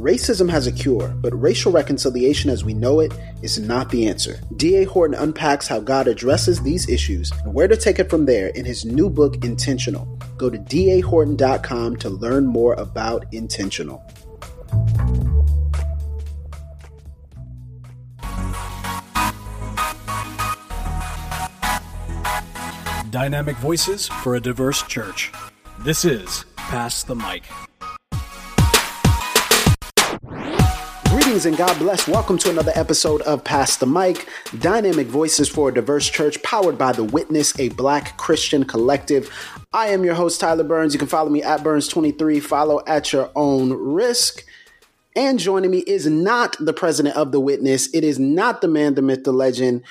Racism 0.00 0.48
has 0.48 0.66
a 0.66 0.72
cure, 0.72 1.08
but 1.08 1.38
racial 1.38 1.70
reconciliation 1.72 2.48
as 2.48 2.64
we 2.64 2.72
know 2.72 3.00
it 3.00 3.12
is 3.42 3.58
not 3.58 3.90
the 3.90 4.08
answer. 4.08 4.40
D.A. 4.56 4.84
Horton 4.84 5.14
unpacks 5.14 5.68
how 5.68 5.78
God 5.78 6.08
addresses 6.08 6.62
these 6.62 6.88
issues 6.88 7.30
and 7.44 7.52
where 7.52 7.68
to 7.68 7.76
take 7.76 7.98
it 7.98 8.08
from 8.08 8.24
there 8.24 8.48
in 8.48 8.64
his 8.64 8.86
new 8.86 9.10
book, 9.10 9.44
Intentional. 9.44 10.06
Go 10.38 10.48
to 10.48 10.56
dahorton.com 10.56 11.96
to 11.96 12.08
learn 12.08 12.46
more 12.46 12.72
about 12.74 13.26
Intentional. 13.34 14.02
Dynamic 23.10 23.56
voices 23.56 24.06
for 24.06 24.36
a 24.36 24.40
diverse 24.40 24.82
church. 24.84 25.30
This 25.80 26.06
is 26.06 26.46
Pass 26.56 27.02
the 27.02 27.14
Mic. 27.14 27.42
Greetings 31.30 31.46
and 31.46 31.56
God 31.56 31.78
bless. 31.78 32.08
Welcome 32.08 32.38
to 32.38 32.50
another 32.50 32.72
episode 32.74 33.22
of 33.22 33.44
Pass 33.44 33.76
the 33.76 33.86
Mic, 33.86 34.26
dynamic 34.58 35.06
voices 35.06 35.48
for 35.48 35.68
a 35.68 35.72
diverse 35.72 36.10
church 36.10 36.42
powered 36.42 36.76
by 36.76 36.90
The 36.90 37.04
Witness, 37.04 37.56
a 37.60 37.68
black 37.68 38.16
Christian 38.16 38.64
collective. 38.64 39.32
I 39.72 39.90
am 39.90 40.02
your 40.02 40.14
host, 40.14 40.40
Tyler 40.40 40.64
Burns. 40.64 40.92
You 40.92 40.98
can 40.98 41.06
follow 41.06 41.30
me 41.30 41.40
at 41.40 41.60
Burns23, 41.60 42.42
follow 42.42 42.82
at 42.84 43.12
your 43.12 43.30
own 43.36 43.72
risk. 43.72 44.44
And 45.14 45.38
joining 45.38 45.70
me 45.70 45.84
is 45.86 46.04
not 46.04 46.56
the 46.58 46.72
president 46.72 47.14
of 47.14 47.30
The 47.30 47.38
Witness, 47.38 47.94
it 47.94 48.02
is 48.02 48.18
not 48.18 48.60
the 48.60 48.66
man, 48.66 48.96
the 48.96 49.02
myth, 49.02 49.22
the 49.22 49.30
legend. 49.30 49.84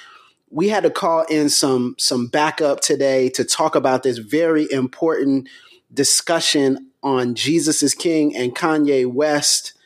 We 0.50 0.68
had 0.68 0.84
to 0.84 0.90
call 0.90 1.22
in 1.30 1.48
some 1.48 1.96
some 1.98 2.28
backup 2.28 2.82
today 2.82 3.30
to 3.30 3.46
talk 3.46 3.76
about 3.76 4.04
this 4.04 4.18
very 4.18 4.70
important 4.70 5.48
discussion 5.94 6.92
on 7.02 7.34
Jesus 7.34 7.82
is 7.82 7.96
King 7.96 8.36
and 8.36 8.54
Kanye 8.54 9.10
West 9.10 9.79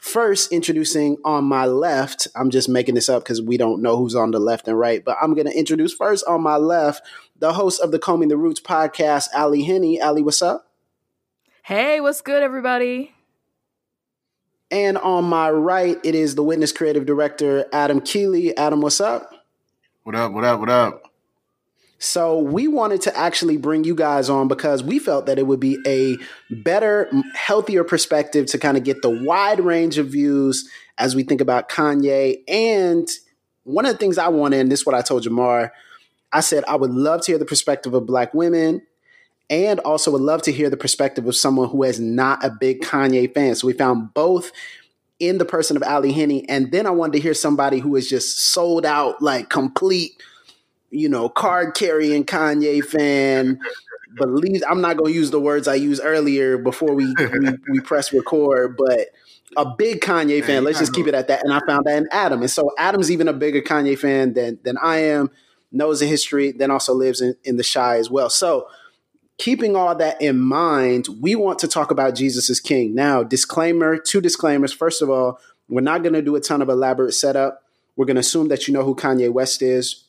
First, 0.00 0.50
introducing 0.50 1.18
on 1.26 1.44
my 1.44 1.66
left, 1.66 2.26
I'm 2.34 2.48
just 2.48 2.70
making 2.70 2.94
this 2.94 3.10
up 3.10 3.22
because 3.22 3.42
we 3.42 3.58
don't 3.58 3.82
know 3.82 3.98
who's 3.98 4.14
on 4.14 4.30
the 4.30 4.40
left 4.40 4.66
and 4.66 4.78
right, 4.78 5.04
but 5.04 5.18
I'm 5.20 5.34
going 5.34 5.46
to 5.46 5.56
introduce 5.56 5.92
first 5.92 6.24
on 6.26 6.42
my 6.42 6.56
left 6.56 7.02
the 7.38 7.52
host 7.52 7.82
of 7.82 7.92
the 7.92 7.98
Combing 7.98 8.28
the 8.28 8.38
Roots 8.38 8.60
podcast, 8.60 9.28
Ally 9.34 9.60
Henny. 9.60 10.00
Ali, 10.00 10.22
what's 10.22 10.40
up? 10.40 10.66
Hey, 11.62 12.00
what's 12.00 12.22
good, 12.22 12.42
everybody? 12.42 13.12
And 14.70 14.96
on 14.96 15.24
my 15.24 15.50
right, 15.50 15.98
it 16.02 16.14
is 16.14 16.34
the 16.34 16.42
Witness 16.42 16.72
Creative 16.72 17.04
Director, 17.04 17.66
Adam 17.70 18.00
Keeley. 18.00 18.56
Adam, 18.56 18.80
what's 18.80 19.02
up? 19.02 19.34
What 20.04 20.14
up, 20.14 20.32
what 20.32 20.44
up, 20.44 20.60
what 20.60 20.70
up? 20.70 20.99
So 22.02 22.38
we 22.38 22.66
wanted 22.66 23.02
to 23.02 23.16
actually 23.16 23.58
bring 23.58 23.84
you 23.84 23.94
guys 23.94 24.30
on 24.30 24.48
because 24.48 24.82
we 24.82 24.98
felt 24.98 25.26
that 25.26 25.38
it 25.38 25.46
would 25.46 25.60
be 25.60 25.78
a 25.86 26.16
better, 26.50 27.10
healthier 27.34 27.84
perspective 27.84 28.46
to 28.46 28.58
kind 28.58 28.78
of 28.78 28.84
get 28.84 29.02
the 29.02 29.10
wide 29.10 29.60
range 29.60 29.98
of 29.98 30.08
views 30.08 30.66
as 30.96 31.14
we 31.14 31.24
think 31.24 31.42
about 31.42 31.68
Kanye. 31.68 32.38
And 32.48 33.06
one 33.64 33.84
of 33.84 33.92
the 33.92 33.98
things 33.98 34.16
I 34.16 34.28
wanted, 34.28 34.60
and 34.60 34.72
this 34.72 34.80
is 34.80 34.86
what 34.86 34.94
I 34.94 35.02
told 35.02 35.24
Jemar, 35.24 35.72
I 36.32 36.40
said 36.40 36.64
I 36.66 36.76
would 36.76 36.90
love 36.90 37.20
to 37.22 37.32
hear 37.32 37.38
the 37.38 37.44
perspective 37.44 37.92
of 37.92 38.06
black 38.06 38.32
women 38.32 38.80
and 39.50 39.78
also 39.80 40.10
would 40.12 40.22
love 40.22 40.40
to 40.42 40.52
hear 40.52 40.70
the 40.70 40.78
perspective 40.78 41.26
of 41.26 41.36
someone 41.36 41.68
who 41.68 41.82
is 41.82 42.00
not 42.00 42.42
a 42.42 42.48
big 42.48 42.80
Kanye 42.80 43.34
fan. 43.34 43.54
So 43.56 43.66
we 43.66 43.74
found 43.74 44.14
both 44.14 44.52
in 45.18 45.36
the 45.36 45.44
person 45.44 45.76
of 45.76 45.82
Ally 45.82 46.12
Henny. 46.12 46.48
And 46.48 46.72
then 46.72 46.86
I 46.86 46.90
wanted 46.90 47.12
to 47.12 47.20
hear 47.20 47.34
somebody 47.34 47.78
who 47.78 47.94
is 47.94 48.08
just 48.08 48.38
sold 48.38 48.86
out, 48.86 49.20
like 49.20 49.50
complete– 49.50 50.12
you 50.90 51.08
know, 51.08 51.28
card 51.28 51.74
carrying 51.74 52.24
Kanye 52.24 52.84
fan. 52.84 53.60
Believe 54.16 54.62
I'm 54.68 54.80
not 54.80 54.96
going 54.96 55.12
to 55.12 55.18
use 55.18 55.30
the 55.30 55.40
words 55.40 55.68
I 55.68 55.76
used 55.76 56.02
earlier 56.04 56.58
before 56.58 56.94
we, 56.94 57.06
we, 57.06 57.50
we 57.70 57.80
press 57.80 58.12
record, 58.12 58.76
but 58.76 59.08
a 59.56 59.64
big 59.64 60.00
Kanye 60.00 60.44
fan. 60.44 60.64
Let's 60.64 60.78
just 60.78 60.92
keep 60.92 61.06
it 61.06 61.14
at 61.14 61.28
that. 61.28 61.44
And 61.44 61.52
I 61.52 61.60
found 61.66 61.86
that 61.86 61.96
in 61.96 62.08
Adam, 62.10 62.40
and 62.40 62.50
so 62.50 62.70
Adam's 62.76 63.10
even 63.10 63.28
a 63.28 63.32
bigger 63.32 63.60
Kanye 63.60 63.98
fan 63.98 64.34
than 64.34 64.58
than 64.62 64.76
I 64.78 64.98
am. 64.98 65.30
Knows 65.72 66.00
the 66.00 66.06
history, 66.06 66.50
then 66.50 66.72
also 66.72 66.92
lives 66.92 67.20
in, 67.20 67.36
in 67.44 67.56
the 67.56 67.62
Chi 67.62 67.98
as 67.98 68.10
well. 68.10 68.28
So, 68.28 68.66
keeping 69.38 69.76
all 69.76 69.94
that 69.94 70.20
in 70.20 70.40
mind, 70.40 71.06
we 71.20 71.36
want 71.36 71.60
to 71.60 71.68
talk 71.68 71.92
about 71.92 72.16
Jesus 72.16 72.50
is 72.50 72.58
King. 72.58 72.92
Now, 72.92 73.22
disclaimer: 73.22 73.96
two 73.96 74.20
disclaimers. 74.20 74.72
First 74.72 75.00
of 75.00 75.10
all, 75.10 75.38
we're 75.68 75.80
not 75.80 76.02
going 76.02 76.14
to 76.14 76.22
do 76.22 76.34
a 76.34 76.40
ton 76.40 76.60
of 76.60 76.68
elaborate 76.68 77.12
setup. 77.12 77.62
We're 77.94 78.06
going 78.06 78.16
to 78.16 78.20
assume 78.20 78.48
that 78.48 78.66
you 78.66 78.74
know 78.74 78.82
who 78.82 78.96
Kanye 78.96 79.32
West 79.32 79.62
is 79.62 80.04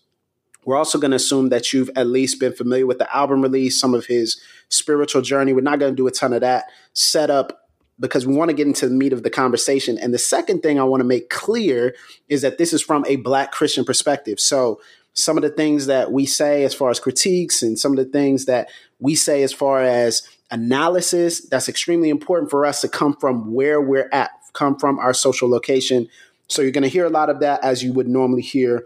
we're 0.65 0.77
also 0.77 0.99
going 0.99 1.11
to 1.11 1.17
assume 1.17 1.49
that 1.49 1.73
you've 1.73 1.89
at 1.95 2.07
least 2.07 2.39
been 2.39 2.53
familiar 2.53 2.85
with 2.85 2.99
the 2.99 3.15
album 3.15 3.41
release, 3.41 3.79
some 3.79 3.93
of 3.93 4.05
his 4.05 4.39
spiritual 4.69 5.21
journey. 5.21 5.53
We're 5.53 5.61
not 5.61 5.79
going 5.79 5.91
to 5.91 5.95
do 5.95 6.07
a 6.07 6.11
ton 6.11 6.33
of 6.33 6.41
that 6.41 6.65
setup 6.93 7.67
because 7.99 8.25
we 8.25 8.35
want 8.35 8.49
to 8.49 8.55
get 8.55 8.67
into 8.67 8.87
the 8.87 8.93
meat 8.93 9.13
of 9.13 9.23
the 9.23 9.29
conversation. 9.29 9.97
And 9.97 10.13
the 10.13 10.19
second 10.19 10.61
thing 10.61 10.79
I 10.79 10.83
want 10.83 11.01
to 11.01 11.07
make 11.07 11.29
clear 11.29 11.95
is 12.29 12.41
that 12.41 12.57
this 12.57 12.73
is 12.73 12.81
from 12.81 13.05
a 13.07 13.17
Black 13.17 13.51
Christian 13.51 13.85
perspective. 13.85 14.39
So 14.39 14.81
some 15.13 15.37
of 15.37 15.43
the 15.43 15.49
things 15.49 15.87
that 15.87 16.11
we 16.11 16.25
say 16.25 16.63
as 16.63 16.73
far 16.73 16.89
as 16.89 16.99
critiques 16.99 17.61
and 17.61 17.77
some 17.77 17.91
of 17.91 17.97
the 17.97 18.05
things 18.05 18.45
that 18.45 18.69
we 18.99 19.15
say 19.15 19.43
as 19.43 19.53
far 19.53 19.81
as 19.81 20.27
analysis, 20.51 21.41
that's 21.47 21.69
extremely 21.69 22.09
important 22.09 22.49
for 22.49 22.65
us 22.65 22.81
to 22.81 22.87
come 22.87 23.15
from 23.15 23.53
where 23.53 23.81
we're 23.81 24.09
at, 24.11 24.31
come 24.53 24.77
from 24.77 24.99
our 24.99 25.13
social 25.13 25.49
location. 25.49 26.07
So 26.47 26.61
you're 26.61 26.71
going 26.71 26.83
to 26.83 26.89
hear 26.89 27.05
a 27.05 27.09
lot 27.09 27.29
of 27.29 27.39
that 27.41 27.63
as 27.63 27.83
you 27.83 27.93
would 27.93 28.07
normally 28.07 28.41
hear 28.41 28.85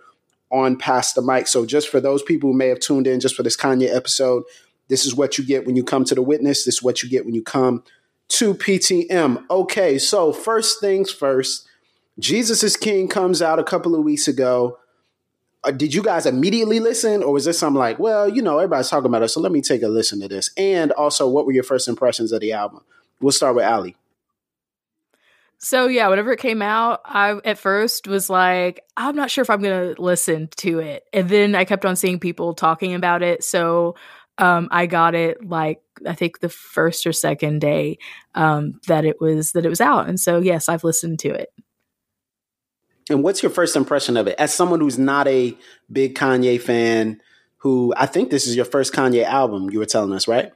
on 0.51 0.77
Pass 0.77 1.13
the 1.13 1.21
Mic. 1.21 1.47
So 1.47 1.65
just 1.65 1.89
for 1.89 1.99
those 1.99 2.23
people 2.23 2.51
who 2.51 2.57
may 2.57 2.67
have 2.67 2.79
tuned 2.79 3.07
in 3.07 3.19
just 3.19 3.35
for 3.35 3.43
this 3.43 3.57
Kanye 3.57 3.93
episode, 3.93 4.43
this 4.87 5.05
is 5.05 5.15
what 5.15 5.37
you 5.37 5.45
get 5.45 5.65
when 5.65 5.75
you 5.75 5.83
come 5.83 6.05
to 6.05 6.15
the 6.15 6.21
witness. 6.21 6.65
This 6.65 6.75
is 6.75 6.83
what 6.83 7.01
you 7.01 7.09
get 7.09 7.25
when 7.25 7.35
you 7.35 7.43
come 7.43 7.83
to 8.29 8.53
PTM. 8.53 9.43
Okay, 9.49 9.97
so 9.97 10.31
first 10.31 10.79
things 10.79 11.11
first, 11.11 11.67
Jesus 12.19 12.63
is 12.63 12.77
King 12.77 13.07
comes 13.07 13.41
out 13.41 13.59
a 13.59 13.63
couple 13.63 13.95
of 13.95 14.03
weeks 14.03 14.27
ago. 14.27 14.77
Uh, 15.63 15.71
did 15.71 15.93
you 15.93 16.03
guys 16.03 16.25
immediately 16.25 16.79
listen, 16.79 17.23
or 17.23 17.33
was 17.33 17.45
this 17.45 17.57
something 17.57 17.79
like, 17.79 17.97
well, 17.97 18.29
you 18.29 18.41
know, 18.41 18.59
everybody's 18.59 18.89
talking 18.89 19.07
about 19.07 19.23
it, 19.23 19.29
so 19.29 19.41
let 19.41 19.51
me 19.51 19.61
take 19.61 19.81
a 19.81 19.87
listen 19.87 20.19
to 20.21 20.27
this? 20.27 20.51
And 20.55 20.91
also, 20.91 21.27
what 21.27 21.45
were 21.45 21.51
your 21.51 21.63
first 21.63 21.87
impressions 21.87 22.31
of 22.31 22.41
the 22.41 22.53
album? 22.53 22.81
We'll 23.19 23.31
start 23.31 23.55
with 23.55 23.65
Ali. 23.65 23.95
So 25.65 25.87
yeah, 25.87 26.09
whenever 26.09 26.31
it 26.31 26.37
came 26.37 26.61
out, 26.61 27.01
I 27.05 27.39
at 27.43 27.57
first 27.57 28.07
was 28.07 28.29
like, 28.29 28.83
I'm 28.95 29.15
not 29.15 29.31
sure 29.31 29.41
if 29.41 29.49
I'm 29.49 29.63
gonna 29.63 29.95
listen 29.97 30.47
to 30.57 30.77
it. 30.77 31.05
And 31.11 31.27
then 31.27 31.55
I 31.55 31.65
kept 31.65 31.87
on 31.87 31.95
seeing 31.95 32.19
people 32.19 32.53
talking 32.53 32.93
about 32.93 33.23
it. 33.23 33.43
So 33.43 33.95
um, 34.37 34.67
I 34.69 34.85
got 34.85 35.15
it 35.15 35.43
like 35.43 35.81
I 36.05 36.13
think 36.13 36.39
the 36.39 36.49
first 36.49 37.07
or 37.07 37.11
second 37.13 37.61
day 37.61 37.97
um, 38.35 38.79
that 38.85 39.05
it 39.05 39.19
was 39.19 39.53
that 39.53 39.65
it 39.65 39.69
was 39.69 39.81
out. 39.81 40.07
And 40.07 40.19
so 40.19 40.39
yes, 40.39 40.69
I've 40.69 40.83
listened 40.83 41.17
to 41.21 41.29
it. 41.29 41.49
And 43.09 43.23
what's 43.23 43.41
your 43.41 43.49
first 43.49 43.75
impression 43.75 44.17
of 44.17 44.27
it? 44.27 44.35
As 44.37 44.53
someone 44.53 44.81
who's 44.81 44.99
not 44.99 45.27
a 45.27 45.57
big 45.91 46.13
Kanye 46.13 46.61
fan, 46.61 47.19
who 47.57 47.91
I 47.97 48.05
think 48.05 48.29
this 48.29 48.45
is 48.45 48.55
your 48.55 48.65
first 48.65 48.93
Kanye 48.93 49.23
album, 49.23 49.71
you 49.71 49.79
were 49.79 49.87
telling 49.87 50.13
us, 50.13 50.27
right? 50.27 50.51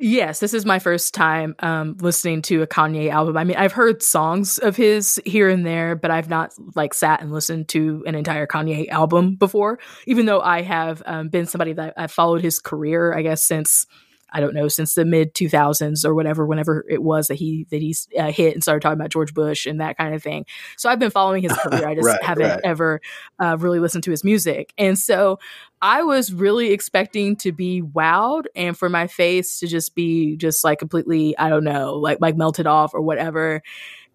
Yes, 0.00 0.38
this 0.38 0.54
is 0.54 0.64
my 0.64 0.78
first 0.78 1.12
time 1.12 1.56
um, 1.58 1.96
listening 1.98 2.40
to 2.42 2.62
a 2.62 2.68
Kanye 2.68 3.10
album. 3.10 3.36
I 3.36 3.42
mean, 3.42 3.56
I've 3.56 3.72
heard 3.72 4.00
songs 4.00 4.58
of 4.58 4.76
his 4.76 5.20
here 5.24 5.48
and 5.48 5.66
there, 5.66 5.96
but 5.96 6.12
I've 6.12 6.28
not 6.28 6.54
like 6.76 6.94
sat 6.94 7.20
and 7.20 7.32
listened 7.32 7.66
to 7.70 8.04
an 8.06 8.14
entire 8.14 8.46
Kanye 8.46 8.88
album 8.90 9.34
before. 9.34 9.80
Even 10.06 10.26
though 10.26 10.40
I 10.40 10.62
have 10.62 11.02
um, 11.04 11.30
been 11.30 11.46
somebody 11.46 11.72
that 11.72 11.94
I've 11.96 12.12
followed 12.12 12.42
his 12.42 12.60
career, 12.60 13.12
I 13.12 13.22
guess 13.22 13.44
since 13.44 13.86
I 14.30 14.40
don't 14.40 14.54
know 14.54 14.68
since 14.68 14.94
the 14.94 15.04
mid 15.04 15.34
2000s 15.34 16.04
or 16.04 16.14
whatever, 16.14 16.46
whenever 16.46 16.84
it 16.88 17.02
was 17.02 17.28
that 17.28 17.36
he 17.36 17.66
that 17.70 17.80
he 17.80 17.94
uh, 18.18 18.30
hit 18.30 18.54
and 18.54 18.62
started 18.62 18.82
talking 18.82 19.00
about 19.00 19.10
George 19.10 19.34
Bush 19.34 19.66
and 19.66 19.80
that 19.80 19.96
kind 19.96 20.14
of 20.14 20.22
thing. 20.22 20.44
So 20.76 20.88
I've 20.88 20.98
been 20.98 21.10
following 21.10 21.42
his 21.42 21.52
career. 21.54 21.88
I 21.88 21.94
just 21.96 22.06
right, 22.06 22.22
haven't 22.22 22.48
right. 22.48 22.60
ever 22.62 23.00
uh, 23.42 23.56
really 23.58 23.80
listened 23.80 24.04
to 24.04 24.10
his 24.10 24.24
music, 24.24 24.72
and 24.78 24.98
so 24.98 25.38
I 25.80 26.02
was 26.02 26.32
really 26.32 26.72
expecting 26.72 27.36
to 27.36 27.52
be 27.52 27.82
wowed 27.82 28.44
and 28.56 28.76
for 28.76 28.88
my 28.88 29.06
face 29.06 29.58
to 29.60 29.66
just 29.66 29.94
be 29.94 30.36
just 30.36 30.64
like 30.64 30.78
completely 30.78 31.36
I 31.38 31.48
don't 31.48 31.64
know 31.64 31.94
like 31.94 32.18
like 32.20 32.36
melted 32.36 32.66
off 32.66 32.94
or 32.94 33.00
whatever, 33.00 33.62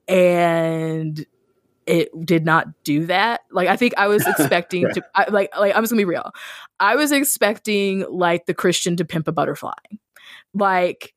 and 0.07 1.25
it 1.85 2.09
did 2.25 2.45
not 2.45 2.67
do 2.83 3.05
that. 3.05 3.41
Like 3.51 3.67
I 3.67 3.75
think 3.75 3.93
I 3.97 4.07
was 4.07 4.25
expecting 4.27 4.87
to 4.93 5.03
I, 5.15 5.29
like 5.29 5.55
like 5.57 5.75
I'm 5.75 5.83
just 5.83 5.91
gonna 5.91 6.01
be 6.01 6.05
real. 6.05 6.31
I 6.79 6.95
was 6.95 7.11
expecting 7.11 8.05
like 8.09 8.45
the 8.45 8.53
Christian 8.53 8.95
to 8.97 9.05
pimp 9.05 9.27
a 9.27 9.31
butterfly. 9.31 9.73
Like 10.53 11.13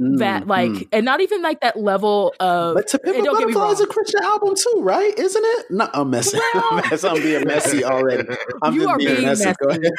that 0.00 0.46
like 0.46 0.70
mm. 0.70 0.88
and 0.92 1.04
not 1.04 1.20
even 1.20 1.42
like 1.42 1.60
that 1.60 1.78
level 1.78 2.34
of 2.40 2.74
but 2.74 2.88
to 2.88 2.98
Pimp 2.98 3.18
a 3.18 3.30
Butterfly 3.30 3.68
is 3.68 3.80
a 3.80 3.86
Christian 3.86 4.22
album 4.22 4.54
too, 4.54 4.80
right? 4.80 5.16
Isn't 5.18 5.44
it? 5.44 5.66
No, 5.70 5.90
I'm 5.92 6.10
messing. 6.10 6.40
Well, 6.54 7.16
I'm 7.16 7.22
being 7.22 7.46
messy 7.46 7.84
already. 7.84 8.28
I'm 8.62 8.74
you 8.74 8.88
are 8.88 8.96
being, 8.96 9.16
being 9.16 9.26
messy. 9.26 9.52
messy. 9.62 9.90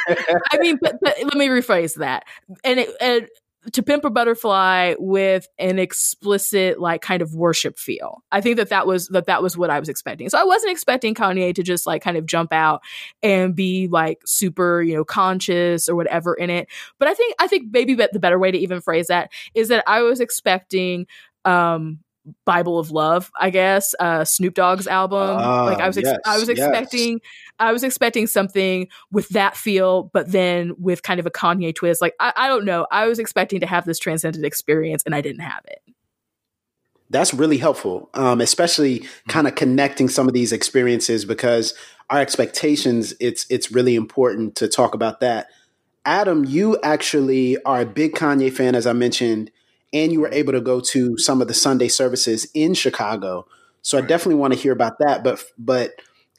I 0.52 0.58
mean, 0.58 0.78
but, 0.82 0.98
but 1.02 1.16
let 1.24 1.36
me 1.36 1.48
rephrase 1.48 1.96
that. 1.96 2.26
And 2.64 2.80
it, 2.80 2.90
and 3.00 3.28
to 3.72 3.84
pimp 3.84 4.04
a 4.04 4.10
butterfly 4.10 4.96
with 4.98 5.48
an 5.60 5.78
explicit 5.78 6.80
like 6.80 7.02
kind 7.02 7.22
of 7.22 7.36
worship 7.36 7.78
feel 7.78 8.24
i 8.32 8.42
think 8.42 8.58
that 8.58 8.70
that 8.70 8.88
was 8.88 9.08
that 9.10 9.28
that 9.28 9.44
was 9.44 9.56
what 9.56 9.70
i 9.70 9.80
was 9.80 9.88
expecting 9.88 10.30
so 10.30 10.40
i 10.40 10.44
wasn't 10.44 10.72
expecting 10.72 11.14
kanye 11.14 11.54
to 11.54 11.62
just 11.62 11.86
like 11.86 12.02
kind 12.02 12.18
of 12.18 12.26
jump 12.26 12.52
out 12.52 12.82
and 13.22 13.56
be 13.56 13.88
like 13.88 14.20
super 14.26 14.82
you 14.82 14.96
know 14.96 15.04
conscious 15.04 15.88
or 15.88 15.96
whatever 15.96 16.34
in 16.34 16.50
it 16.50 16.68
but 16.98 17.08
i 17.08 17.14
think 17.14 17.36
i 17.40 17.48
think 17.48 17.72
maybe 17.72 17.94
the 17.94 18.20
better 18.20 18.40
way 18.40 18.50
to 18.52 18.58
even 18.58 18.82
phrase 18.82 19.08
that 19.08 19.32
is 19.54 19.68
that 19.68 19.84
i 19.88 20.02
was 20.02 20.20
expecting 20.20 21.06
um 21.46 22.00
Bible 22.46 22.78
of 22.78 22.92
Love, 22.92 23.32
I 23.40 23.50
guess, 23.50 23.96
uh, 24.00 24.26
Snoop 24.26 24.54
Dogg's 24.54 24.88
album. 24.88 25.38
Uh, 25.38 25.66
like 25.66 25.80
I 25.80 25.88
was, 25.88 25.98
ex- 25.98 26.08
yes, 26.08 26.20
I 26.26 26.38
was 26.38 26.50
expecting, 26.50 27.14
yes. 27.14 27.20
I 27.62 27.72
was 27.72 27.84
expecting 27.84 28.28
something 28.28 28.88
with 29.12 29.30
that 29.30 29.56
feel, 29.56 30.04
but 30.14 30.32
then 30.32 30.74
with 30.78 31.04
kind 31.04 31.20
of 31.20 31.26
a 31.26 31.32
Kanye 31.32 31.74
twist. 31.74 32.02
Like 32.02 32.16
I, 32.20 32.34
I 32.36 32.48
don't 32.48 32.66
know, 32.66 32.88
I 32.92 33.08
was 33.08 33.20
expecting 33.20 33.60
to 33.62 33.68
have 33.68 33.86
this 33.86 34.00
transcendent 34.00 34.46
experience, 34.46 35.04
and 35.06 35.16
I 35.16 35.22
didn't 35.22 35.42
have 35.42 35.62
it. 35.66 35.82
That's 37.10 37.34
really 37.34 37.58
helpful, 37.58 38.10
um, 38.14 38.42
especially 38.42 39.00
mm-hmm. 39.00 39.30
kind 39.30 39.48
of 39.48 39.56
connecting 39.56 40.10
some 40.10 40.28
of 40.28 40.34
these 40.34 40.52
experiences 40.52 41.26
because 41.26 41.74
our 42.10 42.20
expectations. 42.20 43.14
It's 43.20 43.46
it's 43.50 43.72
really 43.72 43.96
important 43.96 44.56
to 44.58 44.68
talk 44.68 44.94
about 44.94 45.22
that. 45.22 45.48
Adam, 46.04 46.44
you 46.46 46.80
actually 46.82 47.62
are 47.64 47.82
a 47.82 47.86
big 47.86 48.14
Kanye 48.14 48.52
fan, 48.52 48.74
as 48.76 48.88
I 48.88 48.94
mentioned 48.94 49.52
and 49.94 50.12
you 50.12 50.22
were 50.22 50.30
able 50.32 50.54
to 50.54 50.62
go 50.62 50.80
to 50.80 51.18
some 51.18 51.42
of 51.42 51.48
the 51.48 51.54
Sunday 51.54 51.88
services 51.88 52.48
in 52.54 52.74
Chicago. 52.74 53.46
So 53.82 53.98
I 53.98 54.02
definitely 54.02 54.36
want 54.36 54.54
to 54.54 54.60
hear 54.60 54.72
about 54.72 55.00
that. 55.00 55.24
But 55.24 55.44
but 55.58 55.92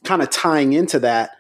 kind 0.05 0.23
of 0.23 0.31
tying 0.31 0.73
into 0.73 0.99
that, 1.01 1.31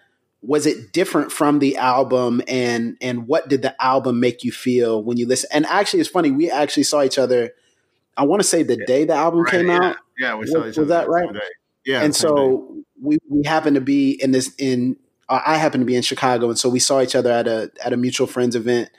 was 0.42 0.66
it 0.66 0.92
different 0.92 1.30
from 1.30 1.60
the 1.60 1.76
album 1.76 2.42
and 2.48 2.96
and 3.00 3.28
what 3.28 3.48
did 3.48 3.62
the 3.62 3.80
album 3.82 4.18
make 4.18 4.42
you 4.42 4.52
feel 4.52 5.02
when 5.02 5.16
you 5.16 5.26
listen? 5.26 5.48
And 5.52 5.66
actually, 5.66 6.00
it's 6.00 6.08
funny. 6.08 6.30
We 6.30 6.50
actually 6.50 6.82
saw 6.82 7.02
each 7.02 7.18
other. 7.18 7.52
I 8.16 8.24
want 8.24 8.42
to 8.42 8.48
say 8.48 8.62
the 8.62 8.76
day 8.86 9.04
the 9.04 9.14
album 9.14 9.42
right, 9.42 9.50
came 9.50 9.68
yeah. 9.68 9.84
out. 9.84 9.96
Yeah, 10.18 10.34
we 10.36 10.46
saw 10.46 10.60
was, 10.60 10.70
each 10.70 10.78
other. 10.78 10.82
Was 10.82 10.88
that 10.88 11.08
right? 11.08 11.28
Yeah. 11.84 12.02
And 12.02 12.14
so 12.14 12.76
we 13.00 13.18
we 13.28 13.44
happened 13.44 13.76
to 13.76 13.80
be 13.80 14.12
in 14.12 14.32
this 14.32 14.52
in. 14.58 14.96
Uh, 15.28 15.40
I 15.46 15.56
happened 15.56 15.82
to 15.82 15.86
be 15.86 15.96
in 15.96 16.02
Chicago, 16.02 16.48
and 16.48 16.58
so 16.58 16.68
we 16.68 16.80
saw 16.80 17.00
each 17.00 17.14
other 17.14 17.30
at 17.30 17.46
a 17.46 17.70
at 17.84 17.92
a 17.92 17.96
mutual 17.96 18.26
friends 18.26 18.56
event 18.56 18.90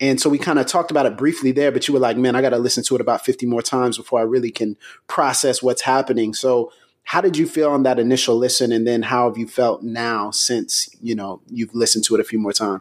and 0.00 0.18
so 0.18 0.30
we 0.30 0.38
kind 0.38 0.58
of 0.58 0.66
talked 0.66 0.90
about 0.90 1.04
it 1.04 1.18
briefly 1.18 1.52
there, 1.52 1.70
but 1.70 1.86
you 1.86 1.92
were 1.92 2.00
like, 2.00 2.16
man, 2.16 2.34
I 2.34 2.40
got 2.40 2.50
to 2.50 2.58
listen 2.58 2.82
to 2.84 2.94
it 2.94 3.02
about 3.02 3.24
50 3.24 3.44
more 3.44 3.60
times 3.60 3.98
before 3.98 4.18
I 4.18 4.22
really 4.22 4.50
can 4.50 4.76
process 5.08 5.62
what's 5.62 5.82
happening. 5.82 6.32
So, 6.32 6.72
how 7.10 7.20
did 7.20 7.36
you 7.36 7.44
feel 7.44 7.70
on 7.70 7.82
that 7.82 7.98
initial 7.98 8.36
listen? 8.36 8.70
And 8.70 8.86
then 8.86 9.02
how 9.02 9.28
have 9.28 9.36
you 9.36 9.48
felt 9.48 9.82
now 9.82 10.30
since, 10.30 10.88
you 11.00 11.16
know, 11.16 11.42
you've 11.48 11.74
listened 11.74 12.04
to 12.04 12.14
it 12.14 12.20
a 12.20 12.24
few 12.24 12.38
more 12.38 12.52
times? 12.52 12.80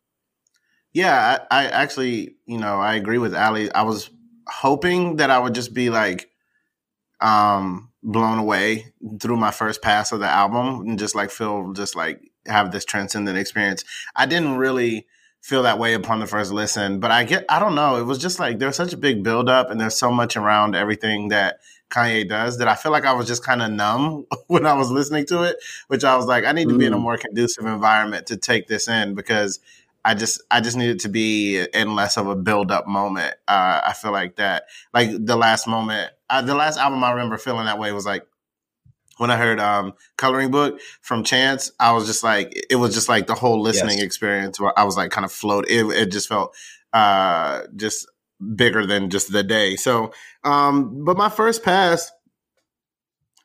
Yeah, 0.94 1.40
I, 1.50 1.64
I 1.64 1.68
actually, 1.70 2.36
you 2.46 2.60
know, 2.60 2.76
I 2.80 2.94
agree 2.94 3.18
with 3.18 3.34
Ali. 3.34 3.72
I 3.72 3.82
was 3.82 4.12
hoping 4.48 5.16
that 5.16 5.32
I 5.32 5.40
would 5.40 5.56
just 5.56 5.74
be 5.74 5.90
like, 5.90 6.30
um, 7.22 7.90
blown 8.04 8.38
away 8.38 8.94
through 9.20 9.38
my 9.38 9.50
first 9.50 9.82
pass 9.82 10.12
of 10.12 10.20
the 10.20 10.28
album 10.28 10.82
and 10.88 11.00
just 11.00 11.16
like 11.16 11.32
feel 11.32 11.74
just 11.74 11.96
like 11.96 12.22
have 12.46 12.72
this 12.72 12.86
transcendent 12.86 13.36
experience. 13.36 13.84
I 14.16 14.28
didn't 14.28 14.58
really 14.58 15.08
feel 15.42 15.64
that 15.64 15.80
way 15.80 15.96
upon 15.96 16.20
the 16.20 16.28
first 16.28 16.52
listen. 16.52 17.00
But 17.00 17.10
I 17.10 17.24
get, 17.24 17.46
I 17.50 17.58
don't 17.58 17.74
know. 17.74 17.96
It 17.96 18.04
was 18.04 18.20
just 18.20 18.40
like 18.40 18.60
there's 18.60 18.76
such 18.76 18.94
a 18.94 18.98
big 18.98 19.24
buildup 19.24 19.72
and 19.72 19.82
there's 19.82 19.98
so 19.98 20.12
much 20.12 20.38
around 20.38 20.76
everything 20.76 21.30
that 21.30 21.62
Kanye 21.90 22.28
does 22.28 22.58
that 22.58 22.68
I 22.68 22.76
feel 22.76 22.92
like 22.92 23.06
I 23.06 23.14
was 23.14 23.28
just 23.28 23.44
kind 23.44 23.62
of 23.62 23.72
numb 23.72 24.26
when 24.48 24.66
I 24.66 24.74
was 24.74 24.92
listening 24.92 25.26
to 25.28 25.44
it, 25.44 25.58
which 25.88 26.04
I 26.04 26.16
was 26.16 26.26
like, 26.26 26.46
I 26.46 26.52
need 26.52 26.70
to 26.70 26.78
be 26.78 26.86
in 26.86 26.94
a 26.94 26.98
mm. 26.98 27.02
more 27.02 27.18
conducive 27.18 27.66
environment 27.66 28.28
to 28.28 28.38
take 28.38 28.68
this 28.68 28.88
in 28.88 29.16
because 29.16 29.60
I 30.06 30.14
just, 30.14 30.42
I 30.50 30.62
just 30.62 30.78
needed 30.78 31.00
to 31.02 31.10
be 31.10 31.66
in 31.74 31.96
less 31.96 32.18
of 32.18 32.28
a 32.28 32.36
build-up 32.36 32.88
moment. 32.88 33.36
Uh, 33.48 33.82
I 33.84 33.94
feel 33.94 34.12
like 34.12 34.38
that, 34.38 34.64
like 34.94 35.10
the 35.14 35.36
last 35.36 35.68
moment, 35.68 36.12
uh, 36.30 36.42
the 36.42 36.56
last 36.56 36.78
album 36.78 37.04
I 37.04 37.12
remember 37.12 37.38
feeling 37.38 37.66
that 37.66 37.80
way 37.80 37.92
was 37.92 38.06
like 38.06 38.26
when 39.18 39.30
I 39.30 39.36
heard 39.36 39.60
um, 39.60 39.94
Coloring 40.18 40.50
Book 40.50 40.80
from 41.02 41.26
Chance, 41.26 41.72
I 41.80 41.92
was 41.92 42.08
just 42.08 42.24
like, 42.24 42.54
it 42.70 42.78
was 42.78 42.94
just 42.94 43.10
like 43.10 43.28
the 43.28 43.36
whole 43.36 43.62
listening 43.62 43.98
yes. 43.98 44.06
experience 44.06 44.60
where 44.60 44.78
I 44.80 44.86
was 44.86 44.96
like 44.96 45.12
kind 45.12 45.26
of 45.26 45.32
float. 45.32 45.66
It, 45.68 45.86
it 45.88 46.12
just 46.12 46.30
felt 46.30 46.56
uh, 46.94 47.64
just 47.76 48.08
bigger 48.56 48.86
than 48.86 49.10
just 49.10 49.32
the 49.32 49.44
day. 49.44 49.76
So, 49.76 50.14
um, 50.44 51.04
but 51.04 51.18
my 51.18 51.30
first 51.30 51.64
pass, 51.64 52.12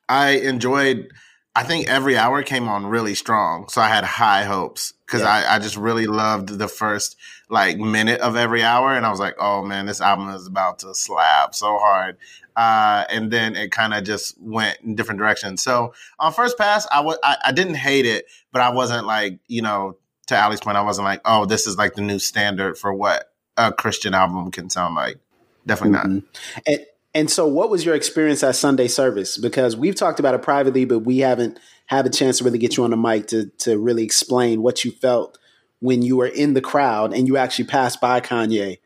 I 0.07 0.31
enjoyed. 0.31 1.09
I 1.57 1.63
think 1.63 1.87
every 1.87 2.17
hour 2.17 2.43
came 2.43 2.67
on 2.67 2.85
really 2.85 3.15
strong, 3.15 3.69
so 3.69 3.81
I 3.81 3.87
had 3.87 4.03
high 4.03 4.43
hopes 4.43 4.93
because 5.05 5.21
yeah. 5.21 5.29
I, 5.29 5.55
I 5.55 5.59
just 5.59 5.77
really 5.77 6.05
loved 6.05 6.49
the 6.49 6.67
first 6.67 7.15
like 7.49 7.77
minute 7.77 8.19
of 8.19 8.35
every 8.35 8.61
hour, 8.61 8.93
and 8.93 9.05
I 9.05 9.09
was 9.09 9.19
like, 9.19 9.35
oh 9.39 9.63
man, 9.63 9.85
this 9.85 10.01
album 10.01 10.29
is 10.29 10.47
about 10.47 10.79
to 10.79 10.93
slap 10.93 11.55
so 11.55 11.77
hard 11.77 12.17
uh, 12.55 13.03
and 13.09 13.31
then 13.31 13.55
it 13.55 13.71
kind 13.71 13.93
of 13.93 14.03
just 14.03 14.39
went 14.39 14.79
in 14.81 14.95
different 14.95 15.19
directions. 15.19 15.61
So 15.61 15.93
on 16.19 16.31
first 16.31 16.57
pass, 16.57 16.87
I 16.91 16.97
w- 16.97 17.17
I, 17.23 17.37
I 17.45 17.51
didn't 17.51 17.75
hate 17.75 18.05
it, 18.05 18.25
but 18.51 18.61
I 18.61 18.69
wasn't 18.69 19.05
like 19.05 19.39
you 19.47 19.61
know 19.61 19.97
to 20.27 20.41
Ali's 20.41 20.61
point, 20.61 20.77
I 20.77 20.81
wasn't 20.81 21.05
like, 21.05 21.21
oh, 21.25 21.45
this 21.45 21.67
is 21.67 21.77
like 21.77 21.93
the 21.93 22.01
new 22.01 22.17
standard 22.17 22.77
for 22.77 22.93
what 22.93 23.31
a 23.57 23.71
Christian 23.71 24.13
album 24.13 24.49
can 24.51 24.69
sound 24.69 24.95
like. 24.95 25.19
Definitely 25.65 25.97
mm-hmm. 25.97 26.13
not. 26.15 26.23
And, 26.67 26.85
and 27.13 27.31
so, 27.31 27.47
what 27.47 27.69
was 27.69 27.85
your 27.85 27.95
experience 27.95 28.43
at 28.43 28.55
Sunday 28.55 28.87
service? 28.87 29.37
Because 29.37 29.75
we've 29.75 29.95
talked 29.95 30.19
about 30.19 30.35
it 30.35 30.41
privately, 30.41 30.85
but 30.85 30.99
we 30.99 31.19
haven't 31.19 31.59
had 31.85 32.05
a 32.05 32.09
chance 32.09 32.39
to 32.39 32.43
really 32.43 32.57
get 32.57 32.77
you 32.77 32.83
on 32.83 32.91
the 32.91 32.97
mic 32.97 33.27
to 33.27 33.47
to 33.59 33.77
really 33.77 34.03
explain 34.03 34.61
what 34.61 34.83
you 34.83 34.91
felt 34.91 35.37
when 35.79 36.01
you 36.01 36.17
were 36.17 36.27
in 36.27 36.53
the 36.53 36.61
crowd 36.61 37.13
and 37.13 37.27
you 37.27 37.37
actually 37.37 37.65
passed 37.65 38.01
by 38.01 38.19
Kanye 38.19 38.77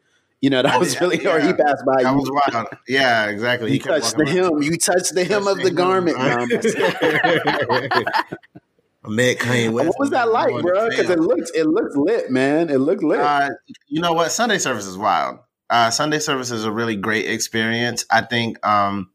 you 0.41 0.49
know, 0.49 0.61
that 0.61 0.79
was 0.79 0.99
really, 1.01 1.21
yeah. 1.21 1.35
or 1.35 1.41
he 1.41 1.51
passed 1.53 1.83
by 1.85 2.03
that 2.03 2.11
you. 2.11 2.17
was 2.17 2.31
wild. 2.53 2.67
Yeah, 2.87 3.27
exactly. 3.27 3.71
You 3.71 3.73
he 3.73 3.79
touched 3.79 4.15
the 4.15 4.25
hem. 4.25 4.61
You 4.61 4.77
touched 4.77 5.13
the 5.13 5.25
hem 5.25 5.47
of 5.47 5.57
the 5.57 5.71
garment. 5.71 6.15
I 6.17 6.45
met 9.09 9.39
Kanye 9.39 9.69
West. 9.71 9.89
What 9.89 9.99
was 9.99 10.11
that 10.11 10.31
like, 10.31 10.61
bro? 10.61 10.89
Because 10.89 11.09
it 11.09 11.19
looked 11.19 11.51
it 11.53 11.65
looked 11.65 11.97
lit, 11.97 12.31
man. 12.31 12.69
It 12.69 12.77
looked 12.77 13.03
lit. 13.03 13.19
Uh, 13.19 13.49
you 13.87 14.01
know 14.01 14.13
what? 14.13 14.31
Sunday 14.31 14.59
service 14.59 14.85
is 14.85 14.97
wild. 14.97 15.39
Uh, 15.69 15.91
Sunday 15.91 16.19
service 16.19 16.51
is 16.51 16.65
a 16.65 16.71
really 16.71 16.95
great 16.95 17.29
experience. 17.29 18.05
I 18.09 18.21
think 18.21 18.65
um, 18.65 19.11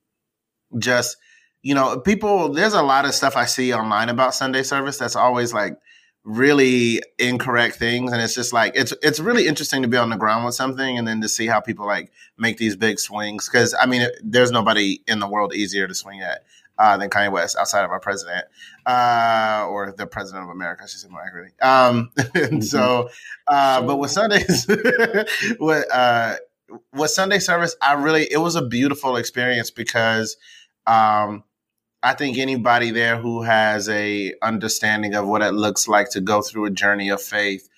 just 0.78 1.16
you 1.62 1.74
know, 1.74 1.98
people. 1.98 2.52
There's 2.52 2.74
a 2.74 2.82
lot 2.82 3.06
of 3.06 3.14
stuff 3.14 3.36
I 3.36 3.46
see 3.46 3.72
online 3.72 4.10
about 4.10 4.34
Sunday 4.34 4.62
service 4.62 4.98
that's 4.98 5.16
always 5.16 5.54
like 5.54 5.78
really 6.24 7.02
incorrect 7.18 7.76
things 7.76 8.10
and 8.10 8.22
it's 8.22 8.34
just 8.34 8.50
like 8.50 8.72
it's 8.74 8.94
it's 9.02 9.20
really 9.20 9.46
interesting 9.46 9.82
to 9.82 9.88
be 9.88 9.98
on 9.98 10.08
the 10.08 10.16
ground 10.16 10.42
with 10.42 10.54
something 10.54 10.96
and 10.96 11.06
then 11.06 11.20
to 11.20 11.28
see 11.28 11.46
how 11.46 11.60
people 11.60 11.84
like 11.84 12.10
make 12.38 12.56
these 12.56 12.76
big 12.76 12.98
swings 12.98 13.46
because 13.46 13.74
i 13.78 13.84
mean 13.84 14.00
it, 14.00 14.14
there's 14.24 14.50
nobody 14.50 15.02
in 15.06 15.18
the 15.18 15.28
world 15.28 15.54
easier 15.54 15.86
to 15.86 15.94
swing 15.94 16.22
at 16.22 16.42
uh, 16.78 16.96
than 16.96 17.10
Kanye 17.10 17.30
West 17.30 17.56
outside 17.56 17.84
of 17.84 17.90
our 17.90 18.00
president 18.00 18.46
uh, 18.86 19.66
or 19.68 19.94
the 19.96 20.06
president 20.06 20.44
of 20.44 20.50
America, 20.50 20.82
I 20.84 20.86
should 20.86 21.00
say 21.00 21.08
more 21.08 21.22
accurately. 21.22 21.52
Um, 21.60 22.10
mm-hmm. 22.18 22.60
so, 22.60 23.08
uh, 23.46 23.82
but 23.82 23.96
with 23.96 24.10
Sundays, 24.10 24.66
with 25.60 25.86
uh, 25.92 26.36
with 26.92 27.10
Sunday 27.10 27.38
service, 27.38 27.76
I 27.80 27.94
really 27.94 28.26
it 28.30 28.38
was 28.38 28.56
a 28.56 28.66
beautiful 28.66 29.16
experience 29.16 29.70
because 29.70 30.36
um, 30.86 31.44
I 32.02 32.14
think 32.14 32.38
anybody 32.38 32.90
there 32.90 33.16
who 33.16 33.42
has 33.42 33.88
a 33.88 34.34
understanding 34.42 35.14
of 35.14 35.26
what 35.26 35.42
it 35.42 35.52
looks 35.52 35.88
like 35.88 36.10
to 36.10 36.20
go 36.20 36.42
through 36.42 36.66
a 36.66 36.70
journey 36.70 37.08
of 37.08 37.22
faith, 37.22 37.68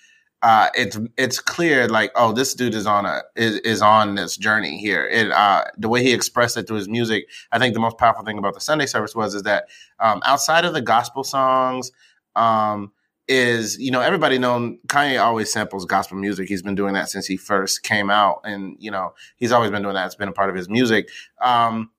uh, 0.43 0.69
it's 0.75 0.99
it's 1.17 1.41
clear 1.41 1.89
like 1.89 2.13
oh 2.15 2.33
this 2.33 2.55
dude 2.55 2.75
is 2.75 2.87
on 2.87 3.07
a 3.07 3.23
is, 3.35 3.57
is 3.61 3.83
on 3.83 4.15
this 4.15 4.37
journey 4.37 4.79
here. 4.79 5.07
It 5.07 5.31
uh, 5.31 5.65
the 5.77 5.89
way 5.89 6.03
he 6.03 6.13
expressed 6.13 6.57
it 6.57 6.67
through 6.67 6.77
his 6.77 6.89
music, 6.89 7.29
I 7.53 7.59
think 7.59 7.75
the 7.75 7.81
most 7.81 7.99
powerful 7.99 8.25
thing 8.25 8.39
about 8.39 8.55
the 8.55 8.61
Sunday 8.61 8.87
service 8.87 9.15
was 9.15 9.35
is 9.35 9.43
that 9.43 9.65
um, 9.99 10.23
outside 10.25 10.65
of 10.65 10.75
the 10.75 10.83
gospel 10.83 11.25
songs. 11.25 11.91
Um, 12.35 12.93
is 13.29 13.77
you 13.79 13.91
know 13.91 14.01
everybody 14.01 14.39
known 14.39 14.79
Kanye 14.87 15.21
always 15.21 15.53
samples 15.53 15.85
gospel 15.85 16.17
music. 16.17 16.49
He's 16.49 16.63
been 16.63 16.77
doing 16.77 16.95
that 16.95 17.09
since 17.09 17.27
he 17.27 17.37
first 17.37 17.83
came 17.83 18.09
out, 18.09 18.41
and 18.45 18.77
you 18.79 18.91
know 18.91 19.15
he's 19.37 19.51
always 19.51 19.71
been 19.71 19.83
doing 19.83 19.95
that. 19.95 20.07
It's 20.07 20.15
been 20.15 20.29
a 20.29 20.33
part 20.33 20.49
of 20.49 20.55
his 20.55 20.69
music. 20.69 21.09
Um, 21.41 21.91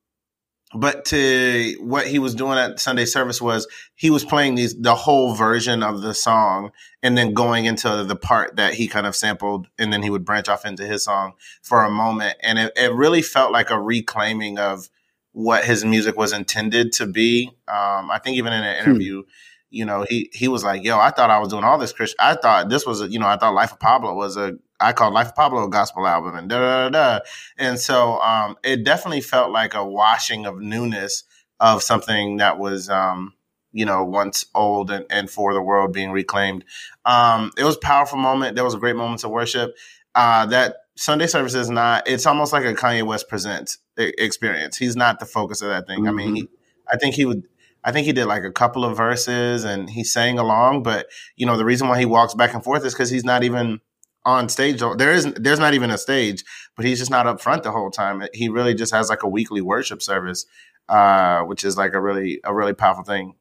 but 0.74 1.06
to 1.06 1.76
what 1.80 2.06
he 2.06 2.18
was 2.18 2.34
doing 2.34 2.58
at 2.58 2.78
Sunday 2.78 3.06
service 3.06 3.40
was 3.40 3.66
he 3.94 4.10
was 4.10 4.24
playing 4.24 4.54
these 4.54 4.78
the 4.78 4.94
whole 4.94 5.34
version 5.34 5.82
of 5.82 6.02
the 6.02 6.12
song 6.12 6.72
and 7.02 7.16
then 7.16 7.32
going 7.32 7.64
into 7.64 8.04
the 8.04 8.16
part 8.16 8.56
that 8.56 8.74
he 8.74 8.86
kind 8.86 9.06
of 9.06 9.16
sampled 9.16 9.68
and 9.78 9.92
then 9.92 10.02
he 10.02 10.10
would 10.10 10.24
branch 10.24 10.48
off 10.48 10.66
into 10.66 10.86
his 10.86 11.04
song 11.04 11.32
for 11.62 11.84
a 11.84 11.90
moment 11.90 12.36
and 12.42 12.58
it, 12.58 12.72
it 12.76 12.92
really 12.92 13.22
felt 13.22 13.50
like 13.50 13.70
a 13.70 13.80
reclaiming 13.80 14.58
of 14.58 14.90
what 15.32 15.64
his 15.64 15.84
music 15.84 16.16
was 16.16 16.32
intended 16.32 16.92
to 16.92 17.06
be 17.06 17.50
um, 17.68 18.10
i 18.10 18.20
think 18.22 18.36
even 18.36 18.52
in 18.52 18.62
an 18.62 18.74
hmm. 18.74 18.90
interview 18.90 19.22
hmm. 19.22 19.28
you 19.70 19.84
know 19.86 20.04
he 20.08 20.28
he 20.34 20.48
was 20.48 20.64
like 20.64 20.82
yo 20.84 20.98
i 20.98 21.10
thought 21.10 21.30
i 21.30 21.38
was 21.38 21.48
doing 21.48 21.64
all 21.64 21.78
this 21.78 21.92
christian 21.92 22.16
i 22.18 22.34
thought 22.34 22.68
this 22.68 22.84
was 22.84 23.00
a, 23.00 23.08
you 23.08 23.18
know 23.18 23.26
i 23.26 23.36
thought 23.36 23.54
life 23.54 23.72
of 23.72 23.80
pablo 23.80 24.14
was 24.14 24.36
a 24.36 24.58
I 24.80 24.92
called 24.92 25.14
Life 25.14 25.28
of 25.28 25.34
Pablo 25.34 25.64
a 25.64 25.70
gospel 25.70 26.06
album 26.06 26.36
and 26.36 26.48
da 26.48 26.58
da 26.58 26.88
da. 26.90 27.20
And 27.56 27.78
so 27.78 28.20
um, 28.20 28.56
it 28.62 28.84
definitely 28.84 29.20
felt 29.20 29.50
like 29.50 29.74
a 29.74 29.84
washing 29.84 30.46
of 30.46 30.60
newness 30.60 31.24
of 31.60 31.82
something 31.82 32.36
that 32.36 32.58
was 32.58 32.88
um, 32.88 33.34
you 33.72 33.84
know 33.84 34.04
once 34.04 34.46
old 34.54 34.90
and, 34.90 35.04
and 35.10 35.30
for 35.30 35.52
the 35.52 35.62
world 35.62 35.92
being 35.92 36.10
reclaimed. 36.10 36.64
Um, 37.04 37.52
it 37.56 37.64
was 37.64 37.76
a 37.76 37.80
powerful 37.80 38.18
moment. 38.18 38.54
There 38.54 38.64
was 38.64 38.74
a 38.74 38.78
great 38.78 38.96
moments 38.96 39.24
of 39.24 39.30
worship. 39.30 39.76
Uh, 40.14 40.46
that 40.46 40.76
Sunday 40.96 41.26
service 41.26 41.54
is 41.54 41.70
not. 41.70 42.08
It's 42.08 42.26
almost 42.26 42.52
like 42.52 42.64
a 42.64 42.74
Kanye 42.74 43.04
West 43.04 43.28
presents 43.28 43.78
experience. 43.96 44.76
He's 44.76 44.96
not 44.96 45.20
the 45.20 45.26
focus 45.26 45.62
of 45.62 45.68
that 45.68 45.86
thing. 45.86 46.00
Mm-hmm. 46.00 46.08
I 46.08 46.12
mean, 46.12 46.34
he, 46.34 46.42
mm-hmm. 46.42 46.54
I 46.92 46.96
think 46.96 47.14
he 47.14 47.24
would. 47.24 47.44
I 47.84 47.92
think 47.92 48.06
he 48.06 48.12
did 48.12 48.26
like 48.26 48.42
a 48.42 48.50
couple 48.50 48.84
of 48.84 48.96
verses 48.96 49.64
and 49.64 49.88
he 49.88 50.02
sang 50.02 50.38
along. 50.38 50.82
But 50.82 51.06
you 51.36 51.46
know, 51.46 51.56
the 51.56 51.64
reason 51.64 51.88
why 51.88 51.98
he 51.98 52.04
walks 52.04 52.34
back 52.34 52.54
and 52.54 52.64
forth 52.64 52.84
is 52.84 52.92
because 52.92 53.10
he's 53.10 53.24
not 53.24 53.44
even 53.44 53.80
on 54.28 54.48
stage. 54.48 54.80
There 54.80 55.12
isn't. 55.12 55.42
There's 55.42 55.58
not 55.58 55.74
even 55.74 55.90
a 55.90 55.98
stage, 55.98 56.44
but 56.76 56.84
he's 56.84 56.98
just 56.98 57.10
not 57.10 57.26
up 57.26 57.40
front 57.40 57.62
the 57.62 57.72
whole 57.72 57.90
time. 57.90 58.22
He 58.34 58.48
really 58.48 58.74
just 58.74 58.92
has 58.92 59.08
like 59.08 59.22
a 59.22 59.28
weekly 59.28 59.62
worship 59.62 60.02
service, 60.02 60.44
uh, 60.88 61.42
which 61.42 61.64
is 61.64 61.76
like 61.76 61.94
a 61.94 62.00
really 62.00 62.40
a 62.44 62.54
really 62.54 62.74
powerful 62.74 63.04
thing. 63.04 63.34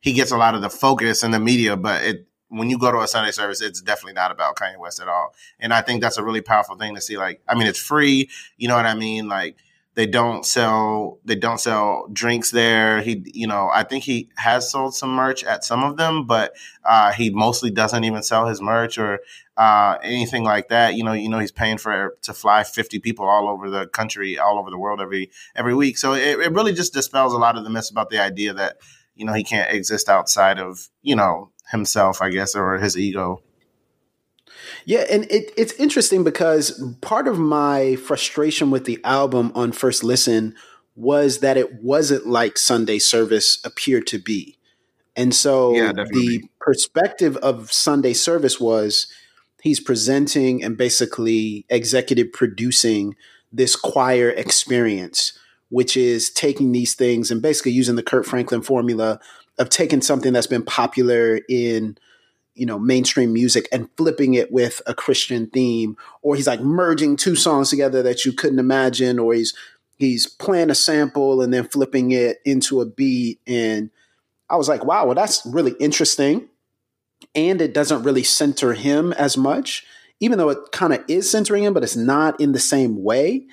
He 0.00 0.12
gets 0.12 0.30
a 0.30 0.36
lot 0.36 0.54
of 0.54 0.62
the 0.62 0.70
focus 0.70 1.24
in 1.24 1.32
the 1.32 1.40
media, 1.40 1.76
but 1.76 2.04
it 2.04 2.28
when 2.50 2.70
you 2.70 2.78
go 2.78 2.90
to 2.92 3.00
a 3.00 3.08
Sunday 3.08 3.32
service, 3.32 3.60
it's 3.60 3.82
definitely 3.82 4.14
not 4.14 4.30
about 4.30 4.56
Kanye 4.56 4.78
West 4.78 5.00
at 5.00 5.08
all. 5.08 5.34
And 5.58 5.74
I 5.74 5.82
think 5.82 6.00
that's 6.00 6.16
a 6.16 6.24
really 6.24 6.40
powerful 6.40 6.76
thing 6.76 6.94
to 6.94 7.00
see. 7.00 7.18
Like, 7.18 7.42
I 7.46 7.54
mean, 7.54 7.66
it's 7.66 7.80
free. 7.80 8.30
You 8.56 8.68
know 8.68 8.76
what 8.76 8.86
I 8.86 8.94
mean? 8.94 9.28
Like 9.28 9.56
they 9.98 10.06
don't 10.06 10.46
sell 10.46 11.18
they 11.24 11.34
don't 11.34 11.58
sell 11.58 12.06
drinks 12.12 12.52
there. 12.52 13.02
He 13.02 13.20
you 13.34 13.48
know 13.48 13.68
I 13.74 13.82
think 13.82 14.04
he 14.04 14.28
has 14.36 14.70
sold 14.70 14.94
some 14.94 15.10
merch 15.10 15.42
at 15.42 15.64
some 15.64 15.82
of 15.82 15.96
them, 15.96 16.24
but 16.24 16.54
uh, 16.84 17.10
he 17.10 17.30
mostly 17.30 17.72
doesn't 17.72 18.04
even 18.04 18.22
sell 18.22 18.46
his 18.46 18.62
merch 18.62 18.96
or 18.96 19.18
uh, 19.56 19.98
anything 20.04 20.44
like 20.44 20.68
that. 20.68 20.94
You 20.94 21.02
know 21.02 21.14
you 21.14 21.28
know 21.28 21.40
he's 21.40 21.50
paying 21.50 21.78
for 21.78 22.16
to 22.22 22.32
fly 22.32 22.62
fifty 22.62 23.00
people 23.00 23.24
all 23.26 23.48
over 23.48 23.68
the 23.68 23.88
country, 23.88 24.38
all 24.38 24.60
over 24.60 24.70
the 24.70 24.78
world 24.78 25.00
every 25.00 25.32
every 25.56 25.74
week. 25.74 25.98
So 25.98 26.12
it, 26.12 26.38
it 26.38 26.52
really 26.52 26.72
just 26.72 26.92
dispels 26.92 27.34
a 27.34 27.38
lot 27.38 27.58
of 27.58 27.64
the 27.64 27.70
myths 27.70 27.90
about 27.90 28.08
the 28.08 28.20
idea 28.20 28.52
that 28.52 28.76
you 29.16 29.24
know 29.26 29.32
he 29.32 29.42
can't 29.42 29.72
exist 29.72 30.08
outside 30.08 30.60
of 30.60 30.88
you 31.02 31.16
know 31.16 31.50
himself, 31.72 32.22
I 32.22 32.30
guess, 32.30 32.54
or 32.54 32.78
his 32.78 32.96
ego. 32.96 33.42
Yeah, 34.84 35.04
and 35.10 35.24
it, 35.30 35.52
it's 35.56 35.72
interesting 35.74 36.24
because 36.24 36.82
part 37.00 37.28
of 37.28 37.38
my 37.38 37.96
frustration 37.96 38.70
with 38.70 38.84
the 38.84 39.00
album 39.04 39.52
on 39.54 39.72
first 39.72 40.02
listen 40.04 40.54
was 40.96 41.38
that 41.38 41.56
it 41.56 41.82
wasn't 41.82 42.26
like 42.26 42.58
Sunday 42.58 42.98
service 42.98 43.60
appeared 43.64 44.06
to 44.08 44.18
be. 44.18 44.58
And 45.14 45.34
so 45.34 45.74
yeah, 45.74 45.92
the 45.92 46.44
perspective 46.60 47.36
of 47.38 47.72
Sunday 47.72 48.12
service 48.12 48.60
was 48.60 49.06
he's 49.62 49.80
presenting 49.80 50.62
and 50.62 50.76
basically 50.76 51.66
executive 51.68 52.32
producing 52.32 53.16
this 53.52 53.74
choir 53.76 54.30
experience, 54.30 55.38
which 55.70 55.96
is 55.96 56.30
taking 56.30 56.72
these 56.72 56.94
things 56.94 57.30
and 57.30 57.42
basically 57.42 57.72
using 57.72 57.96
the 57.96 58.02
Kirk 58.02 58.24
Franklin 58.24 58.62
formula 58.62 59.20
of 59.58 59.68
taking 59.68 60.00
something 60.00 60.32
that's 60.32 60.46
been 60.46 60.64
popular 60.64 61.40
in 61.48 61.98
you 62.58 62.66
know 62.66 62.78
mainstream 62.78 63.32
music 63.32 63.68
and 63.72 63.88
flipping 63.96 64.34
it 64.34 64.52
with 64.52 64.82
a 64.86 64.94
christian 64.94 65.46
theme 65.48 65.96
or 66.22 66.34
he's 66.34 66.46
like 66.46 66.60
merging 66.60 67.16
two 67.16 67.36
songs 67.36 67.70
together 67.70 68.02
that 68.02 68.24
you 68.24 68.32
couldn't 68.32 68.58
imagine 68.58 69.18
or 69.18 69.34
he's 69.34 69.54
he's 69.98 70.26
playing 70.26 70.70
a 70.70 70.74
sample 70.74 71.42
and 71.42 71.52
then 71.52 71.68
flipping 71.68 72.12
it 72.12 72.38
into 72.44 72.80
a 72.80 72.86
beat. 72.86 73.40
And 73.46 73.90
i 74.50 74.56
was 74.56 74.68
like 74.68 74.84
wow 74.84 75.06
well 75.06 75.14
that's 75.14 75.44
really 75.46 75.74
interesting. 75.80 76.48
And 77.34 77.60
it 77.60 77.74
doesn't 77.74 78.04
really 78.04 78.22
center 78.22 78.74
him 78.74 79.12
as 79.14 79.36
much 79.36 79.84
even 80.20 80.38
though 80.38 80.48
it 80.48 80.58
kind 80.72 80.92
of 80.92 81.04
is 81.08 81.30
centering 81.30 81.64
him 81.64 81.74
but 81.74 81.84
it's 81.84 81.96
not 81.96 82.40
in 82.40 82.52
the 82.52 82.58
same 82.58 83.02
way. 83.02 83.46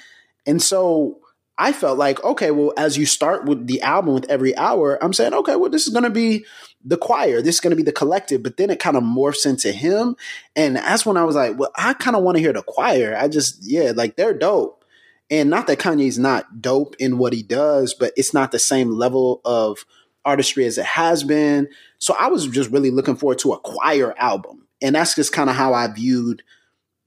And 0.47 0.61
so 0.61 1.19
I 1.57 1.71
felt 1.71 1.97
like, 1.97 2.23
okay, 2.23 2.51
well, 2.51 2.73
as 2.77 2.97
you 2.97 3.05
start 3.05 3.45
with 3.45 3.67
the 3.67 3.81
album 3.81 4.13
with 4.13 4.29
every 4.29 4.55
hour, 4.57 5.01
I'm 5.01 5.13
saying, 5.13 5.33
okay, 5.33 5.55
well, 5.55 5.69
this 5.69 5.87
is 5.87 5.93
going 5.93 6.03
to 6.03 6.09
be 6.09 6.45
the 6.85 6.97
choir. 6.97 7.41
This 7.41 7.55
is 7.55 7.61
going 7.61 7.71
to 7.71 7.75
be 7.75 7.83
the 7.83 7.91
collective. 7.91 8.43
But 8.43 8.57
then 8.57 8.69
it 8.69 8.79
kind 8.79 8.95
of 8.95 9.03
morphs 9.03 9.45
into 9.45 9.71
him. 9.71 10.15
And 10.55 10.75
that's 10.75 11.05
when 11.05 11.17
I 11.17 11.23
was 11.23 11.35
like, 11.35 11.57
well, 11.57 11.71
I 11.75 11.93
kind 11.93 12.15
of 12.15 12.23
want 12.23 12.37
to 12.37 12.41
hear 12.41 12.53
the 12.53 12.61
choir. 12.61 13.17
I 13.19 13.27
just, 13.27 13.57
yeah, 13.63 13.91
like 13.95 14.15
they're 14.15 14.37
dope. 14.37 14.85
And 15.31 15.49
not 15.49 15.65
that 15.67 15.79
Kanye's 15.79 16.19
not 16.19 16.61
dope 16.61 16.95
in 16.99 17.17
what 17.17 17.33
he 17.33 17.41
does, 17.41 17.95
but 17.95 18.13
it's 18.15 18.33
not 18.33 18.51
the 18.51 18.59
same 18.59 18.91
level 18.91 19.41
of 19.43 19.83
artistry 20.23 20.65
as 20.65 20.77
it 20.77 20.85
has 20.85 21.23
been. 21.23 21.67
So 21.97 22.15
I 22.19 22.27
was 22.27 22.47
just 22.47 22.69
really 22.69 22.91
looking 22.91 23.15
forward 23.15 23.39
to 23.39 23.53
a 23.53 23.59
choir 23.59 24.13
album. 24.17 24.67
And 24.81 24.95
that's 24.95 25.15
just 25.15 25.33
kind 25.33 25.49
of 25.49 25.55
how 25.55 25.73
I 25.73 25.87
viewed, 25.87 26.43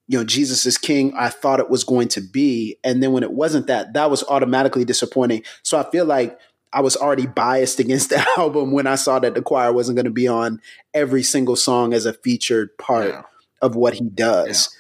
you 0.09 0.19
know, 0.19 0.25
Jesus 0.25 0.67
is 0.67 0.79
King. 0.79 1.15
I 1.17 1.29
thought 1.29 1.61
it 1.61 1.71
was 1.71 1.85
going 1.85 2.09
to 2.09 2.21
be. 2.21 2.79
And 2.83 3.01
then 3.01 3.13
when 3.13 3.23
it 3.23 3.33
wasn't 3.33 3.69
that, 3.69 3.93
that 3.93 4.11
was 4.11 4.25
automatically 4.25 4.85
disappointing. 4.85 5.45
So 5.63 5.79
I 5.79 5.89
feel 5.91 6.05
like 6.05 6.39
I 6.73 6.81
was 6.81 6.97
already 6.97 7.27
biased 7.27 7.81
against 7.81 8.11
the 8.11 8.25
album 8.37 8.73
when 8.73 8.87
I 8.87 8.97
saw 8.97 9.19
that 9.19 9.35
the 9.35 9.43
choir 9.43 9.73
wasn't 9.73 9.97
going 9.97 10.05
to 10.05 10.11
be 10.11 10.29
on 10.29 10.61
every 10.95 11.23
single 11.23 11.57
song 11.57 11.93
as 11.93 12.07
a 12.07 12.13
featured 12.13 12.77
part 12.79 13.09
yeah. 13.09 13.23
of 13.63 13.77
what 13.77 13.95
he 13.95 14.09
does. 14.09 14.69
Yeah. 14.73 14.79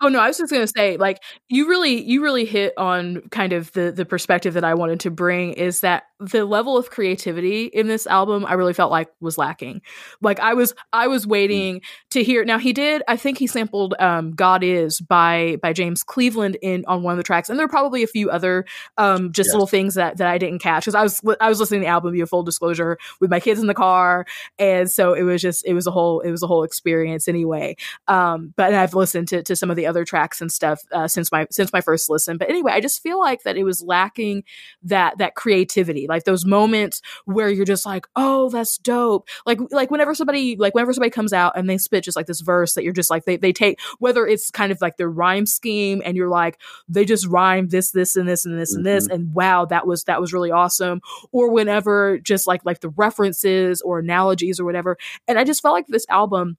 Oh 0.00 0.08
no, 0.08 0.18
I 0.18 0.28
was 0.28 0.38
just 0.38 0.52
gonna 0.52 0.66
say, 0.66 0.96
like, 0.96 1.22
you 1.48 1.68
really, 1.68 2.02
you 2.02 2.22
really 2.22 2.44
hit 2.44 2.74
on 2.76 3.22
kind 3.30 3.52
of 3.52 3.72
the 3.72 3.92
the 3.92 4.04
perspective 4.04 4.54
that 4.54 4.64
I 4.64 4.74
wanted 4.74 5.00
to 5.00 5.10
bring 5.10 5.52
is 5.52 5.80
that 5.80 6.04
the 6.20 6.44
level 6.44 6.76
of 6.76 6.90
creativity 6.90 7.66
in 7.66 7.86
this 7.86 8.06
album, 8.06 8.44
I 8.46 8.54
really 8.54 8.72
felt 8.72 8.90
like 8.90 9.08
was 9.20 9.38
lacking. 9.38 9.82
Like 10.20 10.40
I 10.40 10.54
was, 10.54 10.74
I 10.92 11.08
was 11.08 11.24
hmm. 11.24 11.30
waiting 11.30 11.76
mm. 11.76 11.82
to 12.10 12.22
hear. 12.22 12.44
Now 12.44 12.58
he 12.58 12.72
did, 12.72 13.02
I 13.08 13.16
think 13.16 13.38
he 13.38 13.46
sampled 13.46 13.94
um, 13.98 14.32
"God 14.32 14.62
Is" 14.62 15.00
by 15.00 15.56
by 15.62 15.72
James 15.72 16.02
Cleveland 16.02 16.56
in 16.62 16.84
on 16.86 17.02
one 17.02 17.12
of 17.12 17.18
the 17.18 17.24
tracks, 17.24 17.48
and 17.48 17.58
there 17.58 17.66
are 17.66 17.68
probably 17.70 18.02
a 18.02 18.08
few 18.08 18.30
other 18.30 18.64
um, 18.98 19.32
just 19.32 19.48
yes. 19.48 19.54
little 19.54 19.66
things 19.66 19.94
that 19.94 20.16
that 20.18 20.26
I 20.26 20.38
didn't 20.38 20.60
catch 20.60 20.84
because 20.84 20.94
I 20.94 21.02
was 21.02 21.20
I 21.40 21.48
was 21.48 21.60
listening 21.60 21.80
to 21.80 21.84
the 21.84 21.90
album. 21.90 22.12
Be 22.12 22.20
a 22.20 22.26
full 22.26 22.42
disclosure 22.42 22.98
with 23.20 23.30
my 23.30 23.40
kids 23.40 23.60
in 23.60 23.66
the 23.66 23.74
car, 23.74 24.26
and 24.58 24.90
so 24.90 25.14
it 25.14 25.22
was 25.22 25.40
just 25.40 25.64
it 25.66 25.74
was 25.74 25.86
a 25.86 25.90
whole 25.90 26.20
it 26.20 26.30
was 26.30 26.42
a 26.42 26.46
whole 26.46 26.64
experience 26.64 27.28
anyway. 27.28 27.76
Um, 28.08 28.52
but 28.56 28.74
I've 28.74 28.94
listened 28.94 29.28
to 29.28 29.42
to 29.42 29.56
some 29.56 29.70
of 29.70 29.76
the 29.76 29.83
other 29.86 29.94
other 29.94 30.04
tracks 30.04 30.40
and 30.40 30.50
stuff 30.50 30.82
uh, 30.92 31.08
since 31.08 31.30
my 31.30 31.46
since 31.50 31.72
my 31.72 31.80
first 31.80 32.10
listen. 32.10 32.36
But 32.36 32.50
anyway, 32.50 32.72
I 32.72 32.80
just 32.80 33.02
feel 33.02 33.18
like 33.18 33.42
that 33.44 33.56
it 33.56 33.64
was 33.64 33.82
lacking 33.82 34.44
that 34.82 35.18
that 35.18 35.34
creativity, 35.34 36.06
like 36.08 36.24
those 36.24 36.44
moments 36.44 37.00
where 37.24 37.48
you're 37.48 37.64
just 37.64 37.86
like, 37.86 38.06
oh, 38.16 38.50
that's 38.50 38.76
dope. 38.78 39.28
Like 39.46 39.60
like 39.70 39.90
whenever 39.90 40.14
somebody 40.14 40.56
like 40.56 40.74
whenever 40.74 40.92
somebody 40.92 41.10
comes 41.10 41.32
out 41.32 41.56
and 41.56 41.68
they 41.68 41.78
spit 41.78 42.04
just 42.04 42.16
like 42.16 42.26
this 42.26 42.40
verse 42.40 42.74
that 42.74 42.84
you're 42.84 42.92
just 42.92 43.10
like 43.10 43.24
they 43.24 43.36
they 43.36 43.52
take 43.52 43.80
whether 43.98 44.26
it's 44.26 44.50
kind 44.50 44.72
of 44.72 44.80
like 44.80 44.96
their 44.96 45.10
rhyme 45.10 45.46
scheme 45.46 46.02
and 46.04 46.16
you're 46.16 46.28
like 46.28 46.60
they 46.88 47.04
just 47.04 47.26
rhyme 47.26 47.68
this 47.68 47.92
this 47.92 48.16
and 48.16 48.28
this 48.28 48.44
and 48.44 48.58
this 48.58 48.72
mm-hmm. 48.72 48.78
and 48.78 48.86
this 48.86 49.06
and 49.06 49.32
wow 49.32 49.64
that 49.64 49.86
was 49.86 50.04
that 50.04 50.20
was 50.20 50.32
really 50.32 50.50
awesome. 50.50 51.00
Or 51.32 51.50
whenever 51.50 52.18
just 52.18 52.46
like 52.46 52.64
like 52.64 52.80
the 52.80 52.90
references 52.90 53.80
or 53.80 54.00
analogies 54.00 54.58
or 54.58 54.64
whatever. 54.64 54.96
And 55.28 55.38
I 55.38 55.44
just 55.44 55.62
felt 55.62 55.74
like 55.74 55.86
this 55.86 56.06
album 56.08 56.56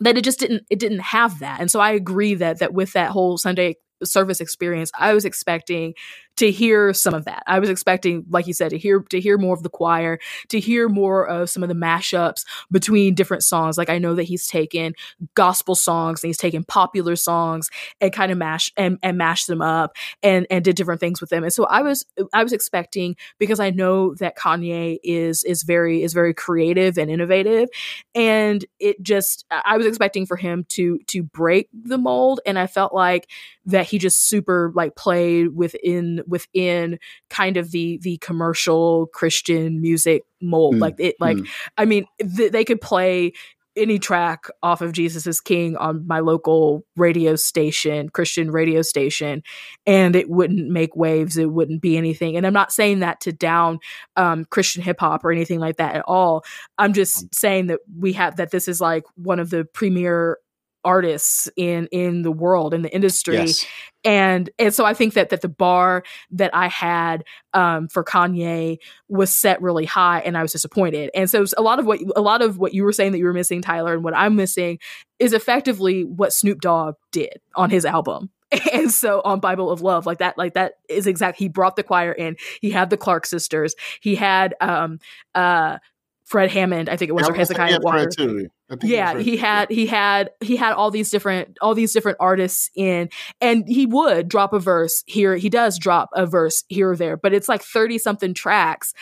that 0.00 0.16
it 0.16 0.24
just 0.24 0.40
didn't 0.40 0.64
it 0.70 0.78
didn't 0.78 1.00
have 1.00 1.38
that. 1.40 1.60
And 1.60 1.70
so 1.70 1.80
i 1.80 1.92
agree 1.92 2.34
that 2.34 2.58
that 2.60 2.72
with 2.72 2.92
that 2.94 3.10
whole 3.10 3.36
sunday 3.38 3.76
service 4.04 4.40
experience 4.40 4.90
i 4.98 5.14
was 5.14 5.24
expecting 5.24 5.94
to 6.42 6.50
hear 6.50 6.92
some 6.92 7.14
of 7.14 7.24
that. 7.24 7.44
I 7.46 7.60
was 7.60 7.70
expecting, 7.70 8.24
like 8.28 8.48
you 8.48 8.52
said, 8.52 8.70
to 8.70 8.78
hear 8.78 9.00
to 9.10 9.20
hear 9.20 9.38
more 9.38 9.54
of 9.54 9.62
the 9.62 9.68
choir, 9.68 10.18
to 10.48 10.58
hear 10.58 10.88
more 10.88 11.24
of 11.24 11.48
some 11.48 11.62
of 11.62 11.68
the 11.68 11.74
mashups 11.76 12.44
between 12.68 13.14
different 13.14 13.44
songs. 13.44 13.78
Like 13.78 13.88
I 13.88 13.98
know 13.98 14.16
that 14.16 14.24
he's 14.24 14.48
taken 14.48 14.94
gospel 15.34 15.76
songs 15.76 16.20
and 16.20 16.28
he's 16.30 16.36
taken 16.36 16.64
popular 16.64 17.14
songs 17.14 17.70
and 18.00 18.12
kind 18.12 18.32
of 18.32 18.38
mash 18.38 18.72
and, 18.76 18.98
and 19.04 19.16
mashed 19.16 19.46
them 19.46 19.62
up 19.62 19.94
and 20.20 20.48
and 20.50 20.64
did 20.64 20.74
different 20.74 20.98
things 20.98 21.20
with 21.20 21.30
them. 21.30 21.44
And 21.44 21.52
so 21.52 21.64
I 21.66 21.82
was 21.82 22.04
I 22.32 22.42
was 22.42 22.52
expecting 22.52 23.14
because 23.38 23.60
I 23.60 23.70
know 23.70 24.14
that 24.16 24.36
Kanye 24.36 24.98
is 25.04 25.44
is 25.44 25.62
very 25.62 26.02
is 26.02 26.12
very 26.12 26.34
creative 26.34 26.98
and 26.98 27.08
innovative, 27.08 27.68
and 28.16 28.64
it 28.80 29.00
just 29.00 29.44
I 29.48 29.76
was 29.76 29.86
expecting 29.86 30.26
for 30.26 30.36
him 30.36 30.66
to 30.70 30.98
to 31.06 31.22
break 31.22 31.68
the 31.72 31.98
mold, 31.98 32.40
and 32.44 32.58
I 32.58 32.66
felt 32.66 32.92
like 32.92 33.28
that 33.66 33.86
he 33.86 33.98
just 33.98 34.28
super 34.28 34.72
like 34.74 34.96
played 34.96 35.54
within 35.54 36.22
within 36.32 36.98
kind 37.30 37.56
of 37.56 37.70
the 37.70 37.98
the 38.02 38.16
commercial 38.18 39.06
Christian 39.14 39.80
music 39.80 40.24
mold. 40.40 40.74
Mm, 40.74 40.80
like 40.80 40.94
it, 40.98 41.14
like 41.20 41.36
mm. 41.36 41.48
I 41.78 41.84
mean, 41.84 42.06
th- 42.18 42.50
they 42.50 42.64
could 42.64 42.80
play 42.80 43.32
any 43.76 43.98
track 43.98 44.48
off 44.62 44.82
of 44.82 44.92
Jesus 44.92 45.26
is 45.26 45.40
King 45.40 45.76
on 45.76 46.06
my 46.06 46.20
local 46.20 46.84
radio 46.96 47.36
station, 47.36 48.08
Christian 48.08 48.50
radio 48.50 48.82
station, 48.82 49.42
and 49.86 50.14
it 50.14 50.28
wouldn't 50.28 50.68
make 50.68 50.94
waves. 50.94 51.36
It 51.36 51.50
wouldn't 51.50 51.80
be 51.80 51.96
anything. 51.96 52.36
And 52.36 52.46
I'm 52.46 52.52
not 52.52 52.72
saying 52.72 53.00
that 53.00 53.20
to 53.22 53.32
down 53.32 53.78
um, 54.16 54.44
Christian 54.46 54.82
hip 54.82 55.00
hop 55.00 55.24
or 55.24 55.32
anything 55.32 55.58
like 55.58 55.76
that 55.76 55.94
at 55.94 56.04
all. 56.06 56.44
I'm 56.78 56.92
just 56.92 57.26
mm. 57.26 57.34
saying 57.34 57.68
that 57.68 57.80
we 57.98 58.12
have 58.12 58.36
that 58.36 58.50
this 58.50 58.68
is 58.68 58.80
like 58.80 59.04
one 59.14 59.40
of 59.40 59.50
the 59.50 59.64
premier 59.64 60.38
artists 60.84 61.48
in 61.56 61.86
in 61.92 62.22
the 62.22 62.32
world 62.32 62.74
in 62.74 62.82
the 62.82 62.92
industry 62.92 63.34
Yes. 63.36 63.66
and 64.04 64.50
and 64.58 64.74
so 64.74 64.84
i 64.84 64.94
think 64.94 65.14
that 65.14 65.30
that 65.30 65.40
the 65.40 65.48
bar 65.48 66.02
that 66.32 66.50
i 66.54 66.66
had 66.68 67.24
um 67.54 67.88
for 67.88 68.02
kanye 68.04 68.78
was 69.08 69.30
set 69.32 69.62
really 69.62 69.84
high 69.84 70.20
and 70.20 70.36
i 70.36 70.42
was 70.42 70.52
disappointed 70.52 71.10
and 71.14 71.30
so 71.30 71.44
a 71.56 71.62
lot 71.62 71.78
of 71.78 71.86
what 71.86 72.00
a 72.16 72.20
lot 72.20 72.42
of 72.42 72.58
what 72.58 72.74
you 72.74 72.82
were 72.84 72.92
saying 72.92 73.12
that 73.12 73.18
you 73.18 73.24
were 73.24 73.32
missing 73.32 73.62
tyler 73.62 73.94
and 73.94 74.02
what 74.02 74.16
i'm 74.16 74.34
missing 74.36 74.78
is 75.18 75.32
effectively 75.32 76.04
what 76.04 76.32
snoop 76.32 76.60
dogg 76.60 76.94
did 77.12 77.40
on 77.54 77.70
his 77.70 77.84
album 77.84 78.30
and 78.72 78.90
so 78.90 79.22
on 79.24 79.38
bible 79.40 79.70
of 79.70 79.82
love 79.82 80.04
like 80.04 80.18
that 80.18 80.36
like 80.36 80.54
that 80.54 80.74
is 80.88 81.06
exact 81.06 81.38
he 81.38 81.48
brought 81.48 81.76
the 81.76 81.82
choir 81.82 82.12
in 82.12 82.36
he 82.60 82.70
had 82.70 82.90
the 82.90 82.96
clark 82.96 83.24
sisters 83.24 83.74
he 84.00 84.14
had 84.14 84.54
um 84.60 84.98
uh 85.34 85.78
fred 86.24 86.50
hammond 86.50 86.88
i 86.88 86.96
think 86.96 87.08
it 87.08 87.12
was 87.12 87.28
or 87.28 87.34
hezekiah 87.34 87.78
walker 87.82 88.08
too. 88.08 88.48
Yeah 88.82 89.18
he 89.18 89.36
had 89.36 89.70
he 89.70 89.86
had 89.86 90.30
he 90.40 90.56
had 90.56 90.72
all 90.74 90.90
these 90.90 91.10
different 91.10 91.56
all 91.60 91.74
these 91.74 91.92
different 91.92 92.18
artists 92.20 92.70
in 92.74 93.08
and 93.40 93.64
he 93.66 93.86
would 93.86 94.28
drop 94.28 94.52
a 94.52 94.58
verse 94.58 95.02
here 95.06 95.36
he 95.36 95.48
does 95.48 95.78
drop 95.78 96.10
a 96.14 96.26
verse 96.26 96.64
here 96.68 96.90
or 96.90 96.96
there 96.96 97.16
but 97.16 97.32
it's 97.34 97.48
like 97.48 97.62
30 97.62 97.98
something 97.98 98.34
tracks 98.34 98.92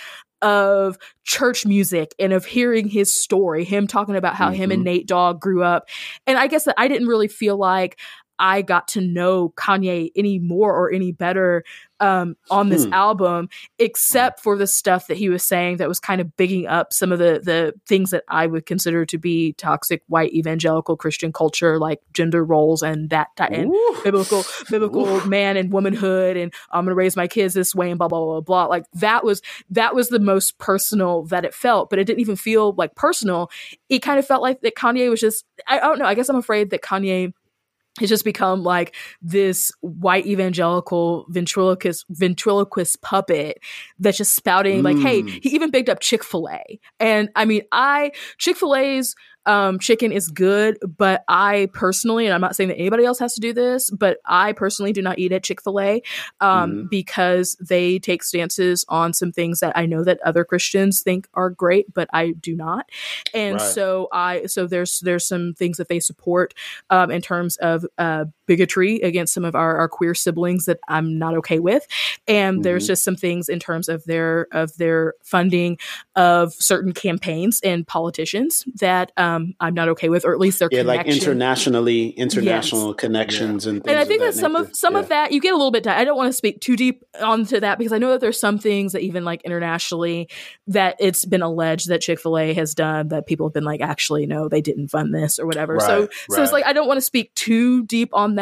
of 0.43 0.97
church 1.25 1.67
music 1.67 2.15
and 2.19 2.33
of 2.33 2.47
hearing 2.47 2.89
his 2.89 3.15
story 3.15 3.65
him 3.65 3.87
talking 3.87 4.17
about 4.17 4.35
how 4.35 4.51
him 4.51 4.71
and 4.71 4.81
Mhm. 4.83 4.85
nate 4.85 5.07
dogg 5.07 5.41
grew 5.41 5.63
up 5.63 5.89
and 6.27 6.39
i 6.39 6.47
guess 6.47 6.65
that 6.65 6.75
i 6.79 6.89
didn't 6.89 7.09
really 7.09 7.29
feel 7.29 7.59
like 7.59 7.99
i 8.39 8.63
got 8.63 8.89
to 8.89 9.03
know 9.03 9.51
kanye 9.51 10.11
any 10.17 10.39
more 10.39 10.75
or 10.75 10.91
any 10.91 11.13
better 11.13 11.63
um, 12.01 12.37
on 12.51 12.69
this 12.69 12.85
Hmm. 12.85 12.93
album 12.95 13.49
except 13.79 14.41
for 14.41 14.57
the 14.57 14.67
stuff 14.67 15.07
that 15.07 15.17
he 15.17 15.29
was 15.29 15.45
saying 15.45 15.77
that 15.79 15.89
was 15.89 16.01
kind 16.01 16.21
of 16.21 16.37
bigging 16.37 16.67
up 16.67 16.93
some 16.93 17.13
of 17.13 17.19
the 17.19 17.41
the 17.43 17.75
things 17.87 18.11
that 18.11 18.25
I 18.29 18.47
would 18.47 18.67
consider 18.67 19.05
to 19.07 19.19
be 19.19 19.53
toxic 19.55 20.03
white 20.09 20.33
evangelical 20.33 20.97
Christian 20.97 21.33
culture, 21.33 21.79
like 21.79 22.01
gender 22.13 22.45
roles 22.45 22.83
and 22.83 23.11
that 23.11 23.29
and 23.39 23.71
Ooh. 23.71 23.97
biblical 24.03 24.45
biblical 24.71 25.07
Oof. 25.07 25.27
man 25.27 25.57
and 25.57 25.73
womanhood, 25.73 26.37
and 26.37 26.53
I'm 26.71 26.85
gonna 26.85 26.95
raise 26.95 27.17
my 27.17 27.29
kids 27.29 27.55
this 27.55 27.75
way 27.75 27.91
and 27.91 27.99
blah 27.99 28.09
blah 28.09 28.25
blah 28.25 28.41
blah. 28.41 28.67
Like 28.67 28.85
that 28.95 29.25
was 29.25 29.43
that 29.71 29.95
was 29.95 30.09
the 30.09 30.19
most 30.21 30.59
personal 30.59 31.25
that 31.25 31.45
it 31.45 31.55
felt, 31.55 31.91
but 31.91 31.99
it 31.99 32.05
didn't 32.05 32.21
even 32.21 32.37
feel 32.37 32.73
like 32.73 32.95
personal. 32.95 33.51
It 33.89 34.01
kind 34.01 34.19
of 34.19 34.27
felt 34.27 34.43
like 34.43 34.61
that 34.63 34.75
Kanye 34.75 35.11
was 35.11 35.21
just 35.21 35.45
I, 35.67 35.79
I 35.79 35.83
don't 35.83 35.99
know. 35.99 36.07
I 36.07 36.15
guess 36.15 36.29
I'm 36.29 36.37
afraid 36.37 36.71
that 36.71 36.83
Kanye 36.83 37.33
has 37.99 38.09
just 38.09 38.25
become 38.25 38.63
like 38.63 38.95
this 39.21 39.73
white 39.81 40.25
evangelical 40.27 41.27
ventriloquist 41.29 42.05
ventriloquist 42.09 43.03
puppet 43.03 43.59
that's 43.99 44.17
just 44.19 44.35
spouting 44.35 44.83
like 44.83 44.97
hey 44.99 45.23
Mm. 45.23 45.29
he 45.43 45.51
even 45.51 45.71
picked 45.73 45.89
up 45.89 45.99
chick-fil-a 46.01 46.79
and 47.01 47.29
i 47.35 47.45
mean 47.45 47.63
i 47.73 48.13
chick-fil-a's 48.39 49.15
um, 49.47 49.79
chicken 49.79 50.13
is 50.13 50.29
good 50.29 50.79
but 50.99 51.25
i 51.29 51.69
personally 51.73 52.27
and 52.27 52.35
i'm 52.35 52.41
not 52.41 52.55
saying 52.55 52.69
that 52.69 52.77
anybody 52.79 53.05
else 53.05 53.19
has 53.19 53.35
to 53.35 53.41
do 53.41 53.53
this 53.53 53.91
but 53.91 54.19
i 54.27 54.53
personally 54.53 54.93
do 54.93 55.03
not 55.03 55.19
eat 55.19 55.33
at 55.33 55.43
chick-fil-a 55.43 56.03
um, 56.41 56.71
Mhm. 56.73 56.91
because 56.91 57.57
they 57.61 57.99
take 57.99 58.23
stances 58.23 58.85
on 58.89 59.13
some 59.15 59.33
things 59.33 59.61
that 59.61 59.77
i 59.77 59.87
know 59.87 60.05
that 60.05 60.21
other 60.25 60.45
christians 60.45 61.03
think 61.03 61.27
are 61.35 61.51
great 61.51 61.93
but 61.95 62.09
i 62.13 62.33
do 62.33 62.55
not 62.55 62.89
and 63.35 63.57
Right. 63.57 63.63
so 63.63 64.09
i 64.13 64.47
so 64.47 64.67
there's 64.67 65.01
there's 65.01 65.27
some 65.27 65.55
things 65.55 65.79
that 65.79 65.89
they 65.89 66.01
support 66.01 66.53
um, 66.91 67.11
in 67.11 67.23
terms 67.23 67.57
of 67.57 67.87
uh, 67.99 68.27
bigotry 68.51 68.97
against 69.03 69.33
some 69.33 69.45
of 69.45 69.55
our, 69.55 69.77
our 69.79 69.89
queer 69.89 70.13
siblings 70.13 70.65
that 70.65 70.81
I'm 70.89 71.17
not 71.21 71.37
okay 71.37 71.61
with, 71.61 71.87
and 72.27 72.65
there's 72.65 72.83
Mhm. 72.85 72.87
just 72.89 73.05
some 73.05 73.15
things 73.15 73.49
in 73.49 73.61
terms 73.61 73.89
of 73.89 74.03
their 74.07 74.49
of 74.51 74.77
their 74.77 75.15
funding 75.23 75.79
of 76.17 76.53
certain 76.55 76.93
campaigns 76.93 77.61
and 77.63 77.87
politicians 77.87 78.65
that 78.81 79.13
um, 79.17 79.55
I'm 79.61 79.75
not 79.75 79.89
okay 79.91 80.09
with, 80.09 80.25
or 80.25 80.33
at 80.35 80.41
least 80.41 80.59
their 80.59 80.69
Yeah, 80.73 80.83
like 80.83 81.07
internationally, 81.07 82.09
international 82.09 82.93
connections 82.95 83.67
and 83.67 83.85
things 83.85 83.93
and 83.93 84.01
I 84.01 84.05
think 84.05 84.23
of 84.23 84.35
that 84.35 84.41
some 84.41 84.57
of 84.57 84.75
some 84.75 84.95
Yeah. 84.95 85.01
of 85.01 85.09
that 85.11 85.31
you 85.33 85.41
get 85.41 85.53
a 85.55 85.57
little 85.57 85.71
bit. 85.71 85.87
I 85.87 86.05
don't 86.05 86.17
want 86.17 86.29
to 86.29 86.33
speak 86.33 86.61
too 86.61 86.77
deep 86.77 87.05
onto 87.23 87.61
that 87.61 87.79
because 87.79 87.93
I 87.93 87.99
know 87.99 88.11
that 88.11 88.21
there's 88.21 88.41
some 88.41 88.59
things 88.59 88.93
that 88.95 89.03
even 89.03 89.25
like 89.25 89.43
internationally 89.43 90.29
that 90.67 90.97
it's 90.99 91.25
been 91.25 91.43
alleged 91.43 91.89
that 91.89 92.01
Chick 92.01 92.19
Fil 92.21 92.37
A 92.39 92.53
has 92.55 92.75
done 92.75 93.09
that 93.09 93.27
people 93.27 93.47
have 93.47 93.55
been 93.55 93.65
like, 93.73 93.81
actually, 93.81 94.27
no, 94.27 94.49
they 94.49 94.61
didn't 94.61 94.89
fund 94.89 95.15
this 95.15 95.39
or 95.39 95.47
whatever. 95.47 95.79
so 95.81 96.01
Right, 96.01 96.09
so 96.31 96.43
it's 96.43 96.53
like 96.53 96.67
I 96.67 96.73
don't 96.73 96.89
want 96.89 96.99
to 96.99 97.03
speak 97.13 97.33
too 97.35 97.85
deep 97.85 98.11
on 98.13 98.35
that. 98.37 98.40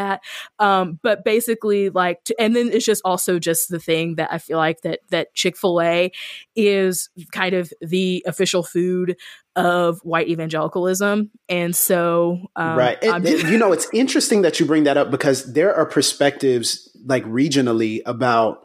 Um, 0.59 0.99
but 1.03 1.25
basically, 1.25 1.91
like, 1.91 2.23
to, 2.25 2.35
and 2.41 2.55
then 2.55 2.71
it's 2.73 2.85
just 2.85 3.03
also 3.05 3.39
just 3.39 3.69
the 3.71 3.79
thing 3.81 4.17
that 4.17 4.33
I 4.33 4.39
feel 4.39 4.59
like 4.59 4.81
that 4.83 5.01
that 5.11 5.35
Chick 5.35 5.57
Fil 5.57 5.81
A 5.81 6.11
is 6.57 7.11
kind 7.33 7.55
of 7.55 7.73
the 7.81 8.25
official 8.27 8.63
food 8.63 9.17
of 9.57 9.99
white 10.03 10.29
evangelicalism, 10.29 11.31
and 11.49 11.75
so 11.75 12.39
um, 12.57 12.77
right. 12.77 12.99
It- 13.03 13.13
I'm 13.13 13.27
it- 13.27 13.47
you 13.51 13.59
know, 13.59 13.73
it's 13.73 13.89
interesting 13.93 14.43
that 14.43 14.61
you 14.61 14.67
bring 14.67 14.85
that 14.85 14.97
up 14.97 15.11
because 15.11 15.53
there 15.53 15.75
are 15.75 15.87
perspectives 15.87 16.89
like 17.07 17.25
regionally 17.25 18.01
about 18.07 18.59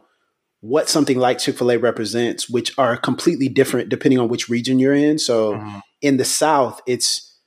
what 0.60 0.88
something 0.88 1.18
like 1.18 1.38
Chick 1.38 1.58
fil 1.58 1.70
A 1.72 1.76
represents, 1.76 2.48
which 2.48 2.72
are 2.78 2.96
completely 2.96 3.48
different 3.48 3.90
depending 3.90 4.18
on 4.18 4.28
which 4.28 4.48
region 4.48 4.78
you're 4.78 4.94
in. 4.94 5.18
So 5.18 5.54
Mhm. 5.54 5.80
in 6.00 6.16
the 6.16 6.24
South, 6.24 6.80
it's 6.86 7.38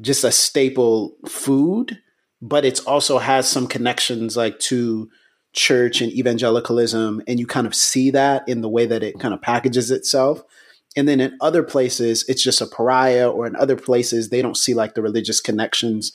just 0.00 0.24
a 0.24 0.30
staple 0.30 1.16
food, 1.26 1.98
but 2.48 2.64
it's 2.64 2.80
also 2.80 3.18
has 3.18 3.48
some 3.48 3.66
connections 3.66 4.36
like 4.36 4.58
to 4.60 5.10
church 5.52 6.00
and 6.00 6.12
evangelicalism. 6.12 7.22
And 7.26 7.40
you 7.40 7.46
kind 7.46 7.66
of 7.66 7.74
see 7.74 8.10
that 8.10 8.48
in 8.48 8.60
the 8.60 8.68
way 8.68 8.86
that 8.86 9.02
it 9.02 9.18
kind 9.18 9.34
of 9.34 9.42
packages 9.42 9.90
itself. 9.90 10.42
And 10.96 11.08
then 11.08 11.20
in 11.20 11.36
other 11.40 11.62
places, 11.62 12.24
it's 12.28 12.42
just 12.42 12.60
a 12.60 12.66
pariah, 12.66 13.28
or 13.28 13.46
in 13.46 13.56
other 13.56 13.76
places, 13.76 14.28
they 14.28 14.40
don't 14.40 14.56
see 14.56 14.74
like 14.74 14.94
the 14.94 15.02
religious 15.02 15.40
connections 15.40 16.12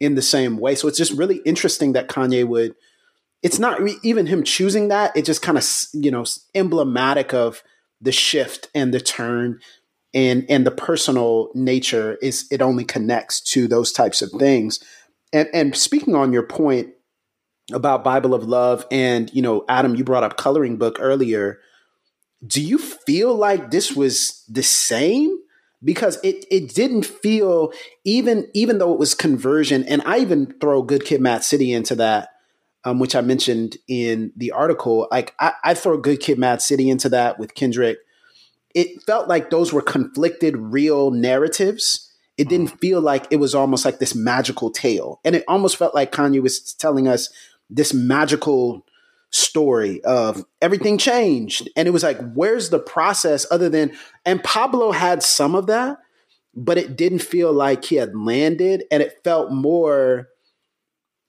in 0.00 0.16
the 0.16 0.22
same 0.22 0.58
way. 0.58 0.74
So 0.74 0.88
it's 0.88 0.98
just 0.98 1.12
really 1.12 1.36
interesting 1.46 1.92
that 1.92 2.08
Kanye 2.08 2.46
would. 2.46 2.74
It's 3.42 3.58
not 3.58 3.80
re- 3.80 3.96
even 4.02 4.26
him 4.26 4.42
choosing 4.42 4.88
that. 4.88 5.16
It 5.16 5.24
just 5.24 5.42
kind 5.42 5.56
of 5.56 5.66
you 5.94 6.10
know 6.10 6.24
emblematic 6.54 7.32
of 7.32 7.62
the 8.00 8.12
shift 8.12 8.68
and 8.74 8.92
the 8.92 9.00
turn 9.00 9.60
and 10.12 10.44
and 10.48 10.66
the 10.66 10.70
personal 10.70 11.50
nature 11.54 12.16
is 12.20 12.46
it 12.50 12.62
only 12.62 12.84
connects 12.84 13.40
to 13.52 13.68
those 13.68 13.92
types 13.92 14.22
of 14.22 14.30
things. 14.32 14.80
And 15.32 15.48
and 15.52 15.76
speaking 15.76 16.14
on 16.14 16.32
your 16.32 16.42
point 16.42 16.90
about 17.72 18.04
Bible 18.04 18.34
of 18.34 18.44
Love 18.44 18.86
and 18.90 19.32
you 19.32 19.42
know 19.42 19.64
Adam, 19.68 19.94
you 19.94 20.04
brought 20.04 20.24
up 20.24 20.36
coloring 20.36 20.76
book 20.76 20.96
earlier. 21.00 21.60
Do 22.46 22.62
you 22.62 22.78
feel 22.78 23.34
like 23.34 23.70
this 23.70 23.96
was 23.96 24.44
the 24.48 24.62
same? 24.62 25.38
Because 25.82 26.18
it 26.24 26.44
it 26.50 26.74
didn't 26.74 27.04
feel 27.04 27.72
even 28.04 28.48
even 28.54 28.78
though 28.78 28.92
it 28.92 28.98
was 28.98 29.14
conversion, 29.14 29.84
and 29.84 30.02
I 30.04 30.18
even 30.18 30.54
throw 30.60 30.82
Good 30.82 31.04
Kid, 31.04 31.20
Mad 31.20 31.44
City 31.44 31.72
into 31.72 31.94
that, 31.96 32.30
um, 32.84 32.98
which 32.98 33.14
I 33.14 33.20
mentioned 33.20 33.76
in 33.86 34.32
the 34.36 34.50
article. 34.50 35.06
Like 35.10 35.34
I, 35.38 35.52
I 35.62 35.74
throw 35.74 35.96
Good 35.98 36.20
Kid, 36.20 36.38
Mad 36.38 36.62
City 36.62 36.88
into 36.88 37.08
that 37.10 37.38
with 37.38 37.54
Kendrick. 37.54 37.98
It 38.74 39.02
felt 39.02 39.28
like 39.28 39.50
those 39.50 39.72
were 39.72 39.82
conflicted, 39.82 40.56
real 40.56 41.10
narratives. 41.10 42.07
It 42.38 42.48
didn't 42.48 42.68
mm-hmm. 42.68 42.78
feel 42.78 43.00
like 43.00 43.26
it 43.30 43.36
was 43.36 43.54
almost 43.54 43.84
like 43.84 43.98
this 43.98 44.14
magical 44.14 44.70
tale, 44.70 45.20
and 45.24 45.34
it 45.34 45.44
almost 45.46 45.76
felt 45.76 45.94
like 45.94 46.12
Kanye 46.12 46.40
was 46.40 46.72
telling 46.72 47.06
us 47.06 47.28
this 47.68 47.92
magical 47.92 48.86
story 49.30 50.02
of 50.04 50.44
everything 50.62 50.96
changed. 50.96 51.68
And 51.76 51.86
it 51.86 51.90
was 51.90 52.02
like, 52.02 52.18
where's 52.32 52.70
the 52.70 52.78
process 52.78 53.46
other 53.50 53.68
than, 53.68 53.92
and 54.24 54.42
Pablo 54.42 54.90
had 54.90 55.22
some 55.22 55.54
of 55.54 55.66
that, 55.66 55.98
but 56.54 56.78
it 56.78 56.96
didn't 56.96 57.18
feel 57.18 57.52
like 57.52 57.84
he 57.84 57.96
had 57.96 58.16
landed. 58.16 58.84
And 58.90 59.02
it 59.02 59.20
felt 59.24 59.52
more, 59.52 60.28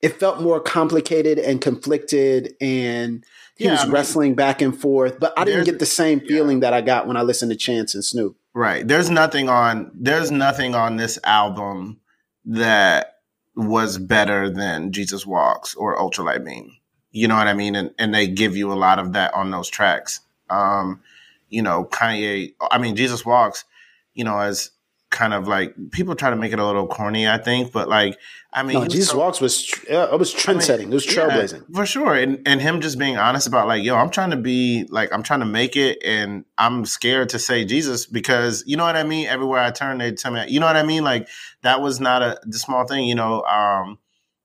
it 0.02 0.18
felt 0.18 0.42
more 0.42 0.62
complicated 0.62 1.40
and 1.40 1.60
conflicted. 1.60 2.56
And 2.62 3.26
he 3.58 3.66
Yeah, 3.66 3.72
was 3.72 3.82
I 3.82 3.84
mean, 3.84 3.94
wrestling 3.94 4.36
back 4.36 4.62
and 4.62 4.80
forth. 4.80 5.20
But 5.20 5.34
I 5.38 5.44
didn't 5.44 5.66
get 5.66 5.80
the 5.80 5.86
same 5.86 6.22
feeling 6.22 6.62
that 6.62 6.74
I 6.74 6.80
got 6.80 7.06
when 7.06 7.18
I 7.18 7.24
listened 7.24 7.52
to 7.52 7.58
Chance 7.58 7.96
and 7.96 8.06
Snoop. 8.06 8.38
Right. 8.54 8.88
There's 8.88 9.10
nothing 9.10 9.48
on 9.50 9.92
there's 9.94 10.32
nothing 10.32 10.76
on 10.76 10.98
this 10.98 11.20
album 11.24 12.00
that 12.46 13.20
was 13.56 13.98
better 13.98 14.50
than 14.50 14.92
Jesus 14.92 15.26
Walks 15.26 15.76
or 15.76 15.98
Ultralight 15.98 16.44
Beam. 16.44 16.76
You 17.12 17.28
know 17.28 17.36
what 17.36 17.48
I 17.48 17.54
mean? 17.54 17.76
And 17.76 17.92
and 18.00 18.14
they 18.14 18.28
give 18.28 18.58
you 18.58 18.72
a 18.72 18.76
lot 18.76 19.00
of 19.00 19.14
that 19.14 19.34
on 19.34 19.52
those 19.52 19.70
tracks. 19.70 20.22
Um, 20.50 21.02
you 21.50 21.62
know, 21.62 21.86
Kanye 21.86 22.54
I 22.72 22.80
mean 22.80 22.96
Jesus 22.96 23.26
Walks, 23.26 23.66
you 24.14 24.24
know, 24.24 24.40
as 24.40 24.72
kind 25.10 25.34
of 25.34 25.48
like 25.48 25.74
people 25.92 26.16
try 26.16 26.30
to 26.30 26.36
make 26.36 26.52
it 26.54 26.60
a 26.60 26.66
little 26.66 26.88
corny, 26.88 27.28
I 27.28 27.38
think, 27.40 27.72
but 27.72 27.90
like 27.90 28.18
I 28.54 28.64
mean 28.64 28.74
No, 28.82 28.88
Jesus 28.88 29.10
so- 29.10 29.18
Walks 29.18 29.42
was, 29.42 29.74
uh, 29.92 30.10
it 30.14 30.20
was 30.20 30.32
trend 30.32 30.64
setting. 30.64 30.92
It 30.92 30.94
was 30.94 31.06
yeah, 31.06 31.24
trailblazing. 31.28 31.74
for 31.74 31.86
sure. 31.86 32.14
And 32.16 32.42
and 32.48 32.62
him 32.62 32.80
just 32.82 32.98
being 33.00 33.18
honest 33.18 33.48
about 33.48 33.68
like, 33.68 33.84
yo, 33.84 33.96
I'm 33.96 34.10
trying 34.10 34.32
to 34.32 34.38
be 34.38 34.86
like, 34.90 35.12
I'm 35.14 35.24
trying 35.24 35.40
to 35.42 35.46
make 35.46 35.76
it, 35.76 35.98
and 36.04 36.46
I'm 36.58 36.86
scared 36.86 37.30
to 37.30 37.40
say 37.40 37.66
Jesus 37.66 38.06
because 38.06 38.64
you 38.68 38.78
know 38.78 38.84
what 38.86 38.96
I 38.96 39.04
mean. 39.04 39.28
Everywhere 39.28 39.60
I 39.62 39.72
turn, 39.72 39.98
they 39.98 40.12
tell 40.12 40.32
me, 40.32 40.46
you 40.48 40.60
know 40.60 40.66
what 40.68 40.78
I 40.78 40.84
mean. 40.84 41.04
Like 41.04 41.28
that 41.64 41.82
was 41.82 42.00
not 42.00 42.22
a 42.22 42.40
the 42.44 42.60
small 42.60 42.86
thing, 42.86 43.06
you 43.06 43.16
know. 43.16 43.44
Um, 43.44 43.98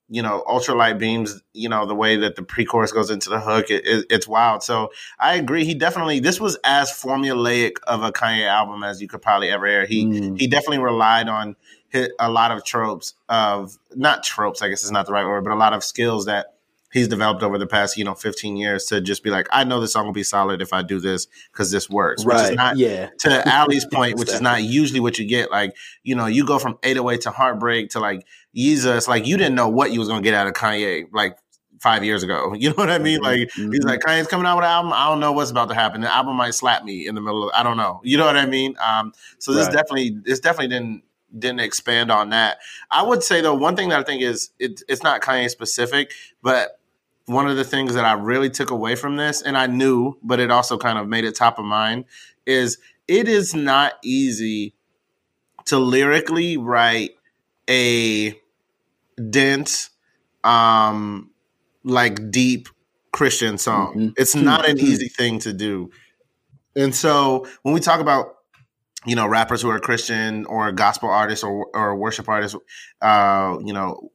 you 0.09 0.23
know, 0.23 0.45
ultralight 0.47 0.99
beams. 0.99 1.40
You 1.53 1.69
know 1.69 1.87
the 1.87 1.95
way 1.95 2.17
that 2.17 2.37
the 2.37 2.43
pre-chorus 2.43 2.93
goes 2.93 3.11
into 3.11 3.31
the 3.31 3.40
hook, 3.40 3.71
it, 3.71 3.87
it, 3.87 4.07
it's 4.11 4.29
wild. 4.29 4.62
So 4.62 4.90
I 5.19 5.37
agree. 5.37 5.64
He 5.64 5.75
definitely 5.75 6.21
this 6.21 6.40
was 6.40 6.59
as 6.64 6.90
formulaic 6.90 7.77
of 7.87 8.03
a 8.03 8.12
Kanye 8.12 8.47
album 8.47 8.83
as 8.85 9.01
you 9.01 9.09
could 9.09 9.23
probably 9.23 9.51
ever 9.51 9.67
hear. 9.67 9.87
He 9.87 10.05
Mm. 10.05 10.38
he 10.38 10.47
definitely 10.47 10.79
relied 10.79 11.29
on 11.29 11.57
hit 11.88 12.11
a 12.19 12.31
lot 12.31 12.51
of 12.51 12.64
tropes 12.64 13.14
of 13.29 13.79
not 13.95 14.23
tropes, 14.25 14.61
I 14.62 14.69
guess 14.69 14.85
is 14.85 14.90
not 14.90 15.07
the 15.07 15.12
right 15.12 15.25
word, 15.25 15.45
but 15.45 15.53
a 15.53 15.57
lot 15.57 15.73
of 15.73 15.85
skills 15.85 16.27
that 16.27 16.55
he's 16.95 17.09
developed 17.09 17.43
over 17.43 17.59
the 17.59 17.67
past 17.67 17.99
you 17.99 18.05
know 18.05 18.14
15 18.14 18.57
years 18.57 18.85
to 18.87 19.01
just 19.01 19.25
be 19.25 19.29
like 19.29 19.49
i 19.51 19.64
know 19.64 19.81
this 19.81 19.93
song 19.93 20.07
will 20.07 20.12
be 20.12 20.23
solid 20.23 20.62
if 20.62 20.73
i 20.73 20.81
do 20.81 21.01
this 21.01 21.27
because 21.53 21.71
this 21.73 21.90
works 21.90 22.25
right 22.25 22.43
which 22.43 22.51
is 22.53 22.57
not 22.57 22.79
yeah 22.79 23.11
to 23.19 23.43
ali's 23.53 23.85
point 23.93 24.17
which 24.17 24.31
is 24.31 24.40
not 24.40 24.62
usually 24.62 25.01
what 25.01 25.19
you 25.19 25.27
get 25.27 25.51
like 25.51 25.75
you 26.05 26.14
know 26.14 26.27
you 26.27 26.47
go 26.47 26.59
from 26.59 26.79
808 26.85 27.21
to 27.23 27.31
heartbreak 27.33 27.90
to 27.90 28.01
like 28.01 28.25
jesus 28.55 29.09
like 29.09 29.27
you 29.27 29.37
didn't 29.37 29.55
know 29.55 29.69
what 29.69 29.93
you 29.93 29.99
was 29.99 30.09
going 30.09 30.23
to 30.23 30.27
get 30.27 30.35
out 30.35 30.47
of 30.47 30.53
kanye 30.53 31.07
like 31.12 31.37
five 31.81 32.05
years 32.05 32.23
ago 32.23 32.55
you 32.59 32.69
know 32.69 32.77
what 32.77 32.90
i 32.90 32.99
mean 32.99 33.17
mm-hmm. 33.17 33.25
like 33.25 33.40
mm-hmm. 33.51 33.73
he's 33.73 33.85
like 33.85 34.01
kanye's 34.01 34.27
coming 34.27 34.47
out 34.47 34.57
with 34.57 34.64
an 34.64 34.71
album 34.71 34.93
i 34.93 35.09
don't 35.09 35.21
know 35.21 35.33
what's 35.33 35.51
about 35.51 35.69
to 35.69 35.75
happen 35.75 36.01
the 36.01 36.14
album 36.14 36.37
might 36.37 36.55
slap 36.55 36.85
me 36.85 37.07
in 37.07 37.14
the 37.14 37.21
middle 37.21 37.49
of 37.49 37.55
i 37.55 37.62
don't 37.62 37.77
know 37.77 38.01
you 38.05 38.17
know 38.17 38.27
what 38.27 38.37
i 38.37 38.47
mean 38.47 38.75
um 38.85 39.12
so 39.38 39.53
this 39.53 39.67
right. 39.67 39.75
definitely 39.75 40.11
this 40.25 40.40
definitely 40.40 40.69
didn't 40.69 41.03
didn't 41.38 41.61
expand 41.61 42.11
on 42.11 42.31
that. 42.31 42.59
I 42.90 43.03
would 43.03 43.23
say 43.23 43.40
though, 43.40 43.55
one 43.55 43.77
thing 43.77 43.88
that 43.90 44.01
I 44.01 44.03
think 44.03 44.23
is 44.23 44.51
it, 44.59 44.83
it's 44.88 45.03
not 45.03 45.21
Kanye 45.21 45.51
specific, 45.51 46.12
but 46.43 46.79
one 47.27 47.49
of 47.49 47.57
the 47.57 47.64
things 47.64 47.95
that 47.95 48.05
I 48.05 48.12
really 48.12 48.51
took 48.51 48.71
away 48.71 48.97
from 48.97 49.17
this, 49.17 49.43
and 49.43 49.57
I 49.57 49.67
knew, 49.67 50.19
but 50.23 50.40
it 50.40 50.51
also 50.51 50.77
kind 50.77 50.99
of 50.99 51.09
made 51.09 51.25
it 51.25 51.35
top 51.35 51.59
of 51.59 51.64
mind, 51.64 52.05
is 52.47 52.79
it 53.09 53.29
is 53.29 53.55
not 53.55 53.95
easy 54.03 54.75
to 55.67 55.79
lyrically 55.79 56.57
write 56.57 57.12
a 57.69 58.38
dense, 59.31 59.90
um, 60.42 61.31
like 61.85 62.31
deep 62.31 62.68
Christian 63.12 63.59
song. 63.59 63.94
Mm-hmm. 63.94 64.09
It's 64.16 64.35
not 64.35 64.68
an 64.68 64.77
mm-hmm. 64.77 64.87
easy 64.87 65.09
thing 65.09 65.38
to 65.40 65.53
do. 65.53 65.90
And 66.77 66.94
so 66.94 67.46
when 67.62 67.74
we 67.74 67.81
talk 67.81 68.00
about 68.00 68.27
you 69.07 69.14
know 69.14 69.27
rappers 69.27 69.62
who 69.62 69.68
are 69.68 69.79
Christian 69.79 70.46
or 70.46 70.72
gospel 70.72 71.09
artists 71.09 71.44
or 71.44 71.66
or 71.74 71.94
worship 71.96 72.29
artists, 72.29 72.59
uh, 73.00 73.59
you 73.64 73.72
know, 73.72 74.11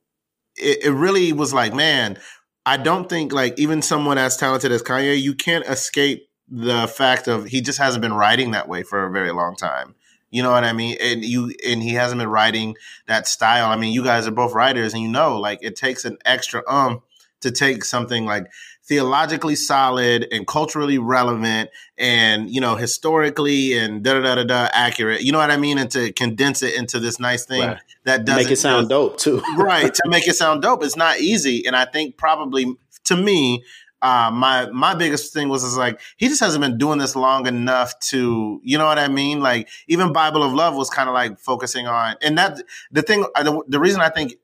it, 0.57 0.85
it 0.85 0.91
really 0.91 1.31
was 1.33 1.53
like, 1.53 1.73
man, 1.73 2.17
I 2.65 2.77
don't 2.77 3.07
think 3.07 3.33
like 3.33 3.57
even 3.57 3.81
someone 3.81 4.17
as 4.17 4.38
talented 4.38 4.71
as 4.71 4.83
Kanye, 4.83 5.19
you 5.21 5.33
can't 5.33 5.65
escape 5.65 6.29
the 6.49 6.88
fact 6.88 7.27
of 7.27 7.45
he 7.45 7.62
just 7.62 7.79
hasn't 7.79 8.01
been 8.01 8.13
writing 8.13 8.51
that 8.51 8.67
way 8.67 8.83
for 8.83 9.05
a 9.05 9.12
very 9.12 9.31
long 9.31 9.55
time. 9.55 9.95
You 10.31 10.43
know 10.43 10.51
what 10.51 10.63
I 10.63 10.73
mean? 10.73 10.97
And 11.01 11.23
you 11.23 11.53
and 11.65 11.81
he 11.81 11.93
hasn't 11.93 12.19
been 12.19 12.29
writing 12.29 12.75
that 13.07 13.27
style. 13.27 13.69
I 13.69 13.75
mean, 13.75 13.93
you 13.93 14.03
guys 14.03 14.27
are 14.27 14.31
both 14.31 14.53
writers 14.53 14.93
and 14.93 15.01
you 15.01 15.09
know 15.09 15.39
like 15.39 15.59
it 15.61 15.75
takes 15.75 16.05
an 16.05 16.17
extra 16.25 16.63
um 16.67 17.01
to 17.41 17.51
take 17.51 17.85
something 17.85 18.25
like 18.25 18.47
theologically 18.83 19.55
solid 19.55 20.27
and 20.31 20.47
culturally 20.47 20.97
relevant 20.97 21.69
and 21.97 22.49
you 22.49 22.59
know 22.59 22.75
historically 22.75 23.77
and 23.77 24.03
da 24.03 24.19
da 24.19 24.35
da 24.35 24.43
da 24.43 24.69
accurate. 24.73 25.21
You 25.21 25.31
know 25.31 25.37
what 25.37 25.51
I 25.51 25.57
mean? 25.57 25.77
And 25.77 25.89
to 25.91 26.11
condense 26.11 26.63
it 26.63 26.75
into 26.75 26.99
this 26.99 27.19
nice 27.19 27.45
thing 27.45 27.61
right. 27.61 27.79
that 28.05 28.25
does 28.25 28.37
make 28.37 28.51
it 28.51 28.57
sound 28.57 28.89
dope 28.89 29.17
too. 29.17 29.41
right 29.57 29.93
to 30.03 30.09
make 30.09 30.27
it 30.27 30.35
sound 30.35 30.63
dope. 30.63 30.83
It's 30.83 30.95
not 30.95 31.19
easy, 31.19 31.65
and 31.65 31.75
I 31.75 31.85
think 31.85 32.17
probably 32.17 32.75
to 33.05 33.15
me. 33.15 33.63
Uh, 34.01 34.31
my 34.33 34.69
my 34.71 34.95
biggest 34.95 35.33
thing 35.33 35.49
was 35.49 35.63
is 35.63 35.77
like 35.77 35.99
he 36.17 36.27
just 36.27 36.39
hasn't 36.39 36.62
been 36.62 36.77
doing 36.77 36.99
this 36.99 37.15
long 37.15 37.45
enough 37.47 37.97
to 37.99 38.62
you 38.63 38.77
know 38.77 38.85
what 38.85 38.99
I 38.99 39.07
mean? 39.07 39.41
Like 39.41 39.67
even 39.88 40.13
Bible 40.13 40.43
of 40.43 40.53
Love 40.53 40.75
was 40.75 40.89
kind 40.89 41.09
of 41.09 41.13
like 41.13 41.39
focusing 41.39 41.88
on 41.88 42.15
and 42.21 42.38
that 42.38 42.62
the 42.91 43.01
thing 43.01 43.25
uh, 43.35 43.43
the, 43.43 43.63
the 43.67 43.79
reason 43.79 44.01
I 44.01 44.09
think 44.09 44.35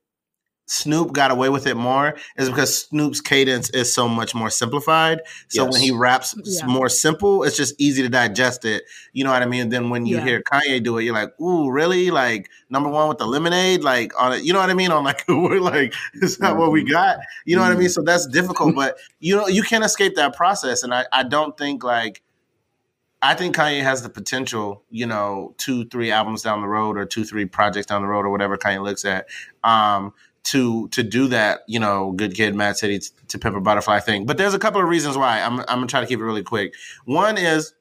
Snoop 0.68 1.14
got 1.14 1.32
away 1.32 1.50
with 1.50 1.68
it 1.68 1.76
more 1.76 2.16
is 2.38 2.50
because 2.50 2.86
Snoop's 2.86 3.22
cadence 3.22 3.70
is 3.70 3.94
so 3.94 4.08
much 4.08 4.34
more 4.34 4.50
simplified. 4.50 5.22
So 5.50 5.64
yes. 5.64 5.74
when 5.74 5.82
he 5.82 5.92
raps 5.92 6.36
yeah. 6.44 6.66
more 6.66 6.90
simple, 6.90 7.44
it's 7.44 7.56
just 7.56 7.80
easy 7.80 8.02
to 8.02 8.10
digest 8.10 8.66
it. 8.66 8.84
You 9.14 9.24
know 9.24 9.32
what 9.32 9.44
I 9.44 9.46
mean? 9.46 9.62
And 9.62 9.72
then 9.72 9.90
when 9.90 10.06
you 10.06 10.18
yeah. 10.18 10.24
hear 10.24 10.42
Kanye 10.42 10.84
do 10.84 10.98
it, 10.98 11.04
you're 11.04 11.14
like, 11.14 11.40
ooh, 11.40 11.70
really? 11.70 12.10
Like 12.10 12.50
number 12.70 12.90
one 12.90 13.08
with 13.08 13.20
the 13.20 13.28
lemonade, 13.28 13.84
like 13.84 14.12
on 14.20 14.34
it, 14.34 14.44
you 14.44 14.54
know 14.54 14.60
what 14.60 14.70
I 14.70 14.74
mean? 14.74 14.92
On 14.92 15.04
like 15.04 15.24
we're 15.28 15.60
like, 15.60 15.94
is 16.16 16.38
that 16.40 16.58
what 16.58 16.72
we 16.72 16.82
mm-hmm. 16.82 16.92
got? 16.92 17.20
You 17.46 17.56
know 17.56 17.62
mm-hmm. 17.62 17.70
what 17.70 17.76
I 17.76 17.80
mean? 17.80 17.88
Mm-hmm. 17.88 17.94
So 17.94 18.02
that's 18.02 18.26
difficult, 18.28 18.76
but 18.76 18.98
you 19.20 19.36
know, 19.36 19.48
you 19.48 19.62
can't 19.62 19.84
escape 19.84 20.16
that 20.16 20.36
process. 20.36 20.84
And 20.84 20.94
I, 20.94 21.06
I 21.12 21.24
don't 21.24 21.56
think 21.58 21.84
like 21.84 22.24
I 23.22 23.34
think 23.34 23.56
Kanye 23.56 23.82
has 23.82 24.04
the 24.04 24.10
potential, 24.10 24.84
you 24.92 25.08
know, 25.08 25.56
two, 25.58 25.86
three 25.86 26.12
albums 26.12 26.44
down 26.44 26.62
the 26.62 26.68
road 26.68 26.96
or 26.96 27.06
two, 27.06 27.24
three 27.24 27.46
projects 27.46 27.88
down 27.88 28.04
the 28.04 28.08
road 28.08 28.26
or 28.26 28.30
whatever 28.30 28.56
Kanye 28.56 28.84
looks 28.84 29.04
at, 29.04 29.28
um, 29.64 30.14
to 30.46 30.88
to 30.90 31.04
do 31.04 31.28
that, 31.28 31.62
you 31.68 31.80
know, 31.80 32.12
good 32.12 32.34
kid, 32.36 32.56
Mad 32.56 32.78
City 32.78 33.00
to, 33.00 33.12
to 33.28 33.40
Pimp 33.40 33.56
a 33.56 33.62
Butterfly 33.62 34.00
thing. 34.00 34.26
But 34.26 34.38
there's 34.38 34.54
a 34.54 34.60
couple 34.60 34.82
of 34.82 34.88
reasons 34.88 35.18
why. 35.18 35.42
I'm 35.42 35.60
I'm 35.62 35.66
gonna 35.66 35.88
try 35.88 36.02
to 36.02 36.08
keep 36.08 36.20
it 36.20 36.24
really 36.24 36.44
quick. 36.44 36.74
One 37.06 37.38
is 37.38 37.74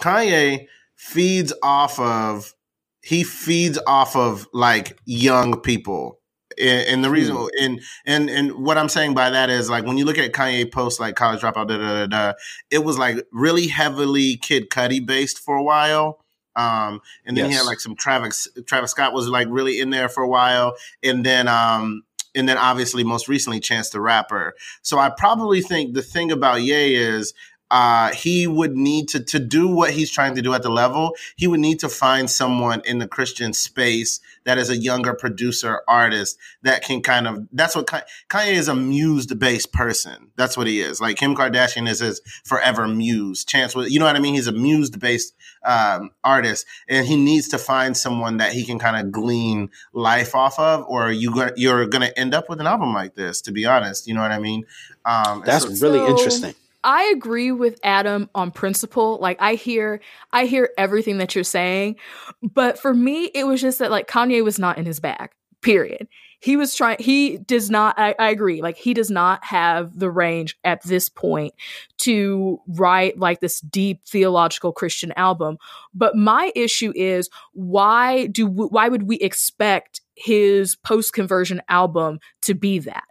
Kanye 0.00 0.66
feeds 0.94 1.52
off 1.62 1.98
of 1.98 2.54
he 3.02 3.24
feeds 3.24 3.78
off 3.86 4.16
of 4.16 4.46
like 4.52 4.98
young 5.04 5.60
people. 5.60 6.20
And, 6.56 6.86
and 6.86 7.04
the 7.04 7.10
reason 7.10 7.34
mm. 7.34 7.48
and 7.60 7.80
and 8.06 8.30
and 8.30 8.52
what 8.52 8.78
I'm 8.78 8.88
saying 8.88 9.14
by 9.14 9.30
that 9.30 9.50
is 9.50 9.68
like 9.68 9.84
when 9.84 9.98
you 9.98 10.04
look 10.04 10.18
at 10.18 10.32
Kanye 10.32 10.70
posts 10.70 11.00
like 11.00 11.16
college 11.16 11.40
dropout, 11.40 11.66
da, 11.66 11.76
da, 11.78 12.06
da, 12.06 12.06
da, 12.06 12.32
it 12.70 12.84
was 12.84 12.96
like 12.96 13.26
really 13.32 13.66
heavily 13.66 14.36
Kid 14.36 14.70
Cudi 14.70 15.04
based 15.04 15.40
for 15.40 15.56
a 15.56 15.62
while 15.62 16.23
um, 16.56 17.00
and 17.26 17.36
then 17.36 17.46
yes. 17.46 17.52
he 17.52 17.58
had 17.58 17.66
like 17.66 17.80
some 17.80 17.96
Travis 17.96 18.48
Travis 18.66 18.92
Scott 18.92 19.12
was 19.12 19.28
like 19.28 19.48
really 19.50 19.80
in 19.80 19.90
there 19.90 20.08
for 20.08 20.22
a 20.22 20.28
while, 20.28 20.76
and 21.02 21.24
then 21.24 21.48
um, 21.48 22.04
and 22.34 22.48
then 22.48 22.58
obviously 22.58 23.04
most 23.04 23.28
recently 23.28 23.60
Chance 23.60 23.90
the 23.90 24.00
Rapper. 24.00 24.54
So 24.82 24.98
I 24.98 25.10
probably 25.10 25.60
think 25.60 25.94
the 25.94 26.02
thing 26.02 26.32
about 26.32 26.62
Ye 26.62 26.94
is 26.94 27.34
uh, 27.70 28.12
he 28.12 28.46
would 28.46 28.76
need 28.76 29.08
to 29.08 29.20
to 29.20 29.38
do 29.38 29.66
what 29.66 29.90
he's 29.90 30.10
trying 30.10 30.34
to 30.34 30.42
do 30.42 30.52
at 30.54 30.62
the 30.62 30.70
level. 30.70 31.14
He 31.36 31.46
would 31.46 31.60
need 31.60 31.80
to 31.80 31.88
find 31.88 32.30
someone 32.30 32.82
in 32.84 32.98
the 32.98 33.08
Christian 33.08 33.52
space 33.52 34.20
that 34.44 34.58
is 34.58 34.70
a 34.70 34.76
younger 34.76 35.14
producer 35.14 35.80
artist 35.88 36.38
that 36.62 36.84
can 36.84 37.00
kind 37.00 37.26
of. 37.26 37.48
That's 37.52 37.74
what 37.74 37.86
Kanye 37.86 38.52
is 38.52 38.68
a 38.68 38.74
muse 38.74 39.26
based 39.26 39.72
person. 39.72 40.30
That's 40.36 40.56
what 40.56 40.66
he 40.66 40.80
is. 40.80 41.00
Like 41.00 41.16
Kim 41.16 41.34
Kardashian 41.34 41.88
is 41.88 42.00
his 42.00 42.20
forever 42.44 42.86
muse. 42.86 43.44
Chance, 43.44 43.74
you 43.74 43.98
know 43.98 44.04
what 44.04 44.16
I 44.16 44.20
mean? 44.20 44.34
He's 44.34 44.46
a 44.46 44.52
muse 44.52 44.90
based 44.90 45.34
um, 45.64 46.10
artist, 46.22 46.66
and 46.88 47.06
he 47.06 47.16
needs 47.16 47.48
to 47.48 47.58
find 47.58 47.96
someone 47.96 48.36
that 48.36 48.52
he 48.52 48.64
can 48.64 48.78
kind 48.78 48.96
of 48.96 49.10
glean 49.10 49.70
life 49.92 50.34
off 50.34 50.58
of, 50.58 50.84
or 50.86 51.10
you 51.10 51.32
you're 51.56 51.86
going 51.86 52.02
to 52.02 52.18
end 52.18 52.34
up 52.34 52.48
with 52.48 52.60
an 52.60 52.66
album 52.66 52.92
like 52.92 53.14
this. 53.14 53.40
To 53.42 53.52
be 53.52 53.64
honest, 53.64 54.06
you 54.06 54.14
know 54.14 54.22
what 54.22 54.32
I 54.32 54.38
mean? 54.38 54.64
Um, 55.04 55.42
That's 55.44 55.64
so, 55.64 55.88
really 55.88 56.06
so, 56.06 56.10
interesting. 56.10 56.54
I 56.84 57.04
agree 57.04 57.50
with 57.50 57.80
Adam 57.82 58.28
on 58.34 58.50
principle. 58.50 59.18
Like 59.20 59.40
I 59.40 59.54
hear 59.54 60.00
I 60.32 60.44
hear 60.44 60.70
everything 60.76 61.18
that 61.18 61.34
you're 61.34 61.42
saying, 61.42 61.96
but 62.42 62.78
for 62.78 62.92
me 62.92 63.30
it 63.34 63.46
was 63.46 63.60
just 63.60 63.78
that 63.78 63.90
like 63.90 64.06
Kanye 64.06 64.44
was 64.44 64.58
not 64.58 64.78
in 64.78 64.84
his 64.84 65.00
bag. 65.00 65.30
Period. 65.62 66.06
He 66.40 66.58
was 66.58 66.74
trying 66.74 66.98
he 67.00 67.38
does 67.38 67.70
not 67.70 67.98
I, 67.98 68.14
I 68.18 68.28
agree. 68.28 68.60
Like 68.60 68.76
he 68.76 68.92
does 68.92 69.10
not 69.10 69.42
have 69.44 69.98
the 69.98 70.10
range 70.10 70.58
at 70.62 70.82
this 70.82 71.08
point 71.08 71.54
to 71.98 72.60
write 72.68 73.18
like 73.18 73.40
this 73.40 73.60
deep 73.60 74.04
theological 74.04 74.70
Christian 74.72 75.12
album. 75.16 75.56
But 75.94 76.16
my 76.16 76.52
issue 76.54 76.92
is 76.94 77.30
why 77.54 78.26
do 78.26 78.46
why 78.46 78.90
would 78.90 79.04
we 79.04 79.16
expect 79.16 80.02
his 80.16 80.76
post 80.76 81.14
conversion 81.14 81.62
album 81.70 82.20
to 82.42 82.52
be 82.52 82.78
that? 82.80 83.04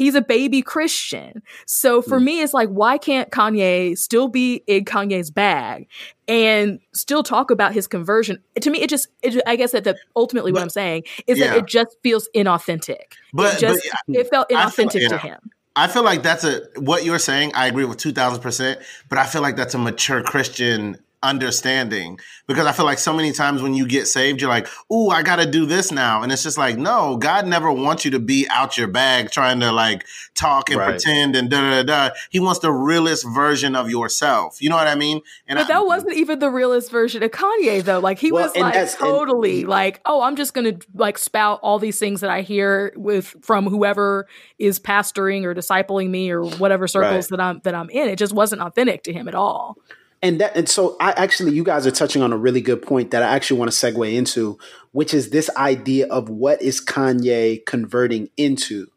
He's 0.00 0.14
a 0.14 0.22
baby 0.22 0.62
Christian. 0.62 1.42
So 1.66 2.00
for 2.00 2.18
mm. 2.18 2.24
me, 2.24 2.40
it's 2.40 2.54
like, 2.54 2.70
why 2.70 2.96
can't 2.96 3.30
Kanye 3.30 3.98
still 3.98 4.28
be 4.28 4.64
in 4.66 4.86
Kanye's 4.86 5.30
bag 5.30 5.88
and 6.26 6.80
still 6.94 7.22
talk 7.22 7.50
about 7.50 7.74
his 7.74 7.86
conversion? 7.86 8.42
To 8.58 8.70
me, 8.70 8.80
it 8.80 8.88
just, 8.88 9.08
it, 9.22 9.42
I 9.46 9.56
guess 9.56 9.72
that 9.72 9.84
the, 9.84 9.98
ultimately 10.16 10.52
what 10.52 10.62
I'm 10.62 10.70
saying 10.70 11.02
is 11.26 11.38
yeah. 11.38 11.48
that 11.48 11.56
it 11.58 11.66
just 11.66 11.98
feels 12.02 12.30
inauthentic. 12.34 13.12
But, 13.34 13.56
it 13.56 13.60
just, 13.60 13.86
but, 14.06 14.16
it 14.16 14.30
felt 14.30 14.48
inauthentic 14.48 14.92
feel, 14.92 15.02
yeah. 15.02 15.08
to 15.08 15.18
him. 15.18 15.50
I 15.76 15.86
feel 15.86 16.02
like 16.02 16.22
that's 16.22 16.44
a 16.44 16.62
what 16.76 17.04
you're 17.04 17.18
saying. 17.18 17.52
I 17.54 17.66
agree 17.66 17.84
with 17.84 17.98
two 17.98 18.12
thousand 18.12 18.40
percent, 18.40 18.80
but 19.10 19.18
I 19.18 19.26
feel 19.26 19.42
like 19.42 19.56
that's 19.56 19.74
a 19.74 19.78
mature 19.78 20.22
Christian 20.22 20.96
understanding 21.22 22.18
because 22.46 22.66
I 22.66 22.72
feel 22.72 22.86
like 22.86 22.98
so 22.98 23.12
many 23.12 23.32
times 23.32 23.62
when 23.62 23.74
you 23.74 23.86
get 23.86 24.08
saved, 24.08 24.40
you're 24.40 24.50
like, 24.50 24.66
"Ooh, 24.92 25.08
I 25.08 25.22
got 25.22 25.36
to 25.36 25.46
do 25.46 25.66
this 25.66 25.92
now," 25.92 26.22
and 26.22 26.32
it's 26.32 26.42
just 26.42 26.58
like, 26.58 26.78
no, 26.78 27.16
God 27.16 27.46
never 27.46 27.70
wants 27.70 28.04
you 28.04 28.10
to 28.12 28.18
be 28.18 28.46
out 28.50 28.78
your 28.78 28.88
bag 28.88 29.30
trying 29.30 29.60
to 29.60 29.70
like 29.70 30.06
talk 30.34 30.70
and 30.70 30.78
right. 30.78 30.90
pretend 30.90 31.36
and 31.36 31.50
da 31.50 31.60
da 31.60 31.82
da. 31.82 32.14
He 32.30 32.40
wants 32.40 32.60
the 32.60 32.72
realest 32.72 33.26
version 33.34 33.76
of 33.76 33.90
yourself. 33.90 34.60
You 34.62 34.70
know 34.70 34.76
what 34.76 34.86
I 34.86 34.94
mean? 34.94 35.20
And 35.46 35.58
but 35.58 35.66
I, 35.66 35.74
that 35.74 35.86
wasn't 35.86 36.14
even 36.14 36.38
the 36.38 36.50
realest 36.50 36.90
version 36.90 37.22
of 37.22 37.30
Kanye, 37.30 37.82
though. 37.82 38.00
Like 38.00 38.18
he 38.18 38.32
well, 38.32 38.44
was 38.44 38.56
like 38.56 38.92
totally 38.92 39.60
and, 39.60 39.68
like, 39.68 40.00
"Oh, 40.06 40.22
I'm 40.22 40.36
just 40.36 40.54
gonna 40.54 40.78
like 40.94 41.18
spout 41.18 41.60
all 41.62 41.78
these 41.78 41.98
things 41.98 42.20
that 42.22 42.30
I 42.30 42.40
hear 42.40 42.92
with 42.96 43.36
from 43.42 43.66
whoever 43.66 44.26
is 44.58 44.80
pastoring 44.80 45.44
or 45.44 45.54
discipling 45.54 46.10
me 46.10 46.30
or 46.30 46.44
whatever 46.44 46.88
circles 46.88 47.30
right. 47.30 47.38
that 47.38 47.44
I'm 47.44 47.60
that 47.64 47.74
I'm 47.74 47.90
in." 47.90 48.08
It 48.08 48.16
just 48.16 48.32
wasn't 48.32 48.62
authentic 48.62 49.02
to 49.04 49.12
him 49.12 49.28
at 49.28 49.34
all 49.34 49.76
and 50.22 50.40
that 50.40 50.56
and 50.56 50.68
so 50.68 50.96
I 51.00 51.12
actually 51.12 51.52
you 51.52 51.64
guys 51.64 51.86
are 51.86 51.90
touching 51.90 52.22
on 52.22 52.32
a 52.32 52.36
really 52.36 52.60
good 52.60 52.82
point 52.82 53.10
that 53.10 53.22
I 53.22 53.34
actually 53.34 53.58
want 53.58 53.72
to 53.72 53.76
segue 53.76 54.14
into, 54.14 54.58
which 54.92 55.14
is 55.14 55.30
this 55.30 55.50
idea 55.56 56.06
of 56.08 56.28
what 56.28 56.60
is 56.60 56.84
Kanye 56.84 57.64
converting 57.64 58.28
into. 58.36 58.88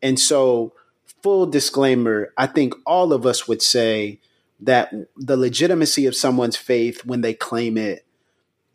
And 0.00 0.18
so 0.18 0.72
full 1.22 1.46
disclaimer, 1.46 2.32
I 2.36 2.46
think 2.46 2.74
all 2.86 3.12
of 3.12 3.26
us 3.26 3.46
would 3.46 3.62
say 3.62 4.18
that 4.60 4.92
the 5.16 5.36
legitimacy 5.36 6.06
of 6.06 6.14
someone's 6.14 6.56
faith 6.56 7.04
when 7.04 7.20
they 7.20 7.34
claim 7.34 7.76
it 7.76 8.04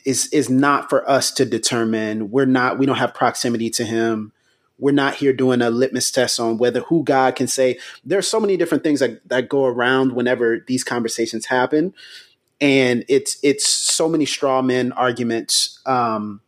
is 0.06 0.28
is 0.32 0.50
not 0.50 0.90
for 0.90 1.08
us 1.10 1.32
to 1.32 1.46
determine. 1.46 2.32
We're 2.32 2.46
not. 2.46 2.78
We 2.78 2.86
don't 2.86 2.98
have 2.98 3.14
proximity 3.14 3.70
to 3.72 3.86
him. 3.86 4.32
We're 4.80 4.92
not 4.92 5.16
here 5.16 5.34
doing 5.34 5.62
a 5.62 5.70
litmus 5.70 6.12
test 6.12 6.40
on 6.40 6.58
whether 6.58 6.82
who 6.82 7.04
God 7.04 7.36
can 7.36 7.48
say. 7.48 7.80
There's 8.06 8.28
so 8.28 8.40
many 8.40 8.58
different 8.58 8.84
things 8.84 9.00
that, 9.00 9.28
that 9.28 9.50
go 9.50 9.66
around 9.66 10.14
whenever 10.14 10.64
these 10.68 10.84
conversations 10.84 11.48
happen, 11.48 11.94
and 12.62 13.04
it's 13.08 13.38
it's 13.44 13.68
so 13.68 14.08
many 14.08 14.26
straw 14.26 14.62
men 14.62 14.92
arguments 14.92 15.80
um, 15.86 16.42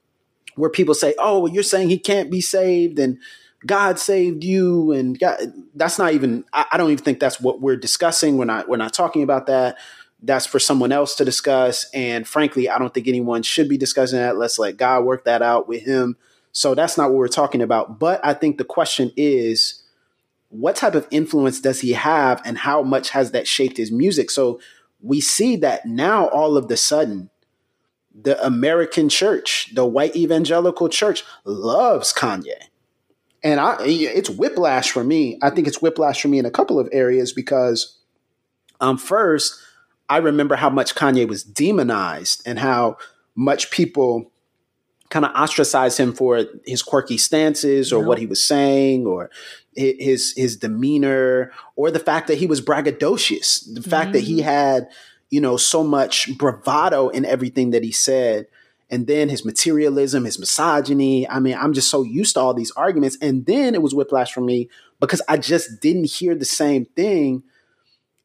where 0.55 0.69
people 0.69 0.93
say, 0.93 1.15
"Oh, 1.17 1.47
you're 1.47 1.63
saying 1.63 1.89
he 1.89 1.97
can't 1.97 2.29
be 2.29 2.41
saved," 2.41 2.99
and 2.99 3.17
God 3.65 3.99
saved 3.99 4.43
you, 4.43 4.91
and 4.91 5.19
God, 5.19 5.37
that's 5.75 5.99
not 5.99 6.13
even. 6.13 6.45
I, 6.53 6.65
I 6.71 6.77
don't 6.77 6.91
even 6.91 7.03
think 7.03 7.19
that's 7.19 7.41
what 7.41 7.61
we're 7.61 7.77
discussing. 7.77 8.37
We're 8.37 8.45
not. 8.45 8.69
We're 8.69 8.77
not 8.77 8.93
talking 8.93 9.23
about 9.23 9.47
that. 9.47 9.77
That's 10.21 10.45
for 10.45 10.59
someone 10.59 10.91
else 10.91 11.15
to 11.15 11.25
discuss. 11.25 11.89
And 11.93 12.27
frankly, 12.27 12.69
I 12.69 12.77
don't 12.77 12.93
think 12.93 13.07
anyone 13.07 13.41
should 13.41 13.69
be 13.69 13.77
discussing 13.77 14.19
that. 14.19 14.37
Let's 14.37 14.59
let 14.59 14.77
God 14.77 15.03
work 15.05 15.25
that 15.25 15.41
out 15.41 15.67
with 15.67 15.83
Him. 15.83 16.17
So 16.51 16.75
that's 16.75 16.97
not 16.97 17.09
what 17.09 17.17
we're 17.17 17.27
talking 17.27 17.61
about. 17.61 17.99
But 17.99 18.19
I 18.23 18.33
think 18.33 18.57
the 18.57 18.65
question 18.65 19.11
is, 19.15 19.83
what 20.49 20.75
type 20.75 20.95
of 20.95 21.07
influence 21.11 21.61
does 21.61 21.81
he 21.81 21.93
have, 21.93 22.41
and 22.43 22.57
how 22.57 22.81
much 22.81 23.11
has 23.11 23.31
that 23.31 23.47
shaped 23.47 23.77
his 23.77 23.91
music? 23.91 24.31
So 24.31 24.59
we 25.01 25.21
see 25.21 25.55
that 25.57 25.85
now, 25.85 26.27
all 26.29 26.57
of 26.57 26.67
the 26.67 26.77
sudden, 26.77 27.29
the 28.19 28.43
American 28.43 29.09
church, 29.09 29.69
the 29.75 29.85
white 29.85 30.15
evangelical 30.15 30.89
church, 30.89 31.23
loves 31.45 32.11
Kanye 32.11 32.69
and 33.43 33.59
I 33.59 33.77
it's 33.81 34.29
whiplash 34.29 34.91
for 34.91 35.03
me. 35.03 35.37
I 35.41 35.49
think 35.49 35.67
it's 35.67 35.81
whiplash 35.81 36.21
for 36.21 36.27
me 36.27 36.39
in 36.39 36.45
a 36.45 36.51
couple 36.51 36.79
of 36.79 36.89
areas 36.91 37.31
because 37.31 37.97
um 38.81 38.97
first 38.97 39.59
I 40.09 40.17
remember 40.17 40.55
how 40.55 40.69
much 40.69 40.95
Kanye 40.95 41.27
was 41.27 41.43
demonized 41.43 42.41
and 42.45 42.59
how 42.59 42.97
much 43.35 43.71
people 43.71 44.31
kind 45.09 45.25
of 45.25 45.31
ostracized 45.35 45.97
him 45.97 46.13
for 46.13 46.45
his 46.65 46.83
quirky 46.83 47.17
stances 47.17 47.91
or 47.91 48.03
what 48.03 48.19
he 48.19 48.25
was 48.25 48.43
saying 48.43 49.07
or 49.07 49.29
his 49.75 50.33
his 50.35 50.57
demeanor 50.57 51.51
or 51.75 51.89
the 51.91 51.99
fact 51.99 52.27
that 52.27 52.37
he 52.37 52.45
was 52.45 52.61
braggadocious, 52.61 53.65
the 53.73 53.79
mm-hmm. 53.79 53.89
fact 53.89 54.13
that 54.13 54.21
he 54.21 54.37
mm-hmm. 54.37 54.49
had 54.49 54.89
you 55.29 55.41
know 55.41 55.57
so 55.57 55.83
much 55.83 56.37
bravado 56.37 57.09
in 57.09 57.25
everything 57.25 57.71
that 57.71 57.83
he 57.83 57.91
said 57.91 58.47
and 58.89 59.05
then 59.07 59.29
his 59.29 59.45
materialism, 59.45 60.25
his 60.25 60.39
misogyny. 60.39 61.29
I 61.29 61.39
mean, 61.39 61.55
I'm 61.55 61.73
just 61.73 61.91
so 61.91 62.03
used 62.03 62.33
to 62.33 62.39
all 62.39 62.53
these 62.53 62.71
arguments. 62.71 63.17
And 63.21 63.45
then 63.45 63.75
it 63.75 63.81
was 63.81 63.93
whiplash 63.93 64.33
for 64.33 64.41
me 64.41 64.69
because 64.99 65.21
I 65.27 65.37
just 65.37 65.79
didn't 65.81 66.05
hear 66.05 66.35
the 66.35 66.45
same 66.45 66.85
thing. 66.85 67.43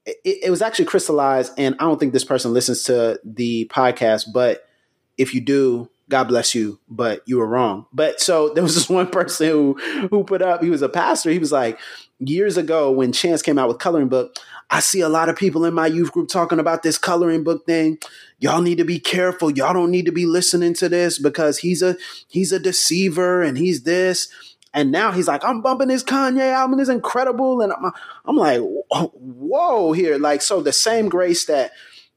It, 0.07 0.45
it, 0.45 0.51
was 0.51 0.61
actually 0.61 0.85
crystallized, 0.85 1.53
and 1.57 1.75
I 1.79 1.85
don't 1.85 1.99
think 1.99 2.13
this 2.13 2.25
person 2.25 2.53
listens 2.53 2.83
to 2.85 3.19
the 3.25 3.67
podcast, 3.73 4.27
but 4.35 4.69
if 5.17 5.35
you 5.35 5.41
do, 5.41 5.89
God 6.09 6.25
bless 6.25 6.55
you, 6.55 6.79
but 6.89 7.23
you 7.27 7.39
were 7.39 7.47
wrong. 7.47 7.87
But 7.93 8.21
so 8.21 8.49
there 8.55 8.63
was 8.63 8.75
this 8.75 8.89
one 8.89 9.09
person 9.09 9.49
who 9.49 9.75
who 10.11 10.25
put 10.25 10.43
up, 10.43 10.63
he 10.63 10.71
was 10.71 10.83
a 10.83 10.89
pastor, 10.89 11.31
he 11.31 11.39
was 11.39 11.53
like, 11.53 11.79
years 12.19 12.57
ago 12.57 12.91
when 12.91 13.13
Chance 13.13 13.43
came 13.43 13.59
out 13.59 13.69
with 13.69 13.79
coloring 13.79 14.09
book, 14.09 14.37
I 14.71 14.81
see 14.81 15.01
a 15.01 15.09
lot 15.09 15.29
of 15.29 15.37
people 15.37 15.65
in 15.65 15.75
my 15.75 15.87
youth 15.87 16.13
group 16.13 16.29
talking 16.29 16.59
about 16.59 16.83
this 16.83 16.99
coloring 16.99 17.45
book 17.45 17.67
thing. 17.67 17.99
Y'all 18.39 18.63
need 18.63 18.79
to 18.79 18.85
be 18.85 18.99
careful. 18.99 19.51
Y'all 19.51 19.73
don't 19.73 19.91
need 19.91 20.07
to 20.07 20.13
be 20.13 20.27
listening 20.27 20.75
to 20.75 20.89
this 20.89 21.19
because 21.19 21.59
he's 21.59 21.83
a 21.83 21.97
he's 22.29 22.53
a 22.53 22.59
deceiver 22.59 23.43
and 23.43 23.59
he's 23.59 23.83
this. 23.83 24.29
And 24.73 24.91
now 24.91 25.13
he's 25.13 25.29
like, 25.29 25.45
I'm 25.45 25.63
bumping 25.63 25.87
this 25.87 26.03
Kanye 26.03 26.51
album 26.53 26.81
is 26.81 26.89
incredible, 26.89 27.61
and 27.61 27.73
I'm, 27.73 27.93
I'm 28.25 28.37
like, 28.37 28.61
whoa, 28.61 29.93
here, 29.93 30.19
like 30.19 30.43
so 30.43 30.61
the 30.61 30.73
same 30.73 31.09
grace 31.09 31.45
that 31.47 31.71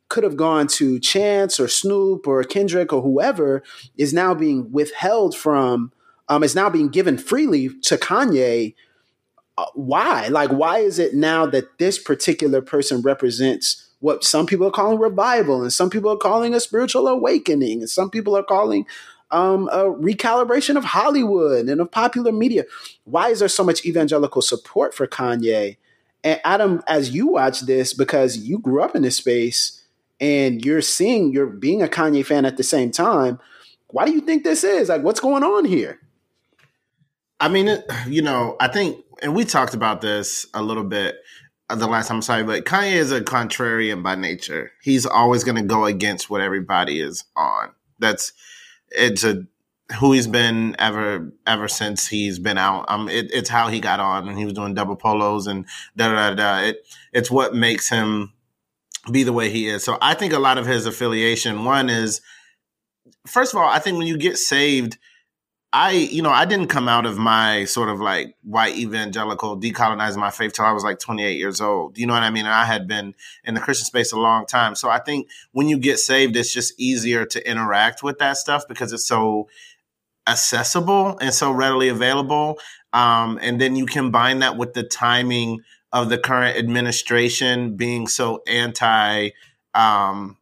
could 0.10 0.24
have 0.24 0.38
gone 0.38 0.68
to 0.68 1.00
Chance 1.00 1.60
or 1.60 1.68
Snoop 1.68 2.28
or 2.28 2.44
Kendrick 2.44 2.94
or 2.94 3.02
whoever 3.02 3.64
is 3.98 4.14
now 4.14 4.34
being 4.34 4.72
withheld 4.72 5.36
from, 5.36 5.92
um, 6.30 6.44
is 6.44 6.56
now 6.56 6.70
being 6.70 6.90
given 6.90 7.18
freely 7.18 7.70
to 7.84 7.98
Kanye 7.98 8.74
uh, 9.58 9.66
why? 9.74 10.28
Like, 10.28 10.52
why 10.52 10.80
is 10.80 11.00
it 11.00 11.16
now 11.16 11.46
that 11.48 11.80
this 11.80 11.98
particular 11.98 12.62
person 12.62 13.02
represents 13.02 13.90
what 14.00 14.24
some 14.24 14.46
people 14.46 14.68
are 14.68 14.72
calling 14.72 15.00
revival, 15.00 15.64
and 15.64 15.74
some 15.74 15.90
people 15.90 16.12
are 16.12 16.18
calling 16.18 16.54
a 16.54 16.60
spiritual 16.60 17.08
awakening, 17.08 17.80
and 17.80 17.90
some 17.90 18.12
people 18.12 18.38
are 18.38 18.44
calling 18.44 18.86
um, 19.32 19.68
a 19.70 19.86
recalibration 19.86 20.78
of 20.78 20.84
Hollywood 20.84 21.68
and 21.68 21.82
of 21.82 21.92
popular 21.92 22.32
media? 22.32 22.66
Why 23.06 23.30
is 23.30 23.40
there 23.40 23.48
so 23.48 23.64
much 23.64 23.84
evangelical 23.86 24.44
support 24.44 24.94
for 24.94 25.08
Kanye? 25.08 25.78
And 26.24 26.40
Adam, 26.44 26.84
as 26.88 27.12
you 27.12 27.28
watch 27.28 27.62
this, 27.62 27.94
because 27.94 28.38
you 28.38 28.60
grew 28.60 28.84
up 28.84 28.96
in 28.96 29.02
this 29.02 29.18
space 29.18 29.82
and 30.20 30.64
you're 30.64 30.82
seeing, 30.82 31.32
you're 31.32 31.48
being 31.48 31.82
a 31.82 31.88
Kanye 31.88 32.26
fan 32.26 32.46
at 32.46 32.58
the 32.58 32.64
same 32.64 32.92
time. 32.92 33.40
Why 33.88 34.06
do 34.06 34.12
you 34.12 34.22
think 34.22 34.44
this 34.44 34.64
is? 34.64 34.90
Like, 34.90 35.04
what's 35.04 35.20
going 35.20 35.44
on 35.44 35.66
here? 35.66 36.00
I 37.40 37.48
mean, 37.50 37.84
you 38.08 38.22
know, 38.22 38.56
I 38.60 38.68
think 38.68 39.04
and 39.22 39.36
we 39.36 39.46
talked 39.46 39.74
about 39.74 40.02
this 40.02 40.46
a 40.54 40.62
little 40.62 40.84
bit 40.84 41.18
the 41.70 41.88
last 41.88 42.08
time. 42.08 42.18
I'm 42.18 42.22
sorry, 42.22 42.44
but 42.44 42.66
Kanye 42.66 42.94
is 42.94 43.12
a 43.12 43.22
contrarian 43.22 44.04
by 44.04 44.16
nature. 44.16 44.72
He's 44.82 45.06
always 45.06 45.44
going 45.44 45.58
to 45.58 45.64
go 45.64 45.86
against 45.86 46.30
what 46.30 46.42
everybody 46.42 47.00
is 47.00 47.24
on. 47.36 47.72
That's 48.00 48.34
it's 48.90 49.24
a 49.24 49.46
who 50.00 50.12
he's 50.12 50.28
been 50.28 50.76
ever 50.80 51.32
ever 51.46 51.68
since 51.68 52.08
he's 52.08 52.40
been 52.40 52.58
out. 52.58 52.86
Um, 52.90 53.10
it, 53.10 53.32
it's 53.34 53.50
how 53.50 53.70
he 53.70 53.80
got 53.80 54.00
on 54.00 54.26
when 54.26 54.38
he 54.38 54.46
was 54.46 54.54
doing 54.54 54.74
double 54.74 54.96
polos 54.96 55.48
and 55.48 55.66
da 55.96 56.10
da 56.10 56.36
da. 56.36 56.60
It 56.60 56.88
it's 57.14 57.32
what 57.32 57.56
makes 57.56 57.90
him 57.90 58.34
be 59.12 59.24
the 59.24 59.34
way 59.34 59.50
he 59.50 59.68
is. 59.68 59.84
So 59.84 59.98
I 60.02 60.14
think 60.14 60.34
a 60.34 60.40
lot 60.40 60.58
of 60.58 60.66
his 60.66 60.86
affiliation. 60.86 61.66
One 61.66 61.90
is, 61.90 62.22
first 63.26 63.54
of 63.54 63.60
all, 63.60 63.68
I 63.68 63.80
think 63.80 63.98
when 63.98 64.08
you 64.08 64.18
get 64.18 64.38
saved 64.38 64.98
I, 65.74 65.92
you 65.92 66.22
know, 66.22 66.30
I 66.30 66.46
didn't 66.46 66.68
come 66.68 66.88
out 66.88 67.06
of 67.06 67.18
my 67.18 67.66
sort 67.66 67.90
of 67.90 68.00
like 68.00 68.36
white 68.42 68.78
evangelical 68.78 69.60
decolonizing 69.60 70.18
my 70.18 70.32
faith 70.32 70.54
till 70.54 70.66
I 70.66 70.72
was 70.72 70.84
like 70.84 70.98
28 70.98 71.38
years 71.38 71.60
old. 71.60 71.98
You 71.98 72.08
know 72.08 72.14
what 72.14 72.24
I 72.24 72.30
mean? 72.30 72.46
And 72.46 72.54
I 72.54 72.64
had 72.64 72.88
been 72.88 73.14
in 73.44 73.54
the 73.54 73.60
Christian 73.60 73.86
space 73.86 74.14
a 74.14 74.20
long 74.20 74.46
time. 74.46 74.76
So 74.76 74.90
I 74.90 75.00
think 75.00 75.28
when 75.52 75.68
you 75.68 75.78
get 75.78 76.00
saved, 76.00 76.38
it's 76.38 76.54
just 76.54 76.74
easier 76.80 77.26
to 77.26 77.50
interact 77.50 78.02
with 78.02 78.18
that 78.20 78.38
stuff 78.38 78.64
because 78.68 78.94
it's 78.94 79.06
so 79.06 79.50
accessible 80.26 81.18
and 81.20 81.34
so 81.34 81.52
readily 81.52 81.90
available. 81.90 82.60
Um, 82.94 83.38
and 83.42 83.60
then 83.60 83.76
you 83.76 83.86
combine 83.86 84.40
that 84.40 84.56
with 84.56 84.74
the 84.74 84.84
timing 84.84 85.62
of 85.94 86.10
the 86.10 86.18
current 86.18 86.58
administration 86.58 87.76
being 87.76 88.08
so 88.08 88.42
anti 88.48 89.30
um, 89.74 90.38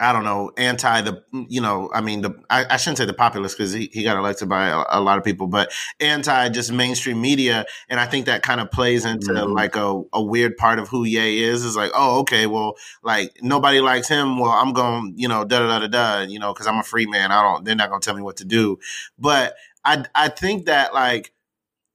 I 0.00 0.12
don't 0.12 0.24
know, 0.24 0.50
anti 0.56 1.02
the, 1.02 1.22
you 1.48 1.60
know, 1.60 1.88
I 1.94 2.00
mean, 2.00 2.22
the, 2.22 2.34
I, 2.50 2.66
I 2.68 2.76
shouldn't 2.78 2.98
say 2.98 3.04
the 3.04 3.14
populace 3.14 3.54
because 3.54 3.72
he, 3.72 3.88
he 3.92 4.02
got 4.02 4.16
elected 4.16 4.48
by 4.48 4.66
a, 4.68 4.84
a, 4.88 5.00
lot 5.00 5.18
of 5.18 5.24
people, 5.24 5.46
but 5.46 5.72
anti 6.00 6.48
just 6.48 6.72
mainstream 6.72 7.20
media. 7.20 7.64
And 7.88 8.00
I 8.00 8.06
think 8.06 8.26
that 8.26 8.42
kind 8.42 8.60
of 8.60 8.72
plays 8.72 9.04
into 9.04 9.32
mm-hmm. 9.32 9.52
like 9.52 9.76
a, 9.76 10.02
a 10.12 10.22
weird 10.22 10.56
part 10.56 10.80
of 10.80 10.88
who 10.88 11.04
Ye 11.04 11.44
is, 11.44 11.64
is 11.64 11.76
like, 11.76 11.92
oh, 11.94 12.20
okay, 12.20 12.46
well, 12.46 12.74
like 13.04 13.38
nobody 13.40 13.80
likes 13.80 14.08
him. 14.08 14.40
Well, 14.40 14.50
I'm 14.50 14.72
going, 14.72 15.14
you 15.16 15.28
know, 15.28 15.44
da 15.44 15.60
da 15.60 15.78
da 15.78 15.86
da 15.86 15.86
da, 15.86 16.20
you 16.28 16.40
know, 16.40 16.52
because 16.52 16.66
I'm 16.66 16.78
a 16.78 16.84
free 16.84 17.06
man. 17.06 17.30
I 17.30 17.40
don't, 17.40 17.64
they're 17.64 17.76
not 17.76 17.88
going 17.88 18.00
to 18.00 18.04
tell 18.04 18.16
me 18.16 18.22
what 18.22 18.38
to 18.38 18.44
do. 18.44 18.78
But 19.16 19.54
I, 19.84 20.04
I 20.12 20.28
think 20.28 20.66
that 20.66 20.92
like, 20.92 21.32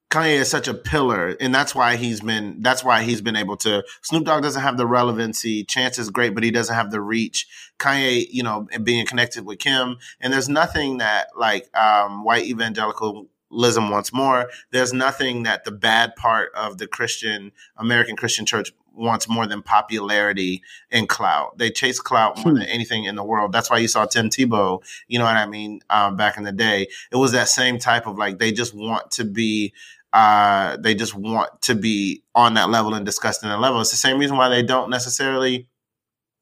Kanye 0.10 0.40
is 0.40 0.50
such 0.50 0.68
a 0.68 0.74
pillar, 0.74 1.36
and 1.40 1.54
that's 1.54 1.76
why 1.76 1.96
he's 1.96 2.22
been. 2.22 2.62
That's 2.62 2.84
why 2.84 3.04
he's 3.04 3.22
been 3.22 3.36
able 3.36 3.58
to. 3.58 3.84
Snoop 4.02 4.26
Dogg 4.26 4.42
doesn't 4.42 4.62
have 4.62 4.78
the 4.78 4.88
relevancy. 4.88 5.64
Chance 5.64 6.00
is 6.00 6.10
great, 6.10 6.34
but 6.34 6.44
he 6.44 6.50
doesn't 6.50 6.76
have 6.76 6.90
the 6.90 7.00
reach. 7.00 7.48
Kanye, 7.78 8.28
you 8.32 8.42
know, 8.42 8.68
being 8.82 9.06
connected 9.06 9.46
with 9.46 9.60
Kim, 9.60 9.98
and 10.20 10.34
there's 10.34 10.50
nothing 10.50 10.98
that 10.98 11.28
like 11.38 11.70
um, 11.78 12.24
white 12.24 12.46
evangelicalism 12.46 13.28
wants 13.92 14.12
more. 14.12 14.50
There's 14.72 14.94
nothing 14.94 15.44
that 15.44 15.64
the 15.64 15.72
bad 15.72 16.16
part 16.16 16.52
of 16.56 16.80
the 16.80 16.88
Christian 16.88 17.52
American 17.78 18.16
Christian 18.16 18.48
Church 18.48 18.72
wants 19.00 19.30
more 19.30 19.48
than 19.48 19.62
popularity 19.62 20.62
and 20.92 21.08
clout. 21.08 21.58
They 21.58 21.70
chase 21.70 22.00
clout 22.00 22.38
more 22.44 22.54
than 22.54 22.64
hmm. 22.64 22.70
anything 22.70 23.06
in 23.06 23.16
the 23.16 23.24
world. 23.24 23.52
That's 23.52 23.70
why 23.70 23.78
you 23.78 23.88
saw 23.88 24.06
Tim 24.06 24.30
Tebow, 24.30 24.84
you 25.08 25.18
know 25.18 25.26
what 25.26 25.38
I 25.38 25.46
mean, 25.46 25.82
um, 25.90 26.16
back 26.16 26.38
in 26.38 26.44
the 26.44 26.52
day. 26.52 26.88
It 27.12 27.16
was 27.16 27.32
that 27.32 27.48
same 27.48 27.80
type 27.80 28.08
of 28.08 28.18
like, 28.18 28.40
they 28.40 28.52
just 28.52 28.74
want 28.74 29.12
to 29.12 29.24
be 29.24 29.74
uh, 30.14 30.78
they 30.78 30.96
just 30.96 31.14
want 31.16 31.62
to 31.64 31.76
be 31.76 32.24
on 32.36 32.56
that 32.56 32.70
level 32.70 32.94
and 32.94 33.06
discussing 33.06 33.50
that 33.50 33.60
level. 33.60 33.82
It's 33.82 33.92
the 33.92 33.98
same 33.98 34.18
reason 34.18 34.38
why 34.38 34.50
they 34.50 34.64
don't 34.64 34.90
necessarily. 34.90 35.68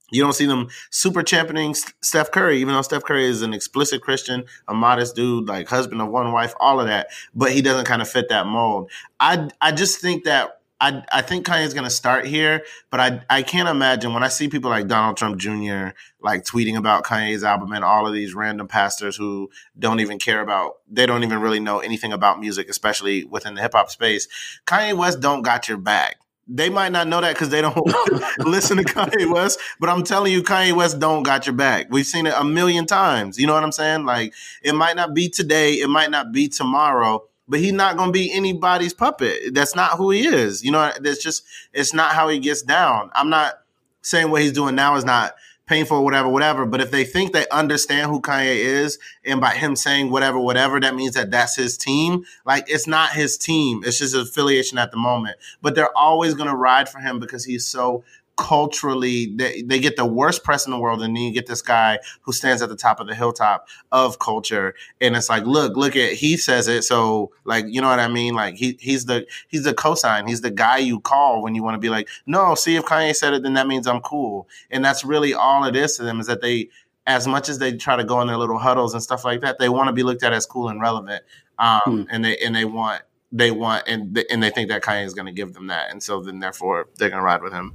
You 0.10 0.23
don't 0.23 0.34
see 0.34 0.45
them 0.45 0.69
super 0.89 1.21
championing 1.21 1.75
Steph 2.01 2.32
Curry, 2.32 2.60
even 2.62 2.73
though 2.73 2.82
Steph 2.82 3.03
Curry 3.03 3.25
is 3.25 3.41
an 3.41 3.53
explicit 3.53 4.01
Christian, 4.01 4.45
a 4.69 4.73
modest 4.73 5.17
dude, 5.17 5.49
like 5.49 5.67
husband 5.67 6.01
of 6.01 6.08
one 6.08 6.32
wife, 6.32 6.53
all 6.62 6.80
of 6.80 6.88
that. 6.88 7.08
But 7.36 7.51
he 7.51 7.62
doesn't 7.62 7.84
kind 7.84 8.01
of 8.01 8.08
fit 8.08 8.30
that 8.30 8.45
mold. 8.45 8.89
I 9.19 9.49
I 9.60 9.73
just 9.73 9.99
think 9.99 10.23
that 10.23 10.57
I, 10.80 11.04
I 11.12 11.22
think 11.24 11.46
Kanye's 11.46 11.74
going 11.74 11.86
to 11.86 11.90
start 11.90 12.28
here, 12.28 12.63
but 12.92 13.00
I, 13.00 13.22
I 13.30 13.42
can't 13.42 13.68
imagine 13.68 14.13
when 14.13 14.24
I 14.24 14.28
see 14.28 14.48
people 14.48 14.70
like 14.70 14.88
Donald 14.88 15.18
Trump 15.18 15.38
Jr. 15.38 15.90
like 16.22 16.44
tweeting 16.44 16.78
about 16.78 17.04
Kanye's 17.04 17.44
album 17.44 17.72
and 17.72 17.84
all 17.84 18.06
of 18.06 18.13
these 18.13 18.36
random 18.36 18.68
pastors 18.68 19.16
who 19.16 19.50
don't 19.78 20.00
even 20.00 20.20
care 20.20 20.40
about, 20.42 20.74
they 20.88 21.08
don't 21.08 21.24
even 21.24 21.42
really 21.42 21.60
know 21.60 21.80
anything 21.80 22.13
about 22.13 22.40
music, 22.40 22.70
especially 22.70 23.24
within 23.24 23.56
the 23.56 23.62
hip 23.62 23.74
hop 23.74 23.90
space. 23.90 24.28
Kanye 24.68 24.96
West 24.96 25.20
don't 25.20 25.42
got 25.42 25.68
your 25.68 25.78
back. 25.78 26.18
They 26.48 26.70
might 26.70 26.92
not 26.94 27.08
know 27.08 27.22
that 27.22 27.34
because 27.34 27.50
they 27.50 27.62
don't 27.62 27.76
listen 28.40 28.78
to 28.78 28.84
Kanye 28.84 29.34
West, 29.34 29.60
but 29.80 29.90
I'm 29.90 30.04
telling 30.04 30.32
you, 30.32 30.44
Kanye 30.44 30.74
West 30.74 31.00
don't 31.00 31.24
got 31.24 31.46
your 31.46 31.56
back. 31.56 31.88
We've 31.90 32.06
seen 32.06 32.28
it 32.28 32.34
a 32.38 32.44
million 32.44 32.86
times. 32.86 33.38
You 33.40 33.48
know 33.48 33.54
what 33.54 33.63
I'm 33.63 33.72
saying? 33.72 34.06
Like 34.06 34.34
it 34.62 34.74
might 34.74 34.96
not 34.96 35.13
be 35.13 35.28
today, 35.28 35.74
it 35.74 35.90
might 35.90 36.12
not 36.12 36.32
be 36.32 36.48
tomorrow, 36.48 37.24
but 37.47 37.60
he's 37.60 37.73
not 37.73 37.97
going 37.97 38.10
to 38.10 38.13
be 38.13 38.31
anybody's 38.31 38.93
puppet. 38.93 39.53
That's 39.53 39.75
not 39.75 39.97
who 39.97 40.12
he 40.12 40.27
is. 40.27 40.63
You 40.63 40.71
know, 40.71 40.91
that's 40.99 41.23
just 41.23 41.43
it's 41.73 41.93
not 41.93 42.13
how 42.13 42.29
he 42.29 42.39
gets 42.39 42.62
down. 42.62 43.10
I'm 43.13 43.29
not 43.29 43.55
saying 44.01 44.31
what 44.31 44.41
he's 44.41 44.51
doing 44.51 44.75
now 44.75 44.95
is 44.95 45.05
not 45.05 45.36
painful, 45.67 46.03
whatever, 46.03 46.29
whatever. 46.29 46.65
But 46.65 46.81
if 46.81 46.91
they 46.91 47.03
think 47.03 47.33
they 47.33 47.47
understand 47.49 48.10
who 48.10 48.21
Kanye 48.21 48.55
is, 48.55 48.97
and 49.23 49.39
by 49.39 49.51
him 49.51 49.75
saying 49.75 50.10
whatever, 50.10 50.39
whatever, 50.39 50.79
that 50.79 50.95
means 50.95 51.13
that 51.15 51.31
that's 51.31 51.55
his 51.55 51.77
team. 51.77 52.25
Like 52.45 52.65
it's 52.69 52.88
not 52.88 53.12
his 53.12 53.38
team; 53.38 53.83
it's 53.86 53.99
just 53.99 54.15
affiliation 54.15 54.77
at 54.77 54.91
the 54.91 54.97
moment. 54.97 55.38
But 55.62 55.75
they're 55.75 55.95
always 55.95 56.33
going 56.33 56.49
to 56.49 56.55
ride 56.55 56.89
for 56.89 56.99
him 56.99 57.19
because 57.19 57.45
he's 57.45 57.65
so 57.65 58.03
culturally 58.38 59.34
they, 59.36 59.62
they 59.63 59.80
get 59.80 59.95
the 59.95 60.06
worst 60.06 60.43
press 60.43 60.65
in 60.65 60.71
the 60.71 60.80
world 60.80 61.02
and 61.02 61.15
then 61.15 61.23
you 61.23 61.32
get 61.32 61.47
this 61.47 61.62
guy 61.62 62.00
who 62.21 62.32
stands 62.32 62.62
at 62.62 62.69
the 62.69 62.76
top 62.76 63.00
of 63.00 63.08
the 63.08 63.15
hilltop 63.15 63.67
of 63.91 64.19
culture 64.19 64.76
and 65.02 65.15
it's 65.15 65.30
like 65.30 65.43
look 65.45 65.76
look 65.76 65.95
at 65.95 66.13
he 66.13 66.38
says 66.38 66.67
it 66.67 66.84
so 66.84 67.32
like 67.45 67.65
you 67.67 67.82
know 67.82 67.88
what 67.88 68.00
i 68.00 68.08
mean 68.08 68.36
like 68.36 68.56
he 68.56 68.78
he's 68.80 69.06
the 69.06 69.26
he's 69.47 69.63
the 69.63 69.73
cosign 69.73 70.28
he's 70.28 70.41
the 70.41 70.52
guy 70.52 70.78
you 70.78 71.00
call 71.00 71.41
when 71.41 71.56
you 71.56 71.63
want 71.63 71.73
to 71.73 71.80
be 71.80 71.89
like 71.89 72.08
no 72.28 72.54
see 72.54 72.76
if 72.76 72.86
kanye 72.86 73.15
said 73.15 73.34
it 73.34 73.41
then 73.43 73.54
that 73.54 73.67
means 73.67 73.88
i'm 73.88 74.02
cool 74.02 74.47
and 74.69 74.86
that's 74.86 75.04
really 75.04 75.34
all 75.34 75.65
it 75.65 75.76
is 75.76 75.97
to 75.97 76.04
them 76.04 76.19
is 76.19 76.28
that 76.28 76.41
they 76.41 76.69
as 77.08 77.28
much 77.28 77.50
as 77.50 77.58
they 77.58 77.76
try 77.76 77.95
to 77.95 78.04
go 78.04 78.21
in 78.21 78.28
their 78.28 78.38
little 78.38 78.60
huddles 78.60 78.93
and 78.93 79.02
stuff 79.02 79.26
like 79.26 79.41
that 79.41 79.58
they 79.58 79.69
want 79.69 79.88
to 79.88 79.93
be 79.93 80.04
looked 80.04 80.23
at 80.23 80.32
as 80.32 80.45
cool 80.45 80.69
and 80.69 80.80
relevant 80.80 81.23
um 81.58 81.82
hmm. 81.84 82.04
and 82.10 82.23
they 82.23 82.38
and 82.38 82.56
they 82.56 82.65
want 82.65 83.02
they 83.32 83.52
want 83.52 83.84
and 83.88 84.17
and 84.30 84.41
they 84.41 84.50
think 84.50 84.69
that 84.69 84.82
Kanye 84.82 85.06
is 85.06 85.13
going 85.13 85.26
to 85.26 85.32
give 85.32 85.54
them 85.54 85.67
that, 85.67 85.91
and 85.91 86.02
so 86.02 86.21
then 86.21 86.39
therefore 86.39 86.88
they're 86.95 87.10
going 87.10 87.19
to 87.19 87.26
ride 87.26 87.41
with 87.41 87.54
him. 87.54 87.73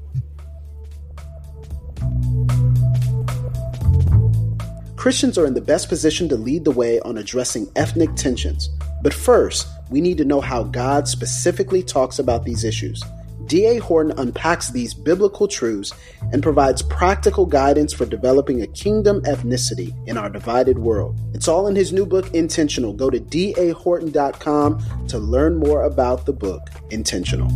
Christians 5.02 5.36
are 5.36 5.46
in 5.46 5.54
the 5.54 5.60
best 5.60 5.88
position 5.88 6.28
to 6.28 6.36
lead 6.36 6.64
the 6.64 6.70
way 6.70 7.00
on 7.00 7.18
addressing 7.18 7.68
ethnic 7.74 8.14
tensions. 8.14 8.68
But 9.02 9.12
first, 9.12 9.66
we 9.90 10.00
need 10.00 10.16
to 10.18 10.24
know 10.24 10.40
how 10.40 10.62
God 10.62 11.08
specifically 11.08 11.82
talks 11.82 12.20
about 12.20 12.44
these 12.44 12.62
issues. 12.62 13.02
D.A. 13.46 13.78
Horton 13.78 14.16
unpacks 14.16 14.70
these 14.70 14.94
biblical 14.94 15.48
truths 15.48 15.92
and 16.30 16.40
provides 16.40 16.82
practical 16.82 17.46
guidance 17.46 17.92
for 17.92 18.06
developing 18.06 18.62
a 18.62 18.66
kingdom 18.68 19.20
ethnicity 19.22 19.92
in 20.06 20.16
our 20.16 20.30
divided 20.30 20.78
world. 20.78 21.18
It's 21.34 21.48
all 21.48 21.66
in 21.66 21.74
his 21.74 21.92
new 21.92 22.06
book, 22.06 22.32
Intentional. 22.32 22.92
Go 22.92 23.10
to 23.10 23.18
dahorton.com 23.18 25.08
to 25.08 25.18
learn 25.18 25.56
more 25.56 25.82
about 25.82 26.26
the 26.26 26.32
book, 26.32 26.70
Intentional. 26.92 27.50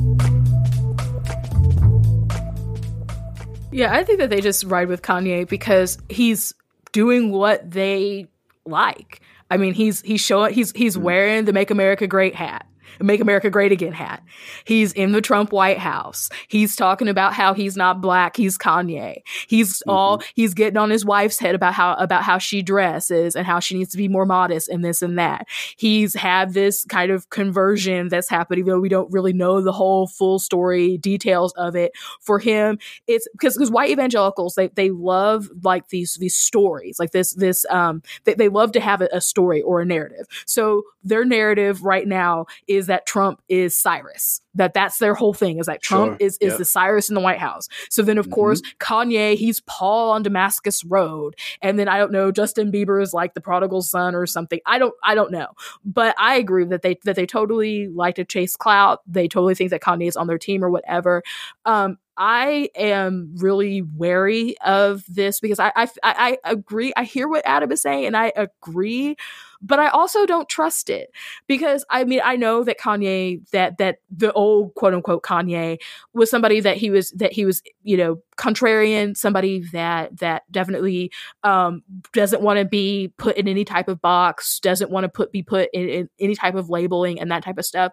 Yeah, 3.70 3.94
I 3.94 4.02
think 4.02 4.18
that 4.18 4.30
they 4.30 4.40
just 4.40 4.64
ride 4.64 4.88
with 4.88 5.02
Kanye 5.02 5.48
because 5.48 5.98
he's 6.08 6.52
doing 6.96 7.30
what 7.30 7.70
they 7.70 8.26
like. 8.64 9.20
I 9.50 9.58
mean, 9.58 9.74
he's 9.74 10.00
he's 10.00 10.22
showing 10.22 10.54
he's 10.54 10.72
he's 10.72 10.94
mm-hmm. 10.94 11.04
wearing 11.04 11.44
the 11.44 11.52
"Make 11.52 11.70
America 11.70 12.06
Great" 12.06 12.34
hat. 12.34 12.66
Make 13.00 13.20
America 13.20 13.50
Great 13.50 13.72
Again 13.72 13.92
hat. 13.92 14.22
He's 14.64 14.92
in 14.92 15.12
the 15.12 15.20
Trump 15.20 15.52
White 15.52 15.78
House. 15.78 16.28
He's 16.48 16.76
talking 16.76 17.08
about 17.08 17.34
how 17.34 17.54
he's 17.54 17.76
not 17.76 18.00
black, 18.00 18.36
he's 18.36 18.58
Kanye. 18.58 19.22
He's 19.46 19.78
mm-hmm. 19.78 19.90
all 19.90 20.22
he's 20.34 20.54
getting 20.54 20.76
on 20.76 20.90
his 20.90 21.04
wife's 21.04 21.38
head 21.38 21.54
about 21.54 21.74
how 21.74 21.94
about 21.94 22.22
how 22.22 22.38
she 22.38 22.62
dresses 22.62 23.36
and 23.36 23.46
how 23.46 23.60
she 23.60 23.76
needs 23.76 23.90
to 23.92 23.96
be 23.96 24.08
more 24.08 24.26
modest 24.26 24.68
and 24.68 24.84
this 24.84 25.02
and 25.02 25.18
that. 25.18 25.46
He's 25.76 26.14
had 26.14 26.54
this 26.54 26.84
kind 26.84 27.10
of 27.10 27.30
conversion 27.30 28.08
that's 28.08 28.28
happened, 28.28 28.58
even 28.58 28.72
though 28.72 28.80
we 28.80 28.88
don't 28.88 29.12
really 29.12 29.32
know 29.32 29.60
the 29.60 29.72
whole 29.72 30.06
full 30.06 30.38
story 30.38 30.98
details 30.98 31.52
of 31.54 31.76
it. 31.76 31.92
For 32.20 32.38
him, 32.38 32.78
it's 33.06 33.26
because 33.32 33.54
because 33.54 33.70
white 33.70 33.90
evangelicals 33.90 34.54
they 34.54 34.68
they 34.68 34.90
love 34.90 35.48
like 35.62 35.88
these 35.88 36.14
these 36.14 36.36
stories, 36.36 36.98
like 36.98 37.12
this 37.12 37.34
this 37.34 37.64
um 37.70 38.02
they, 38.24 38.34
they 38.34 38.48
love 38.48 38.72
to 38.72 38.80
have 38.80 39.00
a, 39.00 39.08
a 39.12 39.20
story 39.20 39.62
or 39.62 39.80
a 39.80 39.86
narrative. 39.86 40.26
So 40.46 40.82
their 41.02 41.24
narrative 41.24 41.82
right 41.82 42.06
now 42.06 42.46
is 42.66 42.75
is 42.76 42.86
that 42.86 43.06
Trump 43.06 43.40
is 43.48 43.76
Cyrus. 43.76 44.40
That 44.54 44.74
that's 44.74 44.98
their 44.98 45.14
whole 45.14 45.34
thing 45.34 45.58
is 45.58 45.66
that 45.66 45.82
Trump 45.82 46.12
sure. 46.12 46.26
is 46.26 46.38
is 46.38 46.50
yep. 46.52 46.58
the 46.58 46.64
Cyrus 46.64 47.08
in 47.08 47.14
the 47.14 47.20
White 47.20 47.38
House. 47.38 47.68
So 47.90 48.02
then 48.02 48.18
of 48.18 48.26
mm-hmm. 48.26 48.34
course 48.34 48.62
Kanye 48.80 49.36
he's 49.36 49.60
Paul 49.60 50.10
on 50.12 50.22
Damascus 50.22 50.84
Road, 50.84 51.34
and 51.60 51.78
then 51.78 51.88
I 51.88 51.98
don't 51.98 52.12
know 52.12 52.30
Justin 52.30 52.72
Bieber 52.72 53.02
is 53.02 53.12
like 53.12 53.34
the 53.34 53.40
prodigal 53.40 53.82
son 53.82 54.14
or 54.14 54.26
something. 54.26 54.60
I 54.66 54.78
don't 54.78 54.94
I 55.02 55.14
don't 55.14 55.30
know, 55.30 55.48
but 55.84 56.14
I 56.18 56.36
agree 56.36 56.64
that 56.66 56.82
they 56.82 56.98
that 57.04 57.16
they 57.16 57.26
totally 57.26 57.88
like 57.88 58.14
to 58.16 58.24
chase 58.24 58.56
clout. 58.56 59.00
They 59.06 59.28
totally 59.28 59.54
think 59.54 59.70
that 59.70 59.82
Kanye 59.82 60.08
is 60.08 60.16
on 60.16 60.26
their 60.26 60.38
team 60.38 60.64
or 60.64 60.70
whatever. 60.70 61.22
Um, 61.64 61.98
I 62.16 62.70
am 62.74 63.34
really 63.36 63.82
wary 63.82 64.56
of 64.64 65.04
this 65.06 65.38
because 65.38 65.58
I, 65.58 65.70
I, 65.76 65.88
I 66.02 66.38
agree. 66.44 66.92
I 66.96 67.04
hear 67.04 67.28
what 67.28 67.46
Adam 67.46 67.70
is 67.72 67.82
saying, 67.82 68.06
and 68.06 68.16
I 68.16 68.32
agree, 68.34 69.16
but 69.62 69.78
I 69.78 69.88
also 69.88 70.26
don't 70.26 70.48
trust 70.48 70.90
it 70.90 71.10
because 71.46 71.84
I 71.90 72.04
mean 72.04 72.20
I 72.24 72.36
know 72.36 72.64
that 72.64 72.78
Kanye 72.78 73.48
that 73.50 73.78
that 73.78 73.98
the 74.10 74.32
old 74.32 74.74
quote 74.74 74.94
unquote 74.94 75.22
Kanye 75.22 75.78
was 76.12 76.30
somebody 76.30 76.60
that 76.60 76.76
he 76.76 76.90
was 76.90 77.10
that 77.12 77.32
he 77.32 77.44
was 77.44 77.62
you 77.82 77.96
know 77.96 78.22
contrarian, 78.36 79.16
somebody 79.16 79.60
that 79.72 80.18
that 80.18 80.42
definitely 80.50 81.10
um, 81.42 81.82
doesn't 82.12 82.42
want 82.42 82.58
to 82.58 82.64
be 82.64 83.12
put 83.16 83.36
in 83.36 83.48
any 83.48 83.64
type 83.64 83.88
of 83.88 84.00
box, 84.00 84.60
doesn't 84.60 84.90
want 84.90 85.04
to 85.04 85.08
put 85.08 85.32
be 85.32 85.42
put 85.42 85.68
in, 85.72 85.88
in 85.88 86.08
any 86.20 86.34
type 86.34 86.54
of 86.54 86.70
labeling 86.70 87.20
and 87.20 87.30
that 87.30 87.42
type 87.42 87.58
of 87.58 87.64
stuff, 87.64 87.92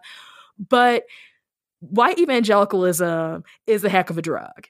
but 0.69 1.04
white 1.80 2.19
evangelicalism 2.19 3.43
is 3.67 3.84
a 3.84 3.89
heck 3.89 4.10
of 4.10 4.17
a 4.17 4.21
drug. 4.21 4.67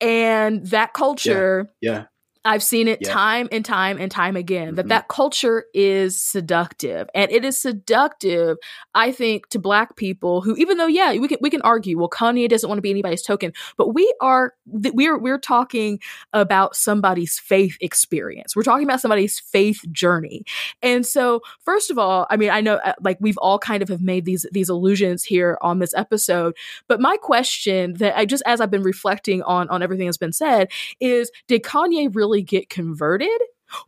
And 0.00 0.64
that 0.68 0.92
culture 0.94 1.70
yeah. 1.80 1.92
yeah. 1.92 2.04
I've 2.48 2.62
seen 2.62 2.88
it 2.88 3.00
yeah. 3.02 3.12
time 3.12 3.48
and 3.52 3.62
time 3.62 3.98
and 4.00 4.10
time 4.10 4.34
again 4.34 4.76
that 4.76 4.82
mm-hmm. 4.82 4.88
that 4.88 5.08
culture 5.08 5.66
is 5.74 6.18
seductive, 6.18 7.06
and 7.14 7.30
it 7.30 7.44
is 7.44 7.58
seductive. 7.58 8.56
I 8.94 9.12
think 9.12 9.50
to 9.50 9.58
Black 9.58 9.96
people 9.96 10.40
who, 10.40 10.56
even 10.56 10.78
though 10.78 10.86
yeah, 10.86 11.12
we 11.12 11.28
can 11.28 11.36
we 11.42 11.50
can 11.50 11.60
argue, 11.60 11.98
well, 11.98 12.08
Kanye 12.08 12.48
doesn't 12.48 12.66
want 12.66 12.78
to 12.78 12.82
be 12.82 12.88
anybody's 12.88 13.20
token, 13.20 13.52
but 13.76 13.92
we 13.92 14.10
are 14.22 14.54
we're 14.64 15.18
we're 15.18 15.38
talking 15.38 16.00
about 16.32 16.74
somebody's 16.74 17.38
faith 17.38 17.76
experience. 17.82 18.56
We're 18.56 18.62
talking 18.62 18.84
about 18.84 19.02
somebody's 19.02 19.38
faith 19.38 19.84
journey, 19.92 20.44
and 20.80 21.04
so 21.04 21.42
first 21.66 21.90
of 21.90 21.98
all, 21.98 22.26
I 22.30 22.38
mean, 22.38 22.48
I 22.48 22.62
know 22.62 22.76
uh, 22.76 22.94
like 23.02 23.18
we've 23.20 23.38
all 23.38 23.58
kind 23.58 23.82
of 23.82 23.90
have 23.90 24.00
made 24.00 24.24
these 24.24 24.46
these 24.52 24.70
allusions 24.70 25.22
here 25.22 25.58
on 25.60 25.80
this 25.80 25.92
episode, 25.92 26.56
but 26.86 26.98
my 26.98 27.18
question 27.18 27.92
that 27.98 28.16
I 28.16 28.24
just 28.24 28.42
as 28.46 28.62
I've 28.62 28.70
been 28.70 28.82
reflecting 28.82 29.42
on 29.42 29.68
on 29.68 29.82
everything 29.82 30.06
that's 30.06 30.16
been 30.16 30.32
said 30.32 30.70
is, 30.98 31.30
did 31.46 31.62
Kanye 31.62 32.08
really 32.10 32.37
really 32.38 32.44
get 32.44 32.70
converted 32.70 33.28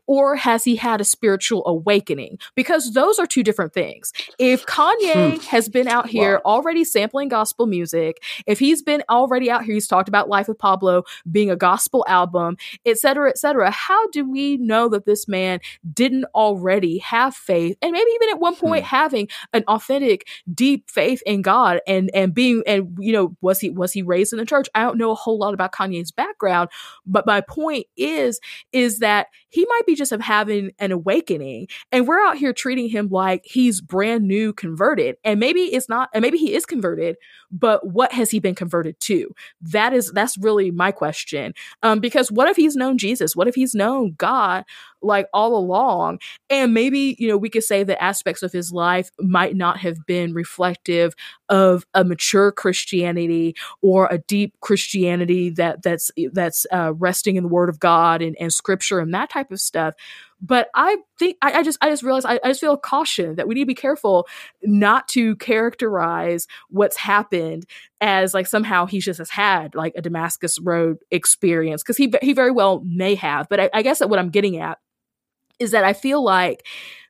or 0.06 0.36
has 0.36 0.64
he 0.64 0.76
had 0.76 1.00
a 1.00 1.04
spiritual 1.04 1.62
awakening? 1.66 2.38
Because 2.54 2.92
those 2.92 3.18
are 3.18 3.26
two 3.26 3.42
different 3.42 3.72
things. 3.72 4.12
If 4.38 4.66
Kanye 4.66 5.34
hmm. 5.34 5.40
has 5.46 5.68
been 5.68 5.88
out 5.88 6.08
here 6.08 6.40
wow. 6.44 6.52
already 6.52 6.84
sampling 6.84 7.28
gospel 7.28 7.66
music, 7.66 8.22
if 8.46 8.58
he's 8.58 8.82
been 8.82 9.02
already 9.08 9.50
out 9.50 9.64
here, 9.64 9.74
he's 9.74 9.88
talked 9.88 10.08
about 10.08 10.28
Life 10.28 10.48
of 10.48 10.58
Pablo 10.58 11.04
being 11.30 11.50
a 11.50 11.56
gospel 11.56 12.04
album, 12.08 12.56
et 12.84 12.98
cetera, 12.98 13.30
et 13.30 13.38
cetera, 13.38 13.70
how 13.70 14.08
do 14.08 14.28
we 14.28 14.56
know 14.56 14.88
that 14.88 15.06
this 15.06 15.28
man 15.28 15.60
didn't 15.92 16.26
already 16.34 16.98
have 16.98 17.34
faith 17.34 17.76
and 17.82 17.92
maybe 17.92 18.10
even 18.14 18.30
at 18.30 18.40
one 18.40 18.56
point 18.56 18.84
hmm. 18.84 18.88
having 18.88 19.28
an 19.52 19.64
authentic, 19.68 20.26
deep 20.52 20.90
faith 20.90 21.22
in 21.26 21.42
God 21.42 21.80
and 21.86 22.10
and 22.14 22.34
being 22.34 22.62
and 22.66 22.96
you 22.98 23.12
know, 23.12 23.36
was 23.40 23.60
he 23.60 23.70
was 23.70 23.92
he 23.92 24.02
raised 24.02 24.32
in 24.32 24.38
the 24.38 24.46
church? 24.46 24.68
I 24.74 24.82
don't 24.82 24.98
know 24.98 25.10
a 25.10 25.14
whole 25.14 25.38
lot 25.38 25.54
about 25.54 25.72
Kanye's 25.72 26.10
background, 26.10 26.70
but 27.06 27.26
my 27.26 27.40
point 27.40 27.86
is 27.96 28.40
is 28.72 28.98
that 29.00 29.28
he 29.48 29.66
might 29.70 29.86
be 29.86 29.94
just 29.94 30.12
of 30.12 30.20
having 30.20 30.72
an 30.78 30.92
awakening 30.92 31.68
and 31.92 32.06
we're 32.06 32.20
out 32.20 32.36
here 32.36 32.52
treating 32.52 32.88
him 32.88 33.08
like 33.08 33.42
he's 33.44 33.80
brand 33.80 34.26
new 34.26 34.52
converted 34.52 35.16
and 35.24 35.40
maybe 35.40 35.62
it's 35.62 35.88
not 35.88 36.10
and 36.12 36.22
maybe 36.22 36.38
he 36.38 36.54
is 36.54 36.66
converted 36.66 37.16
but 37.50 37.86
what 37.86 38.12
has 38.12 38.30
he 38.30 38.38
been 38.38 38.54
converted 38.54 38.98
to? 39.00 39.34
That 39.60 39.92
is 39.92 40.12
that's 40.12 40.38
really 40.38 40.70
my 40.70 40.92
question. 40.92 41.54
Um 41.82 42.00
because 42.00 42.30
what 42.30 42.48
if 42.48 42.56
he's 42.56 42.76
known 42.76 42.98
jesus? 42.98 43.34
What 43.34 43.48
if 43.48 43.54
he's 43.54 43.74
known 43.74 44.14
god 44.18 44.64
like 45.02 45.26
all 45.32 45.56
along 45.56 46.18
and 46.48 46.74
maybe 46.74 47.16
you 47.18 47.28
know 47.28 47.36
we 47.36 47.50
could 47.50 47.64
say 47.64 47.82
that 47.82 48.02
aspects 48.02 48.42
of 48.42 48.52
his 48.52 48.72
life 48.72 49.10
might 49.20 49.56
not 49.56 49.78
have 49.78 50.04
been 50.06 50.32
reflective 50.32 51.14
of 51.48 51.84
a 51.94 52.04
mature 52.04 52.52
christianity 52.52 53.54
or 53.82 54.08
a 54.10 54.18
deep 54.18 54.54
christianity 54.60 55.50
that 55.50 55.82
that's 55.82 56.10
that's 56.32 56.66
uh, 56.72 56.92
resting 56.96 57.36
in 57.36 57.42
the 57.42 57.48
word 57.48 57.68
of 57.68 57.80
god 57.80 58.22
and, 58.22 58.36
and 58.40 58.52
scripture 58.52 59.00
and 59.00 59.14
that 59.14 59.30
type 59.30 59.50
of 59.50 59.60
stuff 59.60 59.94
but 60.40 60.68
I 60.74 60.96
think 61.18 61.36
I, 61.42 61.52
I 61.58 61.62
just 61.62 61.78
I 61.80 61.90
just 61.90 62.02
realized 62.02 62.26
I, 62.26 62.40
I, 62.42 62.48
just 62.48 62.60
feel 62.60 62.76
caution 62.76 63.36
that 63.36 63.46
we 63.46 63.54
need 63.54 63.62
to 63.62 63.66
be 63.66 63.74
careful 63.74 64.26
not 64.62 65.06
to 65.08 65.36
characterize 65.36 66.46
what's 66.70 66.96
happened 66.96 67.66
as 68.00 68.32
like 68.32 68.46
somehow 68.46 68.86
he 68.86 69.00
just 69.00 69.18
has 69.18 69.30
had 69.30 69.74
like 69.74 69.92
a 69.96 70.02
Damascus 70.02 70.58
Road 70.58 70.98
experience 71.10 71.82
because 71.82 71.96
he 71.96 72.12
he 72.22 72.32
very 72.32 72.50
well 72.50 72.82
may 72.86 73.14
have. 73.16 73.48
But 73.48 73.60
I, 73.60 73.70
I 73.74 73.82
guess 73.82 73.98
that 73.98 74.08
what 74.08 74.18
I'm 74.18 74.30
getting 74.30 74.56
at 74.56 74.78
is 75.60 75.70
that 75.70 75.84
I 75.84 75.92
feel 75.92 76.24
like 76.24 76.66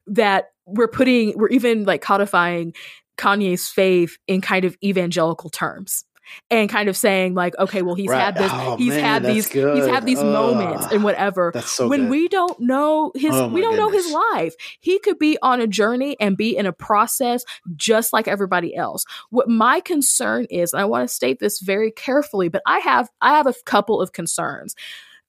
that 0.09 0.51
we're 0.67 0.89
putting 0.89 1.39
we're 1.39 1.49
even 1.49 1.85
like 1.85 2.03
codifying 2.03 2.75
Kanye's 3.17 3.69
faith 3.69 4.19
in 4.27 4.41
kind 4.41 4.65
of 4.65 4.77
evangelical 4.83 5.51
terms. 5.51 6.05
and 6.51 6.69
kind 6.71 6.89
of 6.89 6.97
saying 6.97 7.35
like 7.35 7.59
okay 7.59 7.83
well 7.83 7.95
he's 7.95 8.09
right. 8.09 8.21
had 8.21 8.37
this 8.37 8.51
oh, 8.55 8.77
he's 8.77 8.91
man, 8.91 9.01
had 9.01 9.25
these 9.25 9.49
good. 9.49 9.77
he's 9.77 9.87
had 9.87 10.07
these 10.07 10.23
moments 10.23 10.87
and 10.93 11.03
whatever 11.03 11.53
so 11.65 11.89
when 11.89 12.03
good. 12.03 12.11
we 12.11 12.29
don't 12.29 12.61
know 12.61 13.11
his 13.15 13.35
oh, 13.35 13.49
we 13.49 13.61
don't 13.61 13.73
goodness. 13.77 13.79
know 13.79 13.91
his 13.91 14.13
life 14.13 14.55
he 14.81 14.99
could 15.01 15.19
be 15.19 15.37
on 15.43 15.61
a 15.61 15.67
journey 15.67 16.17
and 16.21 16.37
be 16.37 16.57
in 16.57 16.67
a 16.67 16.73
process 16.73 17.45
just 17.75 18.13
like 18.13 18.29
everybody 18.29 18.75
else 18.77 19.05
what 19.31 19.49
my 19.49 19.81
concern 19.81 20.47
is 20.51 20.73
and 20.73 20.81
i 20.81 20.85
want 20.85 21.09
to 21.09 21.13
state 21.13 21.41
this 21.41 21.61
very 21.61 21.91
carefully 21.91 22.49
but 22.49 22.63
i 22.67 22.79
have 22.79 23.11
i 23.21 23.37
have 23.37 23.47
a 23.47 23.55
couple 23.65 24.01
of 24.01 24.13
concerns 24.13 24.75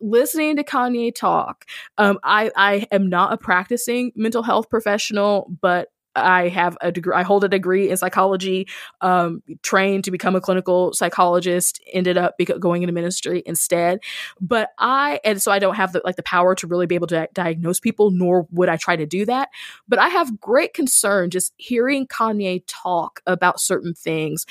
listening 0.02 0.58
to 0.58 0.64
Kanye 0.64 1.14
talk, 1.14 1.66
um, 1.98 2.20
I, 2.24 2.52
I 2.56 2.88
am 2.92 3.10
not 3.10 3.34
a 3.34 3.38
practicing 3.38 4.12
mental 4.16 4.44
health 4.44 4.70
professional, 4.70 5.52
but 5.62 5.90
I 6.16 6.50
have 6.50 6.78
a 6.82 6.92
degree. 6.92 7.14
I 7.16 7.24
hold 7.24 7.44
a 7.44 7.50
degree 7.50 7.90
in 7.90 7.98
psychology. 7.98 8.68
Um, 9.00 9.42
trained 9.64 10.04
to 10.06 10.12
become 10.12 10.36
a 10.36 10.42
clinical 10.42 10.94
psychologist. 10.94 11.82
Ended 11.94 12.18
up 12.18 12.36
going 12.60 12.84
into 12.84 12.94
ministry 12.94 13.44
instead. 13.46 14.00
But 14.40 14.70
I 14.78 15.20
and 15.24 15.42
so 15.42 15.52
I 15.52 15.60
don't 15.60 15.76
have 15.76 15.94
the 15.94 16.02
like 16.04 16.18
the 16.18 16.24
power 16.24 16.56
to 16.56 16.68
really 16.68 16.86
be 16.86 16.96
able 16.96 17.08
to 17.08 17.28
diagnose 17.34 17.80
people, 17.80 18.12
nor 18.12 18.48
would 18.52 18.70
I 18.70 18.78
try 18.78 18.96
to 18.96 19.06
do 19.06 19.26
that. 19.26 19.50
But 19.88 20.00
I 20.00 20.10
have 20.10 20.40
great 20.40 20.74
concern 20.74 21.30
just 21.30 21.54
hearing 21.58 22.08
Kanye 22.08 22.64
talk 22.68 23.22
about 23.26 23.62
certain 23.62 23.94
things 23.94 24.46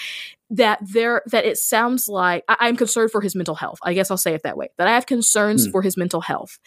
that 0.51 0.81
there 0.83 1.23
that 1.27 1.45
it 1.45 1.57
sounds 1.57 2.09
like 2.09 2.45
I, 2.49 2.69
am 2.69 2.77
concerned 2.77 3.13
for 3.13 3.21
his 3.21 3.37
mental 3.37 3.55
health. 3.55 3.79
I 3.83 3.95
guess 3.95 4.11
I'll 4.11 4.17
say 4.17 4.35
it 4.35 4.43
that 4.43 4.57
way. 4.57 4.71
That 4.79 4.89
I 4.89 4.93
have 4.93 5.07
concerns 5.07 5.65
hmm. 5.65 5.71
for 5.71 5.81
his 5.81 5.97
mental 5.97 6.21
health, 6.21 6.59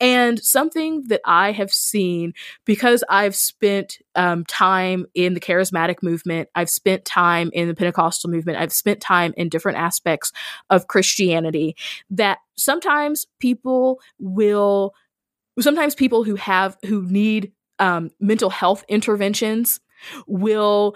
and 0.00 0.42
something 0.42 1.04
that 1.08 1.20
I 1.24 1.50
have 1.52 1.72
seen 1.72 2.34
because 2.64 3.02
I've 3.08 3.34
spent 3.34 3.98
um, 4.14 4.44
time 4.44 5.06
in 5.14 5.34
the 5.34 5.40
charismatic 5.40 6.02
movement, 6.02 6.48
I've 6.54 6.70
spent 6.70 7.04
time 7.04 7.50
in 7.52 7.66
the 7.66 7.74
Pentecostal 7.74 8.30
movement, 8.30 8.58
I've 8.58 8.72
spent 8.72 9.00
time 9.00 9.34
in 9.36 9.48
different 9.48 9.78
aspects 9.78 10.32
of 10.70 10.86
Christianity. 10.86 11.76
That 12.10 12.38
sometimes 12.56 13.26
people 13.40 14.00
will, 14.20 14.94
sometimes 15.58 15.96
people 15.96 16.22
who 16.22 16.36
have 16.36 16.76
who 16.86 17.02
need 17.02 17.52
um, 17.80 18.10
mental 18.20 18.50
health 18.50 18.84
interventions 18.88 19.80
will 20.26 20.94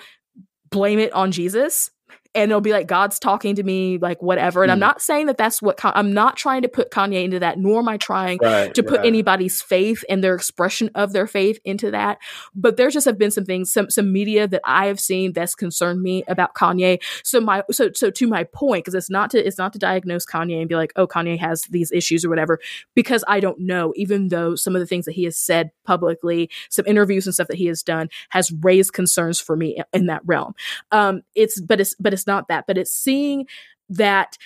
blame 0.70 0.98
it 0.98 1.12
on 1.12 1.32
Jesus 1.32 1.90
and 2.36 2.50
it'll 2.50 2.60
be 2.60 2.72
like 2.72 2.86
God's 2.86 3.18
talking 3.18 3.56
to 3.56 3.62
me, 3.62 3.96
like 3.98 4.22
whatever. 4.22 4.62
And 4.62 4.68
mm. 4.68 4.74
I'm 4.74 4.78
hmm. 4.78 4.80
not 4.80 5.00
saying 5.00 5.26
that 5.26 5.38
that's 5.38 5.62
what 5.62 5.80
I'm 5.82 6.12
not 6.12 6.36
trying 6.36 6.62
to 6.62 6.68
put 6.68 6.90
Kanye 6.90 7.24
into 7.24 7.40
that, 7.40 7.58
nor 7.58 7.80
am 7.80 7.88
I 7.88 7.96
trying 7.96 8.38
right, 8.42 8.72
to 8.74 8.82
put 8.82 9.04
anybody's 9.04 9.62
faith 9.62 10.04
and 10.08 10.22
their 10.22 10.34
expression 10.34 10.90
of 10.94 11.12
their 11.12 11.26
faith 11.26 11.58
into 11.64 11.90
that. 11.90 12.18
But 12.54 12.76
there 12.76 12.90
just 12.90 13.06
have 13.06 13.18
been 13.18 13.30
some 13.30 13.46
things, 13.46 13.72
some 13.72 13.90
some 13.90 14.12
media 14.12 14.46
that 14.46 14.60
I 14.64 14.86
have 14.86 15.00
seen 15.00 15.32
that's 15.32 15.54
concerned 15.54 16.02
me 16.02 16.24
about 16.28 16.54
Kanye. 16.54 17.02
So 17.24 17.40
my 17.40 17.62
so 17.70 17.90
so 17.94 18.10
to 18.10 18.26
my 18.26 18.44
point, 18.44 18.84
because 18.84 18.94
it's 18.94 19.10
not 19.10 19.30
to 19.30 19.44
it's 19.44 19.58
not 19.58 19.72
to 19.72 19.78
diagnose 19.78 20.26
Kanye 20.26 20.60
and 20.60 20.68
be 20.68 20.76
like, 20.76 20.92
oh, 20.96 21.06
Kanye 21.06 21.38
has 21.38 21.62
these 21.62 21.90
issues 21.90 22.24
or 22.24 22.28
whatever, 22.28 22.60
because 22.94 23.24
I 23.26 23.40
don't 23.40 23.60
know. 23.60 23.94
Even 23.96 24.28
though 24.28 24.54
some 24.54 24.76
of 24.76 24.80
the 24.80 24.86
things 24.86 25.06
that 25.06 25.14
he 25.14 25.24
has 25.24 25.38
said 25.38 25.70
publicly, 25.84 26.50
some 26.68 26.86
interviews 26.86 27.26
and 27.26 27.34
stuff 27.34 27.48
that 27.48 27.56
he 27.56 27.66
has 27.66 27.82
done 27.82 28.10
has 28.28 28.52
raised 28.60 28.92
concerns 28.92 29.40
for 29.40 29.56
me 29.56 29.82
in 29.94 30.06
that 30.06 30.20
realm. 30.26 30.54
Um, 30.92 31.22
it's 31.34 31.60
but 31.60 31.80
it's 31.80 31.94
but 31.98 32.12
it's 32.12 32.25
not 32.26 32.48
that, 32.48 32.64
but 32.66 32.78
it's 32.78 32.92
seeing 32.92 33.46
that 33.88 34.36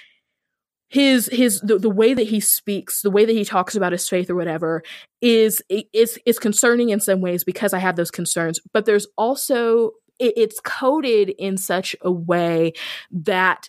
his 0.90 1.28
his 1.32 1.60
the, 1.60 1.78
the 1.78 1.88
way 1.88 2.12
that 2.14 2.26
he 2.26 2.40
speaks 2.40 3.00
the 3.02 3.10
way 3.10 3.24
that 3.24 3.32
he 3.32 3.44
talks 3.44 3.76
about 3.76 3.92
his 3.92 4.08
faith 4.08 4.28
or 4.28 4.34
whatever 4.34 4.82
is 5.20 5.62
is 5.70 6.18
is 6.26 6.38
concerning 6.38 6.90
in 6.90 6.98
some 6.98 7.20
ways 7.20 7.44
because 7.44 7.72
i 7.72 7.78
have 7.78 7.94
those 7.94 8.10
concerns 8.10 8.60
but 8.72 8.86
there's 8.86 9.06
also 9.16 9.92
it, 10.18 10.34
it's 10.36 10.60
coded 10.60 11.32
in 11.38 11.56
such 11.56 11.94
a 12.02 12.10
way 12.10 12.72
that 13.10 13.68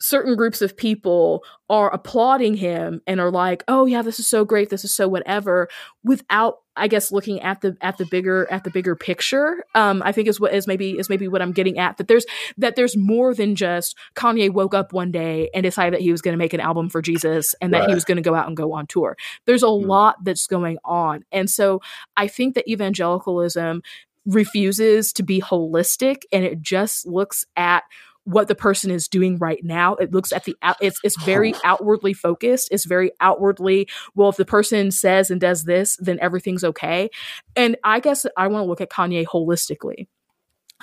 certain 0.00 0.36
groups 0.36 0.60
of 0.62 0.76
people 0.76 1.42
are 1.68 1.92
applauding 1.92 2.54
him 2.54 3.00
and 3.06 3.20
are 3.20 3.30
like, 3.30 3.64
"Oh 3.68 3.86
yeah, 3.86 4.02
this 4.02 4.20
is 4.20 4.26
so 4.26 4.44
great. 4.44 4.70
This 4.70 4.84
is 4.84 4.94
so 4.94 5.08
whatever," 5.08 5.68
without 6.04 6.58
I 6.76 6.88
guess 6.88 7.10
looking 7.10 7.40
at 7.40 7.62
the 7.62 7.76
at 7.80 7.98
the 7.98 8.04
bigger 8.06 8.46
at 8.50 8.64
the 8.64 8.70
bigger 8.70 8.94
picture. 8.94 9.64
Um, 9.74 10.02
I 10.04 10.12
think 10.12 10.28
is 10.28 10.38
what 10.38 10.54
is 10.54 10.66
maybe 10.66 10.98
is 10.98 11.08
maybe 11.08 11.28
what 11.28 11.42
I'm 11.42 11.52
getting 11.52 11.78
at 11.78 11.96
that 11.96 12.08
there's 12.08 12.26
that 12.58 12.76
there's 12.76 12.96
more 12.96 13.34
than 13.34 13.54
just 13.54 13.96
Kanye 14.14 14.50
woke 14.50 14.74
up 14.74 14.92
one 14.92 15.10
day 15.10 15.50
and 15.54 15.64
decided 15.64 15.94
that 15.94 16.02
he 16.02 16.12
was 16.12 16.22
going 16.22 16.34
to 16.34 16.38
make 16.38 16.52
an 16.52 16.60
album 16.60 16.88
for 16.88 17.00
Jesus 17.00 17.54
and 17.60 17.72
that 17.72 17.80
right. 17.80 17.88
he 17.88 17.94
was 17.94 18.04
going 18.04 18.16
to 18.16 18.22
go 18.22 18.34
out 18.34 18.46
and 18.46 18.56
go 18.56 18.72
on 18.72 18.86
tour. 18.86 19.16
There's 19.46 19.62
a 19.62 19.66
mm. 19.66 19.86
lot 19.86 20.22
that's 20.24 20.46
going 20.46 20.78
on, 20.84 21.24
and 21.32 21.48
so 21.50 21.80
I 22.16 22.28
think 22.28 22.54
that 22.54 22.68
evangelicalism 22.68 23.82
refuses 24.26 25.12
to 25.12 25.22
be 25.22 25.40
holistic 25.40 26.22
and 26.32 26.44
it 26.44 26.60
just 26.60 27.06
looks 27.06 27.46
at 27.56 27.84
what 28.26 28.48
the 28.48 28.54
person 28.54 28.90
is 28.90 29.08
doing 29.08 29.38
right 29.38 29.62
now. 29.62 29.94
It 29.94 30.12
looks 30.12 30.32
at 30.32 30.44
the 30.44 30.56
out, 30.60 30.76
it's 30.80 31.00
it's 31.04 31.20
very 31.22 31.54
oh. 31.54 31.60
outwardly 31.64 32.12
focused. 32.12 32.68
It's 32.72 32.84
very 32.84 33.12
outwardly, 33.20 33.88
well, 34.14 34.28
if 34.28 34.36
the 34.36 34.44
person 34.44 34.90
says 34.90 35.30
and 35.30 35.40
does 35.40 35.64
this, 35.64 35.96
then 36.00 36.18
everything's 36.20 36.64
okay. 36.64 37.08
And 37.54 37.76
I 37.84 38.00
guess 38.00 38.26
I 38.36 38.48
want 38.48 38.64
to 38.64 38.68
look 38.68 38.80
at 38.80 38.90
Kanye 38.90 39.24
holistically. 39.24 40.08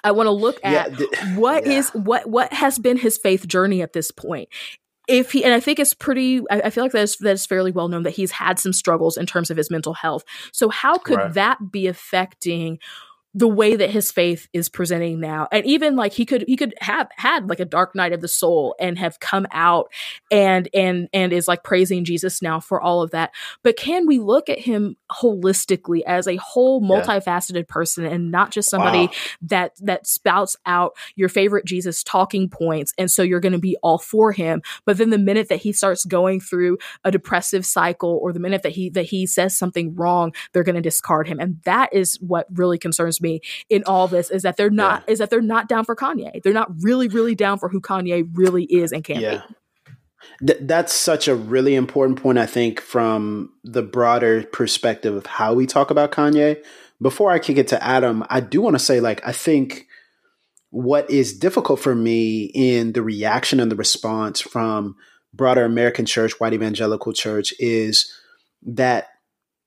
I 0.04 0.12
want 0.12 0.28
to 0.28 0.32
look 0.32 0.60
at 0.64 0.92
yeah, 0.92 0.96
th- 0.96 1.36
what 1.36 1.66
yeah. 1.66 1.74
is 1.74 1.90
what 1.90 2.28
what 2.28 2.52
has 2.54 2.80
been 2.80 2.98
his 2.98 3.18
faith 3.18 3.48
journey 3.48 3.82
at 3.82 3.94
this 3.94 4.10
point 4.10 4.50
if 5.08 5.32
he 5.32 5.44
and 5.44 5.54
I 5.54 5.60
think 5.60 5.80
it's 5.80 5.94
pretty 5.94 6.42
I, 6.50 6.62
I, 6.62 6.70
feel 6.70 6.84
like 6.84 6.94
that's 6.94 7.18
that's 7.18 7.46
fairly 7.46 7.72
well 7.72 7.90
known 7.90 8.04
that 8.04 8.12
he's 8.12 8.32
had 8.32 8.58
some 8.58 8.74
struggles 8.74 9.18
in 9.18 9.26
terms 9.26 9.52
of 9.52 9.58
his 9.58 9.70
mental 9.70 9.94
health. 9.94 10.24
So 10.52 10.70
how 10.70 10.98
could 10.98 11.18
right. 11.18 11.34
that 11.34 11.72
be 11.72 11.88
affecting 11.88 12.80
the 13.36 13.48
way 13.48 13.76
that 13.76 13.90
his 13.90 14.12
faith 14.12 14.48
is 14.54 14.70
presenting 14.70 15.20
now 15.20 15.48
and 15.52 15.66
even 15.66 15.96
like 15.96 16.14
he 16.14 16.26
could 16.26 16.44
he 16.48 16.56
could 16.56 16.74
have 16.80 17.10
had 17.16 17.50
like 17.50 17.60
a 17.60 17.66
dark 17.66 17.96
night 17.96 18.14
of 18.14 18.22
the 18.22 18.28
soul 18.28 18.76
and 18.80 19.00
have 19.00 19.20
come 19.20 19.48
out 19.52 19.92
and 20.30 20.70
and 20.74 21.10
and 21.14 21.34
is 21.34 21.48
like 21.48 21.64
praising 21.64 22.04
jesus 22.04 22.42
now 22.42 22.60
for 22.60 22.80
all 22.80 23.02
of 23.02 23.12
that 23.12 23.32
but 23.64 23.76
can 23.76 24.06
we 24.06 24.20
look 24.20 24.50
at 24.50 24.60
him 24.60 24.96
holistically 25.12 26.02
as 26.06 26.28
a 26.28 26.36
whole 26.36 26.82
multifaceted 26.82 27.56
yeah. 27.56 27.64
person 27.68 28.06
and 28.06 28.30
not 28.30 28.52
just 28.52 28.70
somebody 28.70 29.08
wow. 29.08 29.14
that 29.42 29.72
that 29.82 30.06
spouts 30.06 30.56
out 30.66 30.96
your 31.16 31.30
favorite 31.30 31.66
jesus 31.66 32.04
talking 32.04 32.48
points 32.48 32.94
and 33.00 33.10
so 33.10 33.24
you're 33.24 33.40
going 33.40 33.54
to 33.54 33.58
be 33.58 33.76
all 33.82 33.98
for 33.98 34.32
him 34.32 34.62
but 34.86 34.98
then 34.98 35.10
the 35.10 35.18
minute 35.18 35.50
that 35.50 35.62
he 35.62 35.74
starts 35.74 36.06
going 36.06 36.40
through 36.40 36.78
a 37.04 37.10
depressive 37.10 37.66
cycle 37.66 38.20
or 38.22 38.32
the 38.32 38.40
minute 38.40 38.62
that 38.62 38.74
he 38.74 38.92
that 38.92 39.06
he 39.06 39.26
says 39.26 39.58
something 39.58 39.96
wrong 39.96 40.32
they're 40.52 40.64
going 40.64 40.76
to 40.76 40.82
discard 40.82 41.28
him 41.28 41.40
and 41.40 41.60
that 41.64 41.92
is 41.92 42.20
what 42.22 42.46
really 42.54 42.78
concerns 42.78 43.20
me 43.24 43.42
in 43.70 43.84
all 43.88 44.08
this 44.08 44.30
is 44.30 44.44
that 44.44 44.58
they're 44.58 44.70
not 44.70 45.04
yeah. 45.08 45.14
is 45.14 45.20
that 45.20 45.32
they're 45.32 45.42
not 45.42 45.68
down 45.68 45.86
for 45.86 45.96
Kanye. 45.96 46.44
They're 46.44 46.54
not 46.54 46.72
really 46.82 47.08
really 47.08 47.34
down 47.34 47.58
for 47.58 47.70
who 47.70 47.82
Kanye 47.82 48.30
really 48.34 48.66
is 48.66 48.92
and 48.92 49.04
can 49.04 49.20
yeah. 49.20 49.42
be. 49.48 49.56
Th- 50.46 50.60
that's 50.62 50.94
such 50.94 51.28
a 51.28 51.36
really 51.36 51.76
important 51.76 52.22
point, 52.22 52.38
I 52.38 52.46
think, 52.46 52.80
from 52.80 53.52
the 53.64 53.82
broader 53.82 54.44
perspective 54.44 55.16
of 55.16 55.26
how 55.26 55.54
we 55.54 55.66
talk 55.66 55.92
about 55.92 56.12
Kanye. 56.12 56.64
Before 57.02 57.32
I 57.32 57.40
kick 57.40 57.58
it 57.58 57.68
to 57.70 57.84
Adam, 57.84 58.24
I 58.30 58.40
do 58.40 58.62
want 58.62 58.76
to 58.76 58.80
say, 58.80 59.00
like, 59.00 59.26
I 59.28 59.32
think 59.32 59.88
what 60.70 61.10
is 61.10 61.38
difficult 61.38 61.80
for 61.80 61.94
me 61.94 62.46
in 62.54 62.94
the 62.94 63.02
reaction 63.02 63.60
and 63.60 63.72
the 63.72 63.76
response 63.76 64.42
from 64.42 64.96
broader 65.34 65.66
American 65.66 66.06
church, 66.06 66.40
white 66.40 66.54
evangelical 66.54 67.14
church, 67.14 67.54
is 67.60 68.12
that 68.64 69.10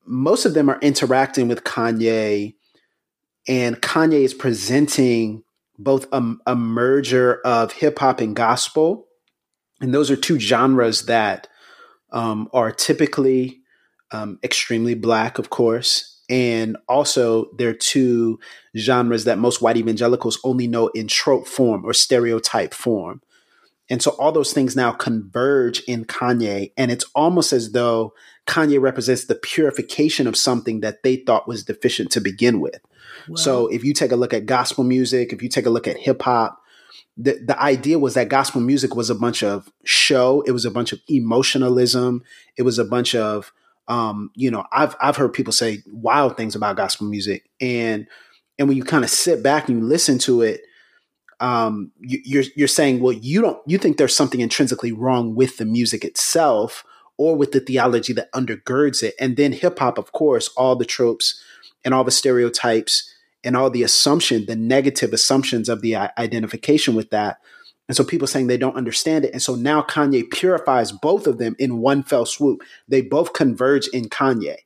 most 0.07 0.46
of 0.46 0.54
them 0.54 0.68
are 0.68 0.78
interacting 0.80 1.48
with 1.48 1.64
Kanye 1.64 2.54
and 3.49 3.80
Kanye 3.80 4.22
is 4.22 4.34
presenting 4.34 5.42
both 5.78 6.07
a, 6.12 6.34
a 6.47 6.57
merger 6.57 7.40
of 7.42 7.72
hip 7.72 7.99
hop 7.99 8.20
and 8.20 8.34
gospel, 8.34 9.07
and 9.80 9.92
those 9.92 10.11
are 10.11 10.16
two 10.16 10.38
genres 10.38 11.07
that 11.07 11.49
um, 12.12 12.49
are 12.53 12.72
typically 12.72 13.61
um, 14.11 14.38
extremely 14.42 14.94
black, 14.94 15.38
of 15.38 15.51
course, 15.51 16.22
and 16.28 16.76
also 16.88 17.51
they're 17.59 17.74
two 17.74 18.38
genres 18.76 19.24
that 19.24 19.38
most 19.38 19.61
white 19.61 19.76
evangelicals 19.76 20.38
only 20.44 20.66
know 20.66 20.88
in 20.88 21.09
trope 21.09 21.47
form 21.47 21.84
or 21.84 21.92
stereotype 21.92 22.74
form. 22.74 23.20
And 23.88 24.03
so 24.03 24.12
all 24.12 24.32
those 24.32 24.53
things 24.53 24.74
now 24.74 24.90
converge 24.90 25.80
in 25.80 26.05
Kanye, 26.07 26.72
and 26.76 26.90
it's 26.90 27.05
almost 27.14 27.53
as 27.53 27.72
though 27.72 28.14
Kanye 28.47 28.80
represents 28.80 29.26
the 29.26 29.36
purification 29.36 30.26
of 30.26 30.36
something 30.36 30.80
that 30.80 31.03
they 31.03 31.16
thought 31.16 31.47
was 31.47 31.64
deficient 31.64 32.11
to 32.12 32.20
begin 32.20 32.61
with. 32.61 32.80
So 33.35 33.66
if 33.66 33.83
you 33.83 33.93
take 33.93 34.12
a 34.12 34.16
look 34.16 34.33
at 34.33 34.47
gospel 34.47 34.85
music, 34.85 35.33
if 35.33 35.43
you 35.43 35.49
take 35.49 35.66
a 35.66 35.70
look 35.70 35.89
at 35.89 35.97
hip 35.97 36.22
hop, 36.22 36.62
the, 37.16 37.39
the 37.45 37.61
idea 37.61 37.99
was 37.99 38.14
that 38.14 38.29
gospel 38.29 38.61
music 38.61 38.95
was 38.95 39.11
a 39.11 39.14
bunch 39.14 39.43
of 39.43 39.70
show. 39.85 40.43
It 40.43 40.53
was 40.53 40.64
a 40.64 40.70
bunch 40.70 40.93
of 40.93 41.01
emotionalism. 41.09 42.22
It 42.57 42.62
was 42.62 42.79
a 42.79 42.85
bunch 42.85 43.14
of, 43.14 43.53
um, 43.89 44.31
you 44.35 44.51
know, 44.51 44.64
I've, 44.70 44.95
I've 45.01 45.16
heard 45.16 45.33
people 45.33 45.53
say 45.53 45.83
wild 45.87 46.37
things 46.37 46.55
about 46.55 46.77
gospel 46.77 47.07
music. 47.07 47.49
And, 47.61 48.07
and 48.59 48.68
when 48.68 48.77
you 48.77 48.85
kind 48.85 49.05
of 49.05 49.11
sit 49.11 49.43
back 49.43 49.68
and 49.68 49.79
you 49.81 49.85
listen 49.85 50.18
to 50.20 50.43
it, 50.43 50.61
um, 51.41 51.93
you, 52.01 52.20
you're, 52.24 52.45
you're 52.55 52.68
saying, 52.68 53.01
well, 53.01 53.12
you 53.12 53.41
don't, 53.41 53.59
you 53.66 53.79
think 53.79 53.97
there's 53.97 54.16
something 54.16 54.41
intrinsically 54.41 54.93
wrong 54.93 55.35
with 55.35 55.57
the 55.57 55.66
music 55.66 56.05
itself 56.05 56.85
or 57.18 57.37
with 57.37 57.53
the 57.53 57.61
theology 57.61 58.12
that 58.12 58.33
undergirds 58.33 59.03
it. 59.03 59.14
And 59.18 59.37
then 59.37 59.53
hip 59.53 59.79
hop, 59.79 59.99
of 59.99 60.12
course, 60.12 60.49
all 60.57 60.77
the 60.77 60.85
tropes 60.85 61.43
and 61.85 61.95
all 61.95 62.05
the 62.05 62.11
stereotypes 62.11 63.11
and 63.47 63.57
all 63.57 63.70
the 63.70 63.82
assumption, 63.82 64.44
the 64.44 64.57
negative 64.57 65.12
assumptions 65.14 65.70
of 65.70 65.80
the 65.80 65.97
identification 65.97 66.94
with 66.94 67.11
that 67.11 67.38
And 67.88 67.97
so 67.97 68.05
people 68.05 68.26
saying 68.26 68.47
they 68.47 68.57
don't 68.57 68.76
understand 68.76 69.24
it. 69.24 69.32
And 69.32 69.42
so 69.42 69.55
now 69.55 69.82
Kanye 69.82 70.28
purifies 70.30 70.92
both 70.92 71.26
of 71.26 71.38
them 71.38 71.55
in 71.59 71.78
one 71.78 72.03
fell 72.03 72.26
swoop. 72.26 72.62
They 72.88 73.01
both 73.01 73.32
converge 73.32 73.88
in 73.88 74.09
Kanye. 74.09 74.57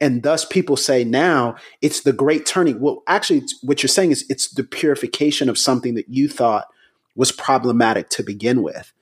And 0.00 0.22
thus 0.22 0.44
people 0.44 0.76
say 0.76 1.02
now 1.02 1.56
it's 1.82 2.02
the 2.02 2.12
great 2.12 2.46
turning. 2.46 2.78
Well, 2.80 3.02
actually, 3.08 3.42
what 3.62 3.82
you're 3.82 3.88
saying 3.88 4.12
is 4.12 4.24
it's 4.28 4.48
the 4.48 4.62
purification 4.62 5.48
of 5.48 5.58
something 5.58 5.94
that 5.94 6.08
you 6.08 6.28
thought 6.28 6.66
was 7.16 7.32
problematic 7.32 8.08
to 8.10 8.22
begin 8.22 8.62
with. 8.62 8.92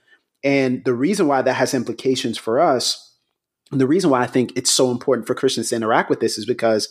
And 0.42 0.84
the 0.84 0.94
reason 0.94 1.26
why 1.26 1.42
that 1.42 1.54
has 1.54 1.74
implications 1.74 2.38
for 2.38 2.60
us, 2.60 3.14
and 3.72 3.80
the 3.80 3.86
reason 3.86 4.10
why 4.10 4.22
I 4.22 4.26
think 4.26 4.52
it's 4.56 4.70
so 4.70 4.90
important 4.90 5.26
for 5.26 5.34
Christians 5.34 5.70
to 5.70 5.76
interact 5.76 6.08
with 6.08 6.20
this 6.20 6.38
is 6.38 6.46
because 6.46 6.88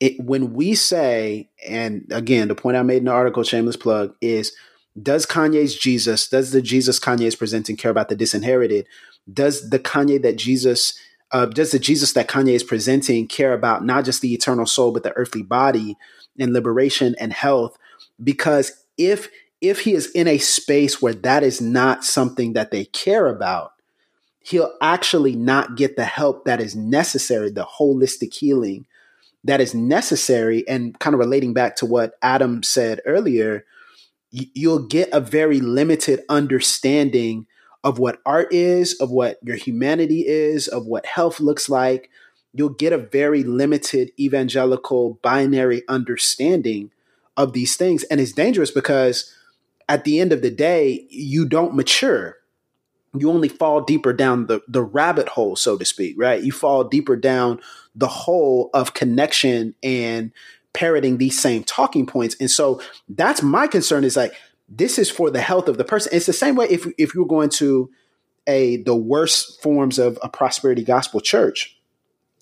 it, 0.00 0.20
when 0.20 0.52
we 0.52 0.74
say, 0.74 1.50
and 1.66 2.06
again, 2.10 2.48
the 2.48 2.54
point 2.54 2.76
I 2.76 2.82
made 2.82 2.98
in 2.98 3.04
the 3.04 3.12
article, 3.12 3.42
shameless 3.42 3.76
plug, 3.76 4.14
is 4.20 4.52
does 5.00 5.26
Kanye's 5.26 5.76
Jesus, 5.76 6.28
does 6.28 6.52
the 6.52 6.62
Jesus 6.62 6.98
Kanye 6.98 7.26
is 7.26 7.36
presenting 7.36 7.76
care 7.76 7.90
about 7.90 8.08
the 8.08 8.16
disinherited? 8.16 8.86
Does 9.30 9.68
the 9.70 9.78
Kanye 9.78 10.22
that 10.22 10.36
Jesus, 10.36 10.98
uh, 11.32 11.46
does 11.46 11.70
the 11.70 11.78
Jesus 11.78 12.12
that 12.14 12.28
Kanye 12.28 12.54
is 12.54 12.62
presenting 12.62 13.26
care 13.26 13.52
about 13.52 13.84
not 13.84 14.04
just 14.04 14.22
the 14.22 14.32
eternal 14.32 14.66
soul, 14.66 14.92
but 14.92 15.02
the 15.02 15.16
earthly 15.16 15.42
body 15.42 15.96
and 16.38 16.52
liberation 16.52 17.14
and 17.18 17.32
health? 17.32 17.76
Because 18.22 18.72
if 18.96 19.28
if 19.62 19.80
he 19.80 19.94
is 19.94 20.10
in 20.10 20.28
a 20.28 20.38
space 20.38 21.00
where 21.00 21.14
that 21.14 21.42
is 21.42 21.62
not 21.62 22.04
something 22.04 22.52
that 22.52 22.70
they 22.70 22.84
care 22.86 23.26
about, 23.26 23.72
he'll 24.40 24.74
actually 24.82 25.34
not 25.34 25.76
get 25.76 25.96
the 25.96 26.04
help 26.04 26.44
that 26.44 26.60
is 26.60 26.76
necessary, 26.76 27.50
the 27.50 27.64
holistic 27.64 28.34
healing 28.34 28.86
that 29.44 29.60
is 29.60 29.74
necessary. 29.74 30.66
And 30.68 30.98
kind 30.98 31.14
of 31.14 31.20
relating 31.20 31.54
back 31.54 31.76
to 31.76 31.86
what 31.86 32.14
Adam 32.22 32.62
said 32.62 33.00
earlier, 33.06 33.64
you'll 34.30 34.86
get 34.86 35.08
a 35.12 35.20
very 35.20 35.60
limited 35.60 36.20
understanding 36.28 37.46
of 37.84 37.98
what 37.98 38.18
art 38.26 38.52
is, 38.52 38.94
of 39.00 39.10
what 39.10 39.38
your 39.42 39.56
humanity 39.56 40.26
is, 40.26 40.66
of 40.66 40.86
what 40.86 41.06
health 41.06 41.38
looks 41.38 41.68
like. 41.68 42.10
You'll 42.52 42.70
get 42.70 42.92
a 42.92 42.98
very 42.98 43.44
limited 43.44 44.10
evangelical 44.18 45.20
binary 45.22 45.82
understanding 45.88 46.90
of 47.36 47.52
these 47.52 47.76
things. 47.76 48.02
And 48.04 48.20
it's 48.20 48.32
dangerous 48.32 48.70
because 48.70 49.32
at 49.88 50.04
the 50.04 50.20
end 50.20 50.32
of 50.32 50.42
the 50.42 50.50
day, 50.50 51.06
you 51.10 51.46
don't 51.46 51.76
mature. 51.76 52.36
You 53.20 53.30
only 53.30 53.48
fall 53.48 53.80
deeper 53.80 54.12
down 54.12 54.46
the, 54.46 54.60
the 54.68 54.82
rabbit 54.82 55.28
hole, 55.28 55.56
so 55.56 55.76
to 55.76 55.84
speak, 55.84 56.16
right? 56.18 56.42
You 56.42 56.52
fall 56.52 56.84
deeper 56.84 57.16
down 57.16 57.60
the 57.94 58.08
hole 58.08 58.70
of 58.74 58.94
connection 58.94 59.74
and 59.82 60.32
parroting 60.72 61.18
these 61.18 61.40
same 61.40 61.64
talking 61.64 62.06
points. 62.06 62.36
And 62.38 62.50
so 62.50 62.80
that's 63.08 63.42
my 63.42 63.66
concern 63.66 64.04
is 64.04 64.16
like, 64.16 64.34
this 64.68 64.98
is 64.98 65.10
for 65.10 65.30
the 65.30 65.40
health 65.40 65.68
of 65.68 65.78
the 65.78 65.84
person. 65.84 66.12
It's 66.14 66.26
the 66.26 66.32
same 66.32 66.56
way 66.56 66.66
if, 66.68 66.86
if 66.98 67.14
you're 67.14 67.26
going 67.26 67.50
to 67.50 67.90
a 68.46 68.76
the 68.82 68.94
worst 68.94 69.62
forms 69.62 69.98
of 69.98 70.18
a 70.22 70.28
prosperity 70.28 70.84
gospel 70.84 71.20
church, 71.20 71.78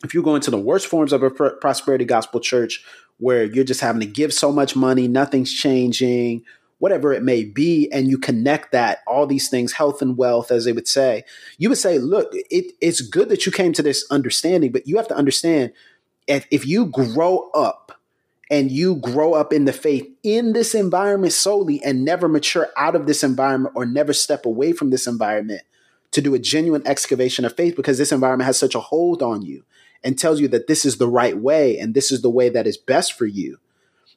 if 0.04 0.12
you're 0.12 0.22
going 0.22 0.42
to 0.42 0.50
the 0.50 0.58
worst 0.58 0.86
forms 0.86 1.12
of 1.12 1.22
a 1.22 1.30
prosperity 1.30 2.04
gospel 2.04 2.40
church 2.40 2.84
where 3.18 3.44
you're 3.44 3.64
just 3.64 3.80
having 3.80 4.00
to 4.00 4.06
give 4.06 4.32
so 4.32 4.52
much 4.52 4.74
money, 4.76 5.08
nothing's 5.08 5.52
changing, 5.52 6.44
whatever 6.78 7.12
it 7.12 7.22
may 7.22 7.44
be, 7.44 7.88
and 7.92 8.08
you 8.08 8.18
connect 8.18 8.72
that, 8.72 8.98
all 9.06 9.26
these 9.26 9.48
things, 9.48 9.72
health 9.72 10.02
and 10.02 10.16
wealth, 10.16 10.50
as 10.50 10.64
they 10.64 10.72
would 10.72 10.88
say, 10.88 11.24
you 11.58 11.68
would 11.68 11.78
say, 11.78 11.98
look, 11.98 12.28
it, 12.32 12.72
it's 12.80 13.00
good 13.00 13.28
that 13.28 13.46
you 13.46 13.52
came 13.52 13.72
to 13.72 13.82
this 13.82 14.04
understanding, 14.10 14.72
but 14.72 14.86
you 14.86 14.96
have 14.96 15.08
to 15.08 15.16
understand 15.16 15.72
if, 16.26 16.46
if 16.50 16.66
you 16.66 16.86
grow 16.86 17.50
up 17.54 18.00
and 18.50 18.70
you 18.70 18.96
grow 18.96 19.34
up 19.34 19.52
in 19.52 19.64
the 19.64 19.72
faith 19.72 20.06
in 20.22 20.52
this 20.52 20.74
environment 20.74 21.32
solely 21.32 21.82
and 21.82 22.04
never 22.04 22.28
mature 22.28 22.68
out 22.76 22.94
of 22.94 23.06
this 23.06 23.22
environment 23.24 23.74
or 23.76 23.86
never 23.86 24.12
step 24.12 24.44
away 24.44 24.72
from 24.72 24.90
this 24.90 25.06
environment 25.06 25.62
to 26.10 26.20
do 26.20 26.34
a 26.34 26.38
genuine 26.38 26.86
excavation 26.86 27.44
of 27.44 27.56
faith 27.56 27.74
because 27.74 27.98
this 27.98 28.12
environment 28.12 28.46
has 28.46 28.58
such 28.58 28.74
a 28.74 28.80
hold 28.80 29.22
on 29.22 29.42
you 29.42 29.64
and 30.04 30.18
tells 30.18 30.40
you 30.40 30.48
that 30.48 30.66
this 30.66 30.84
is 30.84 30.98
the 30.98 31.08
right 31.08 31.38
way 31.38 31.78
and 31.78 31.94
this 31.94 32.12
is 32.12 32.22
the 32.22 32.30
way 32.30 32.48
that 32.48 32.66
is 32.66 32.76
best 32.76 33.14
for 33.14 33.26
you, 33.26 33.58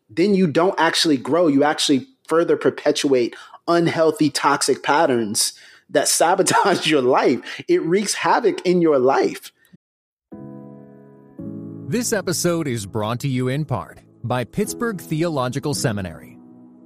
then 0.10 0.36
you 0.36 0.46
don't 0.46 0.80
actually 0.80 1.18
grow. 1.18 1.48
You 1.48 1.64
actually 1.64 2.08
further 2.28 2.58
perpetuate 2.58 3.36
unhealthy, 3.68 4.30
toxic 4.30 4.84
patterns 4.84 5.54
that 5.90 6.08
sabotage 6.08 6.88
your 6.88 7.02
life. 7.02 7.64
It 7.68 7.82
wreaks 7.84 8.14
havoc 8.14 8.62
in 8.66 8.82
your 8.82 9.00
life. 9.00 9.52
This 11.90 12.12
episode 12.12 12.68
is 12.68 12.86
brought 12.86 13.22
to 13.22 13.30
you 13.30 13.48
in 13.48 13.64
part 13.64 14.02
by 14.24 14.44
Pittsburgh 14.44 15.00
Theological 15.00 15.74
Seminary. 15.74 16.38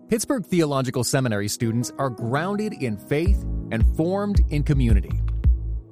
Pittsburgh 0.10 0.46
Theological 0.46 1.04
Seminary 1.04 1.48
students 1.48 1.92
are 1.98 2.10
grounded 2.10 2.74
in 2.74 2.98
faith 2.98 3.44
and 3.72 3.84
formed 3.96 4.42
in 4.50 4.62
community. 4.62 5.22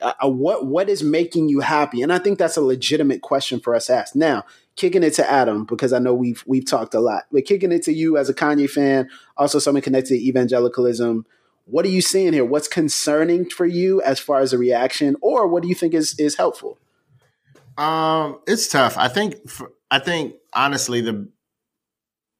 Uh, 0.00 0.12
uh, 0.24 0.28
what 0.28 0.66
what 0.66 0.88
is 0.88 1.02
making 1.02 1.48
you 1.48 1.60
happy? 1.60 2.02
And 2.02 2.12
I 2.12 2.18
think 2.18 2.38
that's 2.38 2.56
a 2.56 2.62
legitimate 2.62 3.22
question 3.22 3.60
for 3.60 3.74
us 3.74 3.86
to 3.86 3.94
ask. 3.94 4.14
Now, 4.14 4.44
kicking 4.76 5.02
it 5.02 5.14
to 5.14 5.30
Adam 5.30 5.64
because 5.64 5.92
I 5.92 5.98
know 5.98 6.14
we've 6.14 6.42
we've 6.46 6.66
talked 6.66 6.94
a 6.94 7.00
lot, 7.00 7.24
but 7.32 7.44
kicking 7.44 7.72
it 7.72 7.82
to 7.84 7.92
you 7.92 8.16
as 8.16 8.28
a 8.28 8.34
Kanye 8.34 8.68
fan, 8.68 9.08
also 9.36 9.58
someone 9.58 9.82
connected 9.82 10.18
to 10.18 10.24
evangelicalism 10.24 11.26
what 11.66 11.84
are 11.84 11.90
you 11.90 12.00
seeing 12.00 12.32
here? 12.32 12.44
What's 12.44 12.68
concerning 12.68 13.50
for 13.50 13.66
you 13.66 14.00
as 14.02 14.20
far 14.20 14.40
as 14.40 14.52
a 14.52 14.58
reaction, 14.58 15.16
or 15.20 15.48
what 15.48 15.62
do 15.62 15.68
you 15.68 15.74
think 15.74 15.94
is 15.94 16.18
is 16.18 16.36
helpful? 16.36 16.78
Um, 17.76 18.38
it's 18.46 18.68
tough. 18.68 18.96
I 18.96 19.08
think. 19.08 19.36
I 19.90 19.98
think 19.98 20.34
honestly, 20.52 21.00
the 21.00 21.28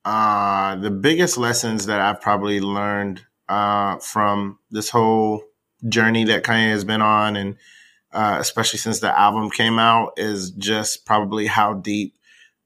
uh, 0.05 0.77
the 0.77 0.91
biggest 0.91 1.37
lessons 1.37 1.87
that 1.87 2.01
I've 2.01 2.21
probably 2.21 2.61
learned 2.61 3.25
uh, 3.49 3.99
from 3.99 4.59
this 4.71 4.91
whole 4.91 5.43
journey 5.89 6.25
that 6.25 6.45
Kanye 6.45 6.71
has 6.71 6.85
been 6.85 7.03
on, 7.03 7.37
and 7.37 7.57
uh, 8.13 8.39
especially 8.41 8.79
since 8.79 9.01
the 9.01 9.19
album 9.19 9.51
came 9.51 9.79
out, 9.79 10.15
is 10.17 10.51
just 10.51 11.07
probably 11.07 11.47
how 11.47 11.75
deep 11.75 12.15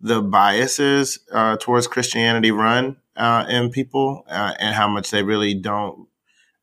the 0.00 0.22
biases 0.22 1.18
uh, 1.32 1.56
towards 1.58 1.86
Christianity 1.86 2.50
run 2.50 2.96
uh, 3.16 3.44
in 3.48 3.70
people, 3.70 4.24
uh, 4.28 4.54
and 4.58 4.74
how 4.74 4.88
much 4.88 5.10
they 5.10 5.22
really 5.22 5.54
don't 5.54 6.08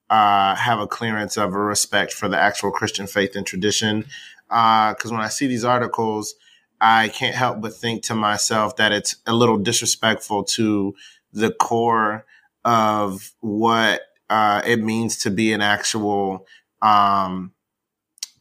uh, 0.09 0.55
have 0.55 0.79
a 0.79 0.87
clearance 0.87 1.37
of 1.37 1.53
a 1.53 1.59
respect 1.59 2.13
for 2.13 2.27
the 2.27 2.39
actual 2.39 2.71
Christian 2.71 3.07
faith 3.07 3.35
and 3.35 3.45
tradition. 3.45 4.05
Because 4.47 5.11
uh, 5.11 5.11
when 5.11 5.21
I 5.21 5.27
see 5.27 5.47
these 5.47 5.65
articles, 5.65 6.35
I 6.79 7.09
can't 7.09 7.35
help 7.35 7.61
but 7.61 7.73
think 7.73 8.03
to 8.03 8.15
myself 8.15 8.77
that 8.77 8.91
it's 8.91 9.17
a 9.25 9.33
little 9.33 9.57
disrespectful 9.57 10.43
to 10.45 10.95
the 11.33 11.51
core 11.51 12.25
of 12.63 13.31
what 13.39 14.01
uh, 14.29 14.61
it 14.65 14.81
means 14.81 15.17
to 15.19 15.31
be 15.31 15.53
an 15.53 15.61
actual 15.61 16.45
um, 16.81 17.53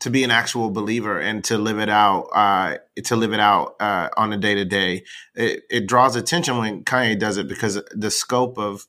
to 0.01 0.11
be 0.11 0.25
an 0.25 0.31
actual 0.31 0.71
believer 0.71 1.19
and 1.19 1.43
to 1.45 1.59
live 1.59 1.79
it 1.79 1.89
out 1.89 2.29
uh, 2.35 2.77
to 3.05 3.17
live 3.17 3.33
it 3.33 3.41
out 3.41 3.77
uh, 3.81 4.09
on 4.17 4.33
a 4.33 4.37
day 4.37 4.55
to 4.55 4.65
day. 4.65 5.05
It 5.35 5.87
draws 5.87 6.17
attention 6.17 6.59
when 6.59 6.85
Kanye 6.85 7.19
does 7.19 7.39
it 7.39 7.49
because 7.49 7.81
the 7.93 8.11
scope 8.11 8.59
of 8.59 8.87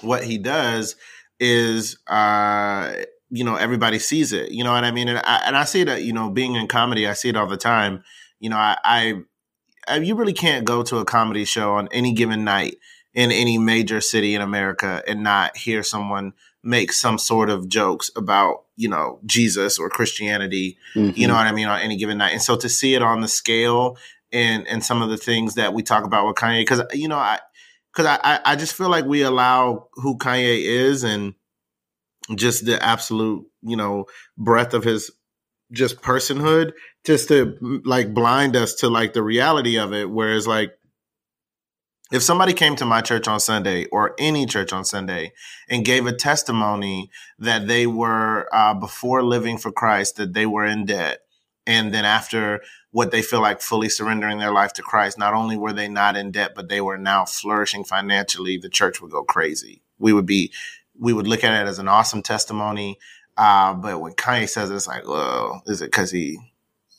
what 0.00 0.24
he 0.24 0.38
does 0.38 0.96
is 1.38 1.98
uh, 2.06 2.94
you 3.30 3.44
know 3.44 3.56
everybody 3.56 3.98
sees 3.98 4.32
it. 4.32 4.52
You 4.52 4.64
know 4.64 4.72
what 4.72 4.84
I 4.84 4.90
mean? 4.90 5.08
And 5.08 5.18
I, 5.18 5.42
and 5.46 5.56
I 5.56 5.64
see 5.64 5.84
that 5.84 6.02
you 6.02 6.12
know 6.12 6.30
being 6.30 6.54
in 6.54 6.66
comedy, 6.66 7.06
I 7.06 7.12
see 7.12 7.28
it 7.28 7.36
all 7.36 7.46
the 7.46 7.56
time. 7.56 8.02
You 8.40 8.50
know, 8.50 8.56
I, 8.56 8.76
I, 8.84 9.14
I 9.86 9.96
you 9.98 10.14
really 10.14 10.32
can't 10.32 10.64
go 10.64 10.82
to 10.82 10.98
a 10.98 11.04
comedy 11.04 11.44
show 11.44 11.74
on 11.74 11.88
any 11.92 12.12
given 12.12 12.44
night 12.44 12.76
in 13.14 13.30
any 13.30 13.58
major 13.58 14.00
city 14.00 14.34
in 14.34 14.40
America 14.40 15.02
and 15.06 15.22
not 15.22 15.56
hear 15.56 15.82
someone 15.82 16.32
make 16.62 16.92
some 16.92 17.18
sort 17.18 17.50
of 17.50 17.68
jokes 17.68 18.10
about 18.16 18.64
you 18.76 18.88
know 18.88 19.20
Jesus 19.26 19.78
or 19.78 19.88
Christianity. 19.88 20.78
Mm-hmm. 20.94 21.18
You 21.18 21.26
know 21.26 21.34
what 21.34 21.46
I 21.46 21.52
mean 21.52 21.68
on 21.68 21.80
any 21.80 21.96
given 21.96 22.18
night, 22.18 22.32
and 22.32 22.42
so 22.42 22.56
to 22.56 22.68
see 22.68 22.94
it 22.94 23.02
on 23.02 23.20
the 23.20 23.28
scale 23.28 23.96
and 24.32 24.66
and 24.66 24.84
some 24.84 25.02
of 25.02 25.10
the 25.10 25.16
things 25.16 25.54
that 25.54 25.74
we 25.74 25.82
talk 25.82 26.04
about 26.04 26.26
with 26.26 26.36
Kanye, 26.36 26.62
because 26.62 26.82
you 26.92 27.08
know 27.08 27.18
I 27.18 27.40
because 27.92 28.06
I 28.06 28.40
I 28.44 28.56
just 28.56 28.74
feel 28.74 28.88
like 28.88 29.04
we 29.04 29.22
allow 29.22 29.88
who 29.94 30.16
Kanye 30.16 30.62
is 30.62 31.04
and 31.04 31.34
just 32.34 32.64
the 32.64 32.82
absolute 32.82 33.46
you 33.62 33.76
know 33.76 34.06
breadth 34.38 34.74
of 34.74 34.84
his 34.84 35.10
just 35.72 36.02
personhood 36.02 36.72
just 37.04 37.28
to 37.28 37.80
like 37.84 38.12
blind 38.12 38.56
us 38.56 38.74
to 38.76 38.88
like 38.88 39.14
the 39.14 39.22
reality 39.22 39.78
of 39.78 39.92
it 39.94 40.08
whereas 40.08 40.46
like 40.46 40.72
if 42.12 42.22
somebody 42.22 42.52
came 42.52 42.76
to 42.76 42.84
my 42.84 43.00
church 43.00 43.26
on 43.26 43.40
Sunday 43.40 43.86
or 43.86 44.14
any 44.18 44.44
church 44.44 44.70
on 44.72 44.84
Sunday 44.84 45.32
and 45.68 45.84
gave 45.84 46.06
a 46.06 46.12
testimony 46.12 47.10
that 47.38 47.66
they 47.66 47.86
were 47.86 48.48
uh, 48.52 48.74
before 48.74 49.22
living 49.22 49.56
for 49.56 49.72
Christ 49.72 50.16
that 50.16 50.34
they 50.34 50.44
were 50.44 50.66
in 50.66 50.84
debt, 50.84 51.20
and 51.66 51.92
then 51.92 52.04
after 52.04 52.60
what 52.90 53.12
they 53.12 53.22
feel 53.22 53.40
like 53.40 53.62
fully 53.62 53.88
surrendering 53.88 54.38
their 54.38 54.52
life 54.52 54.74
to 54.74 54.82
Christ, 54.82 55.18
not 55.18 55.32
only 55.32 55.56
were 55.56 55.72
they 55.72 55.88
not 55.88 56.16
in 56.16 56.30
debt, 56.30 56.52
but 56.54 56.68
they 56.68 56.82
were 56.82 56.98
now 56.98 57.24
flourishing 57.24 57.82
financially, 57.82 58.58
the 58.58 58.68
church 58.68 59.00
would 59.00 59.10
go 59.10 59.24
crazy. 59.24 59.80
We 59.98 60.12
would 60.12 60.26
be, 60.26 60.52
we 60.98 61.14
would 61.14 61.26
look 61.26 61.44
at 61.44 61.62
it 61.62 61.68
as 61.68 61.78
an 61.78 61.88
awesome 61.88 62.22
testimony. 62.22 62.98
Uh, 63.38 63.72
but 63.72 64.00
when 64.02 64.12
Kanye 64.12 64.48
says 64.48 64.70
it, 64.70 64.74
it's 64.74 64.86
like, 64.86 65.08
well, 65.08 65.62
is 65.66 65.80
it 65.80 65.86
because 65.86 66.10
he 66.10 66.38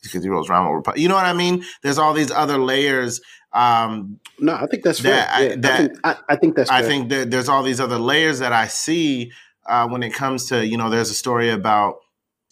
because 0.04 0.24
he 0.24 0.30
rolls 0.30 0.50
around 0.50 0.76
with 0.76 0.98
You 0.98 1.08
know 1.08 1.16
what 1.16 1.26
I 1.26 1.34
mean? 1.34 1.64
There's 1.82 1.98
all 1.98 2.14
these 2.14 2.30
other 2.30 2.58
layers 2.58 3.22
um, 3.54 4.20
no, 4.40 4.56
I 4.56 4.66
think 4.66 4.84
that's 4.84 5.00
that, 5.00 5.30
fair. 5.30 5.50
Yeah, 5.50 5.56
that, 5.58 5.74
I, 5.74 5.78
think, 5.78 6.00
I, 6.04 6.18
I, 6.30 6.36
think 6.36 6.56
that's. 6.56 6.70
I 6.72 6.82
think 6.82 7.10
that 7.10 7.32
there's 7.32 7.50
all 7.50 7.64
these 7.64 7.80
other 7.80 8.00
layers 8.00 8.40
that 8.40 8.52
I 8.52 8.68
see 8.68 9.32
uh, 9.68 9.88
when 9.88 10.02
it 10.02 10.14
comes 10.14 10.48
to 10.48 10.66
you 10.66 10.76
know. 10.76 10.90
There's 10.90 11.12
a 11.12 11.16
story 11.16 11.50
about 11.50 11.98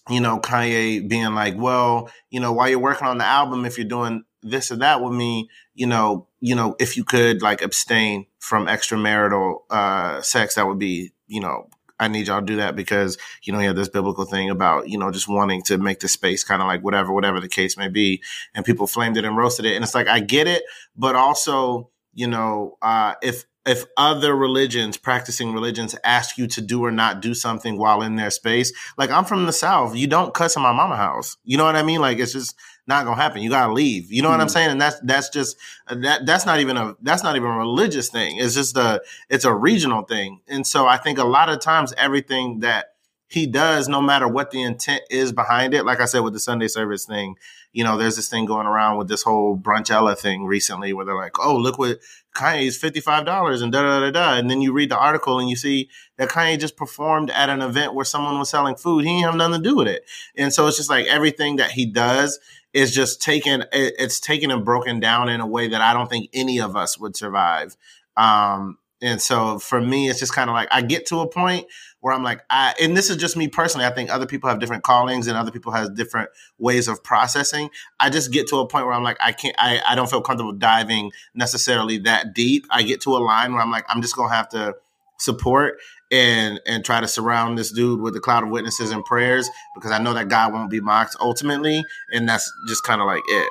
you 0.10 0.22
know 0.22 0.40
Kanye 0.40 1.08
being 1.08 1.34
like, 1.34 1.56
well, 1.58 2.12
you 2.30 2.40
know, 2.40 2.54
while 2.54 2.70
you're 2.70 2.80
working 2.80 3.08
on 3.08 3.18
the 3.18 3.26
album, 3.26 3.66
if 3.66 3.80
you're 3.80 3.88
doing 3.88 4.24
this 4.44 4.72
or 4.72 4.76
that 4.78 5.02
with 5.02 5.14
me, 5.14 5.50
you 5.74 5.88
know, 5.88 6.28
you 6.40 6.54
know, 6.54 6.76
if 6.80 6.96
you 6.96 7.04
could 7.04 7.42
like 7.42 7.64
abstain 7.64 8.28
from 8.38 8.68
extramarital 8.68 9.62
uh, 9.72 10.22
sex, 10.22 10.56
that 10.56 10.68
would 10.68 10.80
be 10.80 11.14
you 11.26 11.42
know 11.42 11.68
I 12.02 12.08
need 12.08 12.28
y'all 12.28 12.40
to 12.40 12.46
do 12.46 12.56
that 12.58 12.76
because, 12.76 13.18
you 13.44 13.54
know, 13.54 13.60
you 13.60 13.68
have 13.68 13.76
this 13.76 13.88
biblical 13.88 14.26
thing 14.26 14.50
about, 14.50 14.90
you 14.90 14.98
know, 14.98 15.12
just 15.12 15.30
wanting 15.30 15.62
to 15.64 15.78
make 15.78 16.00
the 16.00 16.08
space 16.08 16.44
kind 16.44 16.62
of 16.62 16.68
like 16.68 16.84
whatever, 16.84 17.14
whatever 17.14 17.40
the 17.40 17.48
case 17.48 17.78
may 17.78 17.88
be. 17.88 18.24
And 18.56 18.66
people 18.66 18.88
flamed 18.88 19.18
it 19.18 19.24
and 19.24 19.38
roasted 19.38 19.66
it. 19.66 19.76
And 19.76 19.84
it's 19.84 19.94
like, 19.94 20.08
I 20.08 20.20
get 20.20 20.48
it, 20.48 20.64
but 20.98 21.16
also, 21.16 21.92
you 22.14 22.28
know, 22.28 22.78
uh, 22.82 23.14
if, 23.22 23.46
if 23.68 23.86
other 23.96 24.36
religions, 24.36 24.98
practicing 24.98 25.54
religions, 25.54 25.96
ask 26.04 26.38
you 26.40 26.48
to 26.48 26.62
do 26.62 26.84
or 26.84 26.90
not 26.90 27.22
do 27.22 27.36
something 27.36 27.78
while 27.78 28.02
in 28.02 28.16
their 28.16 28.32
space, 28.32 28.74
like 28.98 29.12
I'm 29.12 29.24
from 29.24 29.46
the 29.46 29.54
South, 29.54 29.96
you 29.96 30.08
don't 30.08 30.34
cuss 30.34 30.56
in 30.56 30.64
my 30.64 30.74
mama 30.74 30.96
house. 30.96 31.38
You 31.44 31.58
know 31.58 31.66
what 31.66 31.76
I 31.76 31.84
mean? 31.84 32.02
Like 32.02 32.18
it's 32.18 32.34
just 32.34 32.56
not 32.88 33.06
gonna 33.06 33.22
happen. 33.22 33.42
You 33.42 33.50
gotta 33.50 33.74
leave. 33.74 34.12
You 34.12 34.22
know 34.22 34.30
mm-hmm. 34.30 34.34
what 34.34 34.42
I'm 34.42 34.48
mm-hmm. 34.48 34.54
saying? 34.54 34.72
And 34.72 34.82
that's 34.82 35.00
that's 35.02 35.30
just 35.30 35.58
that 35.88 36.26
that's 36.26 36.46
not 36.46 36.60
even 36.60 36.78
a 36.78 36.96
that's 37.02 37.24
not 37.24 37.36
even 37.36 37.50
a 37.50 37.58
religious 37.58 38.10
thing. 38.10 38.38
It's 38.38 38.56
just 38.56 38.78
a 38.78 39.02
it's 39.30 39.46
a 39.46 39.54
regional 39.54 40.04
thing. 40.04 40.42
And 40.48 40.66
so 40.66 40.88
I 40.88 40.98
think 40.98 41.18
a 41.18 41.24
lot 41.24 41.50
of 41.50 41.60
times 41.60 41.94
everything 41.98 42.60
that 42.62 42.88
he 43.32 43.48
does, 43.48 43.88
no 43.88 44.02
matter 44.02 44.28
what 44.28 44.52
the 44.52 44.62
intent 44.62 45.04
is 45.10 45.32
behind 45.32 45.74
it, 45.74 45.86
like 45.86 46.02
I 46.02 46.06
said 46.06 46.20
with 46.20 46.34
the 46.34 46.40
Sunday 46.40 46.68
service 46.68 47.06
thing, 47.06 47.36
you 47.72 47.82
know, 47.82 47.98
there's 47.98 48.18
this 48.18 48.28
thing 48.28 48.46
going 48.46 48.68
around 48.68 48.98
with 48.98 49.08
this 49.08 49.24
whole 49.24 49.58
brunchella 49.58 50.18
thing 50.18 50.44
recently 50.44 50.92
where 50.92 51.06
they're 51.06 51.16
like, 51.16 51.40
oh, 51.40 51.56
look 51.56 51.80
what 51.80 52.00
Kanye's 52.36 52.78
$55 52.78 53.64
and 53.64 53.72
da 53.72 53.82
da 53.84 54.00
da 54.02 54.12
da. 54.12 54.38
And 54.38 54.50
then 54.50 54.62
you 54.62 54.74
read 54.74 54.92
the 54.92 54.98
article 54.98 55.40
and 55.40 55.50
you 55.50 55.56
see 55.56 55.90
that 56.18 56.28
Kanye 56.28 56.60
just 56.60 56.76
performed 56.76 57.30
at 57.32 57.50
an 57.50 57.62
event 57.62 57.94
where 57.94 58.04
someone 58.04 58.38
was 58.38 58.50
selling 58.50 58.76
food. 58.76 59.06
He 59.06 59.12
didn't 59.12 59.24
have 59.24 59.36
nothing 59.36 59.64
to 59.64 59.70
do 59.70 59.78
with 59.78 59.88
it. 59.88 60.04
And 60.36 60.54
so 60.54 60.68
it's 60.68 60.76
just 60.76 60.90
like 60.90 61.06
everything 61.06 61.56
that 61.56 61.72
he 61.72 61.86
does 61.86 62.38
is 62.74 62.94
just 62.94 63.22
taken 63.22 63.66
it's 63.72 64.20
taken 64.20 64.52
and 64.52 64.64
broken 64.64 65.00
down 65.00 65.30
in 65.30 65.42
a 65.42 65.48
way 65.48 65.68
that 65.68 65.82
I 65.82 65.94
don't 65.94 66.10
think 66.10 66.30
any 66.34 66.60
of 66.60 66.76
us 66.76 66.98
would 66.98 67.16
survive. 67.16 67.76
Um, 68.18 68.78
and 69.02 69.22
so 69.22 69.58
for 69.58 69.82
me, 69.82 70.10
it's 70.10 70.20
just 70.20 70.34
kind 70.34 70.50
of 70.50 70.54
like 70.54 70.68
I 70.72 70.82
get 70.82 71.08
to 71.08 71.20
a 71.22 71.28
point 71.28 71.66
where 72.02 72.14
I'm 72.14 72.24
like, 72.24 72.44
I, 72.50 72.74
and 72.82 72.96
this 72.96 73.10
is 73.10 73.18
just 73.18 73.36
me 73.36 73.48
personally. 73.48 73.86
I 73.86 73.92
think 73.92 74.12
other 74.12 74.26
people 74.26 74.50
have 74.50 74.60
different 74.60 74.84
callings 74.84 75.28
and 75.28 75.38
other 75.38 75.52
people 75.52 75.72
have 75.72 75.96
different 75.96 76.30
ways 76.60 76.88
of 76.88 77.04
processing. 77.04 77.70
I 78.00 78.10
just 78.10 78.32
get 78.32 78.48
to 78.48 78.58
a 78.58 78.68
point 78.68 78.86
where 78.86 78.94
I'm 78.94 79.04
like, 79.04 79.18
I 79.20 79.32
can't, 79.32 79.56
I, 79.58 79.82
I 79.88 79.96
don't 79.96 80.10
feel 80.10 80.22
comfortable 80.22 80.52
diving 80.52 81.12
necessarily 81.34 81.98
that 82.00 82.34
deep. 82.34 82.66
I 82.70 82.84
get 82.84 83.02
to 83.02 83.12
a 83.12 83.20
line 83.20 83.54
where 83.54 83.62
I'm 83.62 83.72
like, 83.72 83.86
I'm 83.88 84.02
just 84.02 84.16
to 84.16 84.28
have 84.28 84.50
to 84.50 84.76
support 85.18 85.78
and 86.12 86.60
and 86.66 86.84
try 86.84 87.00
to 87.00 87.08
surround 87.08 87.58
this 87.58 87.72
dude 87.72 88.02
with 88.02 88.16
a 88.16 88.20
cloud 88.20 88.44
of 88.44 88.50
witnesses 88.50 88.92
and 88.92 89.04
prayers 89.06 89.50
because 89.74 89.92
I 89.92 89.98
know 89.98 90.14
that 90.14 90.28
God 90.28 90.54
won't 90.54 90.70
be 90.70 90.82
mocked 90.82 91.16
ultimately, 91.20 91.84
and 92.12 92.28
that's 92.28 92.52
just 92.68 92.84
kind 92.84 93.02
of 93.02 93.08
like 93.08 93.24
it. 93.28 93.50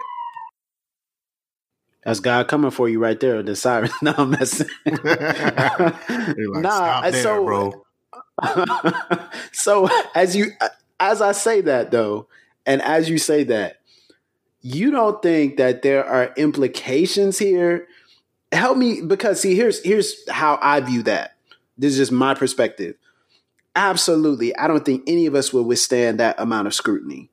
That's 2.04 2.20
God 2.20 2.48
coming 2.48 2.70
for 2.70 2.88
you 2.88 2.98
right 2.98 3.18
there, 3.18 3.42
the 3.42 3.56
siren. 3.56 3.90
no, 4.02 4.14
I'm 4.16 4.30
messing. 4.30 4.68
like, 4.86 5.00
nah, 6.38 7.10
there, 7.10 7.22
so, 7.22 7.44
bro. 7.44 7.84
so 9.52 9.88
as 10.14 10.36
you 10.36 10.52
as 10.98 11.22
I 11.22 11.32
say 11.32 11.62
that 11.62 11.90
though, 11.90 12.28
and 12.66 12.82
as 12.82 13.08
you 13.08 13.18
say 13.18 13.44
that, 13.44 13.80
you 14.60 14.90
don't 14.90 15.22
think 15.22 15.56
that 15.56 15.82
there 15.82 16.04
are 16.04 16.32
implications 16.36 17.38
here. 17.38 17.86
Help 18.52 18.76
me 18.76 19.00
because 19.02 19.40
see, 19.40 19.54
here's 19.54 19.82
here's 19.82 20.28
how 20.28 20.58
I 20.60 20.80
view 20.80 21.02
that 21.04 21.36
this 21.80 21.92
is 21.92 21.98
just 21.98 22.12
my 22.12 22.34
perspective. 22.34 22.96
Absolutely. 23.74 24.54
I 24.56 24.66
don't 24.66 24.84
think 24.84 25.04
any 25.06 25.26
of 25.26 25.34
us 25.34 25.52
will 25.52 25.64
withstand 25.64 26.20
that 26.20 26.38
amount 26.38 26.66
of 26.66 26.74
scrutiny. 26.74 27.30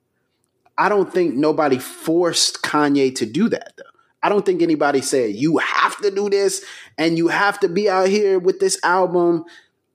I 0.77 0.89
don't 0.89 1.11
think 1.11 1.35
nobody 1.35 1.79
forced 1.79 2.61
Kanye 2.61 3.13
to 3.15 3.25
do 3.25 3.49
that, 3.49 3.73
though. 3.77 3.83
I 4.23 4.29
don't 4.29 4.45
think 4.45 4.61
anybody 4.61 5.01
said, 5.01 5.35
you 5.35 5.57
have 5.57 5.97
to 5.97 6.11
do 6.11 6.29
this 6.29 6.63
and 6.97 7.17
you 7.17 7.27
have 7.27 7.59
to 7.59 7.69
be 7.69 7.89
out 7.89 8.07
here 8.07 8.39
with 8.39 8.59
this 8.59 8.79
album. 8.83 9.45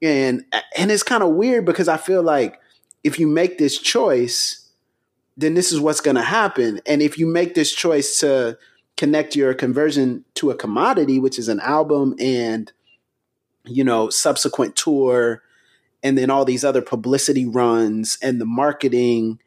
And, 0.00 0.44
and 0.76 0.90
it's 0.90 1.03
kind 1.03 1.22
of 1.22 1.30
weird 1.30 1.64
because 1.64 1.88
I 1.88 1.96
feel 1.96 2.22
like 2.22 2.61
if 3.05 3.18
you 3.18 3.26
make 3.26 3.59
this 3.59 3.78
choice, 3.78 4.68
then 5.36 5.55
this 5.55 5.72
is 5.72 5.80
what's 5.80 6.00
going 6.00 6.16
to 6.16 6.22
happen. 6.22 6.80
And 6.86 7.00
if 7.00 7.18
you 7.18 7.26
make 7.26 7.55
this 7.55 7.72
choice 7.72 8.20
to 8.20 8.59
connect 8.96 9.34
your 9.34 9.55
conversion 9.55 10.24
to 10.34 10.50
a 10.50 10.55
commodity, 10.55 11.18
which 11.18 11.38
is 11.38 11.48
an 11.48 11.61
album 11.61 12.14
and 12.20 12.72
you 13.64 13.84
know, 13.84 14.10
subsequent 14.10 14.76
tour 14.76 15.42
and 16.02 16.18
then 16.18 16.30
all 16.30 16.44
these 16.44 16.64
other 16.64 16.82
publicity 16.82 17.46
runs 17.46 18.18
and 18.22 18.40
the 18.40 18.46
marketing. 18.46 19.38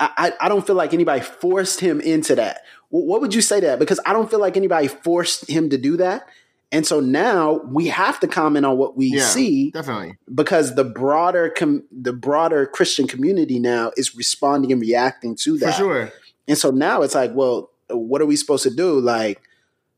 I, 0.00 0.32
I 0.40 0.48
don't 0.48 0.66
feel 0.66 0.76
like 0.76 0.94
anybody 0.94 1.20
forced 1.20 1.80
him 1.80 2.00
into 2.00 2.34
that. 2.34 2.62
What 2.88 3.20
would 3.20 3.34
you 3.34 3.42
say 3.42 3.60
to 3.60 3.66
that? 3.66 3.78
Because 3.78 4.00
I 4.04 4.12
don't 4.12 4.30
feel 4.30 4.40
like 4.40 4.56
anybody 4.56 4.88
forced 4.88 5.48
him 5.48 5.68
to 5.70 5.78
do 5.78 5.96
that. 5.98 6.26
And 6.72 6.86
so 6.86 7.00
now 7.00 7.60
we 7.66 7.88
have 7.88 8.20
to 8.20 8.28
comment 8.28 8.64
on 8.64 8.78
what 8.78 8.96
we 8.96 9.14
yeah, 9.14 9.24
see, 9.24 9.70
definitely, 9.72 10.16
because 10.32 10.76
the 10.76 10.84
broader 10.84 11.50
com- 11.50 11.84
the 11.90 12.12
broader 12.12 12.64
Christian 12.64 13.08
community 13.08 13.58
now 13.58 13.90
is 13.96 14.14
responding 14.14 14.70
and 14.70 14.80
reacting 14.80 15.34
to 15.36 15.58
that. 15.58 15.72
For 15.72 15.78
sure. 15.78 16.12
And 16.46 16.56
so 16.56 16.70
now 16.70 17.02
it's 17.02 17.14
like, 17.14 17.32
well, 17.34 17.70
what 17.88 18.20
are 18.20 18.26
we 18.26 18.36
supposed 18.36 18.62
to 18.62 18.70
do? 18.70 19.00
Like, 19.00 19.42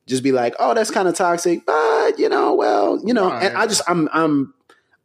just 0.06 0.22
be 0.22 0.32
like, 0.32 0.54
oh, 0.58 0.72
that's 0.72 0.90
kind 0.90 1.08
of 1.08 1.14
toxic, 1.14 1.64
you 2.18 2.28
know, 2.28 2.54
well, 2.54 3.00
you 3.04 3.14
know, 3.14 3.30
and 3.30 3.56
I 3.56 3.66
just 3.66 3.82
I'm 3.88 4.08
I'm 4.12 4.54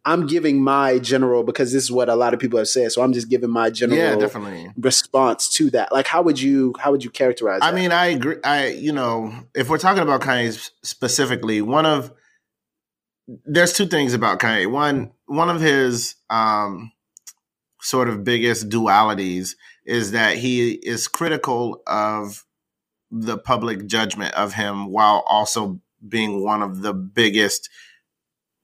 I'm 0.07 0.25
giving 0.25 0.63
my 0.63 0.99
general 0.99 1.43
because 1.43 1.73
this 1.73 1.83
is 1.83 1.91
what 1.91 2.07
a 2.07 2.15
lot 2.15 2.33
of 2.33 2.39
people 2.39 2.57
have 2.57 2.69
said. 2.69 2.93
So 2.93 3.01
I'm 3.01 3.11
just 3.11 3.29
giving 3.29 3.49
my 3.49 3.69
general 3.69 3.99
yeah, 3.99 4.15
definitely. 4.15 4.71
response 4.77 5.49
to 5.55 5.69
that. 5.71 5.91
Like 5.91 6.07
how 6.07 6.21
would 6.21 6.39
you 6.39 6.73
how 6.79 6.91
would 6.91 7.03
you 7.03 7.09
characterize 7.09 7.59
I 7.61 7.73
mean, 7.73 7.91
I 7.91 8.07
agree 8.07 8.37
I 8.43 8.67
you 8.67 8.93
know, 8.93 9.33
if 9.53 9.69
we're 9.69 9.77
talking 9.77 10.01
about 10.01 10.21
Kanye 10.21 10.69
specifically, 10.81 11.61
one 11.61 11.85
of 11.85 12.13
there's 13.45 13.73
two 13.73 13.85
things 13.85 14.13
about 14.13 14.39
Kanye. 14.39 14.71
One 14.71 15.11
one 15.25 15.49
of 15.49 15.59
his 15.59 16.15
um 16.29 16.93
sort 17.81 18.07
of 18.07 18.23
biggest 18.23 18.69
dualities 18.69 19.55
is 19.85 20.11
that 20.11 20.37
he 20.37 20.71
is 20.71 21.09
critical 21.09 21.81
of 21.85 22.45
the 23.11 23.37
public 23.37 23.87
judgment 23.87 24.33
of 24.35 24.53
him 24.53 24.87
while 24.87 25.23
also 25.27 25.81
being 26.09 26.43
one 26.43 26.61
of 26.61 26.81
the 26.81 26.93
biggest 26.93 27.69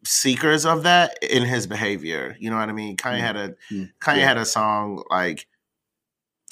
seekers 0.06 0.66
of 0.66 0.84
that 0.84 1.18
in 1.24 1.44
his 1.44 1.68
behavior. 1.68 2.36
You 2.40 2.50
know 2.50 2.58
what 2.58 2.70
I 2.70 2.74
mean? 2.74 2.98
Kanye 2.98 3.16
mm-hmm. 3.16 3.26
had 3.26 3.36
a 3.36 3.50
mm-hmm. 3.50 3.84
Kanye 4.02 4.18
yeah. 4.18 4.28
had 4.28 4.38
a 4.38 4.46
song 4.46 5.04
like 5.10 5.48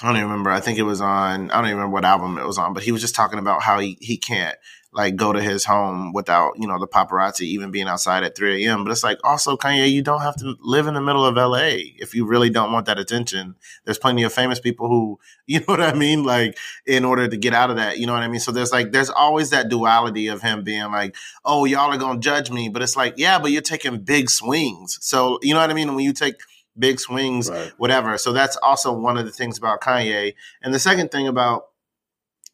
I 0.02 0.08
don't 0.08 0.18
even 0.18 0.30
remember. 0.30 0.50
I 0.50 0.62
think 0.62 0.78
it 0.78 0.84
was 0.84 1.02
on 1.02 1.52
I 1.52 1.56
don't 1.56 1.66
even 1.66 1.78
remember 1.78 1.94
what 1.94 2.06
album 2.06 2.38
it 2.38 2.46
was 2.46 2.58
on, 2.58 2.74
but 2.74 2.84
he 2.84 2.92
was 2.92 3.02
just 3.02 3.16
talking 3.16 3.40
about 3.40 3.62
how 3.62 3.80
he 3.80 3.98
he 4.02 4.18
can't 4.18 4.58
like 4.94 5.16
go 5.16 5.32
to 5.32 5.42
his 5.42 5.64
home 5.64 6.12
without 6.12 6.54
you 6.58 6.68
know 6.68 6.78
the 6.80 6.88
paparazzi 6.88 7.42
even 7.42 7.72
being 7.72 7.88
outside 7.88 8.24
at 8.24 8.36
3 8.36 8.66
a.m 8.66 8.84
but 8.84 8.92
it's 8.92 9.04
like 9.04 9.20
also 9.24 9.56
kanye 9.56 9.90
you 9.90 10.02
don't 10.02 10.22
have 10.22 10.36
to 10.36 10.56
live 10.60 10.86
in 10.86 10.96
the 10.96 11.02
middle 11.02 11.26
of 11.26 11.36
la 11.36 11.60
if 11.62 12.14
you 12.14 12.26
really 12.26 12.50
don't 12.50 12.72
want 12.72 12.86
that 12.86 13.00
attention. 13.00 13.56
There's 13.86 13.98
plenty 13.98 14.24
of 14.24 14.34
famous 14.34 14.60
people 14.60 14.88
who 14.88 15.20
you 15.48 15.60
know 15.60 15.66
what 15.68 15.82
i 15.82 15.94
mean? 15.94 16.24
Like 16.24 16.58
in 16.86 17.06
order 17.06 17.28
to 17.28 17.38
get 17.38 17.54
out 17.54 17.70
of 17.70 17.78
that 17.78 18.00
you 18.00 18.06
know 18.06 18.14
what 18.14 18.24
i 18.24 18.28
mean? 18.28 18.40
So 18.40 18.52
there's 18.52 18.72
like 18.72 18.92
there's 18.92 19.10
always 19.10 19.50
that 19.52 19.70
duality 19.70 20.28
of 20.28 20.42
him 20.42 20.64
being 20.64 20.92
like 20.92 21.16
oh 21.46 21.66
y'all 21.66 21.92
are 21.92 21.98
gonna 21.98 22.20
judge 22.20 22.52
me. 22.52 22.70
But 22.70 22.82
it's 22.82 22.98
like 22.98 23.16
yeah 23.18 23.40
but 23.40 23.52
you're 23.52 23.62
taking 23.62 24.00
big 24.00 24.30
swings. 24.30 24.98
So 25.02 25.40
you 25.42 25.54
know 25.54 25.62
what 25.62 25.70
i 25.70 25.74
mean? 25.74 25.94
When 25.96 26.04
you 26.04 26.14
take 26.14 26.36
big 26.78 27.00
swings 27.00 27.50
right. 27.50 27.72
whatever. 27.78 28.18
So 28.18 28.32
that's 28.32 28.58
also 28.58 28.94
one 28.94 29.18
of 29.18 29.26
the 29.26 29.32
things 29.32 29.58
about 29.58 29.82
kanye. 29.82 30.36
And 30.62 30.74
the 30.74 30.80
second 30.80 31.12
thing 31.12 31.28
about 31.28 31.68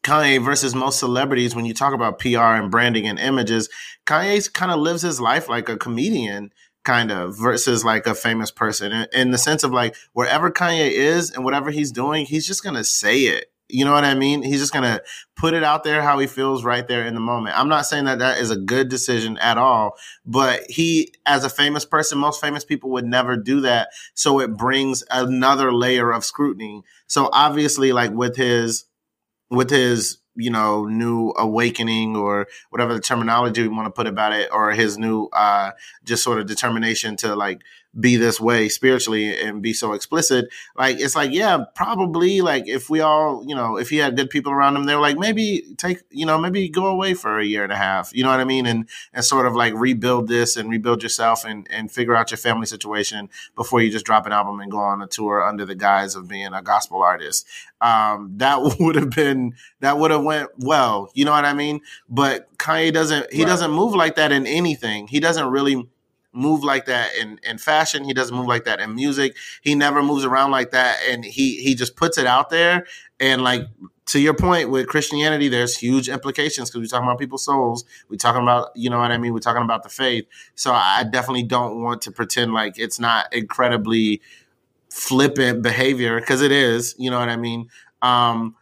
Kanye 0.02 0.42
versus 0.42 0.74
most 0.74 0.98
celebrities, 0.98 1.54
when 1.54 1.64
you 1.64 1.74
talk 1.74 1.92
about 1.92 2.18
PR 2.18 2.38
and 2.38 2.70
branding 2.70 3.06
and 3.06 3.18
images, 3.18 3.68
Kanye 4.06 4.52
kind 4.52 4.72
of 4.72 4.80
lives 4.80 5.02
his 5.02 5.20
life 5.20 5.48
like 5.48 5.68
a 5.68 5.76
comedian, 5.76 6.52
kind 6.84 7.10
of, 7.10 7.36
versus 7.38 7.84
like 7.84 8.06
a 8.06 8.14
famous 8.14 8.50
person. 8.50 8.92
In, 8.92 9.06
in 9.12 9.30
the 9.30 9.38
sense 9.38 9.64
of 9.64 9.72
like 9.72 9.94
wherever 10.12 10.50
Kanye 10.50 10.90
is 10.90 11.30
and 11.30 11.44
whatever 11.44 11.70
he's 11.70 11.92
doing, 11.92 12.26
he's 12.26 12.46
just 12.46 12.62
gonna 12.62 12.84
say 12.84 13.20
it. 13.22 13.52
You 13.70 13.84
know 13.84 13.92
what 13.92 14.04
I 14.04 14.14
mean? 14.14 14.42
He's 14.42 14.60
just 14.60 14.72
gonna 14.72 15.02
put 15.36 15.52
it 15.52 15.62
out 15.62 15.84
there 15.84 16.00
how 16.00 16.18
he 16.18 16.26
feels 16.26 16.64
right 16.64 16.88
there 16.88 17.04
in 17.04 17.12
the 17.12 17.20
moment. 17.20 17.58
I'm 17.58 17.68
not 17.68 17.84
saying 17.84 18.06
that 18.06 18.20
that 18.20 18.38
is 18.38 18.50
a 18.50 18.56
good 18.56 18.88
decision 18.88 19.36
at 19.38 19.58
all, 19.58 19.92
but 20.24 20.62
he, 20.70 21.12
as 21.26 21.44
a 21.44 21.50
famous 21.50 21.84
person, 21.84 22.16
most 22.16 22.40
famous 22.40 22.64
people 22.64 22.88
would 22.90 23.04
never 23.04 23.36
do 23.36 23.60
that. 23.60 23.90
So 24.14 24.40
it 24.40 24.56
brings 24.56 25.04
another 25.10 25.70
layer 25.70 26.10
of 26.10 26.24
scrutiny. 26.24 26.82
So 27.08 27.28
obviously, 27.30 27.92
like 27.92 28.12
with 28.12 28.36
his 28.36 28.87
with 29.50 29.70
his 29.70 30.18
you 30.36 30.50
know 30.50 30.86
new 30.86 31.32
awakening 31.36 32.16
or 32.16 32.46
whatever 32.70 32.94
the 32.94 33.00
terminology 33.00 33.62
we 33.62 33.68
want 33.68 33.86
to 33.86 33.90
put 33.90 34.06
about 34.06 34.32
it 34.32 34.48
or 34.52 34.70
his 34.70 34.96
new 34.96 35.26
uh 35.32 35.72
just 36.04 36.22
sort 36.22 36.38
of 36.38 36.46
determination 36.46 37.16
to 37.16 37.34
like 37.34 37.62
be 37.98 38.16
this 38.16 38.40
way 38.40 38.68
spiritually 38.68 39.40
and 39.40 39.62
be 39.62 39.72
so 39.72 39.92
explicit 39.92 40.48
like 40.76 41.00
it's 41.00 41.16
like 41.16 41.32
yeah 41.32 41.64
probably 41.74 42.40
like 42.40 42.68
if 42.68 42.90
we 42.90 43.00
all 43.00 43.42
you 43.46 43.54
know 43.54 43.76
if 43.76 43.88
he 43.88 43.96
had 43.96 44.16
good 44.16 44.30
people 44.30 44.52
around 44.52 44.76
him 44.76 44.84
they 44.84 44.94
were 44.94 45.00
like 45.00 45.18
maybe 45.18 45.74
take 45.78 46.02
you 46.10 46.26
know 46.26 46.38
maybe 46.38 46.68
go 46.68 46.86
away 46.86 47.14
for 47.14 47.38
a 47.38 47.44
year 47.44 47.64
and 47.64 47.72
a 47.72 47.76
half 47.76 48.14
you 48.14 48.22
know 48.22 48.30
what 48.30 48.40
i 48.40 48.44
mean? 48.44 48.66
And 48.66 48.88
and 49.12 49.24
sort 49.24 49.46
of 49.46 49.54
like 49.54 49.74
rebuild 49.74 50.28
this 50.28 50.56
and 50.56 50.68
rebuild 50.68 51.02
yourself 51.02 51.44
and 51.44 51.66
and 51.70 51.90
figure 51.90 52.16
out 52.16 52.30
your 52.30 52.38
family 52.38 52.66
situation 52.66 53.28
before 53.54 53.80
you 53.80 53.90
just 53.90 54.04
drop 54.04 54.26
an 54.26 54.32
album 54.32 54.60
and 54.60 54.70
go 54.70 54.78
on 54.78 55.02
a 55.02 55.06
tour 55.06 55.42
under 55.42 55.64
the 55.64 55.74
guise 55.74 56.16
of 56.16 56.26
being 56.28 56.52
a 56.52 56.62
gospel 56.62 57.02
artist. 57.02 57.46
Um 57.80 58.32
that 58.38 58.76
would 58.80 58.96
have 58.96 59.10
been 59.10 59.54
that 59.80 59.98
would 59.98 60.10
have 60.10 60.24
went 60.24 60.50
well 60.58 61.10
you 61.14 61.24
know 61.24 61.32
what 61.32 61.44
i 61.44 61.54
mean? 61.54 61.80
But 62.08 62.56
kanye 62.58 62.92
doesn't 62.92 63.32
he 63.32 63.42
right. 63.42 63.48
doesn't 63.48 63.70
move 63.70 63.94
like 63.94 64.16
that 64.16 64.32
in 64.32 64.46
anything. 64.46 65.06
He 65.06 65.20
doesn't 65.20 65.48
really 65.48 65.88
move 66.38 66.62
like 66.62 66.86
that 66.86 67.14
in, 67.16 67.40
in 67.42 67.58
fashion. 67.58 68.04
He 68.04 68.14
doesn't 68.14 68.34
move 68.34 68.46
like 68.46 68.64
that 68.64 68.80
in 68.80 68.94
music. 68.94 69.36
He 69.60 69.74
never 69.74 70.02
moves 70.02 70.24
around 70.24 70.52
like 70.52 70.70
that. 70.70 70.98
And 71.08 71.24
he, 71.24 71.62
he 71.62 71.74
just 71.74 71.96
puts 71.96 72.16
it 72.16 72.26
out 72.26 72.50
there. 72.50 72.86
And 73.20 73.42
like, 73.42 73.62
to 74.06 74.20
your 74.20 74.32
point 74.32 74.70
with 74.70 74.86
Christianity, 74.86 75.48
there's 75.48 75.76
huge 75.76 76.08
implications 76.08 76.70
because 76.70 76.80
we're 76.80 76.86
talking 76.86 77.06
about 77.06 77.18
people's 77.18 77.44
souls. 77.44 77.84
We're 78.08 78.16
talking 78.16 78.42
about, 78.42 78.70
you 78.74 78.88
know 78.88 78.98
what 78.98 79.10
I 79.10 79.18
mean? 79.18 79.34
We're 79.34 79.40
talking 79.40 79.62
about 79.62 79.82
the 79.82 79.90
faith. 79.90 80.26
So 80.54 80.72
I 80.72 81.04
definitely 81.04 81.42
don't 81.42 81.82
want 81.82 82.00
to 82.02 82.12
pretend 82.12 82.54
like 82.54 82.78
it's 82.78 82.98
not 82.98 83.32
incredibly 83.34 84.22
flippant 84.88 85.62
behavior 85.62 86.20
because 86.20 86.40
it 86.40 86.52
is, 86.52 86.94
you 86.98 87.10
know 87.10 87.18
what 87.18 87.28
I 87.28 87.36
mean? 87.36 87.68
Um, 88.00 88.54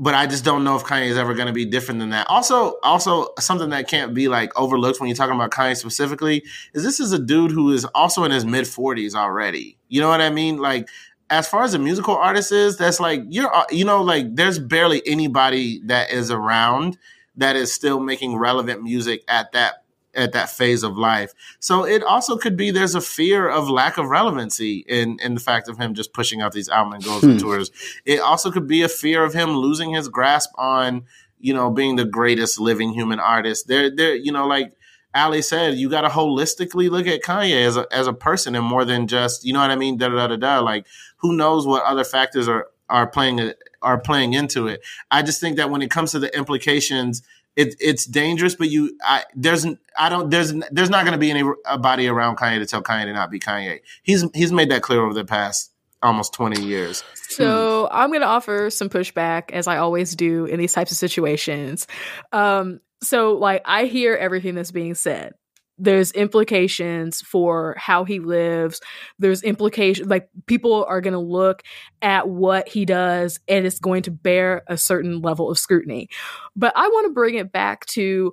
but 0.00 0.14
I 0.14 0.26
just 0.26 0.46
don't 0.46 0.64
know 0.64 0.76
if 0.76 0.82
Kanye 0.82 1.08
is 1.08 1.18
ever 1.18 1.34
going 1.34 1.48
to 1.48 1.52
be 1.52 1.66
different 1.66 2.00
than 2.00 2.08
that. 2.08 2.26
Also, 2.30 2.78
also 2.82 3.28
something 3.38 3.68
that 3.68 3.86
can't 3.86 4.14
be 4.14 4.28
like 4.28 4.58
overlooked 4.58 4.98
when 4.98 5.10
you're 5.10 5.16
talking 5.16 5.34
about 5.34 5.50
Kanye 5.50 5.76
specifically 5.76 6.42
is 6.72 6.82
this 6.82 7.00
is 7.00 7.12
a 7.12 7.18
dude 7.18 7.50
who 7.50 7.70
is 7.70 7.84
also 7.94 8.24
in 8.24 8.30
his 8.30 8.46
mid 8.46 8.64
40s 8.64 9.14
already. 9.14 9.76
You 9.88 10.00
know 10.00 10.08
what 10.08 10.22
I 10.22 10.30
mean? 10.30 10.56
Like 10.56 10.88
as 11.28 11.46
far 11.46 11.64
as 11.64 11.74
a 11.74 11.78
musical 11.78 12.16
artist 12.16 12.50
is, 12.50 12.78
that's 12.78 12.98
like 12.98 13.22
you're 13.28 13.54
uh, 13.54 13.66
you 13.70 13.84
know 13.84 14.02
like 14.02 14.34
there's 14.34 14.58
barely 14.58 15.06
anybody 15.06 15.82
that 15.84 16.10
is 16.10 16.30
around 16.30 16.96
that 17.36 17.54
is 17.54 17.70
still 17.70 18.00
making 18.00 18.36
relevant 18.36 18.82
music 18.82 19.22
at 19.28 19.52
that 19.52 19.84
at 20.20 20.32
that 20.32 20.50
phase 20.50 20.82
of 20.82 20.96
life. 20.96 21.32
So 21.58 21.84
it 21.84 22.02
also 22.02 22.36
could 22.36 22.56
be 22.56 22.70
there's 22.70 22.94
a 22.94 23.00
fear 23.00 23.48
of 23.48 23.68
lack 23.68 23.98
of 23.98 24.08
relevancy 24.08 24.84
in 24.86 25.18
in 25.20 25.34
the 25.34 25.40
fact 25.40 25.68
of 25.68 25.78
him 25.78 25.94
just 25.94 26.12
pushing 26.12 26.40
out 26.40 26.52
these 26.52 26.68
album 26.68 26.94
and 26.94 27.04
goes 27.04 27.22
hmm. 27.22 27.30
and 27.30 27.40
tours. 27.40 27.70
It 28.04 28.20
also 28.20 28.50
could 28.50 28.66
be 28.66 28.82
a 28.82 28.88
fear 28.88 29.24
of 29.24 29.34
him 29.34 29.50
losing 29.50 29.92
his 29.92 30.08
grasp 30.08 30.50
on 30.56 31.04
you 31.38 31.54
know 31.54 31.70
being 31.70 31.96
the 31.96 32.04
greatest 32.04 32.60
living 32.60 32.92
human 32.92 33.20
artist. 33.20 33.66
There, 33.68 33.94
there, 33.94 34.14
you 34.14 34.32
know, 34.32 34.46
like 34.46 34.72
Ally 35.14 35.40
said, 35.40 35.74
you 35.74 35.90
got 35.90 36.02
to 36.02 36.08
holistically 36.08 36.88
look 36.88 37.06
at 37.06 37.22
Kanye 37.22 37.66
as 37.66 37.76
a 37.76 37.86
as 37.90 38.06
a 38.06 38.12
person 38.12 38.54
and 38.54 38.64
more 38.64 38.84
than 38.84 39.06
just 39.06 39.44
you 39.44 39.52
know 39.52 39.60
what 39.60 39.70
I 39.70 39.76
mean. 39.76 39.96
Da 39.96 40.08
da 40.08 40.26
da 40.28 40.36
da. 40.36 40.60
Like 40.60 40.86
who 41.16 41.34
knows 41.34 41.66
what 41.66 41.82
other 41.84 42.04
factors 42.04 42.48
are 42.48 42.68
are 42.88 43.06
playing 43.06 43.52
are 43.82 43.98
playing 43.98 44.34
into 44.34 44.66
it. 44.66 44.84
I 45.10 45.22
just 45.22 45.40
think 45.40 45.56
that 45.56 45.70
when 45.70 45.82
it 45.82 45.90
comes 45.90 46.12
to 46.12 46.18
the 46.18 46.34
implications 46.36 47.22
it, 47.56 47.74
it's 47.80 48.06
dangerous, 48.06 48.54
but 48.54 48.70
you, 48.70 48.96
I, 49.02 49.24
there's, 49.34 49.66
I 49.98 50.08
don't, 50.08 50.30
there's, 50.30 50.52
there's 50.70 50.90
not 50.90 51.04
going 51.04 51.12
to 51.12 51.18
be 51.18 51.30
any 51.30 51.42
body 51.78 52.08
around 52.08 52.36
Kanye 52.36 52.58
to 52.58 52.66
tell 52.66 52.82
Kanye 52.82 53.04
to 53.04 53.12
not 53.12 53.30
be 53.30 53.40
Kanye. 53.40 53.80
He's, 54.02 54.24
he's 54.34 54.52
made 54.52 54.70
that 54.70 54.82
clear 54.82 55.02
over 55.02 55.14
the 55.14 55.24
past 55.24 55.72
almost 56.02 56.32
20 56.32 56.62
years. 56.62 57.04
So 57.14 57.88
I'm 57.90 58.10
going 58.10 58.22
to 58.22 58.26
offer 58.26 58.70
some 58.70 58.88
pushback 58.88 59.50
as 59.50 59.66
I 59.66 59.76
always 59.78 60.16
do 60.16 60.46
in 60.46 60.58
these 60.58 60.72
types 60.72 60.90
of 60.92 60.96
situations. 60.96 61.86
Um, 62.32 62.80
so 63.02 63.34
like 63.34 63.62
I 63.64 63.84
hear 63.84 64.14
everything 64.14 64.54
that's 64.54 64.72
being 64.72 64.94
said 64.94 65.34
there's 65.80 66.12
implications 66.12 67.22
for 67.22 67.74
how 67.78 68.04
he 68.04 68.20
lives. 68.20 68.80
There's 69.18 69.42
implications 69.42 70.08
like 70.08 70.28
people 70.46 70.84
are 70.84 71.00
going 71.00 71.14
to 71.14 71.18
look 71.18 71.62
at 72.02 72.28
what 72.28 72.68
he 72.68 72.84
does 72.84 73.40
and 73.48 73.66
it's 73.66 73.80
going 73.80 74.02
to 74.02 74.10
bear 74.10 74.62
a 74.66 74.76
certain 74.76 75.22
level 75.22 75.50
of 75.50 75.58
scrutiny. 75.58 76.08
But 76.54 76.72
i 76.76 76.86
want 76.88 77.06
to 77.06 77.12
bring 77.12 77.36
it 77.36 77.52
back 77.52 77.86
to 77.86 78.32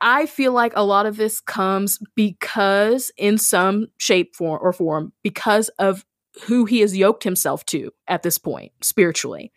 i 0.00 0.26
feel 0.26 0.52
like 0.52 0.72
a 0.74 0.84
lot 0.84 1.06
of 1.06 1.16
this 1.16 1.40
comes 1.40 1.98
because 2.14 3.12
in 3.16 3.38
some 3.38 3.86
shape 3.98 4.34
form 4.34 4.58
or 4.60 4.72
form 4.72 5.12
because 5.22 5.68
of 5.78 6.04
who 6.46 6.64
he 6.64 6.80
has 6.80 6.96
yoked 6.96 7.24
himself 7.24 7.64
to 7.66 7.90
at 8.06 8.22
this 8.22 8.38
point 8.38 8.72
spiritually. 8.82 9.52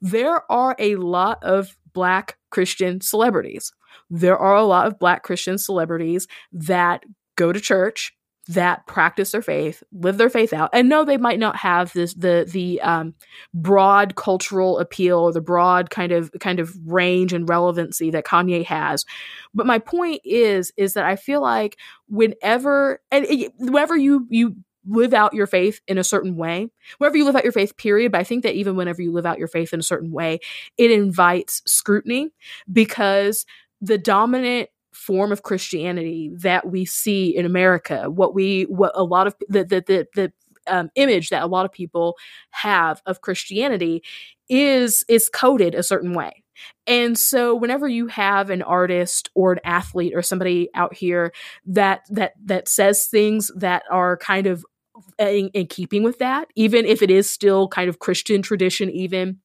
There 0.00 0.50
are 0.50 0.74
a 0.78 0.96
lot 0.96 1.42
of 1.42 1.76
black 1.92 2.38
christian 2.50 3.00
celebrities 3.00 3.72
there 4.10 4.38
are 4.38 4.56
a 4.56 4.64
lot 4.64 4.86
of 4.86 4.98
black 4.98 5.22
Christian 5.22 5.58
celebrities 5.58 6.26
that 6.52 7.04
go 7.36 7.52
to 7.52 7.60
church, 7.60 8.14
that 8.48 8.86
practice 8.86 9.32
their 9.32 9.42
faith, 9.42 9.82
live 9.92 10.18
their 10.18 10.28
faith 10.28 10.52
out. 10.52 10.70
And 10.72 10.88
no, 10.88 11.04
they 11.04 11.16
might 11.16 11.38
not 11.38 11.56
have 11.56 11.92
this 11.92 12.14
the 12.14 12.46
the 12.50 12.80
um, 12.80 13.14
broad 13.54 14.16
cultural 14.16 14.78
appeal 14.78 15.18
or 15.18 15.32
the 15.32 15.40
broad 15.40 15.90
kind 15.90 16.12
of 16.12 16.30
kind 16.40 16.58
of 16.58 16.74
range 16.84 17.32
and 17.32 17.48
relevancy 17.48 18.10
that 18.10 18.26
Kanye 18.26 18.64
has. 18.64 19.04
But 19.54 19.66
my 19.66 19.78
point 19.78 20.22
is 20.24 20.72
is 20.76 20.94
that 20.94 21.04
I 21.04 21.16
feel 21.16 21.40
like 21.40 21.78
whenever 22.08 23.00
and 23.10 23.26
whenever 23.58 23.96
you 23.96 24.26
you 24.28 24.56
live 24.84 25.14
out 25.14 25.34
your 25.34 25.46
faith 25.46 25.80
in 25.86 25.96
a 25.96 26.04
certain 26.04 26.36
way, 26.36 26.68
wherever 26.98 27.16
you 27.16 27.24
live 27.24 27.36
out 27.36 27.44
your 27.44 27.52
faith, 27.52 27.76
period. 27.76 28.12
But 28.12 28.20
I 28.20 28.24
think 28.24 28.42
that 28.42 28.54
even 28.54 28.76
whenever 28.76 29.00
you 29.00 29.12
live 29.12 29.26
out 29.26 29.38
your 29.38 29.48
faith 29.48 29.72
in 29.72 29.80
a 29.80 29.84
certain 29.84 30.10
way, 30.10 30.40
it 30.76 30.90
invites 30.90 31.62
scrutiny 31.66 32.30
because 32.72 33.46
the 33.82 33.98
dominant 33.98 34.70
form 34.94 35.32
of 35.32 35.42
Christianity 35.42 36.30
that 36.38 36.70
we 36.70 36.84
see 36.84 37.36
in 37.36 37.44
America, 37.44 38.08
what 38.08 38.34
we 38.34 38.62
what 38.62 38.92
a 38.94 39.04
lot 39.04 39.26
of 39.26 39.34
the 39.48 39.64
the 39.64 39.84
the, 39.86 40.08
the 40.14 40.32
um, 40.66 40.90
image 40.94 41.30
that 41.30 41.42
a 41.42 41.46
lot 41.46 41.66
of 41.66 41.72
people 41.72 42.16
have 42.50 43.02
of 43.04 43.20
Christianity 43.20 44.02
is 44.48 45.04
is 45.08 45.28
coded 45.28 45.74
a 45.74 45.82
certain 45.82 46.14
way. 46.14 46.44
And 46.86 47.18
so 47.18 47.56
whenever 47.56 47.88
you 47.88 48.06
have 48.08 48.50
an 48.50 48.62
artist 48.62 49.30
or 49.34 49.52
an 49.52 49.58
athlete 49.64 50.12
or 50.14 50.22
somebody 50.22 50.68
out 50.74 50.94
here 50.94 51.32
that 51.66 52.02
that 52.10 52.34
that 52.44 52.68
says 52.68 53.06
things 53.06 53.50
that 53.56 53.82
are 53.90 54.16
kind 54.16 54.46
of 54.46 54.64
in, 55.18 55.48
in 55.48 55.66
keeping 55.66 56.02
with 56.02 56.18
that, 56.18 56.48
even 56.54 56.84
if 56.84 57.02
it 57.02 57.10
is 57.10 57.28
still 57.28 57.66
kind 57.66 57.88
of 57.88 57.98
Christian 57.98 58.42
tradition, 58.42 58.90
even 58.90 59.38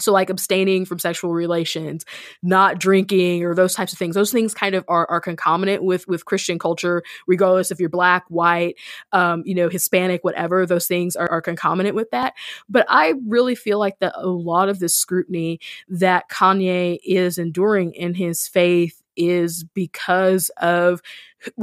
so 0.00 0.12
like 0.12 0.30
abstaining 0.30 0.84
from 0.84 0.98
sexual 0.98 1.32
relations 1.32 2.04
not 2.42 2.78
drinking 2.78 3.44
or 3.44 3.54
those 3.54 3.74
types 3.74 3.92
of 3.92 3.98
things. 3.98 4.14
Those 4.14 4.32
things 4.32 4.54
kind 4.54 4.74
of 4.74 4.84
are, 4.88 5.08
are 5.10 5.20
concomitant 5.20 5.82
with 5.82 6.06
with 6.08 6.24
christian 6.24 6.58
culture 6.58 7.02
regardless 7.26 7.70
if 7.70 7.80
you're 7.80 7.88
black 7.88 8.24
white 8.28 8.76
um, 9.12 9.42
you 9.46 9.54
know 9.54 9.68
hispanic 9.68 10.24
whatever 10.24 10.66
those 10.66 10.86
things 10.86 11.16
are, 11.16 11.30
are 11.30 11.42
concomitant 11.42 11.94
with 11.94 12.10
that. 12.10 12.34
But 12.68 12.86
i 12.88 13.14
really 13.26 13.54
feel 13.54 13.78
like 13.78 13.98
that 14.00 14.14
a 14.16 14.28
lot 14.28 14.68
of 14.68 14.78
this 14.78 14.94
scrutiny 14.94 15.60
that 15.88 16.28
kanye 16.30 16.98
is 17.04 17.38
enduring 17.38 17.92
in 17.92 18.14
his 18.14 18.46
faith 18.48 19.02
is 19.16 19.64
because 19.74 20.50
of 20.58 21.02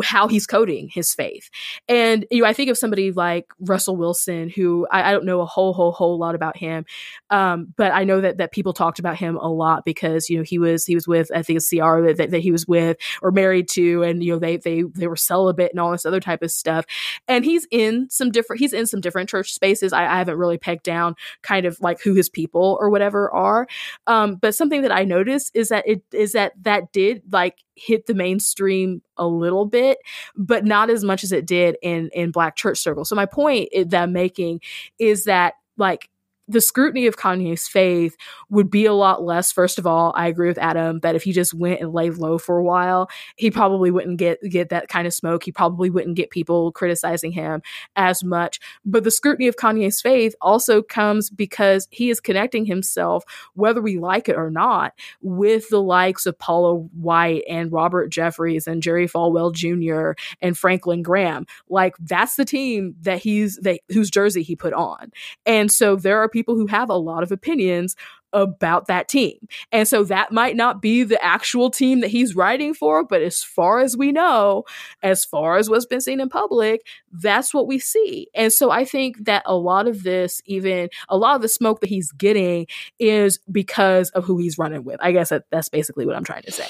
how 0.04 0.28
he's 0.28 0.48
coding 0.48 0.90
his 0.92 1.14
faith. 1.14 1.50
And 1.88 2.26
you 2.32 2.42
know, 2.42 2.48
I 2.48 2.54
think 2.54 2.70
of 2.70 2.78
somebody 2.78 3.12
like 3.12 3.48
Russell 3.60 3.96
Wilson, 3.96 4.50
who 4.50 4.88
I, 4.92 5.10
I 5.10 5.12
don't 5.12 5.26
know 5.26 5.42
a 5.42 5.46
whole 5.46 5.74
whole 5.74 5.92
whole 5.92 6.18
lot 6.18 6.36
about 6.36 6.58
him, 6.58 6.86
um, 7.30 7.74
but 7.78 7.92
I 7.92 8.04
know 8.04 8.22
that 8.22 8.38
that 8.38 8.52
people 8.52 8.74
talked 8.74 9.00
about 9.00 9.18
him 9.18 9.38
a 9.38 9.52
lot 9.52 9.86
because 9.86 10.30
you 10.30 10.38
know 10.38 10.44
he 10.44 10.60
was 10.60 10.86
he 10.86 10.96
was 10.96 11.08
with 11.08 11.32
I 11.34 11.42
think 11.42 11.58
it's 11.58 11.70
Ciara 11.70 12.14
that, 12.14 12.32
that 12.32 12.40
he 12.40 12.52
was 12.52 12.68
with 12.68 12.98
or 13.22 13.32
married 13.32 13.68
to, 13.70 14.04
and 14.04 14.24
you 14.24 14.34
know 14.34 14.40
they 14.40 14.58
they 14.58 14.84
they 14.96 15.08
were 15.08 15.16
celibate 15.16 15.72
and 15.72 15.80
all 15.80 15.92
this 15.92 16.06
other 16.06 16.20
type 16.20 16.42
of 16.42 16.52
stuff. 16.52 16.86
And 17.28 17.46
he's 17.46 17.68
in 17.72 18.10
some 18.10 18.32
different 18.32 18.60
he's 18.60 18.74
in 18.74 18.88
some 18.88 19.02
different 19.02 19.30
church 19.30 19.54
spaces. 19.54 19.94
I, 19.94 20.06
I 20.06 20.18
haven't 20.18 20.38
really 20.38 20.58
pegged 20.58 20.84
down 20.84 21.16
kind 21.42 21.66
of 21.66 21.80
like 21.82 22.02
who 22.02 22.14
his 22.14 22.30
people 22.30 22.78
or 22.80 22.90
whatever 22.90 23.32
are. 23.34 23.68
Um, 24.06 24.36
but 24.36 24.56
something 24.56 24.82
that 24.82 24.92
I 24.92 25.04
noticed 25.04 25.52
is 25.54 25.70
that 25.70 25.88
it 25.88 26.02
is 26.12 26.34
that 26.34 26.54
that 26.64 26.92
did 26.92 27.22
like 27.32 27.64
hit 27.78 28.08
the 28.08 28.14
mainstream 28.14 29.02
a 29.18 29.28
little 29.28 29.66
bit, 29.66 30.00
but 30.36 30.66
not 30.66 30.90
as 30.90 31.04
much 31.04 31.24
as 31.24 31.32
it 31.32 31.46
did 31.46 31.78
in 31.82 32.10
in 32.14 32.32
black 32.32 32.56
church 32.56 32.80
circles. 32.80 33.10
So 33.10 33.16
my 33.16 33.26
point 33.26 33.70
that 33.74 34.04
I'm 34.04 34.14
making 34.14 34.62
is 35.00 35.26
that 35.26 35.54
like 35.78 36.10
the 36.48 36.62
scrutiny 36.62 37.08
of 37.08 37.18
Kanye's 37.18 37.68
faith 37.68 38.16
would 38.50 38.70
be 38.70 38.86
a 38.86 38.94
lot 38.94 39.24
less. 39.24 39.52
First 39.52 39.78
of 39.78 39.86
all, 39.86 40.14
I 40.16 40.28
agree 40.28 40.48
with 40.48 40.58
Adam 40.58 41.00
that 41.00 41.16
if 41.16 41.24
he 41.24 41.34
just 41.34 41.54
went 41.54 41.82
and 41.82 41.94
lay 41.94 42.10
low 42.10 42.38
for 42.38 42.58
a 42.58 42.64
while, 42.64 43.10
he 43.36 43.52
probably 43.52 43.92
wouldn't 43.92 44.18
get 44.18 44.40
get 44.50 44.70
that 44.70 44.88
kind 44.88 45.06
of 45.06 45.14
smoke. 45.14 45.44
He 45.44 45.52
probably 45.52 45.90
wouldn't 45.90 46.16
get 46.16 46.30
people 46.30 46.72
criticizing 46.72 47.32
him 47.32 47.62
as 47.96 48.24
much. 48.24 48.60
But 48.86 49.04
the 49.04 49.12
scrutiny 49.12 49.48
of 49.48 49.58
Kanye's 49.58 50.02
faith 50.02 50.36
also 50.42 50.82
comes 50.82 51.30
because 51.30 51.88
he 51.92 52.10
is 52.10 52.20
connecting 52.20 52.66
himself, 52.66 53.24
whether 53.54 53.82
we 53.82 53.98
like 53.98 54.30
it 54.30 54.38
or 54.38 54.50
not, 54.50 54.94
with 55.22 55.70
the 55.70 55.82
likes 55.82 56.26
of 56.26 56.40
Paula 56.40 56.76
White 56.76 57.44
and 57.50 57.72
Robert 57.72 58.12
Jeffress 58.12 58.68
and 58.68 58.82
Jerry 58.82 59.08
Falwell 59.08 59.54
Jr. 59.54 60.20
and 60.42 60.58
Franklin 60.58 61.02
Graham. 61.02 61.46
Like 61.70 61.96
that's 62.00 62.36
the 62.36 62.46
team 62.46 62.96
that 63.02 63.20
he's 63.20 63.58
that 63.58 63.82
whose 63.90 64.10
jersey 64.10 64.44
he 64.44 64.56
put 64.56 64.74
on. 64.74 65.12
And 65.46 65.72
so 65.72 65.96
there 65.96 66.20
are 66.20 66.30
who 66.46 66.68
have 66.68 66.90
a 66.90 66.96
lot 66.96 67.24
of 67.24 67.32
opinions 67.32 67.96
about 68.34 68.88
that 68.88 69.08
team. 69.08 69.38
And 69.72 69.88
so 69.88 70.04
that 70.04 70.32
might 70.32 70.56
not 70.56 70.82
be 70.82 71.04
the 71.04 71.24
actual 71.24 71.70
team 71.70 72.02
that 72.02 72.10
he's 72.10 72.36
writing 72.36 72.74
for, 72.74 73.06
but 73.06 73.22
as 73.22 73.42
far 73.42 73.80
as 73.80 73.96
we 73.96 74.12
know, 74.12 74.66
as 75.02 75.24
far 75.24 75.58
as 75.58 75.70
what's 75.70 75.86
been 75.86 76.02
seen 76.02 76.20
in 76.20 76.28
public, 76.28 76.86
that's 77.12 77.54
what 77.54 77.68
we 77.68 77.80
see. 77.80 78.28
And 78.36 78.52
so 78.52 78.70
I 78.70 78.84
think 78.84 79.26
that 79.26 79.44
a 79.46 79.56
lot 79.56 79.88
of 79.88 80.04
this, 80.04 80.42
even 80.46 80.90
a 81.08 81.18
lot 81.18 81.36
of 81.36 81.42
the 81.42 81.48
smoke 81.48 81.80
that 81.80 81.90
he's 81.90 82.12
getting, 82.12 82.68
is 83.00 83.40
because 83.52 84.10
of 84.12 84.26
who 84.26 84.38
he's 84.38 84.58
running 84.58 84.84
with. 84.84 84.98
I 85.00 85.14
guess 85.14 85.30
that, 85.30 85.46
that's 85.50 85.70
basically 85.70 86.06
what 86.06 86.16
I'm 86.16 86.26
trying 86.26 86.44
to 86.44 86.52
say. 86.52 86.68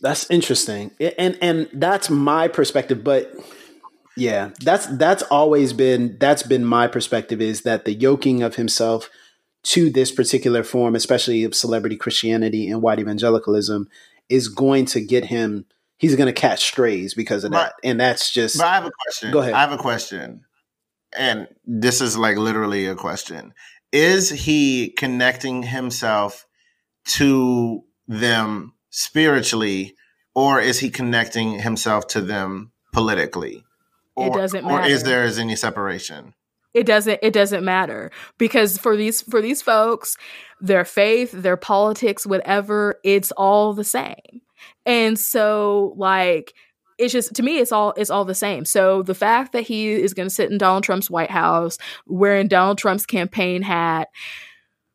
That's 0.00 0.28
interesting. 0.30 0.90
And 1.18 1.38
and 1.40 1.68
that's 1.72 2.10
my 2.10 2.48
perspective, 2.48 3.04
but 3.04 3.32
yeah, 4.16 4.50
that's 4.60 4.86
that's 4.86 5.22
always 5.24 5.72
been 5.72 6.16
that's 6.18 6.42
been 6.42 6.64
my 6.64 6.86
perspective 6.86 7.40
is 7.40 7.62
that 7.62 7.84
the 7.84 7.94
yoking 7.94 8.42
of 8.42 8.56
himself 8.56 9.10
to 9.64 9.90
this 9.90 10.12
particular 10.12 10.62
form, 10.62 10.94
especially 10.94 11.42
of 11.44 11.54
celebrity 11.54 11.96
Christianity 11.96 12.68
and 12.68 12.82
white 12.82 13.00
evangelicalism, 13.00 13.88
is 14.28 14.48
going 14.48 14.84
to 14.86 15.00
get 15.00 15.26
him. 15.26 15.66
He's 15.96 16.16
going 16.16 16.32
to 16.32 16.40
catch 16.40 16.64
strays 16.64 17.14
because 17.14 17.44
of 17.44 17.52
that, 17.52 17.74
and 17.82 17.98
that's 17.98 18.32
just. 18.32 18.58
But 18.58 18.66
I 18.66 18.74
have 18.74 18.86
a 18.86 18.90
question. 18.90 19.32
Go 19.32 19.40
ahead. 19.40 19.54
I 19.54 19.60
have 19.60 19.72
a 19.72 19.78
question, 19.78 20.44
and 21.16 21.48
this 21.64 22.00
is 22.00 22.16
like 22.16 22.36
literally 22.36 22.86
a 22.86 22.94
question: 22.94 23.52
Is 23.90 24.30
he 24.30 24.90
connecting 24.90 25.62
himself 25.62 26.46
to 27.06 27.82
them 28.06 28.74
spiritually, 28.90 29.96
or 30.34 30.60
is 30.60 30.78
he 30.78 30.90
connecting 30.90 31.58
himself 31.60 32.06
to 32.08 32.20
them 32.20 32.72
politically? 32.92 33.64
Or, 34.16 34.28
it 34.28 34.34
doesn't 34.34 34.64
matter. 34.64 34.84
Or 34.84 34.86
is 34.86 35.02
there 35.02 35.24
is 35.24 35.38
any 35.38 35.56
separation? 35.56 36.34
It 36.72 36.86
doesn't 36.86 37.20
it 37.22 37.32
doesn't 37.32 37.64
matter 37.64 38.10
because 38.36 38.78
for 38.78 38.96
these 38.96 39.22
for 39.22 39.40
these 39.40 39.62
folks, 39.62 40.16
their 40.60 40.84
faith, 40.84 41.30
their 41.32 41.56
politics, 41.56 42.26
whatever, 42.26 42.98
it's 43.04 43.30
all 43.32 43.74
the 43.74 43.84
same. 43.84 44.42
And 44.84 45.18
so 45.18 45.94
like 45.96 46.52
it's 46.98 47.12
just 47.12 47.34
to 47.34 47.42
me 47.42 47.58
it's 47.58 47.72
all 47.72 47.94
it's 47.96 48.10
all 48.10 48.24
the 48.24 48.34
same. 48.34 48.64
So 48.64 49.02
the 49.02 49.14
fact 49.14 49.52
that 49.52 49.62
he 49.62 49.92
is 49.92 50.14
going 50.14 50.28
to 50.28 50.34
sit 50.34 50.50
in 50.50 50.58
Donald 50.58 50.82
Trump's 50.82 51.10
White 51.10 51.30
House 51.30 51.78
wearing 52.06 52.48
Donald 52.48 52.78
Trump's 52.78 53.06
campaign 53.06 53.62
hat, 53.62 54.08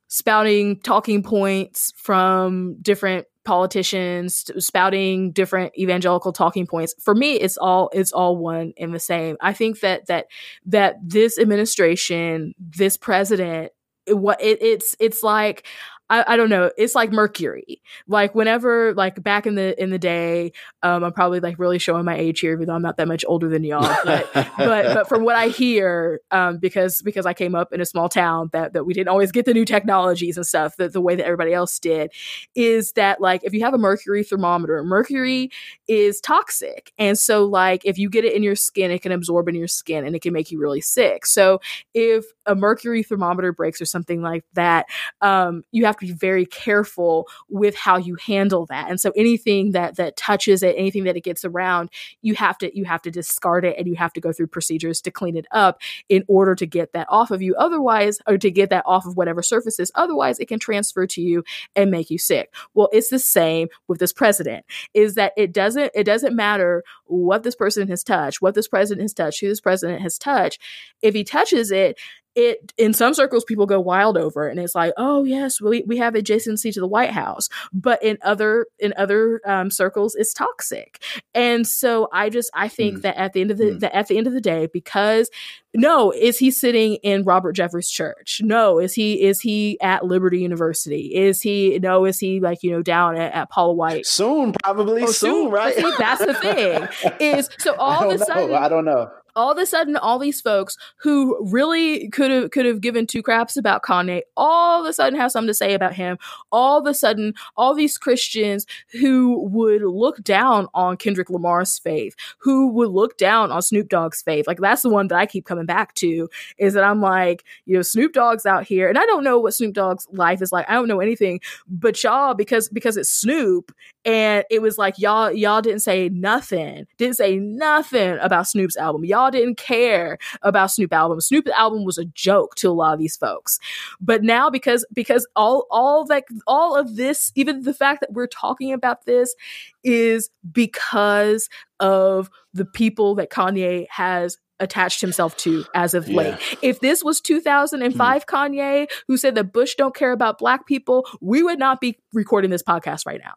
spouting 0.07 0.81
talking 0.81 1.23
points 1.23 1.93
from 1.95 2.75
different 2.81 3.25
politicians 3.49 4.51
spouting 4.59 5.31
different 5.31 5.75
evangelical 5.75 6.31
talking 6.31 6.67
points. 6.67 6.93
For 6.99 7.15
me 7.15 7.33
it's 7.33 7.57
all 7.57 7.89
it's 7.93 8.11
all 8.11 8.37
one 8.37 8.73
and 8.77 8.93
the 8.93 8.99
same. 8.99 9.37
I 9.41 9.53
think 9.53 9.79
that 9.79 10.05
that 10.05 10.27
that 10.67 10.97
this 11.01 11.39
administration 11.39 12.53
this 12.59 12.95
president 12.95 13.71
what 14.05 14.39
it, 14.39 14.61
it's 14.61 14.95
it's 14.99 15.23
like 15.23 15.65
I, 16.09 16.33
I 16.33 16.37
don't 16.37 16.49
know. 16.49 16.71
It's 16.77 16.95
like 16.95 17.11
Mercury. 17.11 17.81
Like 18.07 18.33
whenever, 18.33 18.93
like 18.93 19.21
back 19.21 19.45
in 19.45 19.55
the 19.55 19.81
in 19.81 19.91
the 19.91 19.99
day, 19.99 20.53
um, 20.81 21.03
I'm 21.03 21.13
probably 21.13 21.39
like 21.39 21.59
really 21.59 21.77
showing 21.77 22.05
my 22.05 22.17
age 22.17 22.39
here, 22.39 22.53
even 22.53 22.67
though 22.67 22.73
I'm 22.73 22.81
not 22.81 22.97
that 22.97 23.07
much 23.07 23.23
older 23.27 23.47
than 23.47 23.63
y'all. 23.63 23.95
But 24.03 24.29
but 24.33 24.53
but 24.57 25.09
from 25.09 25.23
what 25.23 25.35
I 25.35 25.49
hear, 25.49 26.21
um, 26.31 26.57
because 26.57 27.01
because 27.01 27.25
I 27.25 27.33
came 27.33 27.53
up 27.53 27.71
in 27.71 27.81
a 27.81 27.85
small 27.85 28.09
town 28.09 28.49
that 28.53 28.73
that 28.73 28.85
we 28.85 28.93
didn't 28.93 29.09
always 29.09 29.31
get 29.31 29.45
the 29.45 29.53
new 29.53 29.65
technologies 29.65 30.35
and 30.35 30.45
stuff 30.45 30.75
the, 30.77 30.89
the 30.89 31.01
way 31.01 31.15
that 31.15 31.25
everybody 31.25 31.53
else 31.53 31.77
did, 31.79 32.11
is 32.55 32.93
that 32.93 33.21
like 33.21 33.43
if 33.43 33.53
you 33.53 33.61
have 33.63 33.73
a 33.73 33.79
mercury 33.79 34.23
thermometer, 34.23 34.83
mercury 34.83 35.51
is 35.87 36.19
toxic, 36.21 36.91
and 36.97 37.17
so 37.17 37.45
like 37.45 37.85
if 37.85 37.97
you 37.99 38.09
get 38.09 38.25
it 38.25 38.33
in 38.33 38.41
your 38.41 38.55
skin, 38.55 38.89
it 38.89 39.03
can 39.03 39.11
absorb 39.11 39.47
in 39.47 39.55
your 39.55 39.67
skin 39.67 40.05
and 40.05 40.15
it 40.15 40.21
can 40.21 40.33
make 40.33 40.49
you 40.49 40.59
really 40.59 40.81
sick. 40.81 41.25
So 41.27 41.59
if 41.93 42.25
a 42.47 42.55
mercury 42.55 43.03
thermometer 43.03 43.53
breaks 43.53 43.79
or 43.79 43.85
something 43.85 44.21
like 44.21 44.43
that, 44.53 44.87
um, 45.21 45.63
you 45.71 45.85
have 45.85 45.98
to 45.99 46.05
be 46.07 46.13
very 46.13 46.45
careful 46.45 47.27
with 47.49 47.75
how 47.75 47.97
you 47.97 48.15
handle 48.15 48.65
that. 48.67 48.89
And 48.89 48.99
so 48.99 49.11
anything 49.15 49.71
that 49.71 49.97
that 49.97 50.17
touches 50.17 50.63
it, 50.63 50.75
anything 50.77 51.03
that 51.05 51.17
it 51.17 51.23
gets 51.23 51.45
around, 51.45 51.89
you 52.21 52.35
have 52.35 52.57
to 52.59 52.75
you 52.77 52.85
have 52.85 53.01
to 53.03 53.11
discard 53.11 53.65
it 53.65 53.75
and 53.77 53.87
you 53.87 53.95
have 53.95 54.13
to 54.13 54.21
go 54.21 54.31
through 54.31 54.47
procedures 54.47 55.01
to 55.01 55.11
clean 55.11 55.35
it 55.35 55.45
up 55.51 55.81
in 56.07 56.23
order 56.27 56.55
to 56.55 56.65
get 56.65 56.93
that 56.93 57.07
off 57.09 57.31
of 57.31 57.41
you. 57.41 57.55
Otherwise, 57.55 58.19
or 58.27 58.37
to 58.37 58.51
get 58.51 58.69
that 58.69 58.83
off 58.85 59.05
of 59.05 59.17
whatever 59.17 59.41
surfaces, 59.41 59.91
otherwise 59.95 60.39
it 60.39 60.47
can 60.47 60.59
transfer 60.59 61.05
to 61.07 61.21
you 61.21 61.43
and 61.75 61.91
make 61.91 62.09
you 62.09 62.17
sick. 62.17 62.53
Well, 62.73 62.89
it's 62.91 63.09
the 63.09 63.19
same 63.19 63.67
with 63.87 63.99
this 63.99 64.13
president. 64.13 64.65
Is 64.93 65.15
that 65.15 65.33
it 65.37 65.53
doesn't 65.53 65.91
it 65.93 66.03
doesn't 66.03 66.35
matter 66.35 66.83
what 67.05 67.43
this 67.43 67.55
person 67.55 67.87
has 67.87 68.03
touched, 68.03 68.41
what 68.41 68.55
this 68.55 68.67
president 68.67 69.03
has 69.03 69.13
touched, 69.13 69.41
who 69.41 69.47
this 69.47 69.61
president 69.61 70.01
has 70.01 70.17
touched. 70.17 70.61
If 71.01 71.13
he 71.13 71.23
touches 71.23 71.71
it, 71.71 71.97
it 72.39 72.73
in 72.77 72.93
some 72.93 73.13
circles 73.13 73.43
people 73.43 73.65
go 73.65 73.79
wild 73.79 74.17
over 74.17 74.47
it 74.47 74.51
and 74.51 74.59
it's 74.59 74.75
like 74.75 74.93
oh 74.97 75.23
yes 75.23 75.61
we, 75.61 75.83
we 75.85 75.97
have 75.97 76.13
adjacency 76.13 76.73
to 76.73 76.79
the 76.79 76.87
white 76.87 77.11
house. 77.11 77.49
But 77.73 78.01
in 78.03 78.17
other 78.21 78.67
in 78.79 78.93
other 78.97 79.41
um, 79.45 79.69
circles 79.71 80.15
it's 80.15 80.33
toxic. 80.33 81.01
And 81.33 81.67
so 81.67 82.07
i 82.13 82.29
just 82.29 82.49
i 82.53 82.67
think 82.67 82.99
mm. 82.99 83.01
that 83.03 83.17
at 83.17 83.33
the 83.33 83.41
end 83.41 83.51
of 83.51 83.57
the, 83.57 83.65
mm. 83.65 83.79
the 83.79 83.95
at 83.95 84.07
the 84.07 84.17
end 84.17 84.27
of 84.27 84.33
the 84.33 84.41
day 84.41 84.67
because 84.71 85.29
no 85.73 86.11
is 86.11 86.37
he 86.39 86.49
sitting 86.49 86.95
in 86.95 87.23
robert 87.23 87.55
jeffress 87.55 87.89
church? 87.89 88.41
No. 88.43 88.79
Is 88.79 88.93
he 88.93 89.21
is 89.21 89.41
he 89.41 89.79
at 89.81 90.05
liberty 90.05 90.39
university? 90.39 91.13
Is 91.15 91.41
he 91.41 91.79
no 91.79 92.05
is 92.05 92.19
he 92.19 92.39
like 92.39 92.63
you 92.63 92.71
know 92.71 92.81
down 92.81 93.17
at, 93.17 93.33
at 93.33 93.49
paula 93.49 93.73
white? 93.73 94.05
Soon 94.05 94.53
probably 94.63 95.03
oh, 95.03 95.07
soon, 95.07 95.13
soon, 95.13 95.51
right? 95.51 95.75
see, 95.75 95.93
that's 95.97 96.25
the 96.25 96.33
thing 96.33 96.87
is 97.19 97.49
so 97.59 97.75
all 97.79 98.09
of 98.09 98.21
a 98.21 98.23
sudden 98.23 98.55
i 98.55 98.69
don't 98.69 98.85
know 98.85 99.09
all 99.39 99.53
of 99.53 99.57
a 99.57 99.65
sudden 99.65 99.95
all 99.95 100.19
these 100.19 100.41
folks 100.41 100.77
who 100.97 101.37
really 101.49 102.09
could 102.09 102.29
have 102.29 102.51
could 102.51 102.65
have 102.65 102.81
given 102.81 103.07
two 103.07 103.23
craps 103.23 103.55
about 103.55 103.83
Kanye 103.83 104.21
all 104.35 104.81
of 104.81 104.89
a 104.89 104.91
sudden 104.91 105.17
have 105.17 105.31
something 105.31 105.47
to 105.47 105.53
say 105.53 105.73
about 105.73 105.93
him. 105.93 106.17
All 106.51 106.79
of 106.79 106.85
a 106.85 106.93
sudden 106.93 107.33
all 107.55 107.73
these 107.73 107.97
Christians 107.97 108.65
who 108.91 109.41
would 109.47 109.81
look 109.81 110.21
down 110.23 110.67
on 110.73 110.97
Kendrick 110.97 111.29
Lamar's 111.29 111.79
faith 111.79 112.15
who 112.39 112.67
would 112.73 112.89
look 112.89 113.17
down 113.17 113.49
on 113.49 113.61
Snoop 113.61 113.87
Dogg's 113.87 114.21
faith. 114.21 114.45
Like 114.45 114.59
that's 114.59 114.81
the 114.81 114.89
one 114.89 115.07
that 115.07 115.17
I 115.17 115.25
keep 115.25 115.45
coming 115.45 115.65
back 115.65 115.93
to 115.95 116.29
is 116.57 116.73
that 116.73 116.83
I'm 116.83 117.01
like 117.01 117.45
you 117.65 117.75
know 117.75 117.81
Snoop 117.81 118.11
Dogg's 118.11 118.45
out 118.45 118.65
here. 118.65 118.89
And 118.89 118.97
I 118.97 119.05
don't 119.05 119.23
know 119.23 119.39
what 119.39 119.53
Snoop 119.53 119.73
Dogg's 119.73 120.05
life 120.11 120.41
is 120.41 120.51
like. 120.51 120.69
I 120.69 120.73
don't 120.73 120.89
know 120.89 120.99
anything 120.99 121.39
but 121.69 122.03
y'all 122.03 122.33
because 122.33 122.67
because 122.67 122.97
it's 122.97 123.09
Snoop 123.09 123.71
and 124.05 124.45
it 124.49 124.61
was 124.61 124.77
like 124.77 124.97
y'all 124.97 125.31
y'all 125.31 125.61
didn't 125.61 125.81
say 125.81 126.09
nothing 126.09 126.87
didn't 126.97 127.17
say 127.17 127.37
nothing 127.37 128.17
about 128.19 128.47
Snoop's 128.47 128.77
album 128.77 129.05
y'all 129.05 129.31
didn't 129.31 129.57
care 129.57 130.17
about 130.41 130.71
Snoop 130.71 130.93
album. 130.93 131.21
Snoop 131.21 131.47
album 131.49 131.83
was 131.85 131.97
a 131.97 132.05
joke 132.05 132.55
to 132.55 132.69
a 132.69 132.71
lot 132.71 132.93
of 132.93 132.99
these 132.99 133.15
folks. 133.15 133.59
But 133.99 134.23
now 134.23 134.49
because 134.49 134.85
because 134.93 135.27
all 135.35 135.67
all 135.69 136.05
that 136.05 136.25
all 136.47 136.75
of 136.75 136.95
this, 136.95 137.31
even 137.35 137.63
the 137.63 137.73
fact 137.73 138.01
that 138.01 138.13
we're 138.13 138.27
talking 138.27 138.73
about 138.73 139.05
this 139.05 139.35
is 139.83 140.29
because 140.51 141.49
of 141.79 142.29
the 142.53 142.65
people 142.65 143.15
that 143.15 143.29
Kanye 143.29 143.87
has 143.89 144.37
attached 144.61 144.99
himself 144.99 145.37
to 145.37 145.63
as 145.73 145.93
of 145.93 146.09
yeah. 146.09 146.17
late. 146.17 146.57
If 146.61 146.81
this 146.81 147.01
was 147.01 147.21
2005 147.21 148.23
hmm. 148.27 148.35
Kanye 148.35 148.87
who 149.07 149.15
said 149.15 149.35
that 149.35 149.53
Bush 149.53 149.75
don't 149.75 149.95
care 149.95 150.11
about 150.11 150.37
black 150.37 150.67
people, 150.67 151.07
we 151.21 151.41
would 151.43 151.59
not 151.59 151.79
be 151.79 151.97
recording 152.13 152.51
this 152.51 152.63
podcast 152.63 153.05
right 153.05 153.21
now 153.23 153.35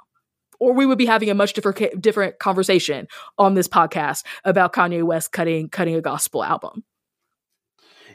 or 0.62 0.72
we 0.72 0.86
would 0.86 0.96
be 0.96 1.06
having 1.06 1.28
a 1.28 1.34
much 1.34 1.54
different 1.54 2.00
different 2.00 2.38
conversation 2.38 3.08
on 3.36 3.54
this 3.54 3.66
podcast 3.66 4.24
about 4.44 4.72
Kanye 4.72 5.02
West 5.02 5.32
cutting 5.32 5.68
cutting 5.68 5.96
a 5.96 6.00
gospel 6.00 6.44
album. 6.44 6.84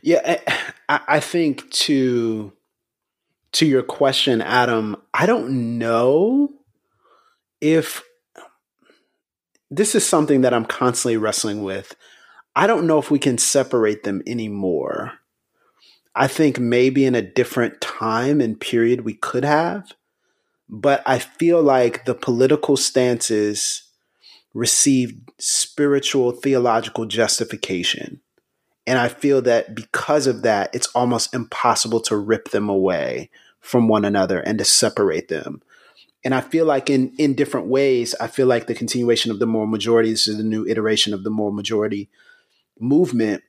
Yeah, 0.02 0.22
eh, 0.24 0.38
I, 0.88 1.02
I 1.08 1.20
think 1.20 1.70
to 1.72 2.54
to 3.52 3.66
your 3.66 3.84
question, 3.84 4.42
Adam, 4.42 4.96
I 5.14 5.26
don't 5.26 5.78
know 5.78 6.54
if 7.60 8.02
this 9.70 9.94
is 9.94 10.08
something 10.08 10.42
that 10.42 10.54
I'm 10.54 10.66
constantly 10.66 11.18
wrestling 11.18 11.64
with. 11.64 11.96
I 12.56 12.66
don't 12.66 12.88
know 12.88 12.98
if 12.98 13.12
we 13.12 13.20
can 13.20 13.38
separate 13.38 14.04
them 14.04 14.22
anymore. 14.26 15.14
I 16.16 16.28
think 16.28 16.60
maybe 16.60 17.06
in 17.06 17.14
a 17.14 17.22
different 17.22 17.82
time 17.82 18.40
and 18.40 18.60
period 18.60 19.02
we 19.02 19.16
could 19.16 19.44
have, 19.44 19.92
but 20.70 21.02
I 21.06 21.20
feel 21.20 21.62
like 21.62 22.06
the 22.06 22.16
political 22.16 22.78
stances 22.78 23.84
received 24.54 25.32
spiritual 25.40 26.32
theological 26.32 27.06
justification. 27.06 28.22
And 28.86 28.98
I 28.98 29.10
feel 29.10 29.42
that 29.44 29.76
because 29.76 30.28
of 30.28 30.44
that, 30.44 30.74
it's 30.74 30.88
almost 30.88 31.34
impossible 31.34 32.00
to 32.02 32.18
rip 32.18 32.52
them 32.52 32.70
away 32.70 33.30
from 33.60 33.88
one 33.88 34.06
another 34.06 34.40
and 34.40 34.58
to 34.60 34.66
separate 34.66 35.28
them. 35.28 35.62
And 36.24 36.34
I 36.34 36.42
feel 36.42 36.66
like 36.66 36.90
in 36.90 37.14
in 37.18 37.36
different 37.36 37.68
ways, 37.68 38.16
I 38.20 38.28
feel 38.28 38.48
like 38.48 38.68
the 38.68 38.74
continuation 38.74 39.30
of 39.30 39.40
the 39.40 39.46
moral 39.46 39.68
majority, 39.68 40.12
this 40.12 40.28
is 40.28 40.38
the 40.38 40.44
new 40.44 40.66
iteration 40.66 41.14
of 41.14 41.24
the 41.24 41.30
moral 41.30 41.54
majority 41.54 42.10
movement. 42.80 43.44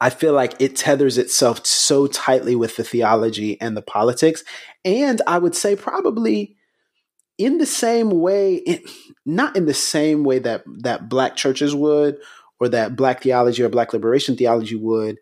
I 0.00 0.10
feel 0.10 0.32
like 0.32 0.54
it 0.60 0.76
tethers 0.76 1.18
itself 1.18 1.64
so 1.66 2.06
tightly 2.06 2.56
with 2.56 2.76
the 2.76 2.84
theology 2.84 3.60
and 3.60 3.76
the 3.76 3.82
politics. 3.82 4.42
And 4.84 5.20
I 5.26 5.38
would 5.38 5.54
say 5.54 5.76
probably 5.76 6.56
in 7.38 7.58
the 7.58 7.66
same 7.66 8.10
way, 8.10 8.82
not 9.26 9.56
in 9.56 9.66
the 9.66 9.74
same 9.74 10.24
way 10.24 10.38
that 10.40 10.64
that 10.82 11.08
black 11.08 11.36
churches 11.36 11.74
would 11.74 12.18
or 12.60 12.68
that 12.68 12.96
black 12.96 13.22
theology 13.22 13.62
or 13.62 13.68
black 13.68 13.92
liberation 13.92 14.36
theology 14.36 14.76
would, 14.76 15.18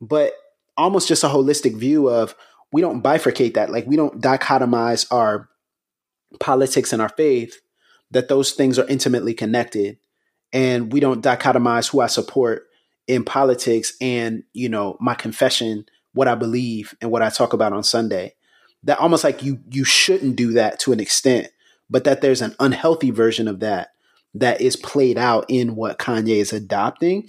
but 0.00 0.34
almost 0.76 1.08
just 1.08 1.24
a 1.24 1.28
holistic 1.28 1.76
view 1.76 2.08
of 2.08 2.34
we 2.72 2.80
don't 2.80 3.02
bifurcate 3.02 3.54
that. 3.54 3.70
Like 3.70 3.86
we 3.86 3.96
don't 3.96 4.20
dichotomize 4.20 5.06
our 5.10 5.48
politics 6.40 6.92
and 6.92 7.02
our 7.02 7.10
faith, 7.10 7.60
that 8.10 8.28
those 8.28 8.52
things 8.52 8.78
are 8.78 8.88
intimately 8.88 9.34
connected. 9.34 9.98
And 10.52 10.92
we 10.92 11.00
don't 11.00 11.22
dichotomize 11.22 11.90
who 11.90 12.00
I 12.00 12.06
support 12.06 12.64
in 13.06 13.24
politics 13.24 13.94
and, 14.00 14.42
you 14.52 14.68
know, 14.68 14.96
my 15.00 15.14
confession, 15.14 15.86
what 16.12 16.28
I 16.28 16.34
believe 16.34 16.94
and 17.00 17.10
what 17.10 17.22
I 17.22 17.30
talk 17.30 17.52
about 17.52 17.72
on 17.72 17.82
Sunday. 17.82 18.34
That 18.84 18.98
almost 18.98 19.22
like 19.22 19.42
you 19.42 19.60
you 19.70 19.84
shouldn't 19.84 20.34
do 20.34 20.52
that 20.52 20.80
to 20.80 20.92
an 20.92 20.98
extent, 20.98 21.48
but 21.88 22.04
that 22.04 22.20
there's 22.20 22.42
an 22.42 22.56
unhealthy 22.58 23.12
version 23.12 23.46
of 23.46 23.60
that 23.60 23.90
that 24.34 24.60
is 24.60 24.76
played 24.76 25.18
out 25.18 25.44
in 25.48 25.76
what 25.76 25.98
Kanye 25.98 26.40
is 26.40 26.52
adopting. 26.52 27.28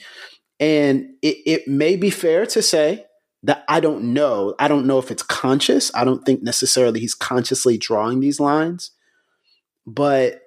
And 0.59 1.09
it, 1.21 1.37
it 1.45 1.67
may 1.67 1.95
be 1.95 2.09
fair 2.09 2.45
to 2.47 2.61
say 2.61 3.05
that 3.43 3.63
I 3.67 3.81
don't 3.81 4.13
know. 4.13 4.55
I 4.57 4.67
don't 4.67 4.87
know 4.87 4.97
if 4.97 5.11
it's 5.11 5.23
conscious. 5.23 5.91
I 5.93 6.05
don't 6.05 6.25
think 6.25 6.41
necessarily 6.41 7.01
he's 7.01 7.13
consciously 7.13 7.77
drawing 7.77 8.19
these 8.19 8.39
lines, 8.39 8.91
but 9.85 10.42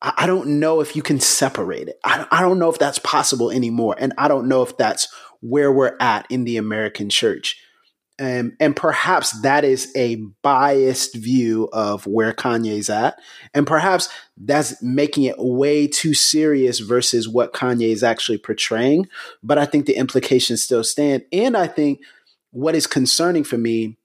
I 0.00 0.26
don't 0.26 0.60
know 0.60 0.80
if 0.80 0.94
you 0.94 1.02
can 1.02 1.18
separate 1.18 1.88
it. 1.88 1.98
I, 2.04 2.40
don't 2.40 2.60
know 2.60 2.70
if 2.70 2.78
that's 2.78 3.00
possible 3.00 3.50
anymore. 3.50 3.96
And 3.98 4.12
I 4.16 4.28
don't 4.28 4.46
know 4.46 4.62
if 4.62 4.76
that's 4.76 5.08
where 5.40 5.72
we're 5.72 5.96
at 6.00 6.26
in 6.30 6.44
the 6.44 6.56
American 6.56 7.10
church. 7.10 7.60
Um, 8.20 8.56
and 8.58 8.74
perhaps 8.74 9.40
that 9.42 9.64
is 9.64 9.92
a 9.96 10.16
biased 10.42 11.14
view 11.14 11.68
of 11.72 12.06
where 12.06 12.32
Kanye's 12.32 12.90
at. 12.90 13.18
And 13.54 13.66
perhaps 13.66 14.08
that's 14.36 14.80
making 14.82 15.24
it 15.24 15.36
way 15.38 15.86
too 15.86 16.14
serious 16.14 16.80
versus 16.80 17.28
what 17.28 17.52
Kanye 17.52 17.92
is 17.92 18.02
actually 18.02 18.38
portraying. 18.38 19.08
But 19.42 19.58
I 19.58 19.66
think 19.66 19.86
the 19.86 19.96
implications 19.96 20.62
still 20.62 20.84
stand. 20.84 21.24
And 21.32 21.56
I 21.56 21.66
think 21.68 22.00
what 22.50 22.74
is 22.74 22.86
concerning 22.86 23.44
for 23.44 23.58
me 23.58 23.96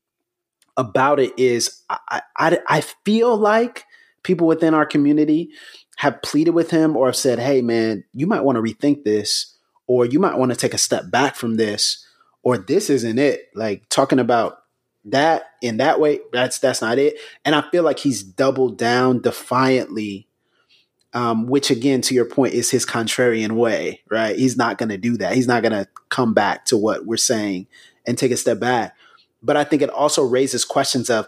about 0.77 1.19
it 1.19 1.37
is 1.37 1.81
I, 1.89 2.21
I, 2.37 2.59
I 2.67 2.81
feel 2.81 3.35
like 3.35 3.85
people 4.23 4.47
within 4.47 4.73
our 4.73 4.85
community 4.85 5.49
have 5.97 6.21
pleaded 6.21 6.51
with 6.51 6.71
him 6.71 6.95
or 6.95 7.07
have 7.07 7.15
said, 7.15 7.39
hey, 7.39 7.61
man, 7.61 8.03
you 8.13 8.27
might 8.27 8.43
want 8.43 8.55
to 8.55 8.61
rethink 8.61 9.03
this, 9.03 9.55
or 9.87 10.05
you 10.05 10.19
might 10.19 10.37
want 10.37 10.51
to 10.51 10.57
take 10.57 10.73
a 10.73 10.77
step 10.77 11.09
back 11.11 11.35
from 11.35 11.55
this, 11.55 12.05
or 12.41 12.57
this 12.57 12.89
isn't 12.89 13.19
it. 13.19 13.49
Like 13.53 13.87
talking 13.89 14.19
about 14.19 14.63
that 15.05 15.43
in 15.61 15.77
that 15.77 15.99
way, 15.99 16.19
that's 16.31 16.59
that's 16.59 16.81
not 16.81 16.97
it. 16.97 17.17
And 17.43 17.55
I 17.55 17.61
feel 17.69 17.83
like 17.83 17.99
he's 17.99 18.23
doubled 18.23 18.77
down 18.77 19.21
defiantly 19.21 20.27
um, 21.13 21.45
which 21.45 21.69
again, 21.69 22.01
to 22.01 22.15
your 22.15 22.25
point, 22.25 22.53
is 22.53 22.71
his 22.71 22.85
contrarian 22.85 23.53
way, 23.53 24.01
right? 24.09 24.35
He's 24.35 24.57
not 24.57 24.77
to 24.89 24.97
do 24.97 25.17
that. 25.17 25.35
He's 25.35 25.47
not 25.47 25.61
to 25.73 25.87
come 26.09 26.33
back 26.33 26.65
to 26.65 26.77
what 26.77 27.05
we're 27.05 27.17
saying 27.17 27.67
and 28.07 28.17
take 28.17 28.31
a 28.31 28.37
step 28.37 28.59
back. 28.59 28.95
But 29.41 29.57
I 29.57 29.63
think 29.63 29.81
it 29.81 29.89
also 29.89 30.23
raises 30.23 30.65
questions 30.65 31.09
of, 31.09 31.27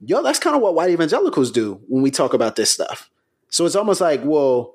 yo, 0.00 0.22
that's 0.22 0.38
kind 0.38 0.54
of 0.54 0.62
what 0.62 0.74
white 0.74 0.90
evangelicals 0.90 1.50
do 1.50 1.80
when 1.88 2.02
we 2.02 2.10
talk 2.10 2.32
about 2.32 2.56
this 2.56 2.70
stuff. 2.70 3.10
So 3.54 3.64
it's 3.64 3.76
almost 3.76 4.00
like, 4.00 4.20
well, 4.24 4.74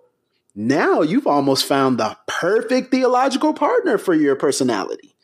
now 0.55 1.01
you've 1.01 1.27
almost 1.27 1.65
found 1.65 1.97
the 1.97 2.17
perfect 2.27 2.91
theological 2.91 3.53
partner 3.53 3.97
for 3.97 4.13
your 4.13 4.37
personality. 4.37 5.17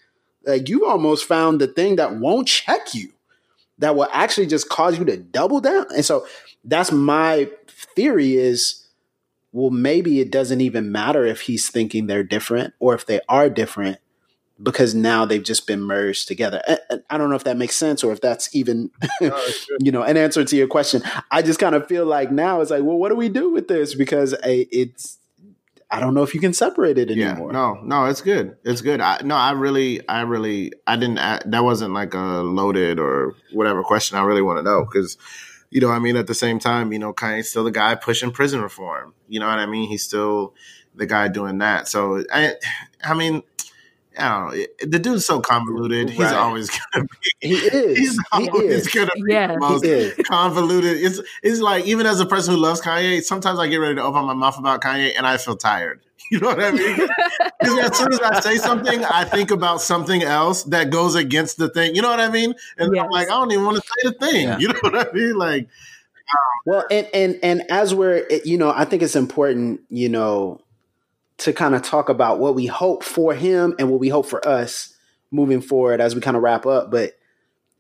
Like 0.46 0.68
you've 0.68 0.84
almost 0.84 1.24
found 1.24 1.62
the 1.62 1.68
thing 1.68 1.96
that 1.96 2.18
won't 2.18 2.50
check 2.50 2.94
you, 2.94 3.14
that 3.78 3.96
will 3.96 4.10
actually 4.12 4.48
just 4.48 4.68
cause 4.68 5.00
you 5.00 5.06
to 5.06 5.16
double 5.16 5.62
down. 5.62 5.86
And 5.96 6.04
so 6.04 6.28
that's 6.66 6.92
my 6.92 7.50
theory 7.96 8.36
is, 8.36 8.88
well, 9.54 9.70
maybe 9.70 10.20
it 10.20 10.32
doesn't 10.32 10.60
even 10.60 10.92
matter 10.92 11.26
if 11.26 11.40
he's 11.40 11.70
thinking 11.70 12.08
they're 12.08 12.24
different 12.24 12.74
or 12.82 12.94
if 12.94 13.06
they 13.06 13.22
are 13.30 13.50
different 13.50 14.00
because 14.62 14.96
now 14.96 15.26
they've 15.26 15.44
just 15.44 15.68
been 15.68 15.82
merged 15.82 16.28
together. 16.28 16.62
I, 16.68 16.80
I, 17.10 17.18
don't 17.18 17.30
know 17.30 17.36
if 17.36 17.44
that 17.44 17.58
makes 17.58 17.76
sense 17.76 18.04
or 18.04 18.14
if 18.14 18.22
that's 18.22 18.56
even, 18.56 18.90
no, 19.22 19.46
you 19.80 19.92
know, 19.92 20.02
an 20.02 20.18
answer 20.18 20.44
to 20.44 20.56
your 20.56 20.68
question. 20.68 21.04
I 21.32 21.42
just 21.42 21.60
kind 21.60 21.76
of 21.76 21.88
feel 21.88 22.06
like 22.06 22.32
now 22.32 22.62
it's 22.62 22.72
like, 22.72 22.84
well, 22.84 22.98
what 22.98 23.10
do 23.10 23.16
we 23.16 23.30
do 23.30 23.52
with 23.52 23.68
this? 23.68 23.96
Because 23.96 24.34
it's, 24.44 25.18
I 25.92 26.00
don't 26.00 26.14
know 26.14 26.24
if 26.24 26.34
you 26.34 26.40
can 26.40 26.54
separate 26.54 26.98
it 26.98 27.12
anymore. 27.12 27.52
Yeah, 27.52 27.60
no, 27.60 27.80
no, 27.84 28.06
it's 28.06 28.22
good. 28.22 28.58
It's 28.64 28.82
good. 28.82 29.02
I, 29.02 29.22
no, 29.24 29.36
I 29.36 29.52
really, 29.52 30.08
I 30.08 30.22
really, 30.22 30.72
I 30.88 30.96
didn't, 30.96 31.20
I, 31.20 31.42
that 31.46 31.64
wasn't 31.64 31.94
like 31.94 32.14
a 32.14 32.18
loaded 32.18 33.00
or 33.00 33.36
whatever 33.54 33.84
question 33.84 34.18
I 34.18 34.24
really 34.24 34.42
want 34.42 34.58
to 34.60 34.64
know 34.64 34.86
because, 34.86 35.18
you 35.70 35.82
know, 35.82 35.92
I 35.92 36.00
mean, 36.00 36.16
at 36.16 36.28
the 36.28 36.34
same 36.34 36.60
time, 36.60 36.94
you 36.94 37.00
know, 37.00 37.14
Kanye's 37.14 37.50
still 37.50 37.66
the 37.66 37.72
guy 37.72 37.96
pushing 37.96 38.32
prison 38.32 38.62
reform. 38.62 39.14
You 39.28 39.40
know 39.42 39.48
what 39.48 39.60
I 39.60 39.66
mean? 39.66 39.90
He's 39.90 40.04
still 40.04 40.54
the 40.96 41.06
guy 41.06 41.28
doing 41.28 41.58
that. 41.60 41.88
So, 41.88 42.24
I, 42.32 42.54
I 43.04 43.14
mean, 43.14 43.44
I 44.18 44.30
don't 44.30 44.58
know. 44.58 44.66
The 44.88 45.00
dude's 45.00 45.26
so 45.26 45.40
convoluted. 45.42 46.10
He's 46.10 46.32
always 46.32 46.70
gonna 46.70 47.06
be. 47.42 47.48
He 47.48 47.54
is. 47.56 47.98
He's 47.98 48.20
always 48.32 48.88
gonna 48.94 49.12
be 49.16 49.24
yeah, 49.28 49.48
the 49.48 49.60
most 49.60 50.28
convoluted. 50.28 50.98
It's 50.98 51.22
it's 51.44 51.60
like 51.60 51.86
even 51.86 52.06
as 52.06 52.20
a 52.20 52.26
person 52.26 52.54
who 52.54 52.60
loves 52.60 52.82
Kanye, 52.82 53.22
sometimes 53.24 53.60
I 53.60 53.68
get 53.68 53.78
ready 53.78 53.96
to 53.96 54.04
open 54.04 54.26
my 54.26 54.34
mouth 54.34 54.58
about 54.58 54.82
Kanye 54.82 55.14
and 55.18 55.26
I 55.28 55.38
feel 55.38 55.58
tired. 55.58 56.02
You 56.32 56.40
know 56.40 56.48
what 56.48 56.60
I 56.60 56.72
mean? 56.72 57.08
Because 57.60 57.80
as 57.80 57.98
soon 57.98 58.14
as 58.14 58.20
I 58.20 58.40
say 58.40 58.58
something, 58.58 59.06
I 59.06 59.26
think 59.26 59.52
about 59.52 59.80
something 59.80 60.24
else 60.24 60.64
that 60.64 60.90
goes 60.90 61.14
against 61.14 61.58
the 61.58 61.70
thing. 61.70 61.96
You 61.96 62.02
know 62.02 62.10
what 62.10 62.20
I 62.20 62.30
mean? 62.30 62.56
And 62.78 62.96
yes. 62.96 63.04
I'm 63.04 63.12
like, 63.12 63.28
I 63.28 63.32
don't 63.32 63.52
even 63.52 63.64
want 63.64 63.78
to 63.78 63.84
say 63.84 64.10
the 64.10 64.12
thing. 64.14 64.44
Yeah. 64.48 64.58
You 64.58 64.68
know 64.70 64.80
what 64.82 65.08
I 65.08 65.12
mean? 65.12 65.38
Like, 65.38 65.64
um, 65.64 66.38
well, 66.66 66.84
and 66.90 67.08
and 67.14 67.40
and 67.44 67.72
as 67.72 67.94
we're, 67.94 68.28
you 68.44 68.58
know, 68.58 68.74
I 68.76 68.86
think 68.86 69.04
it's 69.04 69.16
important, 69.16 69.82
you 69.90 70.10
know, 70.10 70.60
to 71.38 71.54
kind 71.54 71.76
of 71.76 71.82
talk 71.82 72.10
about 72.10 72.40
what 72.40 72.56
we 72.56 72.66
hope 72.66 73.04
for 73.04 73.34
him 73.34 73.76
and 73.78 73.90
what 73.90 74.00
we 74.00 74.10
hope 74.10 74.26
for 74.26 74.46
us 74.48 74.96
moving 75.32 75.62
forward 75.62 76.00
as 76.00 76.16
we 76.16 76.22
kind 76.22 76.38
of 76.38 76.44
wrap 76.44 76.66
up. 76.66 76.92
But 76.92 77.14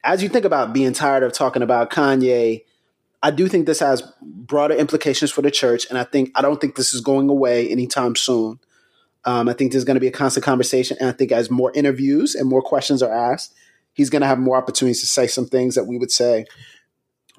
as 0.04 0.22
you 0.22 0.30
think 0.30 0.46
about 0.46 0.74
being 0.74 0.94
tired 0.94 1.24
of 1.24 1.34
talking 1.34 1.62
about 1.62 1.90
Kanye, 1.90 2.64
I 3.24 3.32
do 3.32 3.48
think 3.48 3.66
this 3.66 3.80
has 3.80 4.04
broader 4.22 4.76
implications 4.76 5.32
for 5.32 5.42
the 5.42 5.50
church, 5.50 5.88
and 5.90 5.98
I 5.98 6.04
think 6.04 6.32
I 6.36 6.42
don't 6.42 6.62
think 6.62 6.76
this 6.76 6.94
is 6.94 7.02
going 7.02 7.30
away 7.30 7.68
anytime 7.70 8.16
soon. 8.16 8.60
Um, 9.24 9.50
I 9.50 9.54
think 9.54 9.72
there's 9.72 9.84
going 9.84 9.96
to 9.96 10.02
be 10.02 10.08
a 10.08 10.12
constant 10.12 10.46
conversation, 10.46 10.98
and 11.00 11.10
I 11.10 11.12
think 11.12 11.32
as 11.32 11.50
more 11.50 11.72
interviews 11.74 12.36
and 12.36 12.48
more 12.48 12.62
questions 12.62 13.02
are 13.02 13.12
asked, 13.12 13.56
he's 13.94 14.12
going 14.12 14.22
to 14.22 14.28
have 14.28 14.38
more 14.38 14.58
opportunities 14.58 15.02
to 15.02 15.08
say 15.08 15.26
some 15.26 15.48
things 15.48 15.74
that 15.74 15.86
we 15.86 15.98
would 15.98 16.12
say 16.12 16.46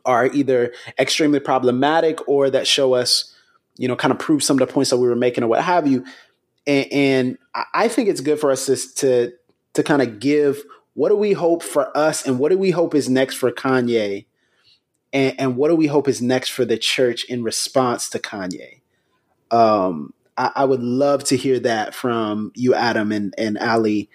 are 0.04 0.26
either 0.26 0.72
extremely 0.98 1.38
problematic 1.38 2.26
or 2.28 2.50
that 2.50 2.66
show 2.66 2.94
us 2.94 3.35
you 3.76 3.88
know, 3.88 3.96
kind 3.96 4.12
of 4.12 4.18
prove 4.18 4.42
some 4.42 4.60
of 4.60 4.66
the 4.66 4.72
points 4.72 4.90
that 4.90 4.98
we 4.98 5.08
were 5.08 5.16
making 5.16 5.44
or 5.44 5.48
what 5.48 5.62
have 5.62 5.86
you. 5.86 6.04
And, 6.66 6.92
and 6.92 7.38
I 7.74 7.88
think 7.88 8.08
it's 8.08 8.20
good 8.20 8.40
for 8.40 8.50
us 8.50 8.66
to, 8.66 8.76
to, 8.96 9.32
to 9.74 9.82
kind 9.82 10.02
of 10.02 10.18
give 10.18 10.62
what 10.94 11.10
do 11.10 11.16
we 11.16 11.32
hope 11.32 11.62
for 11.62 11.96
us 11.96 12.26
and 12.26 12.38
what 12.38 12.50
do 12.50 12.58
we 12.58 12.70
hope 12.70 12.94
is 12.94 13.08
next 13.08 13.34
for 13.34 13.52
Kanye 13.52 14.24
and, 15.12 15.34
and 15.38 15.56
what 15.56 15.68
do 15.68 15.76
we 15.76 15.86
hope 15.86 16.08
is 16.08 16.22
next 16.22 16.48
for 16.48 16.64
the 16.64 16.78
church 16.78 17.24
in 17.24 17.42
response 17.42 18.08
to 18.10 18.18
Kanye. 18.18 18.80
Um, 19.50 20.12
I, 20.36 20.52
I 20.56 20.64
would 20.64 20.82
love 20.82 21.24
to 21.24 21.36
hear 21.36 21.60
that 21.60 21.94
from 21.94 22.52
you, 22.54 22.74
Adam 22.74 23.12
and, 23.12 23.34
and 23.38 23.58
Ally. 23.58 24.08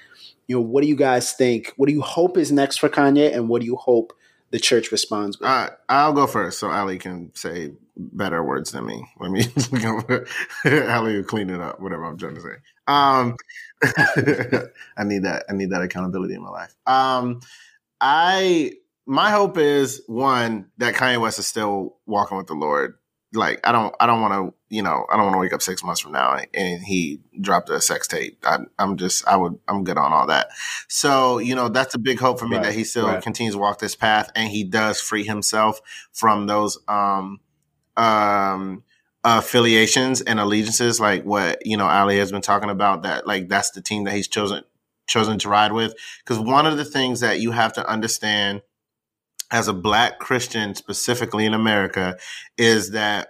You 0.47 0.57
know, 0.57 0.61
what 0.61 0.81
do 0.81 0.87
you 0.87 0.95
guys 0.95 1.33
think? 1.33 1.71
What 1.77 1.87
do 1.87 1.93
you 1.93 2.01
hope 2.01 2.37
is 2.37 2.51
next 2.51 2.77
for 2.77 2.89
Kanye 2.89 3.33
and 3.33 3.47
what 3.47 3.61
do 3.61 3.67
you 3.67 3.75
hope 3.75 4.13
the 4.49 4.59
church 4.59 4.91
responds 4.91 5.39
with? 5.39 5.47
I'll 5.87 6.13
go 6.13 6.27
first, 6.27 6.59
so 6.59 6.69
Ally 6.69 6.97
can 6.97 7.31
say 7.35 7.71
better 8.11 8.43
words 8.43 8.71
than 8.71 8.85
me. 8.85 9.05
Let 9.19 9.31
me 9.31 9.45
Ally 10.65 11.15
will 11.15 11.23
clean 11.23 11.49
it 11.49 11.61
up. 11.61 11.79
Whatever 11.79 12.05
I'm 12.05 12.17
trying 12.17 12.35
to 12.35 12.41
say. 12.41 12.55
Um, 12.87 13.35
I 14.97 15.03
need 15.03 15.23
that. 15.23 15.45
I 15.49 15.53
need 15.53 15.71
that 15.71 15.81
accountability 15.81 16.33
in 16.33 16.41
my 16.41 16.49
life. 16.49 16.75
Um, 16.85 17.41
I 17.99 18.73
my 19.05 19.31
hope 19.31 19.57
is 19.57 20.01
one 20.07 20.67
that 20.77 20.95
Kanye 20.95 21.19
West 21.19 21.39
is 21.39 21.47
still 21.47 21.97
walking 22.05 22.37
with 22.37 22.47
the 22.47 22.53
Lord. 22.53 22.95
Like 23.33 23.65
I 23.65 23.71
don't 23.71 23.95
I 23.99 24.07
don't 24.07 24.21
want 24.21 24.33
to 24.33 24.75
you 24.75 24.81
know 24.81 25.05
I 25.09 25.15
don't 25.15 25.25
want 25.25 25.35
to 25.35 25.39
wake 25.39 25.53
up 25.53 25.61
six 25.61 25.83
months 25.83 26.01
from 26.01 26.11
now 26.11 26.37
and 26.53 26.83
he 26.83 27.21
dropped 27.39 27.69
a 27.69 27.79
sex 27.79 28.07
tape. 28.07 28.39
I, 28.43 28.59
am 28.77 28.97
just 28.97 29.25
I 29.27 29.37
would 29.37 29.57
I'm 29.67 29.83
good 29.83 29.97
on 29.97 30.11
all 30.11 30.27
that. 30.27 30.49
So 30.89 31.37
you 31.37 31.55
know 31.55 31.69
that's 31.69 31.95
a 31.95 31.99
big 31.99 32.19
hope 32.19 32.39
for 32.39 32.47
me 32.47 32.57
right, 32.57 32.65
that 32.65 32.73
he 32.73 32.83
still 32.83 33.07
right. 33.07 33.23
continues 33.23 33.55
to 33.55 33.59
walk 33.59 33.79
this 33.79 33.95
path 33.95 34.29
and 34.35 34.49
he 34.49 34.63
does 34.65 34.99
free 34.99 35.23
himself 35.23 35.79
from 36.11 36.47
those 36.47 36.77
um 36.89 37.39
um 37.97 38.83
affiliations 39.23 40.21
and 40.21 40.39
allegiances 40.39 40.99
like 40.99 41.23
what 41.23 41.63
you 41.65 41.77
know 41.77 41.87
Ally 41.87 42.15
has 42.15 42.31
been 42.31 42.41
talking 42.41 42.71
about 42.71 43.03
that 43.03 43.27
like 43.27 43.49
that's 43.49 43.71
the 43.71 43.81
team 43.81 44.05
that 44.05 44.13
he's 44.15 44.27
chosen 44.27 44.63
chosen 45.11 45.37
to 45.39 45.49
ride 45.49 45.73
with. 45.73 45.93
Because 46.23 46.39
one 46.39 46.65
of 46.65 46.77
the 46.77 46.85
things 46.85 47.19
that 47.19 47.39
you 47.39 47.51
have 47.51 47.73
to 47.73 47.87
understand 47.87 48.61
as 49.51 49.67
a 49.67 49.73
black 49.73 50.19
Christian, 50.19 50.73
specifically 50.75 51.45
in 51.45 51.53
America, 51.53 52.17
is 52.57 52.91
that 52.91 53.29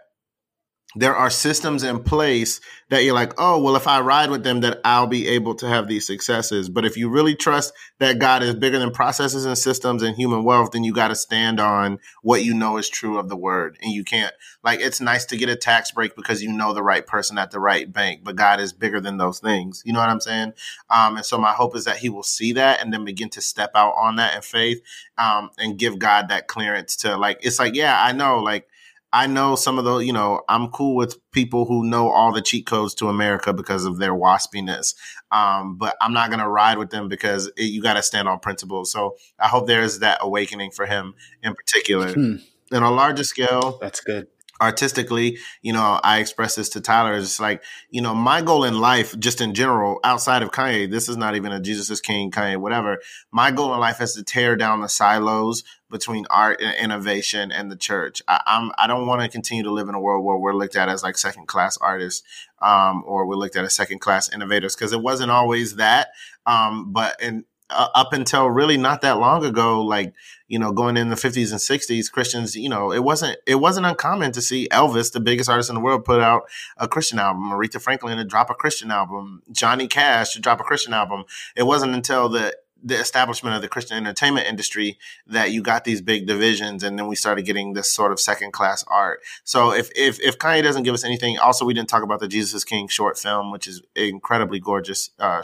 there 0.96 1.16
are 1.16 1.30
systems 1.30 1.84
in 1.84 2.04
place 2.04 2.60
that 2.90 3.06
you're 3.06 3.16
like, 3.16 3.34
oh, 3.38 3.62
well, 3.62 3.78
if 3.78 3.88
I 3.88 4.02
ride 4.02 4.30
with 4.30 4.44
them, 4.44 4.60
that 4.62 4.82
I'll 4.84 5.08
be 5.08 5.28
able 5.30 5.56
to 5.56 5.68
have 5.68 5.88
these 5.88 6.06
successes. 6.06 6.68
But 6.68 6.84
if 6.84 6.98
you 6.98 7.08
really 7.08 7.36
trust 7.36 7.74
that 8.00 8.20
God 8.20 8.44
is 8.44 8.56
bigger 8.56 8.78
than 8.78 8.92
processes 8.92 9.46
and 9.46 9.58
systems 9.58 10.04
and 10.04 10.16
human 10.16 10.44
wealth, 10.44 10.72
then 10.72 10.84
you 10.84 10.94
got 10.94 11.08
to 11.08 11.16
stand 11.16 11.62
on 11.62 12.00
what 12.22 12.44
you 12.44 12.54
know 12.54 12.76
is 12.76 12.90
true 12.90 13.18
of 13.18 13.30
the 13.30 13.38
word. 13.38 13.78
And 13.82 13.94
you 13.94 14.04
can't, 14.04 14.34
like, 14.64 14.82
it's 14.82 15.00
nice 15.00 15.24
to 15.26 15.38
get 15.38 15.48
a 15.48 15.56
tax 15.56 15.92
break 15.92 16.16
because 16.16 16.44
you 16.44 16.52
know 16.52 16.74
the 16.74 16.84
right 16.84 17.08
person 17.08 17.38
at 17.38 17.52
the 17.52 17.60
right 17.62 17.92
bank, 17.92 18.22
but 18.24 18.36
God 18.36 18.60
is 18.60 18.74
bigger 18.74 19.00
than 19.00 19.18
those 19.18 19.40
things. 19.40 19.82
You 19.86 19.94
know 19.94 20.00
what 20.00 20.10
I'm 20.10 20.20
saying? 20.20 20.54
Um, 20.90 21.16
and 21.16 21.26
so 21.26 21.38
my 21.38 21.54
hope 21.54 21.76
is 21.78 21.86
that 21.86 21.98
he 21.98 22.10
will 22.10 22.24
see 22.24 22.52
that 22.54 22.82
and 22.82 22.92
then 22.92 23.06
begin 23.06 23.30
to 23.30 23.42
step 23.42 23.72
out 23.76 23.94
on 23.96 24.18
that 24.18 24.36
in 24.36 24.42
faith 24.42 24.82
um, 25.18 25.52
and 25.58 25.80
give 25.80 25.98
God 25.98 26.28
that 26.28 26.48
clearance 26.48 26.98
to, 26.98 27.16
like, 27.16 27.40
it's 27.42 27.60
like, 27.60 27.76
yeah, 27.76 28.04
I 28.04 28.12
know, 28.12 28.40
like, 28.40 28.68
I 29.14 29.28
know 29.28 29.56
some 29.56 29.78
of 29.78 29.86
the, 29.86 29.98
you 29.98 30.14
know, 30.14 30.42
I'm 30.48 30.70
cool 30.70 30.96
with 30.96 31.18
people 31.32 31.66
who 31.66 31.86
know 31.86 32.10
all 32.10 32.32
the 32.32 32.42
cheat 32.42 32.66
codes 32.66 32.96
to 32.96 33.10
America 33.10 33.54
because 33.54 33.86
of 33.86 33.98
their 33.98 34.14
waspiness. 34.14 34.96
Um, 35.32 35.78
but 35.78 35.96
I'm 36.02 36.14
not 36.14 36.30
going 36.30 36.40
to 36.40 36.48
ride 36.48 36.78
with 36.78 36.92
them 36.92 37.10
because 37.10 37.48
it, 37.58 37.64
you 37.66 37.82
got 37.82 37.96
to 37.96 38.04
stand 38.04 38.30
on 38.30 38.40
principles. 38.40 38.92
So 38.92 39.18
I 39.40 39.48
hope 39.48 39.68
there's 39.68 40.00
that 40.00 40.20
awakening 40.22 40.72
for 40.72 40.86
him 40.86 41.14
in 41.44 41.54
particular. 41.54 42.14
Hmm. 42.14 42.36
In 42.72 42.84
a 42.84 42.92
larger 42.92 43.26
scale, 43.26 43.78
that's 43.82 44.00
good 44.00 44.28
artistically, 44.62 45.40
you 45.62 45.74
know, 45.74 46.00
I 46.04 46.20
express 46.20 46.56
this 46.56 46.70
to 46.70 46.82
Tyler. 46.82 47.16
It's 47.16 47.40
like, 47.40 47.64
you 47.90 48.02
know, 48.02 48.14
my 48.14 48.42
goal 48.42 48.64
in 48.64 48.80
life, 48.80 49.18
just 49.20 49.42
in 49.42 49.54
general, 49.54 50.00
outside 50.04 50.44
of 50.44 50.52
Kanye, 50.52 50.90
this 50.90 51.10
is 51.10 51.18
not 51.18 51.36
even 51.36 51.52
a 51.52 51.60
Jesus 51.60 51.90
is 51.90 52.00
King, 52.00 52.32
Kanye, 52.32 52.58
whatever. 52.58 53.00
My 53.32 53.52
goal 53.52 53.74
in 53.74 53.80
life 53.80 54.00
is 54.00 54.14
to 54.14 54.24
tear 54.24 54.56
down 54.56 54.82
the 54.82 54.88
silos 54.88 55.64
between 55.90 56.26
art 56.30 56.62
and 56.62 56.74
innovation 56.76 57.52
and 57.52 57.72
the 57.72 57.76
church. 57.76 58.22
I, 58.28 58.42
I'm 58.46 58.72
I 58.78 58.88
don't 58.88 59.08
want 59.08 59.22
to 59.22 59.30
continue 59.30 59.64
to 59.64 59.72
live 59.72 59.90
in 59.90 59.96
a 59.96 60.00
world 60.00 60.24
where 60.24 60.38
we're 60.38 60.54
looked 60.54 60.76
at 60.76 60.90
as 60.90 61.04
like 61.04 61.18
second 61.18 61.48
class 61.48 61.78
artists, 61.78 62.24
um, 62.62 63.04
or 63.06 63.26
we're 63.26 63.36
looked 63.36 63.56
at 63.56 63.66
as 63.66 63.76
second 63.76 64.00
class 64.00 64.32
innovators 64.32 64.76
because 64.76 64.94
it 64.94 65.02
wasn't 65.02 65.32
always 65.32 65.76
that. 65.76 66.10
Um, 66.46 66.92
but 66.94 67.22
in 67.22 67.46
uh, 67.72 67.90
up 67.96 68.14
until 68.14 68.48
really 68.50 68.78
not 68.78 69.02
that 69.02 69.18
long 69.18 69.44
ago, 69.46 69.82
like 69.82 70.14
you 70.48 70.60
know, 70.60 70.74
going 70.74 70.98
in 70.98 71.08
the 71.08 71.16
fifties 71.16 71.52
and 71.52 71.62
sixties, 71.62 72.10
Christians, 72.10 72.56
you 72.58 72.68
know, 72.68 72.92
it 72.92 73.04
wasn't 73.04 73.38
it 73.48 73.56
wasn't 73.56 73.86
uncommon 73.86 74.34
to 74.34 74.42
see 74.42 74.68
Elvis, 74.70 75.12
the 75.12 75.22
biggest 75.22 75.50
artist 75.50 75.70
in 75.70 75.76
the 75.76 75.82
world, 75.82 76.04
put 76.04 76.22
out 76.22 76.44
a 76.78 76.88
Christian 76.88 77.20
album, 77.20 77.50
Aretha 77.52 77.82
Franklin 77.82 78.18
to 78.18 78.26
drop 78.26 78.50
a 78.50 78.54
Christian 78.54 78.92
album, 78.92 79.44
Johnny 79.52 79.88
Cash 79.88 80.34
to 80.34 80.42
drop 80.42 80.60
a 80.60 80.64
Christian 80.64 80.94
album. 80.94 81.24
It 81.56 81.64
wasn't 81.64 81.96
until 81.96 82.28
the 82.28 82.54
the 82.84 83.00
establishment 83.00 83.56
of 83.56 83.62
the 83.62 83.68
Christian 83.70 83.96
entertainment 83.96 84.48
industry 84.48 84.98
that 85.28 85.52
you 85.52 85.62
got 85.62 85.84
these 85.84 86.02
big 86.02 86.28
divisions, 86.28 86.84
and 86.84 86.98
then 86.98 87.08
we 87.08 87.16
started 87.16 87.46
getting 87.46 87.74
this 87.74 87.90
sort 87.90 88.12
of 88.12 88.20
second 88.20 88.52
class 88.52 88.84
art. 88.88 89.22
So 89.44 89.72
if 89.72 89.90
if 89.96 90.20
if 90.20 90.38
Kanye 90.38 90.64
doesn't 90.64 90.84
give 90.84 90.94
us 90.94 91.06
anything, 91.06 91.38
also 91.38 91.64
we 91.64 91.74
didn't 91.74 91.90
talk 91.90 92.04
about 92.04 92.20
the 92.20 92.28
Jesus 92.28 92.66
King 92.66 92.90
short 92.90 93.18
film, 93.18 93.52
which 93.52 93.68
is 93.68 93.82
incredibly 93.96 94.60
gorgeous, 94.60 95.12
uh, 95.18 95.44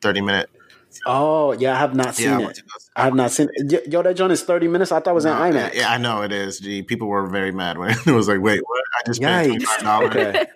thirty 0.00 0.22
minute 0.22 0.48
Oh 1.04 1.52
yeah, 1.52 1.74
I 1.74 1.78
have 1.78 1.94
not 1.94 2.14
seen 2.14 2.40
yeah, 2.40 2.48
it. 2.48 2.62
I, 2.94 3.02
I 3.02 3.04
have 3.04 3.14
not 3.14 3.30
seen 3.30 3.48
it. 3.52 3.88
Yo, 3.88 4.02
that 4.02 4.16
joint 4.16 4.32
is 4.32 4.42
thirty 4.42 4.68
minutes. 4.68 4.92
I 4.92 5.00
thought 5.00 5.10
it 5.10 5.14
was 5.14 5.24
no, 5.24 5.42
in 5.42 5.52
IMAX. 5.52 5.74
Yeah, 5.74 5.90
I 5.90 5.98
know 5.98 6.22
it 6.22 6.32
is. 6.32 6.58
Gee, 6.60 6.82
people 6.82 7.08
were 7.08 7.26
very 7.26 7.52
mad 7.52 7.78
when 7.78 7.90
it 8.06 8.06
was 8.06 8.28
like, 8.28 8.40
wait, 8.40 8.60
what? 8.64 8.82
I 8.98 9.02
just 9.06 9.20
paid 9.20 9.48
twenty 9.48 9.64
five 9.64 9.82
dollars. 9.82 10.16
Okay. 10.16 10.46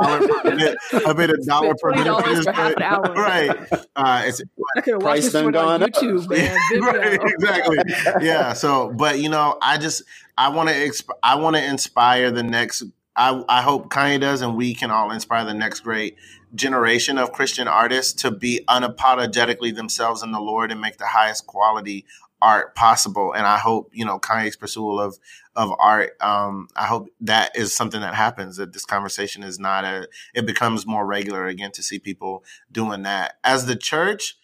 I 1.06 1.14
paid 1.14 1.30
a 1.30 1.36
dollar 1.44 1.74
per 1.80 1.90
minute. 1.92 2.04
Dollars 2.04 2.44
for 2.44 2.52
half 2.52 2.76
an 2.76 2.82
hour. 2.82 3.14
right. 3.14 3.72
Uh, 3.96 4.22
it's 4.26 4.42
I 4.76 4.80
could 4.80 4.94
have 4.94 5.02
watched 5.02 5.22
this 5.22 5.34
one 5.34 5.54
on 5.56 5.80
YouTube, 5.80 6.28
man. 6.28 6.82
right, 6.82 7.20
exactly. 7.22 7.78
Yeah. 8.26 8.52
So, 8.52 8.92
but 8.92 9.20
you 9.20 9.28
know, 9.28 9.58
I 9.62 9.78
just 9.78 10.02
I 10.36 10.48
want 10.48 10.68
to 10.68 10.74
exp- 10.74 11.18
I 11.22 11.36
want 11.36 11.56
to 11.56 11.64
inspire 11.64 12.30
the 12.30 12.42
next 12.42 12.82
I, 13.14 13.44
I 13.48 13.62
hope 13.62 13.90
Kanye 13.90 14.20
does, 14.20 14.40
and 14.40 14.56
we 14.56 14.74
can 14.74 14.90
all 14.90 15.10
inspire 15.10 15.44
the 15.44 15.54
next 15.54 15.80
great 15.80 16.16
generation 16.54 17.18
of 17.18 17.32
Christian 17.32 17.68
artists 17.68 18.22
to 18.22 18.30
be 18.30 18.60
unapologetically 18.68 19.74
themselves 19.74 20.22
in 20.22 20.32
the 20.32 20.40
Lord 20.40 20.70
and 20.70 20.80
make 20.80 20.98
the 20.98 21.06
highest 21.06 21.46
quality 21.46 22.04
art 22.42 22.74
possible. 22.74 23.32
And 23.32 23.46
I 23.46 23.58
hope, 23.58 23.90
you 23.92 24.04
know, 24.04 24.18
Kanye's 24.18 24.56
pursuit 24.56 24.98
of 24.98 25.18
of 25.54 25.70
art, 25.78 26.16
um, 26.20 26.68
I 26.74 26.86
hope 26.86 27.08
that 27.20 27.54
is 27.54 27.74
something 27.74 28.00
that 28.00 28.14
happens, 28.14 28.56
that 28.56 28.72
this 28.72 28.86
conversation 28.86 29.42
is 29.42 29.58
not 29.58 29.84
a 29.84 30.08
it 30.34 30.46
becomes 30.46 30.86
more 30.86 31.06
regular 31.06 31.46
again 31.46 31.72
to 31.72 31.82
see 31.82 31.98
people 31.98 32.44
doing 32.70 33.02
that. 33.02 33.34
As 33.44 33.66
the 33.66 33.76
church, 33.76 34.36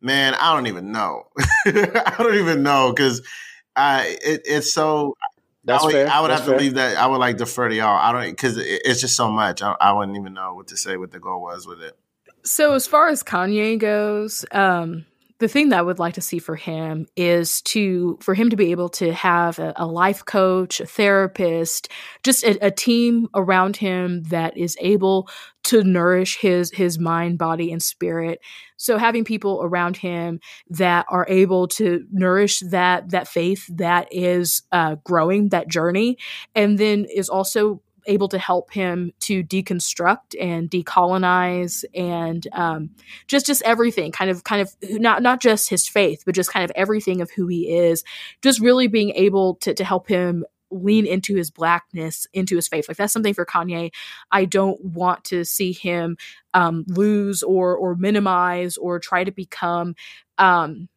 man, 0.00 0.34
I 0.34 0.54
don't 0.54 0.66
even 0.66 0.92
know. 0.92 1.28
I 1.66 2.14
don't 2.18 2.36
even 2.36 2.62
know 2.62 2.92
because 2.92 3.22
I 3.76 4.18
it, 4.22 4.42
it's 4.44 4.72
so 4.72 5.16
that's 5.64 5.82
I 5.82 5.86
would, 5.86 5.92
fair. 5.92 6.08
I 6.08 6.20
would 6.20 6.30
That's 6.30 6.40
have 6.40 6.48
fair. 6.48 6.58
to 6.58 6.64
leave 6.64 6.74
that. 6.74 6.96
I 6.96 7.06
would 7.06 7.18
like 7.18 7.36
defer 7.36 7.68
to 7.68 7.74
y'all. 7.74 7.96
I 7.96 8.12
don't 8.12 8.30
because 8.30 8.56
it's 8.58 9.00
just 9.00 9.16
so 9.16 9.30
much. 9.30 9.62
I, 9.62 9.76
I, 9.80 9.92
wouldn't 9.92 10.16
even 10.16 10.34
know 10.34 10.54
what 10.54 10.68
to 10.68 10.76
say. 10.76 10.96
What 10.96 11.12
the 11.12 11.20
goal 11.20 11.40
was 11.40 11.66
with 11.66 11.80
it. 11.80 11.96
So 12.44 12.74
as 12.74 12.86
far 12.86 13.08
as 13.08 13.22
Kanye 13.22 13.78
goes, 13.78 14.44
um, 14.50 15.06
the 15.42 15.48
thing 15.48 15.70
that 15.70 15.80
I 15.80 15.82
would 15.82 15.98
like 15.98 16.14
to 16.14 16.20
see 16.20 16.38
for 16.38 16.54
him 16.54 17.06
is 17.16 17.62
to 17.62 18.16
for 18.22 18.32
him 18.32 18.50
to 18.50 18.56
be 18.56 18.70
able 18.70 18.88
to 18.90 19.12
have 19.12 19.58
a, 19.58 19.72
a 19.74 19.84
life 19.84 20.24
coach, 20.24 20.78
a 20.78 20.86
therapist, 20.86 21.88
just 22.22 22.44
a, 22.44 22.66
a, 22.66 22.70
team 22.70 23.26
around 23.34 23.76
him 23.76 24.22
that 24.28 24.56
is 24.56 24.76
able 24.80 25.28
to 25.64 25.82
nourish 25.82 26.38
his 26.38 26.70
his 26.70 26.96
mind, 26.96 27.38
body, 27.38 27.72
and 27.72 27.82
spirit. 27.82 28.38
So 28.76 28.98
having 28.98 29.24
people 29.24 29.60
around 29.64 29.96
him 29.96 30.38
that 30.70 31.06
are 31.08 31.26
able 31.28 31.66
to 31.68 32.06
nourish 32.12 32.60
that 32.60 33.10
that 33.10 33.26
faith 33.26 33.66
that 33.68 34.06
is 34.12 34.62
uh, 34.70 34.94
growing 35.02 35.48
that 35.48 35.66
journey, 35.66 36.18
and 36.54 36.78
then 36.78 37.04
is 37.12 37.28
also 37.28 37.82
able 38.06 38.28
to 38.28 38.38
help 38.38 38.72
him 38.72 39.12
to 39.20 39.42
deconstruct 39.44 40.34
and 40.40 40.70
decolonize 40.70 41.84
and 41.94 42.46
um, 42.52 42.90
just 43.26 43.46
just 43.46 43.62
everything 43.62 44.12
kind 44.12 44.30
of 44.30 44.44
kind 44.44 44.62
of 44.62 44.74
not 44.82 45.22
not 45.22 45.40
just 45.40 45.68
his 45.68 45.88
faith 45.88 46.22
but 46.24 46.34
just 46.34 46.52
kind 46.52 46.64
of 46.64 46.72
everything 46.74 47.20
of 47.20 47.30
who 47.30 47.46
he 47.46 47.68
is. 47.74 48.04
Just 48.42 48.60
really 48.60 48.86
being 48.86 49.10
able 49.10 49.56
to 49.56 49.74
to 49.74 49.84
help 49.84 50.08
him 50.08 50.44
lean 50.72 51.06
into 51.06 51.36
his 51.36 51.50
blackness 51.50 52.26
into 52.32 52.56
his 52.56 52.68
faith. 52.68 52.88
Like 52.88 52.96
that's 52.96 53.12
something 53.12 53.34
for 53.34 53.44
kanye. 53.44 53.92
I 54.30 54.44
don't 54.44 54.82
want 54.82 55.24
to 55.24 55.44
see 55.44 55.72
him 55.72 56.16
um, 56.54 56.84
lose 56.88 57.42
or 57.42 57.76
or 57.76 57.94
minimize 57.94 58.76
or 58.76 58.98
try 58.98 59.24
to 59.24 59.32
become 59.32 59.94
um, 60.38 60.88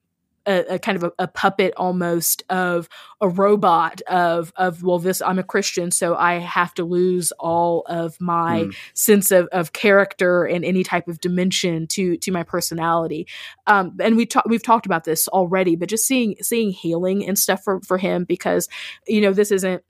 a, 0.46 0.76
a 0.76 0.80
kind 0.80 0.96
of 0.96 1.04
a, 1.04 1.12
a, 1.24 1.28
puppet 1.28 1.74
almost 1.76 2.44
of 2.50 2.88
a 3.22 3.28
robot 3.28 4.02
of 4.04 4.54
of 4.56 4.84
well 4.84 5.00
this 5.00 5.22
I'm 5.22 5.40
a 5.40 5.44
Christian 5.44 5.92
so 5.92 6.16
I 6.16 6.36
have 6.36 6.74
to 6.76 6.84
lose 6.84 7.32
all 7.40 7.84
of 7.88 8.20
my 8.22 8.64
mm. 8.64 8.76
sense 8.94 9.32
of, 9.32 9.48
of 9.52 9.74
character 9.74 10.46
and 10.46 10.64
any 10.64 10.84
type 10.84 11.08
of 11.08 11.20
dimension 11.20 11.88
to 11.88 12.18
to 12.18 12.32
my 12.32 12.44
personality 12.44 13.28
um, 13.68 13.96
and 14.00 14.16
we 14.16 14.26
talked 14.26 14.48
we've 14.48 14.64
talked 14.64 14.86
about 14.86 15.04
this 15.04 15.28
already 15.30 15.76
but 15.76 15.90
just 15.90 16.06
seeing 16.06 16.36
seeing 16.42 16.72
healing 16.72 17.26
and 17.26 17.38
stuff 17.38 17.64
for 17.64 17.82
for 17.82 17.98
him 17.98 18.24
because 18.24 18.68
you 19.08 19.22
know 19.22 19.34
this 19.34 19.52
isn't 19.52 19.84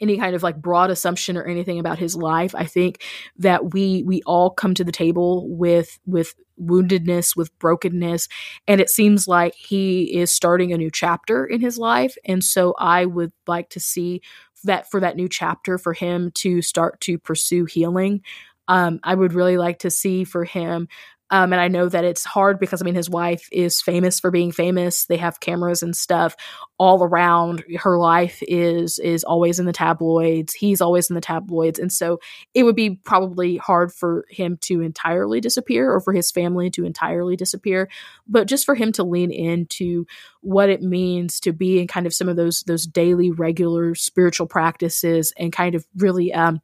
any 0.00 0.16
kind 0.16 0.34
of 0.34 0.42
like 0.42 0.60
broad 0.60 0.90
assumption 0.90 1.36
or 1.36 1.44
anything 1.44 1.78
about 1.78 1.98
his 1.98 2.16
life. 2.16 2.54
I 2.54 2.64
think 2.64 3.02
that 3.38 3.72
we 3.72 4.02
we 4.04 4.22
all 4.26 4.50
come 4.50 4.74
to 4.74 4.84
the 4.84 4.92
table 4.92 5.48
with 5.48 5.98
with 6.06 6.34
woundedness, 6.60 7.36
with 7.36 7.56
brokenness, 7.58 8.28
and 8.66 8.80
it 8.80 8.90
seems 8.90 9.26
like 9.26 9.54
he 9.54 10.18
is 10.18 10.32
starting 10.32 10.72
a 10.72 10.78
new 10.78 10.90
chapter 10.90 11.44
in 11.44 11.60
his 11.60 11.78
life. 11.78 12.16
And 12.24 12.42
so 12.44 12.74
I 12.78 13.06
would 13.06 13.32
like 13.46 13.70
to 13.70 13.80
see 13.80 14.22
that 14.64 14.90
for 14.90 15.00
that 15.00 15.16
new 15.16 15.28
chapter 15.28 15.78
for 15.78 15.92
him 15.92 16.30
to 16.34 16.60
start 16.60 17.00
to 17.02 17.18
pursue 17.18 17.64
healing. 17.64 18.22
Um, 18.68 19.00
I 19.02 19.14
would 19.14 19.32
really 19.32 19.56
like 19.56 19.80
to 19.80 19.90
see 19.90 20.24
for 20.24 20.44
him 20.44 20.86
Um, 21.30 21.52
and 21.52 21.60
I 21.60 21.68
know 21.68 21.88
that 21.88 22.04
it's 22.04 22.24
hard 22.24 22.58
because 22.58 22.82
I 22.82 22.84
mean, 22.84 22.94
his 22.94 23.08
wife 23.10 23.48
is 23.52 23.80
famous 23.80 24.18
for 24.20 24.30
being 24.30 24.52
famous. 24.52 25.06
They 25.06 25.16
have 25.18 25.40
cameras 25.40 25.82
and 25.82 25.96
stuff 25.96 26.36
all 26.78 27.04
around. 27.04 27.64
Her 27.78 27.98
life 27.98 28.38
is 28.42 28.98
is 28.98 29.24
always 29.24 29.58
in 29.58 29.66
the 29.66 29.72
tabloids. 29.72 30.54
He's 30.54 30.80
always 30.80 31.08
in 31.08 31.14
the 31.14 31.20
tabloids, 31.20 31.78
and 31.78 31.92
so 31.92 32.20
it 32.54 32.64
would 32.64 32.76
be 32.76 32.96
probably 33.04 33.56
hard 33.56 33.92
for 33.92 34.24
him 34.28 34.58
to 34.62 34.80
entirely 34.80 35.40
disappear 35.40 35.92
or 35.92 36.00
for 36.00 36.12
his 36.12 36.30
family 36.30 36.70
to 36.70 36.84
entirely 36.84 37.36
disappear. 37.36 37.88
But 38.26 38.48
just 38.48 38.66
for 38.66 38.74
him 38.74 38.92
to 38.92 39.04
lean 39.04 39.30
into 39.30 40.06
what 40.42 40.70
it 40.70 40.82
means 40.82 41.38
to 41.40 41.52
be 41.52 41.80
in 41.80 41.86
kind 41.86 42.06
of 42.06 42.14
some 42.14 42.28
of 42.28 42.36
those 42.36 42.62
those 42.62 42.86
daily, 42.86 43.30
regular 43.30 43.94
spiritual 43.94 44.46
practices 44.46 45.32
and 45.36 45.52
kind 45.52 45.74
of 45.74 45.86
really 45.96 46.32
um, 46.32 46.60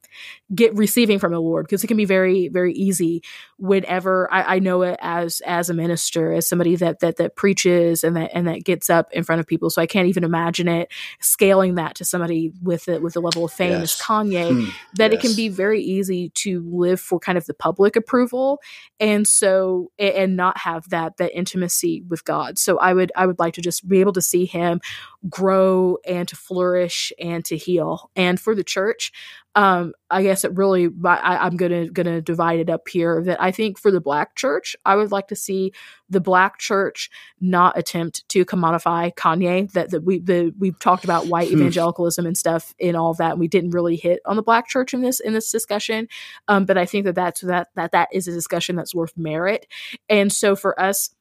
get 0.55 0.75
receiving 0.75 1.19
from 1.19 1.33
the 1.33 1.41
Lord 1.41 1.67
because 1.67 1.85
it 1.85 1.89
can 1.89 1.97
be 1.97 2.05
very 2.05 2.49
very 2.49 2.73
easy 2.73 3.23
whenever 3.59 4.33
I, 4.33 4.57
I, 4.57 4.59
know 4.59 4.83
it 4.83 4.99
as 5.01 5.41
as 5.47 5.71
a 5.71 5.75
minister 5.75 6.33
as 6.33 6.47
somebody 6.47 6.77
that 6.77 7.01
that 7.01 7.17
that 7.17 7.37
preaches 7.37 8.05
and 8.05 8.15
that 8.17 8.31
and 8.35 8.47
that 8.47 8.65
gets 8.65 8.91
up 8.91 9.11
in 9.13 9.25
front 9.25 9.41
of 9.41 9.47
people 9.47 9.71
so 9.71 9.81
I 9.81 9.87
can't 9.87 10.09
even 10.09 10.25
imagine 10.25 10.69
it 10.69 10.93
scaling 11.21 11.77
that 11.77 11.95
to 11.97 12.05
somebody 12.05 12.53
with 12.63 12.89
it 12.89 13.01
with 13.01 13.17
a 13.17 13.21
level 13.21 13.47
of 13.47 13.53
fame 13.53 13.73
yes. 13.73 13.83
as 13.83 14.01
Kanye 14.01 14.51
hmm. 14.51 14.71
that 14.97 15.11
yes. 15.11 15.25
it 15.25 15.27
can 15.27 15.37
be 15.37 15.49
very 15.49 15.81
easy 15.81 16.31
to 16.31 16.63
live 16.71 17.01
for 17.01 17.19
kind 17.19 17.39
of 17.39 17.47
the 17.47 17.55
public 17.55 17.97
approval 17.97 18.61
and 19.01 19.27
so 19.27 19.91
and 19.99 20.37
not 20.37 20.59
have 20.59 20.89
that 20.91 21.17
that 21.17 21.35
intimacy 21.35 22.03
with 22.09 22.25
God 22.25 22.59
so 22.59 22.79
I 22.79 22.93
would 22.93 23.11
I 23.17 23.27
would 23.27 23.39
like 23.39 23.55
to 23.55 23.63
just 23.63 23.89
be 23.89 24.01
able 24.01 24.13
to 24.15 24.23
see 24.23 24.45
him 24.45 24.81
grow 25.31 25.97
and 26.07 26.29
to 26.29 26.37
flourish 26.37 27.11
and 27.19 27.43
to 27.47 27.57
heal 27.57 28.11
and 28.15 28.39
for 28.39 28.55
the 28.55 28.65
church 28.65 29.13
um, 29.57 29.95
I 30.11 30.23
guess 30.23 30.45
it 30.45 30.55
really 30.55 30.89
I, 31.05 31.47
am 31.47 31.57
gonna 31.57 31.89
gonna 31.89 32.21
divide 32.21 32.61
it 32.61 32.69
up 32.69 32.87
here. 32.87 33.23
That 33.25 33.43
I 33.43 33.51
think 33.51 33.79
for 33.79 33.91
the 33.91 34.03
black 34.03 34.37
church, 34.37 34.77
I 34.85 34.97
would 34.97 35.11
like 35.11 35.29
to 35.29 35.37
see 35.37 35.73
the 36.11 36.21
black 36.21 36.59
church 36.59 37.11
not 37.41 37.77
attempt 37.77 38.29
to 38.29 38.45
commodify 38.45 39.15
Kanye. 39.15 39.73
That 39.73 39.91
that 39.91 40.05
we 40.05 40.19
the 40.19 40.55
we've 40.59 40.79
talked 40.79 41.05
about 41.05 41.29
white 41.29 41.49
hmm. 41.49 41.55
evangelicalism 41.55 42.27
and 42.27 42.37
stuff 42.37 42.75
in 42.79 42.95
all 42.95 43.15
that. 43.15 43.33
And 43.33 43.41
we 43.41 43.49
didn't 43.49 43.71
really 43.71 43.97
hit 43.97 44.21
on 44.27 44.37
the 44.37 44.43
black 44.43 44.69
church 44.69 44.93
in 44.93 45.01
this 45.01 45.21
in 45.21 45.33
this 45.33 45.51
discussion, 45.51 46.07
um, 46.49 46.67
but 46.67 46.77
I 46.77 46.85
think 46.85 47.07
that 47.07 47.15
that's 47.15 47.41
that 47.41 47.69
that 47.77 47.93
that 47.93 48.11
is 48.13 48.29
a 48.29 48.33
discussion 48.33 48.77
that's 48.77 48.95
worth 48.95 49.17
merit. 49.17 49.67
And 50.11 50.31
so 50.31 50.55
for 50.55 50.79
us 50.79 51.16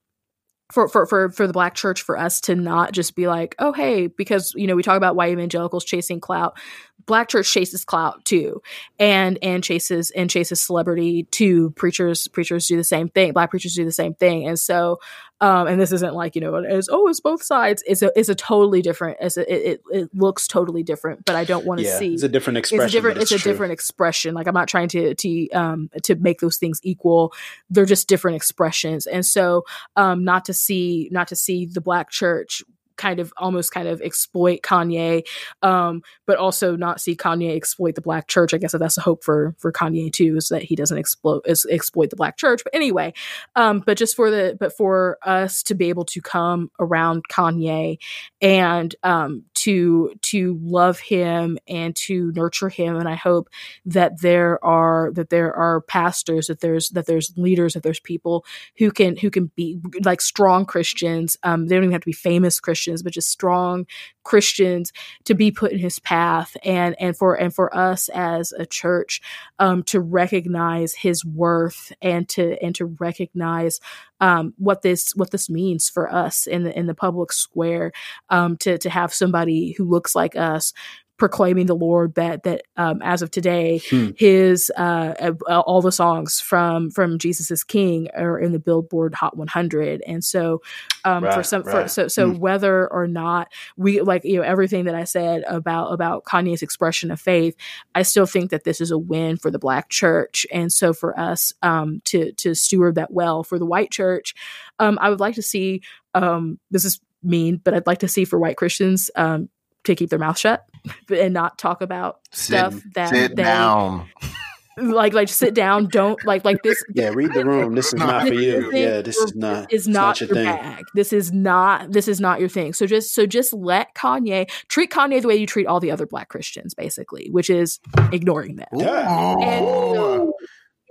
for, 0.71 0.87
for 0.87 1.05
for 1.05 1.29
for 1.29 1.47
the 1.47 1.53
black 1.53 1.75
church 1.75 2.01
for 2.01 2.17
us 2.17 2.41
to 2.41 2.55
not 2.55 2.91
just 2.91 3.15
be 3.15 3.27
like 3.27 3.55
oh 3.59 3.71
hey 3.71 4.07
because 4.07 4.53
you 4.55 4.67
know 4.67 4.75
we 4.75 4.83
talk 4.83 4.97
about 4.97 5.15
white 5.15 5.31
evangelicals 5.31 5.85
chasing 5.85 6.19
clout. 6.19 6.57
Black 7.05 7.29
church 7.29 7.51
chases 7.51 7.85
clout 7.85 8.25
too 8.25 8.63
and 8.97 9.37
and 9.43 9.63
chases 9.63 10.09
and 10.11 10.29
chases 10.29 10.59
celebrity 10.59 11.27
too. 11.29 11.69
Preachers 11.71 12.27
preachers 12.29 12.67
do 12.67 12.77
the 12.77 12.83
same 12.83 13.09
thing. 13.09 13.31
Black 13.31 13.51
preachers 13.51 13.75
do 13.75 13.85
the 13.85 13.91
same 13.91 14.15
thing. 14.15 14.47
And 14.47 14.59
so 14.59 14.99
um 15.41 15.67
and 15.67 15.79
this 15.79 15.91
isn't 15.91 16.13
like 16.13 16.35
you 16.35 16.41
know 16.41 16.55
as 16.55 16.87
oh 16.91 17.07
it's 17.07 17.19
both 17.19 17.43
sides. 17.43 17.83
It's 17.85 18.01
a 18.01 18.11
it's 18.15 18.29
a 18.29 18.35
totally 18.35 18.81
different 18.81 19.17
as 19.19 19.37
it, 19.37 19.47
it, 19.49 19.81
it 19.91 20.09
looks 20.13 20.47
totally 20.47 20.83
different 20.83 21.25
but 21.25 21.35
i 21.35 21.43
don't 21.43 21.65
want 21.65 21.79
to 21.79 21.85
yeah, 21.85 21.99
see 21.99 22.13
it's 22.13 22.23
a 22.23 22.29
different 22.29 22.57
expression 22.57 22.85
it's 22.85 22.93
a 22.93 22.97
different 22.97 23.17
it's, 23.17 23.31
it's 23.31 23.45
a 23.45 23.49
different 23.49 23.73
expression. 23.73 24.33
Like 24.33 24.47
i'm 24.47 24.53
not 24.53 24.67
trying 24.67 24.87
to 24.89 25.15
to 25.15 25.49
um 25.51 25.89
to 26.03 26.15
make 26.15 26.39
those 26.39 26.57
things 26.57 26.79
equal. 26.83 27.33
They're 27.69 27.85
just 27.85 28.07
different 28.07 28.37
expressions. 28.37 29.05
And 29.07 29.25
so 29.25 29.65
um 29.95 30.23
not 30.23 30.45
to 30.45 30.53
see 30.53 31.09
not 31.11 31.27
to 31.29 31.35
see 31.35 31.65
the 31.65 31.81
black 31.81 32.09
church 32.09 32.63
kind 32.97 33.19
of 33.19 33.33
almost 33.37 33.71
kind 33.71 33.87
of 33.87 34.01
exploit 34.01 34.61
Kanye, 34.61 35.23
um, 35.61 36.01
but 36.25 36.37
also 36.37 36.75
not 36.75 37.01
see 37.01 37.15
Kanye 37.15 37.55
exploit 37.55 37.95
the 37.95 38.01
black 38.01 38.27
church. 38.27 38.53
I 38.53 38.57
guess 38.57 38.73
that's 38.73 38.97
a 38.97 39.01
hope 39.01 39.23
for 39.23 39.55
for 39.57 39.71
Kanye 39.71 40.11
too, 40.11 40.35
is 40.37 40.49
that 40.49 40.63
he 40.63 40.75
doesn't 40.75 40.97
exploit 40.97 41.45
exploit 41.69 42.09
the 42.09 42.15
black 42.15 42.37
church. 42.37 42.61
But 42.63 42.75
anyway, 42.75 43.13
um, 43.55 43.81
but 43.85 43.97
just 43.97 44.15
for 44.15 44.29
the 44.29 44.57
but 44.59 44.75
for 44.75 45.17
us 45.23 45.63
to 45.63 45.75
be 45.75 45.89
able 45.89 46.05
to 46.05 46.21
come 46.21 46.71
around 46.79 47.23
Kanye 47.29 47.97
and 48.41 48.95
um, 49.03 49.43
to 49.55 50.13
to 50.21 50.59
love 50.61 50.99
him 50.99 51.57
and 51.67 51.95
to 51.95 52.31
nurture 52.33 52.69
him, 52.69 52.95
and 52.95 53.09
I 53.09 53.15
hope 53.15 53.49
that 53.85 54.21
there 54.21 54.63
are 54.63 55.11
that 55.13 55.29
there 55.29 55.53
are 55.53 55.81
pastors, 55.81 56.47
that 56.47 56.61
there's 56.61 56.89
that 56.89 57.05
there's 57.05 57.33
leaders, 57.37 57.73
that 57.73 57.83
there's 57.83 57.99
people 57.99 58.45
who 58.77 58.91
can 58.91 59.17
who 59.17 59.29
can 59.29 59.51
be 59.55 59.79
like 60.03 60.21
strong 60.21 60.65
Christians. 60.65 61.37
Um, 61.43 61.67
they 61.67 61.75
don't 61.75 61.83
even 61.83 61.93
have 61.93 62.01
to 62.01 62.05
be 62.05 62.13
famous 62.13 62.59
Christians 62.59 62.84
Christians, 62.85 63.03
but 63.03 63.13
just 63.13 63.29
strong 63.29 63.85
Christians 64.23 64.91
to 65.25 65.33
be 65.33 65.51
put 65.51 65.71
in 65.71 65.79
his 65.79 65.99
path 65.99 66.55
and 66.63 66.95
and 66.99 67.17
for 67.17 67.35
and 67.35 67.53
for 67.53 67.75
us 67.75 68.09
as 68.09 68.53
a 68.53 68.65
church 68.65 69.21
um, 69.59 69.83
to 69.83 69.99
recognize 69.99 70.93
his 70.93 71.25
worth 71.25 71.91
and 72.01 72.29
to 72.29 72.61
and 72.63 72.75
to 72.75 72.85
recognize 72.85 73.79
um, 74.21 74.53
what 74.57 74.81
this 74.81 75.13
what 75.15 75.31
this 75.31 75.49
means 75.49 75.89
for 75.89 76.11
us 76.11 76.47
in 76.47 76.63
the 76.63 76.77
in 76.77 76.85
the 76.85 76.95
public 76.95 77.31
square 77.31 77.91
um, 78.29 78.57
to 78.57 78.77
to 78.77 78.89
have 78.89 79.13
somebody 79.13 79.73
who 79.77 79.85
looks 79.85 80.15
like 80.15 80.35
us 80.35 80.73
proclaiming 81.17 81.65
the 81.65 81.75
Lord 81.75 82.15
that 82.15 82.43
that 82.43 82.63
um, 82.75 83.01
as 83.01 83.21
of 83.21 83.31
today, 83.31 83.81
hmm. 83.89 84.09
his 84.17 84.71
uh, 84.77 85.13
uh, 85.19 85.59
all 85.61 85.81
the 85.81 85.91
songs 85.91 86.41
from 86.41 86.91
from 86.91 87.17
Jesus 87.17 87.51
is 87.51 87.63
King 87.63 88.09
are 88.15 88.37
in 88.39 88.51
the 88.51 88.59
Billboard 88.59 89.15
Hot 89.15 89.37
100, 89.37 90.03
and 90.05 90.23
so 90.23 90.61
um, 91.03 91.23
right, 91.23 91.33
for 91.33 91.43
some 91.43 91.63
right. 91.63 91.83
for, 91.83 91.87
so 91.87 92.07
so 92.07 92.31
hmm. 92.31 92.39
whether 92.39 92.91
or 92.91 93.07
not 93.07 93.47
we 93.77 94.01
like 94.01 94.25
you 94.25 94.37
know 94.37 94.43
everything 94.43 94.85
that 94.85 94.95
I 94.95 95.05
said 95.05 95.43
about 95.47 95.93
about 95.93 96.25
Kanye's 96.25 96.61
expression 96.61 97.11
of 97.11 97.21
faith, 97.21 97.55
I 97.93 98.03
still 98.03 98.25
think 98.25 98.51
that 98.51 98.63
this 98.63 98.81
is 98.81 98.91
a 98.91 98.97
win 98.97 99.37
for 99.37 99.49
the 99.49 99.59
Black 99.59 99.89
Church, 99.89 100.45
and 100.51 100.71
so 100.71 100.93
for 100.93 101.17
us 101.19 101.53
um, 101.61 102.01
to 102.05 102.33
to 102.33 102.55
steward 102.55 102.95
that 102.95 103.11
well 103.11 103.43
for 103.43 103.57
the 103.57 103.65
white 103.65 103.91
church, 103.91 104.35
um, 104.79 104.97
I 105.01 105.09
would 105.09 105.19
like 105.19 105.35
to 105.35 105.41
see 105.41 105.81
um, 106.13 106.59
this 106.71 106.85
is 106.85 106.99
mean, 107.25 107.59
but 107.63 107.73
I'd 107.73 107.87
like 107.87 107.99
to 107.99 108.07
see 108.07 108.25
for 108.25 108.39
white 108.39 108.57
Christians 108.57 109.09
um, 109.15 109.49
to 109.85 109.95
keep 109.95 110.09
their 110.09 110.19
mouth 110.19 110.37
shut 110.37 110.65
and 111.09 111.33
not 111.33 111.57
talk 111.57 111.81
about 111.81 112.19
sit, 112.31 112.57
stuff 112.57 112.75
that 112.93 113.09
sit 113.09 113.35
they, 113.35 113.43
down. 113.43 114.07
like 114.77 115.13
like 115.13 115.29
sit 115.29 115.53
down. 115.53 115.87
Don't 115.87 116.23
like 116.25 116.43
like 116.43 116.61
this 116.63 116.83
yeah 116.93 117.09
read 117.09 117.33
the 117.33 117.45
room. 117.45 117.75
This 117.75 117.87
is 117.87 117.93
not 117.93 118.27
for 118.27 118.33
you. 118.33 118.71
yeah 118.73 119.01
this 119.01 119.17
is 119.17 119.35
not 119.35 119.71
is 119.71 119.87
not, 119.87 120.19
not 120.19 120.21
your, 120.21 120.35
your 120.35 120.45
bag. 120.45 120.85
This 120.93 121.13
is 121.13 121.31
not 121.31 121.91
this 121.91 122.07
is 122.07 122.19
not 122.19 122.39
your 122.39 122.49
thing. 122.49 122.73
So 122.73 122.85
just 122.85 123.13
so 123.13 123.25
just 123.25 123.53
let 123.53 123.93
kanye 123.95 124.49
treat 124.67 124.91
kanye 124.91 125.21
the 125.21 125.27
way 125.27 125.35
you 125.35 125.47
treat 125.47 125.67
all 125.67 125.79
the 125.79 125.91
other 125.91 126.05
black 126.05 126.29
christians 126.29 126.73
basically 126.73 127.29
which 127.31 127.49
is 127.49 127.79
ignoring 128.11 128.57
them. 128.57 128.67
Yeah. 128.73 129.35
and 129.41 129.65
so, 129.65 130.04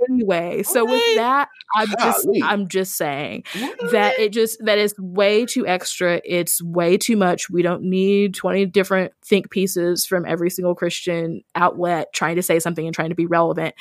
anyway. 0.09 0.63
So 0.63 0.85
with 0.85 1.17
that, 1.17 1.49
I'm 1.75 1.89
just 1.99 2.29
I'm 2.43 2.69
just 2.69 2.97
saying 2.97 3.45
that 3.93 4.19
it 4.19 4.33
just 4.33 4.59
that 4.65 4.79
is 4.79 4.95
way 4.99 5.47
too 5.47 5.67
extra. 5.67 6.21
It's 6.25 6.63
way 6.63 6.97
too 6.97 7.17
much. 7.17 7.51
We 7.51 7.63
don't 7.63 7.83
need 7.83 8.35
20 8.35 8.67
different 8.67 9.13
think 9.25 9.51
pieces 9.51 10.07
from 10.07 10.25
every 10.27 10.51
single 10.51 10.75
Christian 10.75 11.43
outlet 11.55 12.13
trying 12.13 12.37
to 12.37 12.43
say 12.43 12.59
something 12.59 12.87
and 12.87 12.95
trying 12.95 13.11
to 13.11 13.15
be 13.15 13.27
relevant. 13.27 13.75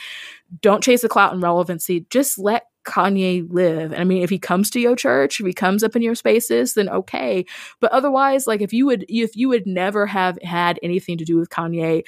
Don't 0.62 0.84
chase 0.84 1.02
the 1.02 1.10
clout 1.10 1.34
and 1.34 1.42
relevancy. 1.42 2.06
Just 2.10 2.38
let 2.38 2.64
Kanye 2.84 3.48
live? 3.52 3.92
And 3.92 4.02
I 4.02 4.04
mean, 4.04 4.24
if 4.24 4.30
he 4.30 4.40
comes 4.40 4.70
to 4.72 4.80
your 4.80 4.96
church, 4.96 5.40
if 5.40 5.46
he 5.46 5.54
comes 5.54 5.84
up 5.84 5.96
in 5.96 6.02
your 6.02 6.16
spaces, 6.16 6.74
then 6.74 6.90
okay. 6.90 7.46
But 7.80 7.92
otherwise, 7.92 8.48
like 8.48 8.62
if 8.62 8.74
you 8.74 8.86
would, 8.86 9.06
if 9.10 9.36
you 9.36 9.50
would 9.50 9.66
never 9.66 10.06
have 10.06 10.38
had 10.44 10.80
anything 10.84 11.18
to 11.18 11.26
do 11.26 11.38
with 11.38 11.50
Kanye 11.50 12.04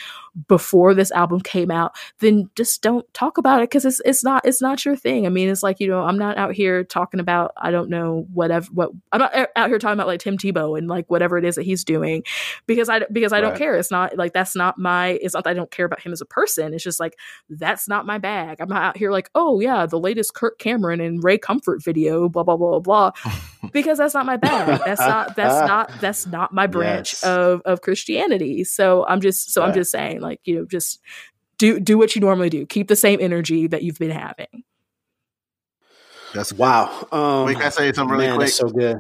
before 0.47 0.93
this 0.93 1.11
album 1.11 1.41
came 1.41 1.71
out, 1.71 1.95
then 2.19 2.49
just 2.55 2.81
don't 2.81 3.11
talk 3.13 3.37
about 3.37 3.61
it 3.61 3.69
because 3.69 3.85
it's 3.85 4.01
it's 4.05 4.23
not 4.23 4.45
it's 4.45 4.61
not 4.61 4.83
your 4.85 4.95
thing. 4.95 5.25
I 5.25 5.29
mean, 5.29 5.49
it's 5.49 5.63
like 5.63 5.79
you 5.79 5.87
know, 5.87 6.03
I'm 6.03 6.17
not 6.17 6.37
out 6.37 6.53
here 6.53 6.83
talking 6.83 7.19
about 7.19 7.53
I 7.57 7.71
don't 7.71 7.89
know 7.89 8.27
whatever 8.33 8.67
what 8.73 8.91
I'm 9.11 9.19
not 9.19 9.33
out 9.55 9.69
here 9.69 9.79
talking 9.79 9.93
about 9.93 10.07
like 10.07 10.19
Tim 10.19 10.37
Tebow 10.37 10.77
and 10.77 10.87
like 10.87 11.09
whatever 11.09 11.37
it 11.37 11.45
is 11.45 11.55
that 11.55 11.63
he's 11.63 11.83
doing 11.83 12.23
because 12.67 12.89
I 12.89 13.01
because 13.11 13.31
I 13.31 13.37
right. 13.37 13.41
don't 13.41 13.57
care. 13.57 13.75
It's 13.75 13.91
not 13.91 14.17
like 14.17 14.33
that's 14.33 14.55
not 14.55 14.77
my. 14.77 15.19
It's 15.21 15.33
not 15.33 15.43
that 15.43 15.51
I 15.51 15.53
don't 15.53 15.71
care 15.71 15.85
about 15.85 16.01
him 16.01 16.11
as 16.11 16.21
a 16.21 16.25
person. 16.25 16.73
It's 16.73 16.83
just 16.83 16.99
like 16.99 17.17
that's 17.49 17.87
not 17.87 18.05
my 18.05 18.17
bag. 18.17 18.57
I'm 18.59 18.69
not 18.69 18.83
out 18.83 18.97
here 18.97 19.11
like 19.11 19.29
oh 19.35 19.59
yeah, 19.59 19.85
the 19.85 19.99
latest 19.99 20.33
Kirk 20.33 20.57
Cameron 20.65 20.99
and 20.99 21.23
Ray 21.23 21.37
Comfort 21.37 21.83
video, 21.83 22.27
blah 22.27 22.41
blah 22.41 22.57
blah 22.57 22.79
blah, 22.79 23.11
blah, 23.21 23.31
because 23.71 23.99
that's 23.99 24.15
not 24.15 24.25
my 24.25 24.35
bag. 24.35 24.81
That's 24.83 24.99
not 24.99 25.35
that's 25.35 25.67
not 25.69 25.91
that's 26.01 26.25
not 26.25 26.53
my 26.53 26.65
branch 26.65 27.13
yes. 27.13 27.23
of 27.23 27.61
of 27.65 27.81
Christianity. 27.81 28.63
So 28.63 29.05
I'm 29.07 29.21
just 29.21 29.51
so 29.51 29.61
right. 29.61 29.67
I'm 29.67 29.73
just 29.75 29.91
saying, 29.91 30.21
like 30.21 30.41
you 30.43 30.55
know, 30.55 30.65
just 30.65 30.99
do 31.59 31.79
do 31.79 31.99
what 31.99 32.15
you 32.15 32.21
normally 32.21 32.49
do. 32.49 32.65
Keep 32.65 32.87
the 32.87 32.95
same 32.95 33.19
energy 33.21 33.67
that 33.67 33.83
you've 33.83 33.99
been 33.99 34.09
having. 34.09 34.63
That's 36.33 36.51
wow. 36.51 37.07
Um, 37.11 37.45
Wait, 37.45 37.57
can 37.57 37.67
I 37.67 37.69
say 37.69 37.93
something 37.93 38.11
really 38.11 38.27
man, 38.27 38.37
quick? 38.37 38.49
so 38.49 38.67
good. 38.67 38.97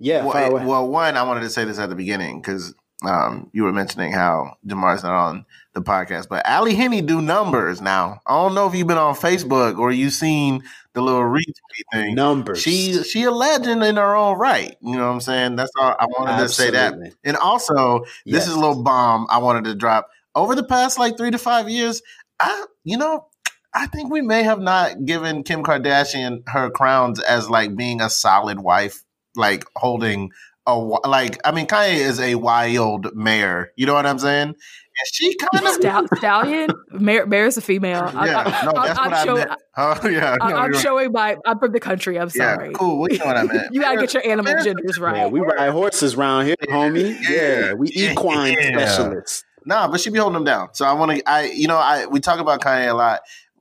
Yeah. 0.00 0.24
Well, 0.24 0.56
it, 0.56 0.64
well, 0.64 0.88
one, 0.88 1.16
I 1.16 1.22
wanted 1.22 1.40
to 1.42 1.50
say 1.50 1.64
this 1.64 1.78
at 1.78 1.88
the 1.88 1.94
beginning 1.94 2.40
because 2.40 2.74
um, 3.04 3.48
you 3.52 3.62
were 3.62 3.72
mentioning 3.72 4.12
how 4.12 4.56
Jemar's 4.66 5.02
not 5.02 5.12
on 5.12 5.46
the 5.74 5.82
podcast, 5.82 6.28
but 6.28 6.44
Ally 6.46 6.72
Henny 6.72 7.00
do 7.00 7.22
numbers 7.22 7.80
now. 7.80 8.20
I 8.26 8.34
don't 8.34 8.54
know 8.54 8.66
if 8.68 8.74
you've 8.74 8.88
been 8.88 8.98
on 8.98 9.14
Facebook 9.14 9.78
or 9.78 9.92
you've 9.92 10.12
seen 10.12 10.62
the 10.98 11.04
little 11.04 11.22
retweet 11.22 11.84
thing. 11.92 12.14
Numbers. 12.14 12.60
She 12.60 13.02
she 13.04 13.24
a 13.24 13.30
legend 13.30 13.82
in 13.82 13.96
her 13.96 14.16
own 14.16 14.38
right. 14.38 14.76
You 14.80 14.96
know 14.96 15.06
what 15.06 15.14
I'm 15.14 15.20
saying? 15.20 15.56
That's 15.56 15.72
all 15.78 15.94
I 15.98 16.06
wanted 16.06 16.32
Absolutely. 16.32 16.46
to 16.46 16.48
say 16.48 16.70
that. 16.70 17.14
And 17.24 17.36
also, 17.36 18.04
yes. 18.24 18.40
this 18.40 18.48
is 18.48 18.54
a 18.54 18.58
little 18.58 18.82
bomb 18.82 19.26
I 19.30 19.38
wanted 19.38 19.64
to 19.64 19.74
drop. 19.74 20.08
Over 20.34 20.54
the 20.54 20.64
past 20.64 20.98
like 20.98 21.16
three 21.16 21.30
to 21.30 21.38
five 21.38 21.68
years, 21.68 22.02
I 22.40 22.66
you 22.84 22.96
know 22.96 23.26
I 23.74 23.86
think 23.86 24.10
we 24.10 24.22
may 24.22 24.42
have 24.42 24.60
not 24.60 25.04
given 25.04 25.42
Kim 25.42 25.62
Kardashian 25.62 26.42
her 26.48 26.70
crowns 26.70 27.20
as 27.20 27.48
like 27.48 27.76
being 27.76 28.00
a 28.00 28.10
solid 28.10 28.60
wife, 28.60 29.04
like 29.36 29.64
holding 29.76 30.32
a 30.66 30.76
like. 30.76 31.38
I 31.44 31.52
mean, 31.52 31.66
Kanye 31.66 31.94
is 31.94 32.18
a 32.18 32.34
wild 32.34 33.14
mayor. 33.14 33.72
You 33.76 33.86
know 33.86 33.94
what 33.94 34.06
I'm 34.06 34.18
saying? 34.18 34.54
And 35.00 35.06
she 35.12 35.36
kind 35.36 35.66
of 35.66 35.80
Stal- 35.80 36.16
stallion. 36.18 36.70
Mayor, 36.92 37.26
mayor's 37.26 37.56
a 37.56 37.60
female. 37.60 38.10
Yeah, 38.12 38.18
I, 38.18 38.64
no, 38.64 38.72
that's 38.82 38.98
I'm 38.98 39.10
what 39.10 39.14
I 39.18 39.24
show- 39.24 39.34
meant. 39.36 39.50
Oh 39.76 40.08
yeah, 40.08 40.36
no, 40.40 40.46
I, 40.46 40.64
am 40.64 40.70
you're- 40.72 40.82
showing 40.82 41.12
my. 41.12 41.36
I'm 41.46 41.58
from 41.58 41.72
the 41.72 41.80
country. 41.80 42.18
I'm 42.18 42.30
yeah, 42.34 42.56
sorry. 42.56 42.72
cool. 42.74 43.00
We 43.00 43.16
know 43.18 43.26
what 43.26 43.36
I 43.36 43.42
meant. 43.52 43.72
You 43.72 43.80
gotta 43.80 44.00
get 44.00 44.12
your 44.14 44.24
animal 44.24 44.44
Mayor's- 44.52 44.64
genders 44.64 44.98
right. 44.98 45.16
Yeah, 45.18 45.26
we 45.28 45.40
ride 45.40 45.70
horses 45.70 46.14
around 46.14 46.46
here, 46.46 46.56
homie. 46.68 47.16
Yeah, 47.28 47.74
we 47.74 47.88
equine 47.90 48.54
Yeah. 48.54 48.86
specialists. 48.88 49.44
Nah, 49.64 49.86
but 49.88 50.00
she 50.00 50.10
be 50.10 50.18
holding 50.18 50.34
them 50.34 50.44
down. 50.44 50.70
So 50.72 50.86
I 50.86 50.92
want 50.94 51.12
to, 51.18 51.30
I, 51.30 51.42
you 51.44 51.68
know, 51.68 51.76
I 51.76 52.06
we 52.06 52.20
talk 52.20 52.40
about 52.40 52.60
Kanye 52.62 52.88
a 52.90 52.94
lot, 52.94 53.20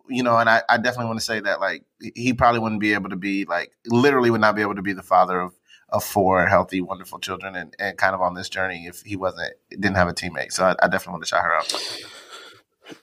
you 0.10 0.24
know, 0.24 0.38
and 0.38 0.50
I, 0.50 0.64
I 0.70 0.78
definitely 0.78 1.08
want 1.08 1.20
to 1.20 1.26
say 1.26 1.40
that 1.42 1.60
like 1.60 1.84
he 2.16 2.34
probably 2.34 2.62
wouldn't 2.62 2.80
be 2.82 2.94
able 2.94 3.10
to 3.10 3.16
be 3.18 3.46
like 3.46 3.72
literally 3.88 4.30
would 4.32 4.40
not 4.42 4.56
be 4.56 4.62
able 4.62 4.76
to 4.76 4.82
be 4.82 4.94
the 4.94 5.04
father 5.04 5.40
of 5.40 5.54
of 5.90 6.04
four 6.04 6.46
healthy, 6.48 6.82
wonderful 6.82 7.20
children 7.20 7.56
and, 7.56 7.76
and 7.80 7.98
kind 7.98 8.14
of 8.14 8.22
on 8.22 8.34
this 8.34 8.50
journey 8.50 8.86
if 8.88 9.02
he 9.02 9.16
wasn't 9.16 9.54
didn't 9.70 9.96
have 9.96 10.08
a 10.08 10.14
teammate. 10.14 10.52
So 10.52 10.66
I, 10.66 10.76
I 10.84 10.88
definitely 10.88 11.12
want 11.14 11.24
to 11.24 11.30
shout 11.30 11.44
her 11.44 11.56
out. 11.56 12.02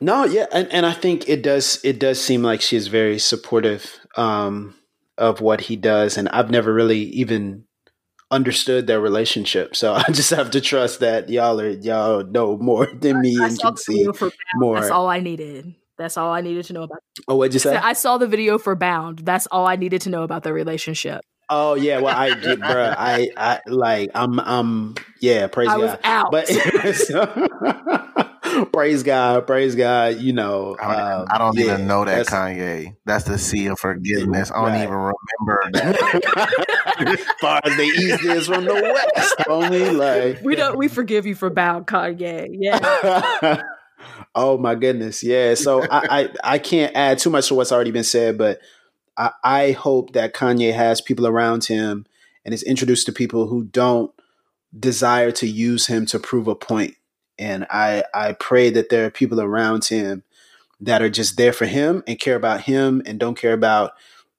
No, 0.01 0.25
yeah, 0.25 0.47
and, 0.53 0.71
and 0.73 0.87
I 0.87 0.93
think 0.93 1.29
it 1.29 1.43
does 1.43 1.81
it 1.85 1.99
does 1.99 2.23
seem 2.23 2.43
like 2.43 2.61
she 2.61 2.77
is 2.77 2.89
very 2.89 3.19
supportive 3.19 3.99
um, 4.17 4.75
of 5.19 5.41
what 5.41 5.63
he 5.63 5.77
does, 5.77 6.17
and 6.17 6.29
I've 6.31 6.51
never 6.51 6.73
really 6.73 7.01
even 7.01 7.65
understood 8.31 8.87
their 8.87 9.01
relationship. 9.01 9.77
So 9.77 9.93
I 9.95 10.05
just 10.11 10.31
have 10.31 10.51
to 10.53 10.61
trust 10.61 11.01
that 11.01 11.29
y'all 11.29 11.61
are 11.61 11.69
y'all 11.71 12.25
know 12.25 12.57
more 12.59 12.87
than 13.01 13.21
me 13.21 13.39
I 13.41 13.49
and 13.49 13.59
can 13.59 13.77
see 13.77 13.95
video 13.95 14.13
for 14.13 14.27
Bound. 14.27 14.35
more. 14.57 14.81
That's 14.81 14.91
all 14.91 15.09
I 15.09 15.21
needed. 15.21 15.75
That's 15.97 16.17
all 16.17 16.33
I 16.33 16.41
needed 16.41 16.65
to 16.67 16.73
know 16.73 16.83
about. 16.83 16.99
Oh, 17.29 17.37
what'd 17.37 17.55
you 17.55 17.61
So 17.61 17.71
say? 17.71 17.77
I 17.77 17.93
saw 17.93 18.19
the 18.19 18.27
video 18.27 18.59
for 18.59 18.75
Bound. 18.75 19.21
That's 19.21 19.47
all 19.53 19.67
I 19.67 19.77
needed 19.77 20.01
to 20.03 20.11
know 20.11 20.25
about 20.25 20.43
their 20.43 20.53
relationship. 20.53 21.21
Oh 21.49 21.75
yeah, 21.75 22.01
well 22.01 22.15
I 22.17 22.35
did, 22.35 22.61
bruh. 22.61 22.95
I 22.97 23.31
I 23.37 23.61
like 23.67 24.11
I'm 24.15 24.39
I'm 24.41 24.95
yeah, 25.21 25.47
praise 25.47 25.69
I 25.69 25.77
God. 25.77 25.81
was 25.81 25.99
out. 26.05 26.31
But 26.31 26.47
praise 28.73 29.03
God, 29.03 29.47
praise 29.47 29.75
God. 29.75 30.17
You 30.19 30.33
know, 30.33 30.77
I 30.81 30.87
don't, 30.87 31.01
um, 31.01 31.13
even, 31.23 31.29
I 31.31 31.39
don't 31.39 31.57
yeah, 31.59 31.65
even 31.65 31.87
know 31.87 32.05
that 32.05 32.27
that's- 32.27 32.31
Kanye. 32.31 32.97
That's 33.07 33.25
the 33.25 33.39
sea 33.39 33.67
of 33.67 33.79
forgiveness. 33.79 34.51
I 34.51 34.55
don't 34.57 34.65
Right. 34.65 34.83
even 34.83 34.91
remember 34.95 35.71
that. 35.73 37.25
far 37.41 37.61
as 37.65 37.77
the 37.77 37.83
east 37.83 38.25
is 38.25 38.47
from 38.47 38.65
the 38.65 38.75
west, 38.75 39.37
homie. 39.41 39.97
Like 39.97 40.43
we 40.45 40.57
don't. 40.57 40.77
We 40.79 40.89
forgive 40.89 41.27
you 41.27 41.35
for 41.35 41.51
Bound, 41.51 41.87
Kanye. 41.87 42.49
Yeah. 42.53 43.63
oh 44.35 44.59
my 44.59 44.75
goodness, 44.75 45.23
yeah. 45.23 45.55
So 45.55 45.83
I, 45.83 45.89
I 46.23 46.29
I 46.55 46.59
can't 46.59 46.95
add 46.95 47.19
too 47.19 47.31
much 47.31 47.49
to 47.49 47.55
what's 47.55 47.73
already 47.73 47.91
been 47.91 48.05
said, 48.05 48.39
but 48.39 48.61
I, 49.17 49.31
I 49.43 49.71
hope 49.73 50.13
that 50.13 50.35
Kanye 50.35 50.73
has 50.73 51.01
people 51.01 51.27
around 51.27 51.65
him 51.65 52.07
and 52.45 52.53
is 52.55 52.63
introduced 52.63 53.07
to 53.07 53.13
people 53.13 53.47
who 53.47 53.65
don't 53.65 54.13
desire 54.79 55.31
to 55.33 55.47
use 55.47 55.87
him 55.87 56.07
to 56.07 56.19
prove 56.19 56.49
a 56.49 56.55
point. 56.55 56.95
And 57.39 57.67
I 57.71 58.05
I 58.15 58.33
pray 58.33 58.71
that 58.71 58.91
there 58.91 59.07
are 59.07 59.11
people 59.11 59.41
around 59.41 59.87
him 59.87 60.23
that 60.81 61.03
are 61.03 61.11
just 61.11 61.37
there 61.37 61.53
for 61.53 61.67
him 61.67 62.03
and 62.07 62.19
care 62.19 62.37
about 62.37 62.63
him 62.63 63.03
and 63.07 63.19
don't 63.19 63.39
care 63.39 63.53
about 63.53 63.93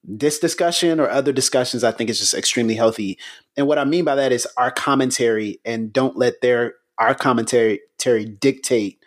this 0.04 0.40
discussion 0.40 1.00
or 1.00 1.10
other 1.10 1.34
discussions. 1.34 1.84
I 1.84 1.92
think 1.92 2.10
is 2.10 2.20
just 2.20 2.34
extremely 2.34 2.76
healthy. 2.76 3.18
And 3.58 3.68
what 3.68 3.80
I 3.80 3.84
mean 3.84 4.06
by 4.06 4.16
that 4.16 4.32
is 4.32 4.48
our 4.56 4.72
commentary 4.72 5.60
and 5.66 5.92
don't 5.92 6.18
let 6.18 6.42
their 6.42 6.76
our 6.98 7.16
commentary 7.16 7.82
commentary 8.06 8.26
dictate 8.26 9.00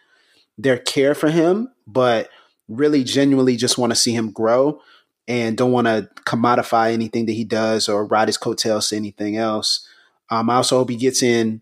their 0.56 0.78
care 0.78 1.14
for 1.14 1.30
him, 1.30 1.68
but 1.86 2.28
really 2.68 3.04
genuinely 3.04 3.56
just 3.56 3.78
want 3.78 3.90
to 3.92 3.96
see 3.96 4.12
him 4.12 4.30
grow 4.30 4.80
and 5.28 5.58
don't 5.58 5.72
want 5.72 5.86
to 5.86 6.08
commodify 6.24 6.92
anything 6.92 7.26
that 7.26 7.32
he 7.32 7.44
does 7.44 7.88
or 7.88 8.06
ride 8.06 8.28
his 8.28 8.38
coattails 8.38 8.88
to 8.88 8.96
anything 8.96 9.36
else. 9.36 9.86
Um, 10.30 10.48
I 10.48 10.56
also 10.56 10.78
hope 10.78 10.88
he 10.88 10.96
gets 10.96 11.22
in 11.22 11.60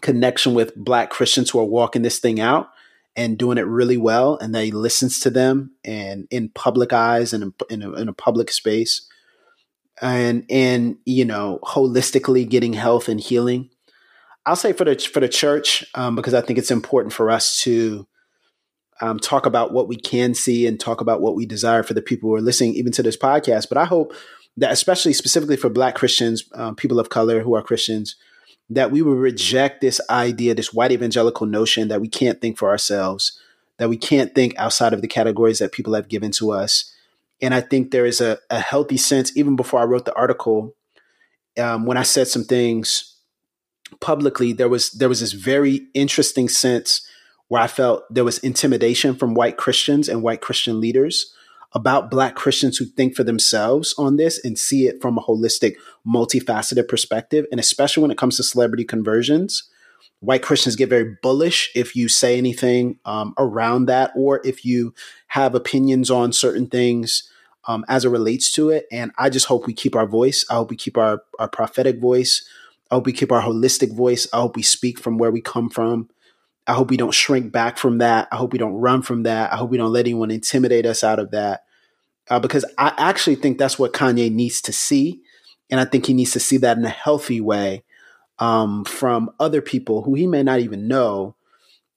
connection 0.00 0.54
with 0.54 0.74
black 0.74 1.10
Christians 1.10 1.50
who 1.50 1.60
are 1.60 1.64
walking 1.64 2.02
this 2.02 2.18
thing 2.18 2.40
out 2.40 2.70
and 3.14 3.36
doing 3.36 3.58
it 3.58 3.66
really 3.66 3.96
well, 3.96 4.38
and 4.38 4.54
that 4.54 4.64
he 4.64 4.70
listens 4.70 5.20
to 5.20 5.30
them 5.30 5.72
and 5.84 6.26
in 6.30 6.48
public 6.50 6.92
eyes 6.92 7.32
and 7.32 7.52
in, 7.68 7.82
a, 7.82 7.92
in 7.92 8.08
a 8.08 8.12
public 8.12 8.50
space, 8.50 9.06
and 10.00 10.46
and 10.48 10.96
you 11.04 11.24
know 11.24 11.58
holistically 11.64 12.48
getting 12.48 12.72
health 12.72 13.08
and 13.08 13.20
healing. 13.20 13.70
I'll 14.46 14.56
say 14.56 14.72
for 14.72 14.84
the 14.84 14.96
for 14.96 15.20
the 15.20 15.28
church 15.28 15.84
um, 15.94 16.14
because 16.14 16.32
I 16.32 16.40
think 16.40 16.58
it's 16.58 16.70
important 16.70 17.12
for 17.12 17.28
us 17.28 17.60
to 17.62 18.06
um, 19.00 19.18
talk 19.18 19.46
about 19.46 19.72
what 19.72 19.88
we 19.88 19.96
can 19.96 20.34
see 20.34 20.66
and 20.66 20.78
talk 20.78 21.00
about 21.00 21.20
what 21.20 21.34
we 21.34 21.46
desire 21.46 21.82
for 21.82 21.94
the 21.94 22.02
people 22.02 22.28
who 22.28 22.36
are 22.36 22.40
listening, 22.40 22.74
even 22.74 22.92
to 22.92 23.02
this 23.02 23.16
podcast. 23.16 23.68
But 23.68 23.78
I 23.78 23.84
hope 23.84 24.14
that, 24.56 24.72
especially 24.72 25.12
specifically 25.12 25.56
for 25.56 25.68
Black 25.68 25.94
Christians, 25.94 26.44
um, 26.54 26.74
people 26.74 26.98
of 26.98 27.10
color 27.10 27.40
who 27.40 27.54
are 27.54 27.62
Christians, 27.62 28.16
that 28.70 28.90
we 28.90 29.02
will 29.02 29.14
reject 29.14 29.80
this 29.80 30.00
idea, 30.10 30.54
this 30.54 30.74
white 30.74 30.92
evangelical 30.92 31.46
notion 31.46 31.88
that 31.88 32.00
we 32.00 32.08
can't 32.08 32.40
think 32.40 32.58
for 32.58 32.68
ourselves, 32.68 33.40
that 33.78 33.88
we 33.88 33.96
can't 33.96 34.34
think 34.34 34.54
outside 34.58 34.92
of 34.92 35.00
the 35.00 35.08
categories 35.08 35.58
that 35.60 35.72
people 35.72 35.94
have 35.94 36.08
given 36.08 36.32
to 36.32 36.50
us. 36.50 36.92
And 37.40 37.54
I 37.54 37.60
think 37.60 37.90
there 37.90 38.04
is 38.04 38.20
a, 38.20 38.38
a 38.50 38.60
healthy 38.60 38.96
sense, 38.96 39.34
even 39.36 39.56
before 39.56 39.80
I 39.80 39.84
wrote 39.84 40.04
the 40.04 40.14
article, 40.14 40.74
um, 41.58 41.86
when 41.86 41.96
I 41.96 42.02
said 42.02 42.28
some 42.28 42.44
things 42.44 43.16
publicly, 44.00 44.52
there 44.52 44.68
was 44.68 44.90
there 44.90 45.08
was 45.08 45.20
this 45.20 45.32
very 45.32 45.86
interesting 45.94 46.48
sense 46.48 47.07
where 47.48 47.62
I 47.62 47.66
felt 47.66 48.04
there 48.12 48.24
was 48.24 48.38
intimidation 48.38 49.14
from 49.14 49.34
white 49.34 49.56
Christians 49.56 50.08
and 50.08 50.22
white 50.22 50.40
Christian 50.40 50.80
leaders 50.80 51.34
about 51.72 52.10
black 52.10 52.34
Christians 52.34 52.78
who 52.78 52.86
think 52.86 53.14
for 53.14 53.24
themselves 53.24 53.94
on 53.98 54.16
this 54.16 54.42
and 54.42 54.58
see 54.58 54.86
it 54.86 55.02
from 55.02 55.18
a 55.18 55.22
holistic, 55.22 55.74
multifaceted 56.06 56.88
perspective. 56.88 57.46
And 57.50 57.60
especially 57.60 58.02
when 58.02 58.10
it 58.10 58.18
comes 58.18 58.36
to 58.36 58.42
celebrity 58.42 58.84
conversions, 58.84 59.68
white 60.20 60.42
Christians 60.42 60.76
get 60.76 60.88
very 60.88 61.16
bullish 61.22 61.70
if 61.74 61.94
you 61.94 62.08
say 62.08 62.38
anything 62.38 62.98
um, 63.04 63.34
around 63.38 63.86
that 63.86 64.12
or 64.16 64.40
if 64.44 64.64
you 64.64 64.94
have 65.28 65.54
opinions 65.54 66.10
on 66.10 66.32
certain 66.32 66.66
things 66.66 67.30
um, 67.66 67.84
as 67.88 68.04
it 68.04 68.10
relates 68.10 68.50
to 68.52 68.70
it. 68.70 68.86
And 68.90 69.12
I 69.18 69.28
just 69.28 69.46
hope 69.46 69.66
we 69.66 69.74
keep 69.74 69.94
our 69.94 70.06
voice. 70.06 70.44
I 70.50 70.54
hope 70.54 70.70
we 70.70 70.76
keep 70.76 70.96
our, 70.96 71.22
our 71.38 71.48
prophetic 71.48 72.00
voice. 72.00 72.48
I 72.90 72.94
hope 72.94 73.04
we 73.04 73.12
keep 73.12 73.30
our 73.30 73.42
holistic 73.42 73.94
voice. 73.94 74.26
I 74.32 74.38
hope 74.38 74.56
we 74.56 74.62
speak 74.62 74.98
from 74.98 75.18
where 75.18 75.30
we 75.30 75.42
come 75.42 75.68
from. 75.68 76.08
I 76.68 76.74
hope 76.74 76.90
we 76.90 76.98
don't 76.98 77.14
shrink 77.14 77.50
back 77.50 77.78
from 77.78 77.98
that. 77.98 78.28
I 78.30 78.36
hope 78.36 78.52
we 78.52 78.58
don't 78.58 78.74
run 78.74 79.00
from 79.00 79.22
that. 79.22 79.52
I 79.52 79.56
hope 79.56 79.70
we 79.70 79.78
don't 79.78 79.92
let 79.92 80.04
anyone 80.04 80.30
intimidate 80.30 80.84
us 80.84 81.02
out 81.02 81.18
of 81.18 81.30
that. 81.30 81.64
Uh, 82.28 82.38
because 82.38 82.64
I 82.76 82.92
actually 82.98 83.36
think 83.36 83.56
that's 83.56 83.78
what 83.78 83.94
Kanye 83.94 84.30
needs 84.30 84.60
to 84.62 84.72
see. 84.72 85.22
And 85.70 85.80
I 85.80 85.86
think 85.86 86.04
he 86.04 86.12
needs 86.12 86.32
to 86.32 86.40
see 86.40 86.58
that 86.58 86.76
in 86.76 86.84
a 86.84 86.90
healthy 86.90 87.40
way 87.40 87.84
um, 88.38 88.84
from 88.84 89.30
other 89.40 89.62
people 89.62 90.02
who 90.02 90.14
he 90.14 90.26
may 90.26 90.42
not 90.42 90.60
even 90.60 90.86
know 90.86 91.34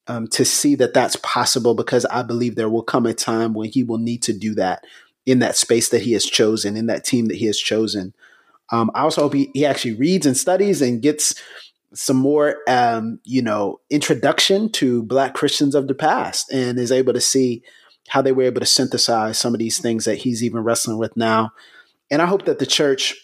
um, 0.07 0.27
to 0.27 0.45
see 0.45 0.75
that 0.75 0.93
that's 0.93 1.17
possible. 1.17 1.75
Because 1.75 2.05
I 2.05 2.23
believe 2.23 2.55
there 2.55 2.69
will 2.69 2.81
come 2.81 3.05
a 3.05 3.13
time 3.13 3.53
when 3.53 3.69
he 3.69 3.83
will 3.83 3.97
need 3.97 4.23
to 4.23 4.33
do 4.33 4.55
that 4.55 4.85
in 5.25 5.39
that 5.39 5.57
space 5.57 5.89
that 5.89 6.01
he 6.01 6.13
has 6.13 6.25
chosen, 6.25 6.77
in 6.77 6.85
that 6.85 7.03
team 7.03 7.25
that 7.25 7.37
he 7.37 7.45
has 7.47 7.57
chosen. 7.57 8.13
Um, 8.71 8.89
I 8.95 9.01
also 9.01 9.23
hope 9.23 9.33
he, 9.33 9.51
he 9.53 9.65
actually 9.65 9.95
reads 9.95 10.25
and 10.25 10.37
studies 10.37 10.81
and 10.81 11.01
gets 11.01 11.35
some 11.93 12.17
more, 12.17 12.57
um, 12.67 13.19
you 13.23 13.41
know, 13.41 13.79
introduction 13.89 14.71
to 14.73 15.03
Black 15.03 15.33
Christians 15.33 15.75
of 15.75 15.87
the 15.87 15.95
past, 15.95 16.51
and 16.51 16.79
is 16.79 16.91
able 16.91 17.13
to 17.13 17.21
see 17.21 17.63
how 18.07 18.21
they 18.21 18.31
were 18.31 18.43
able 18.43 18.59
to 18.59 18.65
synthesize 18.65 19.37
some 19.37 19.53
of 19.53 19.59
these 19.59 19.79
things 19.79 20.05
that 20.05 20.17
he's 20.17 20.43
even 20.43 20.61
wrestling 20.63 20.97
with 20.97 21.15
now. 21.15 21.51
And 22.09 22.21
I 22.21 22.25
hope 22.25 22.45
that 22.45 22.59
the 22.59 22.65
church 22.65 23.15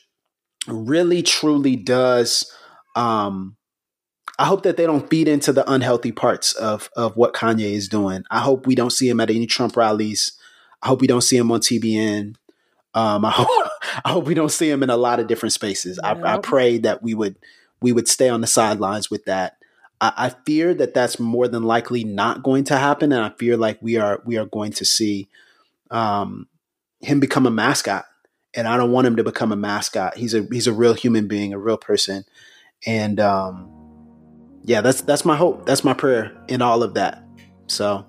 really, 0.68 1.22
truly 1.22 1.76
does. 1.76 2.52
Um, 2.95 3.57
I 4.39 4.45
hope 4.45 4.64
that 4.64 4.77
they 4.77 4.85
don't 4.85 5.10
feed 5.10 5.27
into 5.27 5.52
the 5.52 5.69
unhealthy 5.69 6.11
parts 6.11 6.53
of 6.53 6.89
of 6.95 7.15
what 7.15 7.34
Kanye 7.34 7.73
is 7.73 7.89
doing. 7.89 8.23
I 8.30 8.39
hope 8.39 8.68
we 8.68 8.76
don't 8.76 8.91
see 8.91 9.10
him 9.10 9.19
at 9.19 9.30
any 9.30 9.48
Trump 9.48 9.76
rallies. 9.76 10.38
I 10.81 10.88
hope 10.88 11.02
we 11.02 11.07
don't 11.07 11.22
see 11.22 11.38
him 11.38 11.52
on 11.52 11.60
TBN. 11.60 12.35
Um, 12.94 13.26
I 13.26 13.31
hope 13.34 13.49
I 14.06 14.11
hope 14.11 14.26
we 14.26 14.35
don't 14.35 14.52
see 14.52 14.69
him 14.69 14.84
in 14.84 14.89
a 14.89 14.98
lot 14.98 15.19
of 15.19 15.27
different 15.27 15.53
spaces. 15.53 15.99
I, 16.03 16.11
I 16.22 16.38
pray 16.38 16.77
that 16.80 17.02
we 17.02 17.14
would 17.14 17.38
we 17.82 17.91
would 17.91 18.08
stay 18.08 18.30
on 18.30 18.41
the 18.41 18.48
sidelines 18.48 19.10
with 19.10 19.26
that. 19.26 19.58
I, 19.99 20.14
I 20.18 20.30
fear 20.45 20.74
that 20.76 20.94
that's 20.94 21.20
more 21.20 21.48
than 21.48 21.64
likely 21.64 22.04
not 22.04 22.44
going 22.44 22.64
to 22.66 22.78
happen, 22.78 23.12
and 23.12 23.24
I 23.24 23.30
fear 23.30 23.58
like 23.58 23.82
we 23.82 23.98
are 23.98 24.22
we 24.26 24.38
are 24.38 24.45
going 24.45 24.72
to 24.74 24.86
see 24.86 25.28
um, 25.91 26.48
him 27.02 27.20
become 27.20 27.45
a 27.45 27.52
mascot. 27.52 28.06
And 28.54 28.68
I 28.68 28.76
don't 28.78 28.91
want 28.91 29.06
him 29.06 29.18
to 29.18 29.24
become 29.24 29.52
a 29.52 29.56
mascot. 29.56 30.18
He's 30.18 30.34
a 30.34 30.48
he's 30.52 30.68
a 30.68 30.74
real 30.74 30.94
human 30.94 31.28
being, 31.28 31.54
a 31.54 31.60
real 31.60 31.78
person, 31.78 32.24
and 32.86 33.20
um, 33.20 33.72
yeah, 34.64 34.82
that's 34.82 35.02
that's 35.02 35.26
my 35.26 35.36
hope. 35.36 35.66
That's 35.66 35.84
my 35.84 35.94
prayer 35.94 36.36
in 36.48 36.62
all 36.62 36.82
of 36.82 36.95
that. 36.95 37.24
So 37.68 38.06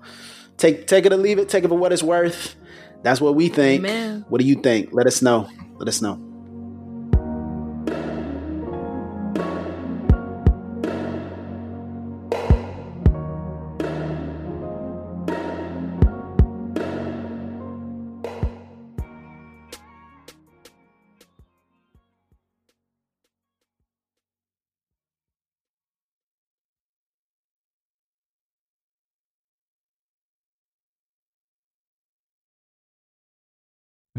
take 0.57 0.87
take 0.87 1.05
it 1.05 1.13
or 1.13 1.17
leave 1.17 1.39
it. 1.39 1.49
Take 1.49 1.65
it 1.65 1.67
for 1.67 1.77
what 1.77 1.93
it's 1.93 2.01
worth. 2.01 2.55
That's 3.03 3.21
what 3.21 3.35
we 3.35 3.49
think. 3.49 3.85
Amen. 3.85 4.25
What 4.27 4.41
do 4.41 4.47
you 4.47 4.55
think? 4.55 4.89
Let 4.91 5.07
us 5.07 5.21
know. 5.21 5.49
Let 5.77 5.87
us 5.87 6.01
know. 6.01 6.28